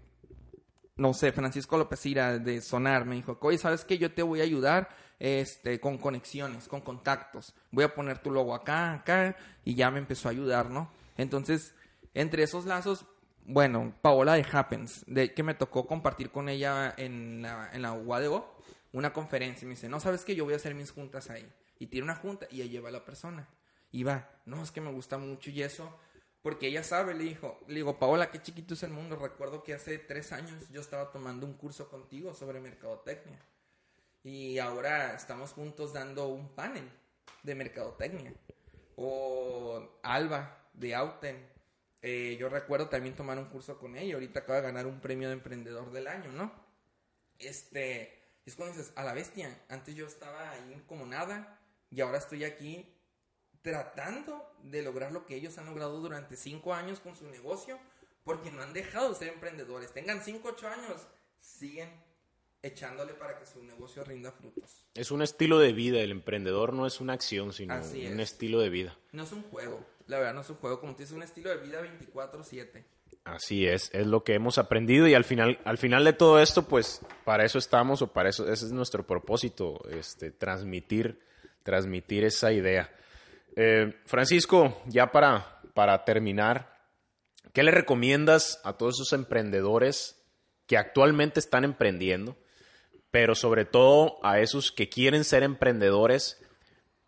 no 0.95 1.13
sé, 1.13 1.31
Francisco 1.31 1.77
López 1.77 2.05
Ira 2.05 2.39
de 2.39 2.61
Sonar 2.61 3.05
me 3.05 3.15
dijo, 3.15 3.37
oye, 3.41 3.57
¿sabes 3.57 3.83
qué? 3.85 3.97
Yo 3.97 4.13
te 4.13 4.23
voy 4.23 4.39
a 4.41 4.43
ayudar 4.43 4.89
este, 5.19 5.79
con 5.79 5.97
conexiones, 5.97 6.67
con 6.67 6.81
contactos. 6.81 7.53
Voy 7.71 7.83
a 7.83 7.93
poner 7.93 8.19
tu 8.19 8.31
logo 8.31 8.55
acá, 8.55 8.93
acá, 8.93 9.35
y 9.63 9.75
ya 9.75 9.91
me 9.91 9.99
empezó 9.99 10.27
a 10.27 10.31
ayudar, 10.31 10.69
¿no? 10.69 10.89
Entonces, 11.17 11.73
entre 12.13 12.43
esos 12.43 12.65
lazos, 12.65 13.05
bueno, 13.45 13.93
Paola 14.01 14.33
de 14.33 14.45
Happens, 14.51 15.03
de 15.07 15.33
que 15.33 15.43
me 15.43 15.53
tocó 15.53 15.85
compartir 15.85 16.31
con 16.31 16.49
ella 16.49 16.93
en 16.97 17.41
la, 17.41 17.69
en 17.73 17.83
la 17.83 17.93
UADO 17.93 18.55
una 18.91 19.13
conferencia. 19.13 19.65
Y 19.65 19.67
me 19.67 19.75
dice, 19.75 19.89
no, 19.89 19.99
¿sabes 19.99 20.25
qué? 20.25 20.35
Yo 20.35 20.45
voy 20.45 20.53
a 20.53 20.57
hacer 20.57 20.73
mis 20.73 20.91
juntas 20.91 21.29
ahí. 21.29 21.47
Y 21.77 21.87
tiene 21.87 22.05
una 22.05 22.15
junta 22.15 22.47
y 22.49 22.61
ella 22.61 22.71
lleva 22.71 22.89
a 22.89 22.91
la 22.91 23.05
persona. 23.05 23.47
Y 23.91 24.03
va, 24.03 24.29
no, 24.45 24.63
es 24.63 24.71
que 24.71 24.81
me 24.81 24.91
gusta 24.91 25.17
mucho 25.17 25.51
y 25.51 25.61
eso. 25.61 25.95
Porque 26.41 26.67
ella 26.67 26.83
sabe, 26.83 27.13
le 27.13 27.23
dijo, 27.23 27.59
le 27.67 27.75
digo, 27.75 27.99
Paola, 27.99 28.31
qué 28.31 28.41
chiquito 28.41 28.73
es 28.73 28.83
el 28.83 28.91
mundo. 28.91 29.15
Recuerdo 29.15 29.63
que 29.63 29.73
hace 29.73 29.97
tres 29.97 30.31
años 30.31 30.69
yo 30.71 30.81
estaba 30.81 31.11
tomando 31.11 31.45
un 31.45 31.53
curso 31.53 31.89
contigo 31.89 32.33
sobre 32.33 32.59
mercadotecnia. 32.59 33.39
Y 34.23 34.57
ahora 34.59 35.13
estamos 35.13 35.51
juntos 35.51 35.93
dando 35.93 36.27
un 36.29 36.49
panel 36.49 36.89
de 37.43 37.55
mercadotecnia. 37.55 38.33
O 38.95 39.99
Alba 40.01 40.69
de 40.73 40.95
Auten 40.95 41.54
eh, 42.07 42.37
yo 42.39 42.49
recuerdo 42.49 42.87
también 42.87 43.15
tomar 43.15 43.39
un 43.39 43.45
curso 43.45 43.79
con 43.79 43.97
ella. 43.97 44.13
Ahorita 44.13 44.41
acaba 44.41 44.57
de 44.57 44.67
ganar 44.67 44.85
un 44.85 45.01
premio 45.01 45.27
de 45.27 45.33
emprendedor 45.33 45.91
del 45.91 46.05
año, 46.05 46.31
¿no? 46.31 46.53
Este, 47.39 48.21
es 48.45 48.55
cuando 48.55 48.77
dices, 48.77 48.93
a 48.95 49.03
la 49.03 49.13
bestia, 49.13 49.59
antes 49.69 49.95
yo 49.95 50.05
estaba 50.05 50.51
ahí 50.51 50.83
como 50.87 51.07
nada 51.07 51.59
y 51.89 52.01
ahora 52.01 52.19
estoy 52.19 52.43
aquí 52.43 52.87
tratando 53.63 54.55
de 54.61 54.83
lograr 54.83 55.11
lo 55.11 55.25
que 55.25 55.35
ellos 55.35 55.57
han 55.57 55.65
logrado 55.65 55.99
durante 55.99 56.37
cinco 56.37 56.75
años 56.75 56.99
con 56.99 57.15
su 57.15 57.25
negocio 57.25 57.79
porque 58.23 58.51
no 58.51 58.61
han 58.61 58.73
dejado 58.73 59.09
de 59.09 59.15
ser 59.15 59.29
emprendedores. 59.29 59.91
Tengan 59.91 60.21
cinco, 60.21 60.49
ocho 60.49 60.67
años, 60.67 61.07
siguen 61.41 61.89
echándole 62.61 63.15
para 63.15 63.39
que 63.39 63.47
su 63.47 63.63
negocio 63.63 64.03
rinda 64.03 64.31
frutos. 64.31 64.85
Es 64.93 65.09
un 65.09 65.23
estilo 65.23 65.57
de 65.57 65.73
vida, 65.73 66.01
el 66.01 66.11
emprendedor 66.11 66.71
no 66.71 66.85
es 66.85 67.01
una 67.01 67.13
acción, 67.13 67.51
sino 67.51 67.73
un 67.75 68.19
estilo 68.19 68.59
de 68.59 68.69
vida. 68.69 68.95
No 69.11 69.23
es 69.23 69.31
un 69.31 69.41
juego. 69.41 69.94
La 70.07 70.19
verdad 70.19 70.33
no 70.33 70.41
es 70.41 70.49
un 70.49 70.57
juego, 70.57 70.79
como 70.79 70.95
es 70.97 71.11
un 71.11 71.23
estilo 71.23 71.49
de 71.49 71.57
vida 71.57 71.81
24/7. 71.81 72.85
Así 73.23 73.65
es, 73.65 73.89
es 73.93 74.05
lo 74.05 74.23
que 74.23 74.35
hemos 74.35 74.57
aprendido 74.59 75.07
y 75.07 75.15
al 75.15 75.23
final, 75.23 75.59
al 75.65 75.79
final 75.79 76.05
de 76.05 76.13
todo 76.13 76.39
esto, 76.39 76.67
pues 76.67 77.01
para 77.23 77.43
eso 77.43 77.57
estamos 77.57 78.01
o 78.03 78.13
para 78.13 78.29
eso, 78.29 78.51
ese 78.51 78.65
es 78.65 78.71
nuestro 78.71 79.05
propósito, 79.07 79.81
este, 79.89 80.31
transmitir, 80.31 81.19
transmitir 81.63 82.23
esa 82.23 82.51
idea. 82.51 82.93
Eh, 83.55 83.99
Francisco, 84.05 84.81
ya 84.85 85.11
para, 85.11 85.59
para 85.73 86.05
terminar, 86.05 86.77
¿qué 87.51 87.63
le 87.63 87.71
recomiendas 87.71 88.61
a 88.63 88.73
todos 88.73 88.95
esos 88.95 89.13
emprendedores 89.13 90.21
que 90.67 90.77
actualmente 90.77 91.39
están 91.39 91.63
emprendiendo, 91.63 92.37
pero 93.11 93.33
sobre 93.33 93.65
todo 93.65 94.19
a 94.23 94.39
esos 94.39 94.71
que 94.71 94.89
quieren 94.89 95.23
ser 95.23 95.43
emprendedores, 95.43 96.41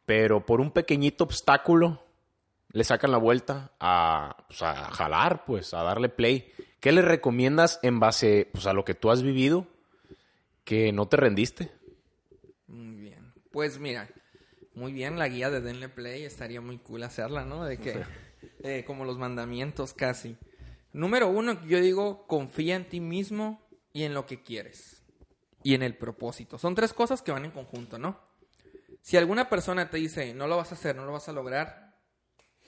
pero 0.06 0.46
por 0.46 0.62
un 0.62 0.72
pequeñito 0.72 1.24
obstáculo 1.24 2.07
le 2.72 2.84
sacan 2.84 3.12
la 3.12 3.18
vuelta 3.18 3.72
pues, 4.48 4.62
a, 4.62 4.92
jalar, 4.92 5.46
pues, 5.46 5.74
a 5.74 5.84
darle 5.84 6.10
play. 6.10 6.52
¿Qué 6.80 6.92
le 6.92 7.02
recomiendas 7.02 7.80
en 7.82 8.00
base 8.00 8.50
pues, 8.52 8.68
a 8.68 8.74
lo 8.74 8.86
que 8.86 8.94
tú 8.94 9.10
has 9.10 9.24
vivido 9.24 9.68
que 10.64 10.92
no 10.92 11.08
te 11.08 11.18
rendiste? 11.18 11.72
Muy 12.68 12.96
bien. 12.96 13.34
Pues 13.52 13.80
mira, 13.80 14.10
muy 14.74 14.94
bien 14.94 15.18
la 15.18 15.28
guía 15.28 15.50
de 15.50 15.62
Denle 15.62 15.90
Play. 15.90 16.24
Estaría 16.24 16.62
muy 16.62 16.78
cool 16.78 17.04
hacerla, 17.04 17.46
¿no? 17.46 17.66
De 17.66 17.78
que, 17.78 18.04
eh, 18.64 18.84
como 18.86 19.06
los 19.06 19.18
mandamientos 19.18 19.94
casi. 19.94 20.38
Número 20.94 21.30
uno, 21.30 21.64
yo 21.66 21.80
digo, 21.80 22.28
confía 22.28 22.76
en 22.76 22.88
ti 22.88 23.00
mismo 23.00 23.62
y 23.94 24.04
en 24.04 24.14
lo 24.14 24.26
que 24.26 24.44
quieres. 24.44 25.04
Y 25.64 25.74
en 25.74 25.84
el 25.84 25.98
propósito. 25.98 26.58
Son 26.58 26.76
tres 26.76 26.94
cosas 26.94 27.22
que 27.22 27.32
van 27.32 27.46
en 27.46 27.52
conjunto, 27.52 27.98
¿no? 27.98 28.20
Si 29.02 29.18
alguna 29.18 29.50
persona 29.50 29.90
te 29.90 29.98
dice, 29.98 30.34
no 30.34 30.48
lo 30.48 30.58
vas 30.58 30.72
a 30.72 30.76
hacer, 30.76 30.96
no 30.96 31.06
lo 31.06 31.14
vas 31.14 31.30
a 31.30 31.34
lograr, 31.34 31.87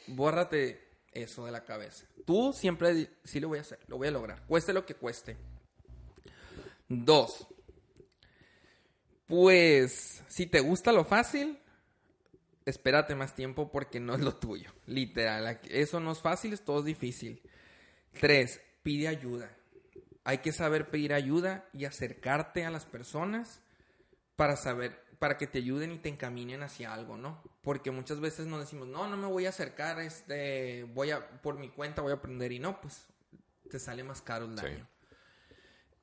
bórrate 0.08 0.88
eso 1.12 1.46
de 1.46 1.52
la 1.52 1.66
cabeza. 1.66 2.06
Tú 2.26 2.54
siempre 2.54 3.10
sí 3.24 3.40
lo 3.40 3.50
voy 3.50 3.60
a 3.60 3.62
hacer, 3.62 3.80
lo 3.88 3.98
voy 3.98 4.08
a 4.08 4.12
lograr, 4.12 4.46
cueste 4.46 4.74
lo 4.74 4.86
que 4.86 4.96
cueste. 4.96 5.38
Dos, 6.88 7.48
pues 9.28 10.24
si 10.28 10.48
te 10.48 10.60
gusta 10.60 10.92
lo 10.92 11.06
fácil, 11.06 11.60
espérate 12.66 13.14
más 13.14 13.36
tiempo 13.36 13.72
porque 13.72 14.00
no 14.00 14.16
es 14.16 14.22
lo 14.22 14.36
tuyo, 14.36 14.74
literal. 14.88 15.60
Eso 15.70 16.00
no 16.00 16.12
es 16.12 16.20
fácil, 16.20 16.54
es 16.54 16.64
todo 16.66 16.82
difícil. 16.82 17.42
Tres, 18.20 18.60
pide 18.82 19.08
ayuda. 19.08 19.56
Hay 20.24 20.40
que 20.40 20.52
saber 20.52 20.90
pedir 20.90 21.14
ayuda 21.14 21.70
y 21.74 21.86
acercarte 21.86 22.66
a 22.66 22.72
las 22.72 22.86
personas 22.86 23.62
para 24.36 24.56
saber 24.56 25.09
para 25.20 25.38
que 25.38 25.48
te 25.48 25.60
ayuden 25.60 25.92
y 25.92 25.98
te 26.00 26.10
encaminen 26.10 26.64
hacia 26.64 26.94
algo, 26.94 27.18
¿no? 27.18 27.44
Porque 27.62 27.92
muchas 27.92 28.22
veces 28.22 28.48
nos 28.48 28.62
decimos, 28.62 28.88
no, 28.88 29.08
no 29.08 29.18
me 29.18 29.28
voy 29.28 29.46
a 29.46 29.50
acercar, 29.50 30.00
este, 30.00 30.86
voy 30.94 31.12
a, 31.12 31.42
por 31.42 31.60
mi 31.60 31.70
cuenta 31.70 32.02
voy 32.02 32.12
a 32.12 32.16
aprender 32.16 32.52
y 32.54 32.60
no, 32.60 32.80
pues 32.80 33.06
te 33.70 33.80
sale 33.80 34.04
más 34.04 34.22
caro 34.22 34.46
el 34.46 34.56
daño. 34.56 34.88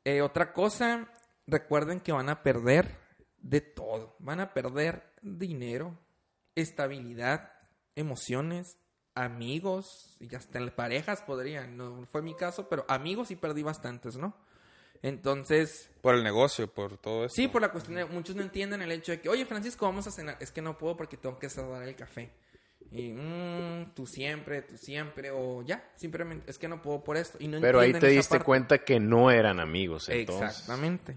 Eh, 0.05 0.21
otra 0.21 0.53
cosa, 0.53 1.11
recuerden 1.47 2.01
que 2.01 2.13
van 2.13 2.29
a 2.29 2.43
perder 2.43 2.97
de 3.39 3.61
todo. 3.61 4.15
Van 4.19 4.41
a 4.41 4.53
perder 4.53 5.03
dinero, 5.23 5.99
estabilidad, 6.55 7.53
emociones, 7.95 8.79
amigos, 9.15 10.17
y 10.21 10.33
hasta 10.35 10.59
en 10.59 10.71
parejas 10.71 11.23
podrían. 11.23 11.77
No 11.77 12.07
fue 12.07 12.23
mi 12.23 12.35
caso, 12.35 12.69
pero 12.69 12.85
amigos 12.89 13.29
sí 13.29 13.37
perdí 13.37 13.63
bastantes, 13.63 14.17
¿no? 14.17 14.37
Entonces... 15.07 15.89
Por 16.03 16.17
el 16.17 16.25
negocio, 16.25 16.67
por 16.73 16.99
todo 16.99 17.27
eso. 17.27 17.35
Sí, 17.35 17.47
por 17.49 17.63
la 17.63 17.71
cuestión 17.71 17.97
de... 17.97 18.05
Muchos 18.07 18.35
no 18.35 18.43
entienden 18.43 18.83
el 18.83 18.91
hecho 18.91 19.13
de 19.13 19.21
que, 19.21 19.29
oye, 19.29 19.47
Francisco, 19.47 19.87
vamos 19.87 20.07
a 20.07 20.11
cenar. 20.11 20.37
Es 20.41 20.51
que 20.51 20.61
no 20.61 20.77
puedo 20.77 20.97
porque 20.97 21.17
tengo 21.17 21.39
que 21.39 21.49
cerrar 21.49 21.83
el 21.83 21.95
café. 21.95 22.33
Y 22.91 23.13
mmm, 23.13 23.95
tú 23.95 24.07
siempre, 24.07 24.63
tú 24.63 24.77
siempre, 24.77 25.31
o 25.31 25.63
ya, 25.63 25.93
simplemente, 25.97 26.51
es 26.51 26.59
que 26.59 26.69
no 26.69 26.83
puedo 26.83 27.03
por 27.03 27.17
esto. 27.17 27.39
Y 27.41 27.49
no 27.49 27.61
Pero 27.61 27.81
ahí 27.81 27.93
te 27.93 28.09
diste 28.09 28.41
cuenta 28.41 28.79
que 28.79 29.01
no 29.01 29.31
eran 29.31 29.61
amigos, 29.61 30.09
entonces. 30.09 30.51
Exactamente. 30.51 31.17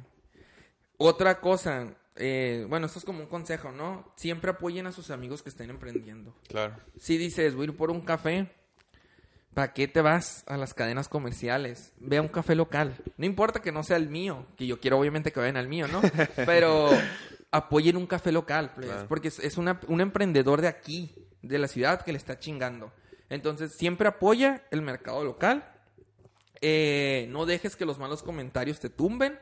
Otra 0.97 1.39
cosa, 1.39 1.95
eh, 2.15 2.65
bueno, 2.67 2.87
esto 2.87 2.99
es 2.99 3.05
como 3.05 3.19
un 3.19 3.27
consejo, 3.27 3.71
¿no? 3.71 4.11
Siempre 4.15 4.51
apoyen 4.51 4.87
a 4.87 4.91
sus 4.91 5.11
amigos 5.11 5.43
que 5.43 5.49
estén 5.49 5.69
emprendiendo. 5.69 6.35
Claro. 6.47 6.75
Si 6.97 7.17
dices, 7.17 7.55
voy 7.55 7.67
a 7.67 7.69
ir 7.69 7.77
por 7.77 7.91
un 7.91 8.01
café, 8.01 8.51
¿Para 9.53 9.73
qué 9.73 9.87
te 9.87 10.01
vas 10.01 10.43
a 10.47 10.57
las 10.57 10.73
cadenas 10.73 11.09
comerciales? 11.09 11.93
Ve 11.99 12.17
a 12.17 12.21
un 12.21 12.27
café 12.27 12.55
local. 12.55 12.95
No 13.17 13.25
importa 13.25 13.61
que 13.61 13.71
no 13.71 13.83
sea 13.83 13.97
el 13.97 14.09
mío, 14.09 14.45
que 14.55 14.67
yo 14.67 14.79
quiero 14.79 14.99
obviamente 14.99 15.31
que 15.31 15.39
vayan 15.39 15.57
al 15.57 15.67
mío, 15.67 15.87
¿no? 15.87 16.01
Pero 16.45 16.89
apoyen 17.51 17.97
un 17.97 18.05
café 18.05 18.31
local, 18.31 18.71
porque 19.07 19.29
es, 19.29 19.57
un 19.57 20.01
emprendedor 20.01 20.61
de 20.61 20.67
aquí, 20.67 21.13
de 21.41 21.57
la 21.57 21.67
ciudad, 21.67 22.01
que 22.01 22.11
le 22.11 22.17
está 22.17 22.37
chingando. 22.37 22.91
Entonces, 23.29 23.73
siempre 23.73 24.07
apoya 24.07 24.63
el 24.71 24.81
mercado 24.81 25.23
local. 25.23 25.67
Eh, 26.61 27.27
no 27.29 27.45
dejes 27.45 27.75
que 27.75 27.85
los 27.85 27.99
malos 27.99 28.23
comentarios 28.23 28.79
te 28.79 28.89
tumben. 28.89 29.39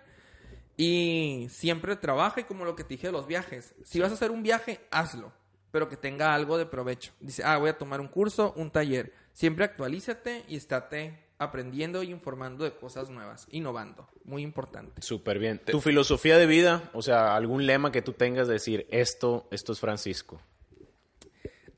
Y 0.80 1.48
siempre 1.50 1.96
trabaja 1.96 2.42
y 2.42 2.44
como 2.44 2.64
lo 2.64 2.76
que 2.76 2.84
te 2.84 2.90
dije 2.90 3.08
de 3.08 3.14
los 3.14 3.26
viajes. 3.26 3.74
Si 3.84 4.00
vas 4.00 4.12
a 4.12 4.14
hacer 4.14 4.30
un 4.30 4.44
viaje, 4.44 4.82
hazlo. 4.92 5.34
Pero 5.72 5.90
que 5.90 5.98
tenga 5.98 6.34
algo 6.34 6.58
de 6.58 6.66
provecho. 6.66 7.14
Dice, 7.20 7.44
ah, 7.44 7.58
voy 7.58 7.70
a 7.70 7.78
tomar 7.78 8.00
un 8.00 8.08
curso, 8.08 8.54
un 8.56 8.70
taller 8.70 9.12
Siempre 9.38 9.66
actualízate 9.66 10.46
y 10.48 10.56
estate 10.56 11.16
aprendiendo 11.38 12.02
y 12.02 12.10
informando 12.10 12.64
de 12.64 12.72
cosas 12.72 13.12
nuevas, 13.12 13.46
innovando. 13.52 14.10
Muy 14.24 14.42
importante. 14.42 15.00
Súper 15.04 15.38
bien. 15.38 15.60
Tu 15.64 15.80
filosofía 15.80 16.40
de 16.40 16.48
vida, 16.48 16.90
o 16.94 17.04
sea, 17.04 17.36
algún 17.36 17.68
lema 17.68 17.92
que 17.92 18.02
tú 18.02 18.14
tengas 18.14 18.48
de 18.48 18.54
decir, 18.54 18.88
esto, 18.90 19.48
esto 19.52 19.74
es 19.74 19.80
Francisco. 19.80 20.42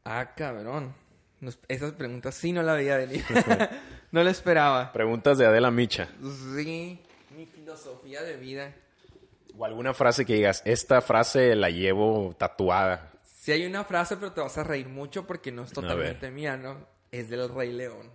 Ah, 0.06 0.36
cabrón. 0.38 0.95
esas 1.68 1.91
preguntas 1.91 2.34
sí 2.36 2.53
no 2.53 2.64
la 2.64 2.76
veía 2.76 2.95
venir. 2.95 3.26
no 4.14 4.23
la 4.23 4.31
esperaba. 4.31 4.94
Preguntas 4.94 5.38
de 5.38 5.45
Adela 5.45 5.69
Micha. 5.69 6.07
Sí, 6.56 7.02
mi 7.36 7.45
filosofía 7.45 8.23
de 8.23 8.38
vida. 8.38 8.73
O 9.57 9.65
alguna 9.65 9.94
frase 9.94 10.26
que 10.26 10.36
digas, 10.36 10.61
esta 10.64 11.02
frase 11.02 11.57
la 11.57 11.69
llevo 11.69 12.34
tatuada. 12.38 13.11
Sí 13.22 13.52
hay 13.52 13.65
una 13.65 13.84
frase, 13.84 14.15
pero 14.15 14.31
te 14.31 14.40
vas 14.40 14.57
a 14.57 14.64
reír 14.64 14.88
mucho 14.88 15.27
porque 15.27 15.52
no 15.52 15.64
es 15.64 15.73
totalmente 15.73 16.31
mía, 16.31 16.56
¿no? 16.56 16.98
Es 17.11 17.30
del 17.30 17.49
Rey 17.49 17.72
León. 17.72 18.11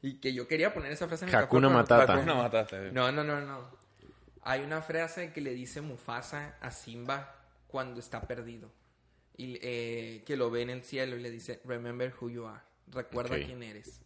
Y 0.00 0.20
que 0.20 0.32
yo 0.32 0.46
quería 0.46 0.72
poner 0.72 0.92
esa 0.92 1.08
frase 1.08 1.24
en 1.24 1.30
el 1.30 1.36
Hakuna 1.36 1.68
Matata. 1.68 2.14
Hakuna 2.14 2.34
Matata. 2.34 2.80
No, 2.92 3.10
no, 3.10 3.24
no, 3.24 3.40
no. 3.40 3.78
Hay 4.42 4.62
una 4.62 4.80
frase 4.80 5.32
que 5.32 5.40
le 5.40 5.52
dice 5.52 5.80
Mufasa 5.80 6.56
a 6.60 6.70
Simba 6.70 7.34
cuando 7.66 8.00
está 8.00 8.22
perdido. 8.22 8.70
Y 9.36 9.58
eh, 9.62 10.22
que 10.26 10.36
lo 10.36 10.50
ve 10.50 10.62
en 10.62 10.70
el 10.70 10.82
cielo 10.82 11.16
y 11.16 11.20
le 11.20 11.30
dice, 11.30 11.60
remember 11.64 12.14
who 12.20 12.30
you 12.30 12.46
are. 12.46 12.60
Recuerda 12.88 13.36
quién 13.36 13.62
eres. 13.62 14.00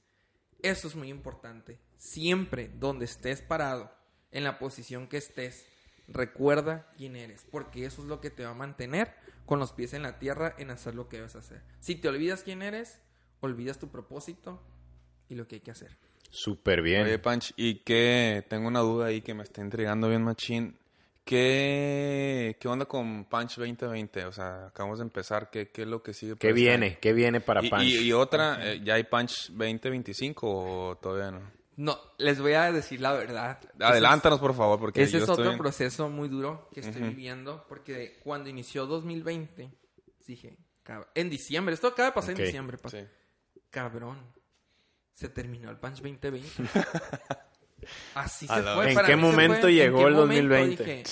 Eso 0.61 0.89
es 0.89 0.95
muy 0.95 1.09
importante. 1.09 1.79
Siempre 1.97 2.71
donde 2.79 3.05
estés 3.05 3.41
parado, 3.43 3.93
en 4.31 4.45
la 4.45 4.59
posición 4.59 5.07
que 5.07 5.19
estés, 5.19 5.67
recuerda 6.09 6.91
quién 6.97 7.17
eres. 7.17 7.47
Porque 7.51 7.85
eso 7.85 8.03
es 8.03 8.09
lo 8.09 8.21
que 8.21 8.31
te 8.31 8.45
va 8.45 8.51
a 8.51 8.55
mantener 8.55 9.15
con 9.47 9.59
los 9.59 9.73
pies 9.73 9.93
en 9.93 10.03
la 10.03 10.19
tierra 10.19 10.55
en 10.59 10.71
hacer 10.71 10.95
lo 10.95 11.09
que 11.09 11.19
debes 11.19 11.37
hacer. 11.37 11.63
Si 11.81 11.95
te 11.95 12.09
olvidas 12.09 12.43
quién 12.43 12.63
eres, 12.63 13.01
olvidas 13.43 13.79
tu 13.79 13.89
propósito 13.89 14.61
y 15.29 15.35
lo 15.35 15.47
que 15.47 15.57
hay 15.57 15.61
que 15.61 15.71
hacer. 15.71 15.97
Súper 16.31 16.81
bien. 16.81 17.05
Oye, 17.05 17.19
Punch, 17.19 17.53
y 17.57 17.81
que 17.81 18.45
tengo 18.49 18.67
una 18.67 18.81
duda 18.81 19.07
ahí 19.07 19.21
que 19.21 19.35
me 19.35 19.43
está 19.43 19.61
intrigando 19.61 20.09
bien, 20.09 20.23
Machín. 20.23 20.79
¿Qué, 21.25 22.57
¿Qué 22.59 22.69
onda 22.69 22.87
con 22.87 23.27
Punch 23.27 23.57
2020? 23.57 24.25
O 24.25 24.33
sea, 24.33 24.67
acabamos 24.69 24.99
de 24.99 25.05
empezar. 25.05 25.51
¿Qué, 25.51 25.71
qué 25.71 25.83
es 25.83 25.89
lo 25.89 26.03
que 26.03 26.15
sigue? 26.15 26.37
¿Qué 26.37 26.53
viene? 26.53 26.99
¿Qué 27.01 27.13
viene 27.13 27.41
para 27.41 27.61
Punch? 27.61 27.83
Y, 27.83 28.13
otra, 28.13 28.59
eh, 28.73 28.81
¿ya 28.83 28.95
hay 28.95 29.05
Punch 29.05 29.51
2025 29.51 30.49
o 30.49 30.97
todavía 30.97 31.31
no? 31.31 31.63
No, 31.77 31.99
les 32.19 32.41
voy 32.41 32.53
a 32.53 32.71
decir 32.73 33.01
la 33.01 33.13
verdad. 33.13 33.59
Adelántanos, 33.81 34.41
por 34.41 34.55
favor, 34.55 34.79
porque 34.79 35.03
ese 35.03 35.19
es 35.19 35.29
otro 35.29 35.57
proceso 35.57 36.09
muy 36.09 36.29
duro 36.29 36.69
que 36.73 36.81
estoy 36.81 37.03
viviendo, 37.03 37.65
porque 37.69 38.21
cuando 38.23 38.49
inició 38.49 38.87
2020, 38.87 39.71
dije, 40.27 40.57
en 41.15 41.31
diciembre, 41.31 41.75
esto 41.75 41.89
acaba 41.89 42.11
de 42.11 42.15
pasar 42.15 42.31
en 42.33 42.45
diciembre, 42.45 42.79
cabrón, 43.73 44.19
se 45.15 45.29
terminó 45.29 45.71
el 45.71 45.79
Punch 45.79 45.97
2020. 45.97 46.63
Así 48.15 48.47
se 48.47 48.63
fue. 48.63 48.93
¿En 48.93 48.99
qué 49.05 49.17
momento 49.17 49.69
llegó 49.69 50.07
el 50.07 50.15
2020? 50.15 51.05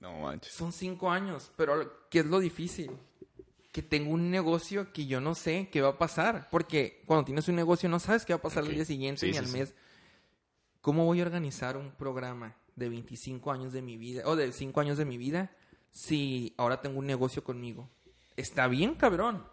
no 0.00 0.20
manches. 0.20 0.52
Son 0.52 0.72
cinco 0.72 1.10
años, 1.10 1.50
pero 1.56 2.08
¿qué 2.10 2.18
es 2.18 2.26
lo 2.26 2.40
difícil? 2.40 2.90
Que 3.72 3.80
tengo 3.82 4.10
un 4.10 4.30
negocio 4.30 4.92
que 4.92 5.06
yo 5.06 5.20
no 5.20 5.34
sé 5.34 5.70
qué 5.72 5.80
va 5.80 5.90
a 5.90 5.98
pasar. 5.98 6.48
Porque 6.50 7.02
cuando 7.06 7.24
tienes 7.24 7.48
un 7.48 7.56
negocio 7.56 7.88
no 7.88 8.00
sabes 8.00 8.26
qué 8.26 8.34
va 8.34 8.38
a 8.38 8.42
pasar 8.42 8.64
el 8.64 8.74
día 8.74 8.84
siguiente 8.84 9.30
ni 9.30 9.38
al 9.38 9.48
mes. 9.48 9.74
¿Cómo 10.80 11.04
voy 11.04 11.20
a 11.20 11.24
organizar 11.24 11.76
un 11.76 11.92
programa 11.92 12.56
de 12.76 12.88
25 12.88 13.50
años 13.50 13.72
de 13.72 13.82
mi 13.82 13.96
vida 13.96 14.22
o 14.26 14.36
de 14.36 14.52
5 14.52 14.80
años 14.80 14.98
de 14.98 15.04
mi 15.04 15.16
vida 15.16 15.50
si 15.90 16.54
ahora 16.56 16.80
tengo 16.80 16.98
un 16.98 17.06
negocio 17.06 17.44
conmigo? 17.44 17.88
Está 18.36 18.66
bien, 18.68 18.94
cabrón. 18.94 19.46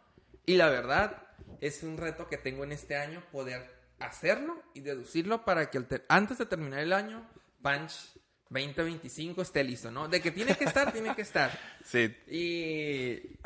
Y 0.46 0.56
la 0.58 0.70
verdad, 0.70 1.25
es 1.62 1.84
un 1.84 1.98
reto 1.98 2.28
que 2.28 2.38
tengo 2.38 2.64
en 2.64 2.72
este 2.72 2.96
año 2.96 3.24
poder 3.32 3.74
hacerlo 4.00 4.62
y 4.74 4.82
deducirlo 4.82 5.46
para 5.46 5.70
que 5.70 5.84
antes 6.10 6.38
de 6.38 6.46
terminar 6.46 6.80
el 6.80 6.94
año, 6.94 7.28
Punch 7.62 8.14
2025 8.50 9.42
esté 9.42 9.64
listo, 9.64 9.92
¿no? 9.92 10.08
De 10.08 10.22
que 10.22 10.32
tiene 10.32 10.56
que 10.56 10.66
estar, 10.66 10.92
tiene 10.92 11.16
que 11.16 11.22
estar. 11.22 11.58
Sí. 11.86 12.16
Y... 12.28 13.38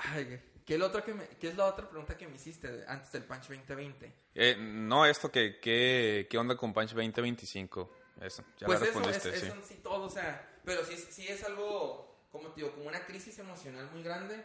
¿qué, 0.65 0.75
es 0.75 0.81
otro 0.81 1.03
que 1.03 1.13
¿Qué 1.39 1.49
es 1.49 1.57
la 1.57 1.65
otra 1.65 1.89
pregunta 1.89 2.17
que 2.17 2.25
me 2.25 2.35
hiciste 2.35 2.85
antes 2.87 3.11
del 3.11 3.23
Punch 3.23 3.49
2020? 3.49 4.13
Eh, 4.35 4.55
no, 4.57 5.05
esto 5.05 5.29
que, 5.31 5.59
¿qué 5.59 6.37
onda 6.37 6.55
con 6.55 6.73
Punch 6.73 6.91
2025? 6.91 7.91
Eso, 8.21 8.43
ya 8.57 8.67
pues 8.67 8.81
eso, 8.81 9.09
es, 9.09 9.23
sí. 9.23 9.51
sí 9.67 9.79
todo, 9.81 10.05
o 10.05 10.09
sea, 10.09 10.59
pero 10.65 10.83
sí, 10.83 10.97
sí 10.97 11.27
es 11.27 11.43
algo, 11.45 12.25
como 12.31 12.49
te 12.49 12.61
digo, 12.61 12.73
como 12.73 12.89
una 12.89 13.05
crisis 13.05 13.39
emocional 13.39 13.89
muy 13.93 14.03
grande 14.03 14.43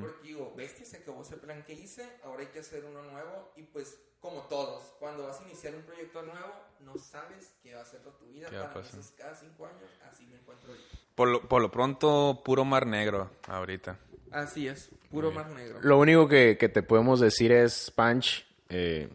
porque 0.00 0.28
digo, 0.28 0.52
bestia, 0.56 0.84
se 0.84 0.98
acabó 0.98 1.22
ese 1.22 1.36
plan 1.36 1.62
que 1.64 1.72
hice, 1.72 2.04
ahora 2.24 2.42
hay 2.42 2.48
que 2.48 2.60
hacer 2.60 2.84
uno 2.84 3.02
nuevo. 3.02 3.52
Y 3.56 3.62
pues, 3.62 3.98
como 4.20 4.42
todos, 4.42 4.82
cuando 4.98 5.26
vas 5.26 5.40
a 5.40 5.44
iniciar 5.44 5.74
un 5.74 5.82
proyecto 5.82 6.22
nuevo, 6.22 6.52
no 6.80 6.96
sabes 6.98 7.54
qué 7.62 7.74
va 7.74 7.82
a 7.82 7.84
ser 7.84 8.00
tu 8.00 8.26
vida. 8.26 8.48
Para 8.48 8.72
cada 9.16 9.34
cinco 9.34 9.66
años, 9.66 9.90
así 10.10 10.26
me 10.26 10.36
encuentro 10.36 10.72
Por 11.14 11.28
lo, 11.28 11.48
por 11.48 11.62
lo 11.62 11.70
pronto, 11.70 12.42
puro 12.44 12.64
mar 12.64 12.86
negro 12.86 13.30
ahorita. 13.46 13.98
Así 14.30 14.68
es, 14.68 14.90
puro 15.10 15.32
mar 15.32 15.48
negro. 15.50 15.80
Lo 15.82 15.98
único 15.98 16.28
que, 16.28 16.56
que, 16.58 16.68
te 16.68 16.82
podemos 16.82 17.20
decir 17.20 17.50
es, 17.50 17.90
Punch, 17.90 18.46
eh, 18.68 19.08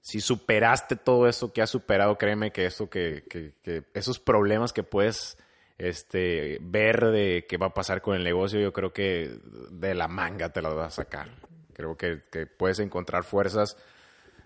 si 0.00 0.20
superaste 0.20 0.96
todo 0.96 1.28
eso 1.28 1.52
que 1.52 1.62
has 1.62 1.70
superado, 1.70 2.18
créeme 2.18 2.52
que 2.52 2.66
eso 2.66 2.90
que, 2.90 3.24
que, 3.28 3.54
que 3.62 3.84
esos 3.94 4.18
problemas 4.18 4.72
que 4.72 4.82
puedes 4.82 5.38
este, 5.78 6.58
ver 6.60 7.06
de 7.10 7.46
qué 7.48 7.56
va 7.56 7.66
a 7.66 7.74
pasar 7.74 8.00
con 8.00 8.16
el 8.16 8.24
negocio, 8.24 8.60
yo 8.60 8.72
creo 8.72 8.92
que 8.92 9.38
de 9.70 9.94
la 9.94 10.08
manga 10.08 10.50
te 10.50 10.62
las 10.62 10.74
vas 10.74 10.86
a 10.86 11.02
sacar. 11.02 11.30
Creo 11.72 11.96
que, 11.96 12.20
puedes 12.46 12.78
encontrar 12.78 13.24
fuerzas 13.24 13.76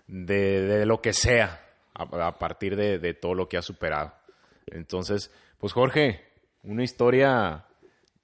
de, 0.07 0.85
lo 0.85 1.01
que 1.01 1.13
sea 1.13 1.65
a, 1.93 2.39
partir 2.39 2.75
de, 2.75 3.13
todo 3.13 3.35
lo 3.35 3.47
que 3.47 3.57
has 3.57 3.65
superado. 3.65 4.13
Entonces, 4.67 5.31
pues 5.59 5.73
Jorge, 5.73 6.25
una 6.63 6.83
historia 6.83 7.65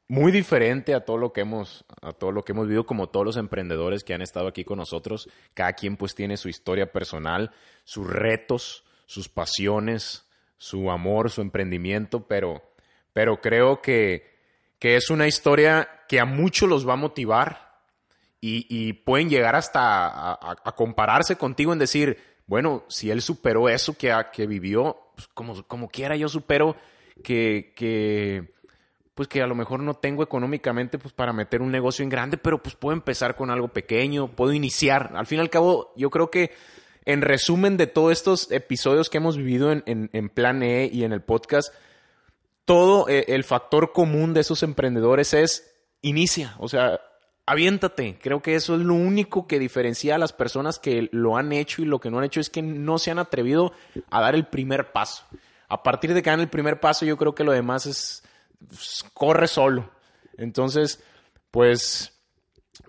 muy 0.08 0.32
diferente 0.32 0.94
a 0.94 1.04
todo 1.04 1.18
lo 1.18 1.34
que 1.34 1.42
hemos 1.42 1.84
a 2.02 2.12
todo 2.12 2.32
lo 2.32 2.46
que 2.46 2.52
hemos 2.52 2.68
vivido 2.68 2.86
como 2.86 3.10
todos 3.10 3.26
los 3.26 3.38
emprendedores 3.38 4.04
que 4.04 4.14
han 4.14 4.22
estado 4.22 4.48
aquí 4.48 4.64
con 4.64 4.78
nosotros 4.78 5.28
cada 5.56 5.74
quien 5.74 5.98
pues 5.98 6.14
tiene 6.14 6.38
su 6.38 6.48
historia 6.48 6.92
personal 6.92 7.50
sus 7.86 8.08
retos 8.08 8.84
sus 9.08 9.30
pasiones 9.30 10.28
su 10.58 10.92
amor 10.92 11.32
su 11.32 11.42
emprendimiento 11.42 12.28
pero 12.28 12.62
pero 13.16 13.40
creo 13.40 13.82
que, 13.82 14.36
es 14.82 15.10
una 15.10 15.26
historia 15.26 15.90
que 16.08 16.20
a 16.20 16.26
muchos 16.26 16.70
los 16.70 16.88
va 16.88 16.94
a 16.94 16.98
motivar 16.98 17.80
y, 18.42 18.94
pueden 18.94 19.30
llegar 19.30 19.56
hasta 19.56 20.34
a, 20.34 20.76
compararse 20.76 21.38
contigo 21.38 21.72
en 21.72 21.80
decir, 21.80 22.20
bueno, 22.46 22.84
si 22.90 23.10
él 23.10 23.22
superó 23.22 23.70
eso 23.70 23.98
que, 23.98 24.14
que 24.34 24.46
vivió, 24.46 24.98
pues 25.16 25.28
como, 25.30 25.64
como 25.64 25.88
quiera 25.88 26.18
yo 26.18 26.28
supero 26.28 26.76
que, 27.24 27.74
que, 27.76 28.54
pues 29.16 29.30
que 29.30 29.42
a 29.42 29.48
lo 29.48 29.56
mejor 29.56 29.80
no 29.80 29.96
tengo 29.96 30.22
económicamente 30.22 31.00
pues 31.00 31.14
para 31.14 31.32
meter 31.34 31.62
un 31.62 31.72
negocio 31.72 32.04
en 32.04 32.10
grande, 32.10 32.38
pero 32.38 32.62
pues 32.62 32.76
puedo 32.76 32.94
empezar 32.94 33.36
con 33.36 33.50
algo 33.50 33.70
pequeño, 33.70 34.36
puedo 34.36 34.52
iniciar. 34.52 35.14
Al 35.16 35.26
fin 35.26 35.38
y 35.38 35.42
al 35.42 35.50
cabo, 35.50 35.94
yo 35.96 36.10
creo 36.10 36.30
que 36.30 36.52
en 37.06 37.22
resumen 37.22 37.78
de 37.78 37.88
todos 37.88 38.12
estos 38.12 38.52
episodios 38.52 39.10
que 39.10 39.18
hemos 39.18 39.38
vivido 39.38 39.72
en, 39.72 39.84
en 39.86 40.30
Plan 40.30 40.62
E 40.62 40.90
y 40.94 41.06
en 41.06 41.14
el 41.14 41.22
podcast, 41.22 41.74
todo 42.66 43.08
eh, 43.08 43.26
el 43.30 43.44
factor 43.44 43.94
común 43.94 44.34
de 44.34 44.42
esos 44.42 44.64
emprendedores 44.64 45.34
es 45.34 45.72
inicia, 46.02 46.56
o 46.60 46.68
sea, 46.68 47.00
aviéntate. 47.46 48.18
Creo 48.22 48.42
que 48.42 48.56
eso 48.56 48.76
es 48.76 48.82
lo 48.82 48.96
único 48.96 49.48
que 49.48 49.60
diferencia 49.60 50.16
a 50.16 50.20
las 50.20 50.34
personas 50.34 50.80
que 50.80 51.10
lo 51.12 51.38
han 51.38 51.52
hecho 51.52 51.82
y 51.82 51.86
lo 51.86 52.00
que 52.00 52.10
no 52.10 52.18
han 52.18 52.26
hecho 52.26 52.40
es 52.40 52.50
que 52.50 52.62
no 52.62 52.98
se 52.98 53.12
han 53.12 53.20
atrevido 53.20 53.74
a 54.10 54.22
dar 54.22 54.36
el 54.36 54.48
primer 54.48 54.92
paso. 54.92 55.26
A 55.68 55.84
partir 55.84 56.14
de 56.14 56.22
que 56.22 56.30
dan 56.30 56.42
el 56.42 56.50
primer 56.50 56.80
paso, 56.80 57.06
yo 57.06 57.18
creo 57.18 57.34
que 57.34 57.44
lo 57.44 57.52
demás 57.52 57.86
es 57.86 58.24
pues, 58.68 59.04
corre 59.14 59.48
solo. 59.48 59.92
Entonces, 60.38 61.02
pues 61.52 62.12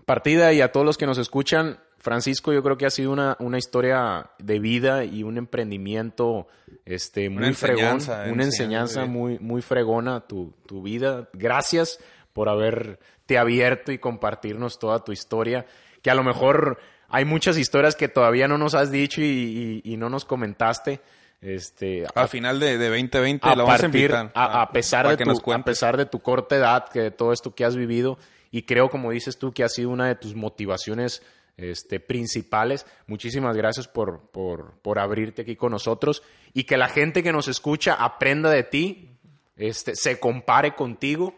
partida 0.04 0.52
y 0.52 0.60
a 0.60 0.72
todos 0.72 0.86
los 0.86 0.98
que 0.98 1.06
nos 1.06 1.18
escuchan, 1.18 1.78
Francisco, 2.06 2.52
yo 2.52 2.62
creo 2.62 2.78
que 2.78 2.86
ha 2.86 2.90
sido 2.90 3.10
una, 3.10 3.36
una 3.40 3.58
historia 3.58 4.30
de 4.38 4.60
vida 4.60 5.04
y 5.04 5.24
un 5.24 5.38
emprendimiento 5.38 6.46
este, 6.84 7.28
muy 7.28 7.52
fregón, 7.52 7.98
una 8.30 8.44
enseñanza 8.44 9.06
muy, 9.06 9.40
muy 9.40 9.60
fregona 9.60 10.20
tu, 10.20 10.54
tu 10.66 10.82
vida. 10.82 11.28
Gracias 11.32 11.98
por 12.32 12.48
haberte 12.48 13.38
abierto 13.38 13.90
y 13.90 13.98
compartirnos 13.98 14.78
toda 14.78 15.02
tu 15.02 15.10
historia, 15.10 15.66
que 16.00 16.08
a 16.08 16.14
lo 16.14 16.22
mejor 16.22 16.78
hay 17.08 17.24
muchas 17.24 17.58
historias 17.58 17.96
que 17.96 18.06
todavía 18.06 18.46
no 18.46 18.56
nos 18.56 18.76
has 18.76 18.92
dicho 18.92 19.20
y, 19.20 19.82
y, 19.82 19.96
no 19.96 20.08
nos 20.08 20.24
comentaste. 20.24 21.00
Este, 21.40 22.04
a, 22.14 22.28
final 22.28 22.60
de, 22.60 22.78
de 22.78 22.88
2020 22.88 23.48
a, 23.48 23.56
partir, 23.56 24.14
a, 24.14 24.30
a, 24.32 24.70
pesar 24.70 25.08
de 25.08 25.24
tu, 25.24 25.52
a 25.52 25.64
pesar 25.64 25.96
de 25.96 26.06
tu 26.06 26.20
corta 26.20 26.54
edad, 26.54 26.88
que 26.88 27.00
de 27.00 27.10
todo 27.10 27.32
esto 27.32 27.52
que 27.52 27.64
has 27.64 27.74
vivido, 27.74 28.16
y 28.52 28.62
creo, 28.62 28.90
como 28.90 29.10
dices 29.10 29.38
tú, 29.38 29.52
que 29.52 29.64
ha 29.64 29.68
sido 29.68 29.90
una 29.90 30.06
de 30.06 30.14
tus 30.14 30.36
motivaciones 30.36 31.20
este, 31.56 32.00
principales. 32.00 32.86
Muchísimas 33.06 33.56
gracias 33.56 33.88
por, 33.88 34.30
por, 34.30 34.98
abrirte 34.98 35.42
aquí 35.42 35.56
con 35.56 35.72
nosotros 35.72 36.22
y 36.52 36.64
que 36.64 36.76
la 36.76 36.88
gente 36.88 37.22
que 37.22 37.32
nos 37.32 37.48
escucha 37.48 37.94
aprenda 37.94 38.50
de 38.50 38.62
ti, 38.62 39.10
este, 39.56 39.94
se 39.94 40.18
compare 40.20 40.74
contigo 40.74 41.34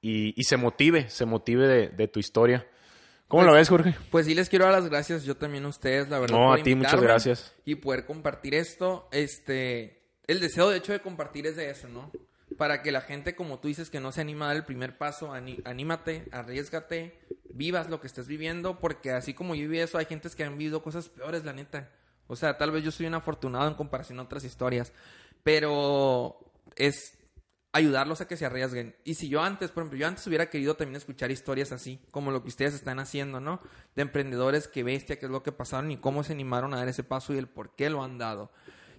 y, 0.00 0.34
se 0.44 0.56
motive, 0.56 1.08
se 1.08 1.24
motive 1.24 1.90
de, 1.90 2.08
tu 2.08 2.20
historia. 2.20 2.66
¿Cómo 3.28 3.44
lo 3.44 3.50
pues, 3.50 3.60
ves, 3.60 3.68
Jorge? 3.70 3.94
Pues 4.10 4.26
sí, 4.26 4.34
les 4.34 4.48
quiero 4.50 4.66
dar 4.66 4.74
las 4.74 4.90
gracias 4.90 5.24
yo 5.24 5.36
también 5.36 5.64
a 5.64 5.68
ustedes, 5.68 6.08
la 6.08 6.18
verdad. 6.18 6.36
No, 6.36 6.52
a 6.52 6.62
ti 6.62 6.74
muchas 6.74 7.00
gracias. 7.00 7.54
Y 7.64 7.76
poder 7.76 8.04
compartir 8.04 8.54
esto. 8.54 9.08
Este, 9.10 10.02
el 10.26 10.40
deseo, 10.40 10.68
de 10.68 10.78
hecho, 10.78 10.92
de 10.92 11.00
compartir 11.00 11.46
es 11.46 11.56
de 11.56 11.70
eso, 11.70 11.88
¿no? 11.88 12.10
Para 12.58 12.82
que 12.82 12.92
la 12.92 13.00
gente, 13.00 13.34
como 13.34 13.58
tú 13.58 13.68
dices, 13.68 13.90
que 13.90 14.00
no 14.00 14.12
se 14.12 14.20
anima 14.20 14.44
a 14.44 14.48
dar 14.48 14.56
el 14.56 14.64
primer 14.64 14.98
paso, 14.98 15.32
anímate, 15.32 16.28
arriesgate, 16.32 17.18
vivas 17.52 17.88
lo 17.90 18.00
que 18.00 18.06
estés 18.06 18.26
viviendo, 18.26 18.78
porque 18.78 19.12
así 19.12 19.34
como 19.34 19.54
yo 19.54 19.62
viví 19.62 19.78
eso, 19.78 19.98
hay 19.98 20.06
gentes 20.06 20.34
que 20.34 20.44
han 20.44 20.58
vivido 20.58 20.82
cosas 20.82 21.08
peores, 21.08 21.44
la 21.44 21.52
neta. 21.52 21.90
O 22.26 22.36
sea, 22.36 22.56
tal 22.56 22.70
vez 22.70 22.84
yo 22.84 22.90
soy 22.90 23.06
un 23.06 23.14
afortunado 23.14 23.68
en 23.68 23.74
comparación 23.74 24.18
a 24.18 24.22
otras 24.22 24.44
historias, 24.44 24.92
pero 25.42 26.38
es 26.76 27.18
ayudarlos 27.72 28.20
a 28.20 28.28
que 28.28 28.36
se 28.36 28.46
arriesguen. 28.46 28.94
Y 29.04 29.14
si 29.14 29.28
yo 29.28 29.42
antes, 29.42 29.70
por 29.70 29.82
ejemplo, 29.82 29.98
yo 29.98 30.06
antes 30.06 30.26
hubiera 30.26 30.50
querido 30.50 30.74
también 30.74 30.96
escuchar 30.96 31.30
historias 31.30 31.72
así, 31.72 32.00
como 32.10 32.30
lo 32.30 32.42
que 32.42 32.48
ustedes 32.48 32.74
están 32.74 32.98
haciendo, 32.98 33.40
¿no? 33.40 33.60
De 33.96 34.02
emprendedores 34.02 34.68
que 34.68 34.82
bestia, 34.82 35.18
qué 35.18 35.26
es 35.26 35.32
lo 35.32 35.42
que 35.42 35.52
pasaron 35.52 35.90
y 35.90 35.96
cómo 35.96 36.22
se 36.22 36.34
animaron 36.34 36.74
a 36.74 36.78
dar 36.78 36.88
ese 36.88 37.02
paso 37.02 37.32
y 37.34 37.38
el 37.38 37.48
por 37.48 37.74
qué 37.74 37.88
lo 37.88 38.02
han 38.02 38.18
dado. 38.18 38.50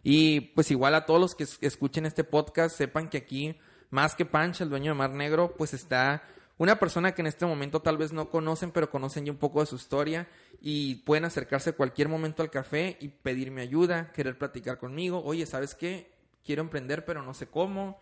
Y 0.03 0.41
pues 0.41 0.69
igual 0.69 0.95
a 0.95 1.05
todos 1.05 1.19
los 1.19 1.35
que 1.35 1.47
escuchen 1.65 2.05
este 2.05 2.23
podcast, 2.23 2.75
sepan 2.75 3.09
que 3.09 3.17
aquí, 3.17 3.57
más 3.89 4.15
que 4.15 4.25
Pancha, 4.25 4.63
el 4.63 4.69
dueño 4.69 4.91
de 4.91 4.97
Mar 4.97 5.11
Negro, 5.11 5.55
pues 5.57 5.73
está 5.73 6.23
una 6.57 6.77
persona 6.77 7.13
que 7.15 7.21
en 7.21 7.27
este 7.27 7.45
momento 7.45 7.81
tal 7.81 7.97
vez 7.97 8.13
no 8.13 8.30
conocen, 8.30 8.71
pero 8.71 8.89
conocen 8.89 9.25
ya 9.25 9.31
un 9.31 9.38
poco 9.38 9.61
de 9.61 9.65
su 9.65 9.75
historia 9.75 10.27
y 10.61 10.95
pueden 10.95 11.25
acercarse 11.25 11.73
cualquier 11.73 12.09
momento 12.09 12.43
al 12.43 12.51
café 12.51 12.97
y 12.99 13.07
pedirme 13.07 13.61
ayuda, 13.61 14.11
querer 14.11 14.38
platicar 14.38 14.77
conmigo. 14.77 15.23
Oye, 15.23 15.45
¿sabes 15.45 15.73
qué? 15.73 16.11
Quiero 16.45 16.61
emprender, 16.61 17.05
pero 17.05 17.23
no 17.23 17.34
sé 17.34 17.47
cómo. 17.47 17.99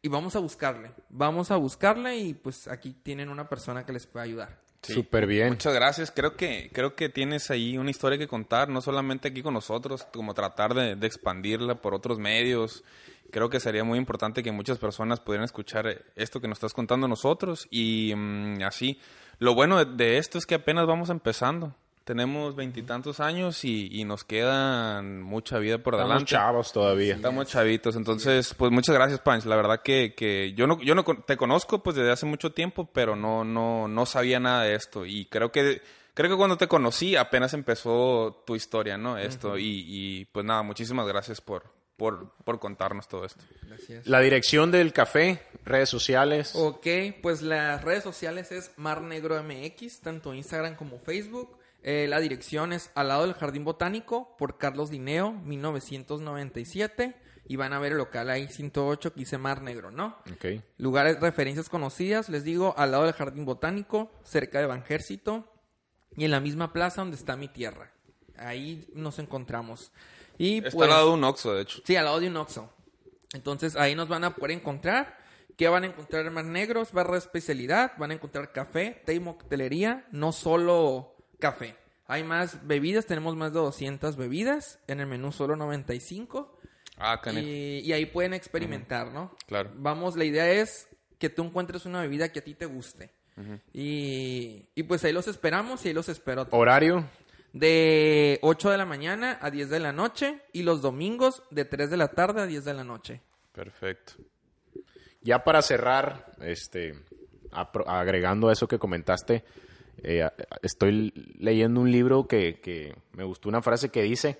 Y 0.00 0.08
vamos 0.08 0.34
a 0.36 0.38
buscarle. 0.38 0.92
Vamos 1.10 1.50
a 1.50 1.56
buscarle 1.56 2.16
y 2.16 2.34
pues 2.34 2.66
aquí 2.66 2.92
tienen 2.92 3.28
una 3.28 3.48
persona 3.48 3.84
que 3.84 3.92
les 3.92 4.06
puede 4.06 4.24
ayudar. 4.24 4.58
Súper 4.82 5.26
bien. 5.26 5.50
Muchas 5.50 5.74
gracias. 5.74 6.10
Creo 6.10 6.36
que, 6.36 6.70
creo 6.72 6.94
que 6.96 7.08
tienes 7.08 7.50
ahí 7.50 7.78
una 7.78 7.90
historia 7.90 8.18
que 8.18 8.26
contar, 8.26 8.68
no 8.68 8.80
solamente 8.80 9.28
aquí 9.28 9.42
con 9.42 9.54
nosotros, 9.54 10.06
como 10.12 10.34
tratar 10.34 10.74
de, 10.74 10.96
de 10.96 11.06
expandirla 11.06 11.76
por 11.76 11.94
otros 11.94 12.18
medios 12.18 12.82
creo 13.32 13.48
que 13.48 13.58
sería 13.58 13.82
muy 13.82 13.98
importante 13.98 14.42
que 14.42 14.52
muchas 14.52 14.78
personas 14.78 15.18
pudieran 15.18 15.46
escuchar 15.46 16.04
esto 16.14 16.40
que 16.40 16.46
nos 16.46 16.58
estás 16.58 16.74
contando 16.74 17.08
nosotros 17.08 17.66
y 17.70 18.12
mm, 18.14 18.62
así. 18.62 19.00
Lo 19.38 19.54
bueno 19.54 19.84
de, 19.84 20.18
esto 20.18 20.38
es 20.38 20.46
que 20.46 20.54
apenas 20.54 20.86
vamos 20.86 21.10
empezando. 21.10 21.74
Tenemos 22.04 22.56
veintitantos 22.56 23.20
años 23.20 23.64
y, 23.64 23.88
y 23.92 24.04
nos 24.04 24.24
quedan 24.24 25.22
mucha 25.22 25.58
vida 25.58 25.78
por 25.78 25.94
Estamos 25.94 26.08
delante. 26.10 26.30
chavos 26.30 26.72
todavía. 26.72 27.14
Estamos 27.14 27.46
chavitos, 27.48 27.94
entonces, 27.94 28.54
pues 28.54 28.72
muchas 28.72 28.94
gracias, 28.94 29.20
Panch. 29.20 29.44
La 29.44 29.54
verdad 29.56 29.82
que, 29.82 30.14
que 30.16 30.52
yo 30.54 30.66
no, 30.66 30.80
yo 30.82 30.94
no 30.96 31.04
te 31.04 31.36
conozco 31.36 31.82
pues 31.82 31.94
desde 31.94 32.10
hace 32.10 32.26
mucho 32.26 32.50
tiempo, 32.52 32.88
pero 32.92 33.14
no, 33.14 33.44
no, 33.44 33.86
no 33.86 34.06
sabía 34.06 34.40
nada 34.40 34.64
de 34.64 34.74
esto. 34.74 35.06
Y 35.06 35.26
creo 35.26 35.52
que, 35.52 35.80
creo 36.14 36.28
que 36.30 36.36
cuando 36.36 36.56
te 36.56 36.66
conocí 36.66 37.14
apenas 37.14 37.54
empezó 37.54 38.42
tu 38.46 38.56
historia, 38.56 38.96
¿no? 38.98 39.16
Esto. 39.16 39.56
y, 39.56 39.84
y 39.86 40.24
pues 40.26 40.44
nada, 40.44 40.62
muchísimas 40.62 41.06
gracias 41.06 41.40
por, 41.40 41.70
por, 41.96 42.32
por 42.44 42.58
contarnos 42.58 43.06
todo 43.06 43.24
esto. 43.24 43.44
Gracias. 43.62 44.08
La 44.08 44.18
dirección 44.18 44.72
del 44.72 44.92
café, 44.92 45.40
redes 45.64 45.88
sociales. 45.88 46.52
Ok, 46.56 46.86
pues 47.22 47.42
las 47.42 47.84
redes 47.84 48.02
sociales 48.02 48.50
es 48.50 48.72
Mar 48.76 49.02
Negro 49.02 49.40
MX, 49.40 50.00
tanto 50.00 50.34
Instagram 50.34 50.74
como 50.74 50.98
Facebook. 50.98 51.61
Eh, 51.82 52.06
la 52.08 52.20
dirección 52.20 52.72
es 52.72 52.90
al 52.94 53.08
lado 53.08 53.22
del 53.22 53.34
Jardín 53.34 53.64
Botánico 53.64 54.36
por 54.38 54.58
Carlos 54.58 54.90
Dineo, 54.90 55.32
1997. 55.32 57.16
Y 57.48 57.56
van 57.56 57.72
a 57.72 57.80
ver 57.80 57.92
el 57.92 57.98
local 57.98 58.30
ahí 58.30 58.46
108 58.46 59.12
que 59.12 59.20
dice 59.20 59.36
Mar 59.36 59.62
Negro, 59.62 59.90
¿no? 59.90 60.16
Ok. 60.32 60.62
Lugares, 60.78 61.20
referencias 61.20 61.68
conocidas, 61.68 62.28
les 62.28 62.44
digo, 62.44 62.74
al 62.78 62.92
lado 62.92 63.04
del 63.04 63.14
Jardín 63.14 63.44
Botánico, 63.44 64.12
cerca 64.22 64.60
de 64.60 64.66
Banjército 64.66 65.52
y 66.16 66.24
en 66.24 66.30
la 66.30 66.40
misma 66.40 66.72
plaza 66.72 67.00
donde 67.00 67.16
está 67.16 67.36
mi 67.36 67.48
tierra. 67.48 67.92
Ahí 68.36 68.88
nos 68.94 69.18
encontramos. 69.18 69.92
Y 70.38 70.58
Está 70.58 70.70
pues, 70.70 70.84
al 70.84 70.90
lado 70.90 71.08
de 71.08 71.14
un 71.14 71.24
Oxxo, 71.24 71.54
de 71.54 71.62
hecho. 71.62 71.80
Sí, 71.84 71.96
al 71.96 72.04
lado 72.04 72.20
de 72.20 72.28
un 72.28 72.36
Oxxo. 72.36 72.72
Entonces 73.34 73.76
ahí 73.76 73.94
nos 73.94 74.08
van 74.08 74.24
a 74.24 74.34
poder 74.34 74.52
encontrar. 74.52 75.18
¿Qué 75.56 75.68
van 75.68 75.84
a 75.84 75.86
encontrar 75.88 76.30
más 76.30 76.46
negros? 76.46 76.92
Barra 76.92 77.12
de 77.12 77.18
especialidad. 77.18 77.92
Van 77.98 78.10
a 78.10 78.14
encontrar 78.14 78.52
café, 78.52 79.02
té 79.04 79.14
y 79.14 79.20
moctelería. 79.20 80.06
No 80.10 80.32
solo 80.32 81.11
café. 81.42 81.74
Hay 82.06 82.22
más 82.22 82.66
bebidas. 82.66 83.06
Tenemos 83.06 83.36
más 83.36 83.52
de 83.52 83.58
200 83.58 84.16
bebidas. 84.16 84.78
En 84.86 85.00
el 85.00 85.06
menú 85.06 85.32
solo 85.32 85.56
95. 85.56 86.58
Ah. 86.96 87.20
Y, 87.34 87.80
y 87.80 87.92
ahí 87.92 88.06
pueden 88.06 88.32
experimentar, 88.32 89.12
¿no? 89.12 89.36
Claro. 89.46 89.72
Vamos, 89.74 90.16
la 90.16 90.24
idea 90.24 90.48
es 90.50 90.88
que 91.18 91.28
tú 91.28 91.42
encuentres 91.42 91.84
una 91.84 92.00
bebida 92.00 92.30
que 92.30 92.38
a 92.38 92.44
ti 92.44 92.54
te 92.54 92.66
guste. 92.66 93.10
y, 93.72 94.68
y 94.74 94.82
pues 94.84 95.04
ahí 95.04 95.12
los 95.12 95.26
esperamos 95.26 95.84
y 95.84 95.88
ahí 95.88 95.94
los 95.94 96.08
espero. 96.08 96.46
Horario. 96.50 97.08
De 97.52 98.38
8 98.42 98.70
de 98.70 98.78
la 98.78 98.86
mañana 98.86 99.38
a 99.42 99.50
10 99.50 99.68
de 99.68 99.80
la 99.80 99.92
noche 99.92 100.40
y 100.52 100.62
los 100.62 100.80
domingos 100.80 101.42
de 101.50 101.64
3 101.64 101.90
de 101.90 101.96
la 101.96 102.08
tarde 102.08 102.40
a 102.40 102.46
10 102.46 102.64
de 102.64 102.74
la 102.74 102.84
noche. 102.84 103.20
Perfecto. 103.52 104.14
Ya 105.20 105.44
para 105.44 105.60
cerrar, 105.60 106.32
este, 106.40 106.94
agregando 107.86 108.48
a 108.48 108.52
eso 108.52 108.66
que 108.66 108.78
comentaste, 108.78 109.44
eh, 109.98 110.28
estoy 110.62 111.12
leyendo 111.38 111.80
un 111.80 111.90
libro 111.90 112.26
que, 112.26 112.60
que 112.60 112.94
me 113.12 113.24
gustó 113.24 113.48
una 113.48 113.62
frase 113.62 113.90
que 113.90 114.02
dice, 114.02 114.38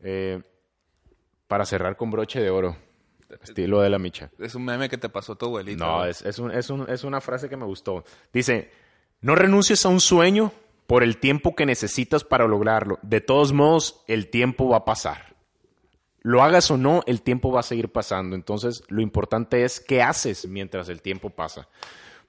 eh, 0.00 0.42
para 1.46 1.64
cerrar 1.64 1.96
con 1.96 2.10
broche 2.10 2.40
de 2.40 2.50
oro, 2.50 2.76
estilo 3.42 3.80
de 3.80 3.90
la 3.90 3.98
micha. 3.98 4.30
Es 4.38 4.54
un 4.54 4.64
meme 4.64 4.88
que 4.88 4.98
te 4.98 5.08
pasó 5.08 5.36
tu 5.36 5.46
abuelita. 5.46 5.84
No, 5.84 5.98
¿no? 5.98 6.04
es, 6.04 6.22
es, 6.22 6.38
un- 6.38 6.50
es 6.52 6.70
un- 6.70 6.88
es 6.88 7.04
una 7.04 7.20
frase 7.20 7.48
que 7.48 7.56
me 7.56 7.64
gustó. 7.64 8.04
Dice, 8.32 8.70
no 9.20 9.34
renuncies 9.34 9.84
a 9.84 9.88
un 9.88 10.00
sueño 10.00 10.52
por 10.86 11.02
el 11.02 11.18
tiempo 11.18 11.54
que 11.54 11.66
necesitas 11.66 12.24
para 12.24 12.46
lograrlo. 12.46 12.98
De 13.02 13.20
todos 13.20 13.52
modos, 13.52 14.02
el 14.08 14.28
tiempo 14.28 14.68
va 14.68 14.78
a 14.78 14.84
pasar. 14.84 15.36
Lo 16.22 16.42
hagas 16.42 16.70
o 16.70 16.76
no, 16.76 17.02
el 17.06 17.22
tiempo 17.22 17.50
va 17.50 17.60
a 17.60 17.62
seguir 17.64 17.90
pasando. 17.90 18.36
Entonces, 18.36 18.82
lo 18.88 19.00
importante 19.00 19.64
es 19.64 19.80
qué 19.80 20.02
haces 20.02 20.46
mientras 20.46 20.88
el 20.88 21.00
tiempo 21.00 21.30
pasa. 21.30 21.68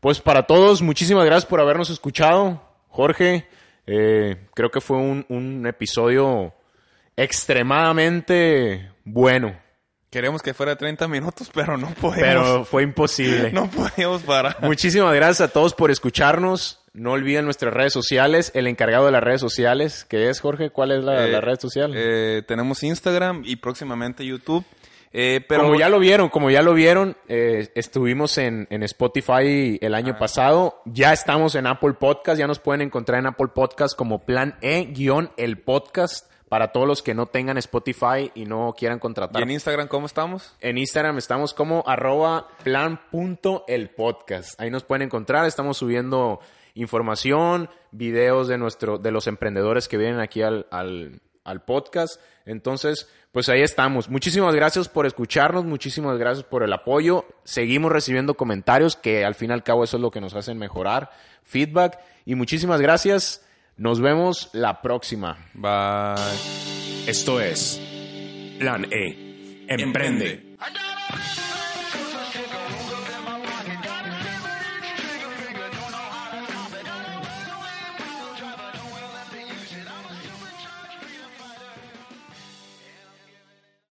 Pues 0.02 0.20
para 0.20 0.44
todos, 0.44 0.82
muchísimas 0.82 1.26
gracias 1.26 1.46
por 1.46 1.62
habernos 1.62 1.90
escuchado. 1.90 2.62
Jorge, 2.90 3.48
eh, 3.88 4.48
creo 4.54 4.70
que 4.70 4.82
fue 4.82 4.98
un, 4.98 5.26
un 5.30 5.66
episodio 5.66 6.54
extremadamente 7.16 8.92
bueno, 9.06 9.56
Queremos 10.10 10.42
que 10.42 10.54
fuera 10.54 10.76
30 10.76 11.08
minutos, 11.08 11.50
pero 11.54 11.78
no 11.78 11.88
podemos. 11.94 12.22
pero 12.22 12.66
fue 12.66 12.84
imposible. 12.84 13.50
no 13.54 13.70
podemos 13.72 14.22
parar. 14.24 14.58
Muchísimas 14.62 15.14
gracias 15.16 15.40
a 15.40 15.54
todos 15.54 15.74
por 15.74 15.90
escucharnos. 15.90 16.84
No 16.92 17.14
olviden 17.14 17.46
nuestras 17.46 17.74
redes 17.74 17.94
sociales. 17.94 18.52
El 18.54 18.68
encargado 18.68 19.06
de 19.06 19.14
las 19.14 19.24
redes 19.24 19.40
sociales, 19.40 20.04
que 20.04 20.30
es 20.30 20.42
Jorge, 20.42 20.70
¿cuál 20.70 20.92
es 20.92 21.06
la, 21.06 21.26
Eh, 21.28 21.32
la 21.32 21.40
red 21.40 21.58
social? 21.62 21.94
eh, 21.96 22.44
tenemos 22.46 22.84
Instagram 22.84 23.44
y 23.46 23.56
próximamente 23.56 24.26
YouTube. 24.26 24.66
Eh, 25.14 25.42
pero 25.48 25.64
como 25.64 25.76
ya 25.76 25.90
lo 25.90 26.00
vieron, 26.00 26.30
como 26.30 26.50
ya 26.50 26.62
lo 26.62 26.74
vieron, 26.74 27.18
eh, 27.28 27.70
estuvimos 27.76 28.38
en, 28.38 28.68
en 28.70 28.84
Spotify 28.84 29.78
el 29.82 29.94
año 29.94 30.18
pasado. 30.18 30.82
Ya 30.86 31.12
estamos 31.12 31.56
en 31.56 31.68
Apple 31.68 31.94
Podcast. 31.94 32.40
Ya 32.40 32.48
nos 32.48 32.60
pueden 32.60 32.82
encontrar 32.82 33.20
en 33.20 33.28
Apple 33.28 33.50
Podcast 33.54 33.96
como 33.98 34.20
Plan 34.20 34.58
E-el 34.62 35.58
podcast 35.60 36.32
para 36.52 36.74
todos 36.74 36.86
los 36.86 37.02
que 37.02 37.14
no 37.14 37.28
tengan 37.28 37.58
Spotify 37.58 38.30
y 38.36 38.44
no 38.44 38.74
quieran 38.78 38.98
¿Y 38.98 39.02
contratar. 39.02 39.42
en 39.42 39.52
Instagram 39.52 39.88
cómo 39.88 40.06
estamos? 40.06 40.54
En 40.60 40.78
Instagram 40.78 41.18
estamos 41.18 41.54
como 41.54 41.82
arroba 41.88 42.50
plan.elpodcast. 42.64 44.60
Ahí 44.60 44.70
nos 44.70 44.84
pueden 44.84 45.04
encontrar. 45.04 45.46
Estamos 45.46 45.78
subiendo 45.78 46.42
información, 46.74 47.70
videos 47.92 48.50
de, 48.50 48.58
nuestro, 48.58 48.98
de 48.98 49.12
los 49.12 49.28
emprendedores 49.28 49.88
que 49.88 49.98
vienen 49.98 50.20
aquí 50.20 50.42
al, 50.42 50.68
al, 50.72 51.22
al 51.46 51.64
podcast. 51.64 52.20
Entonces, 52.46 53.08
pues 53.32 53.50
ahí 53.50 53.62
estamos. 53.62 54.10
Muchísimas 54.10 54.54
gracias 54.56 54.90
por 54.90 55.06
escucharnos, 55.06 55.66
muchísimas 55.66 56.18
gracias 56.18 56.46
por 56.46 56.64
el 56.64 56.74
apoyo. 56.74 57.26
Seguimos 57.44 57.92
recibiendo 57.92 58.36
comentarios 58.36 58.96
que 58.96 59.26
al 59.26 59.36
fin 59.36 59.52
y 59.52 59.54
al 59.54 59.64
cabo 59.64 59.84
eso 59.84 59.98
es 59.98 60.02
lo 60.02 60.12
que 60.12 60.22
nos 60.22 60.34
hacen 60.36 60.58
mejorar, 60.58 61.12
feedback. 61.44 62.00
Y 62.26 62.36
muchísimas 62.36 62.82
gracias. 62.82 63.46
Nos 63.78 64.02
vemos 64.02 64.50
la 64.54 64.82
próxima. 64.82 65.38
Bye. 65.54 66.22
Esto 67.08 67.40
es 67.40 67.82
Plan 68.60 68.86
E. 68.92 69.66
Emprende. 69.68 70.54
Emprende. 70.54 71.41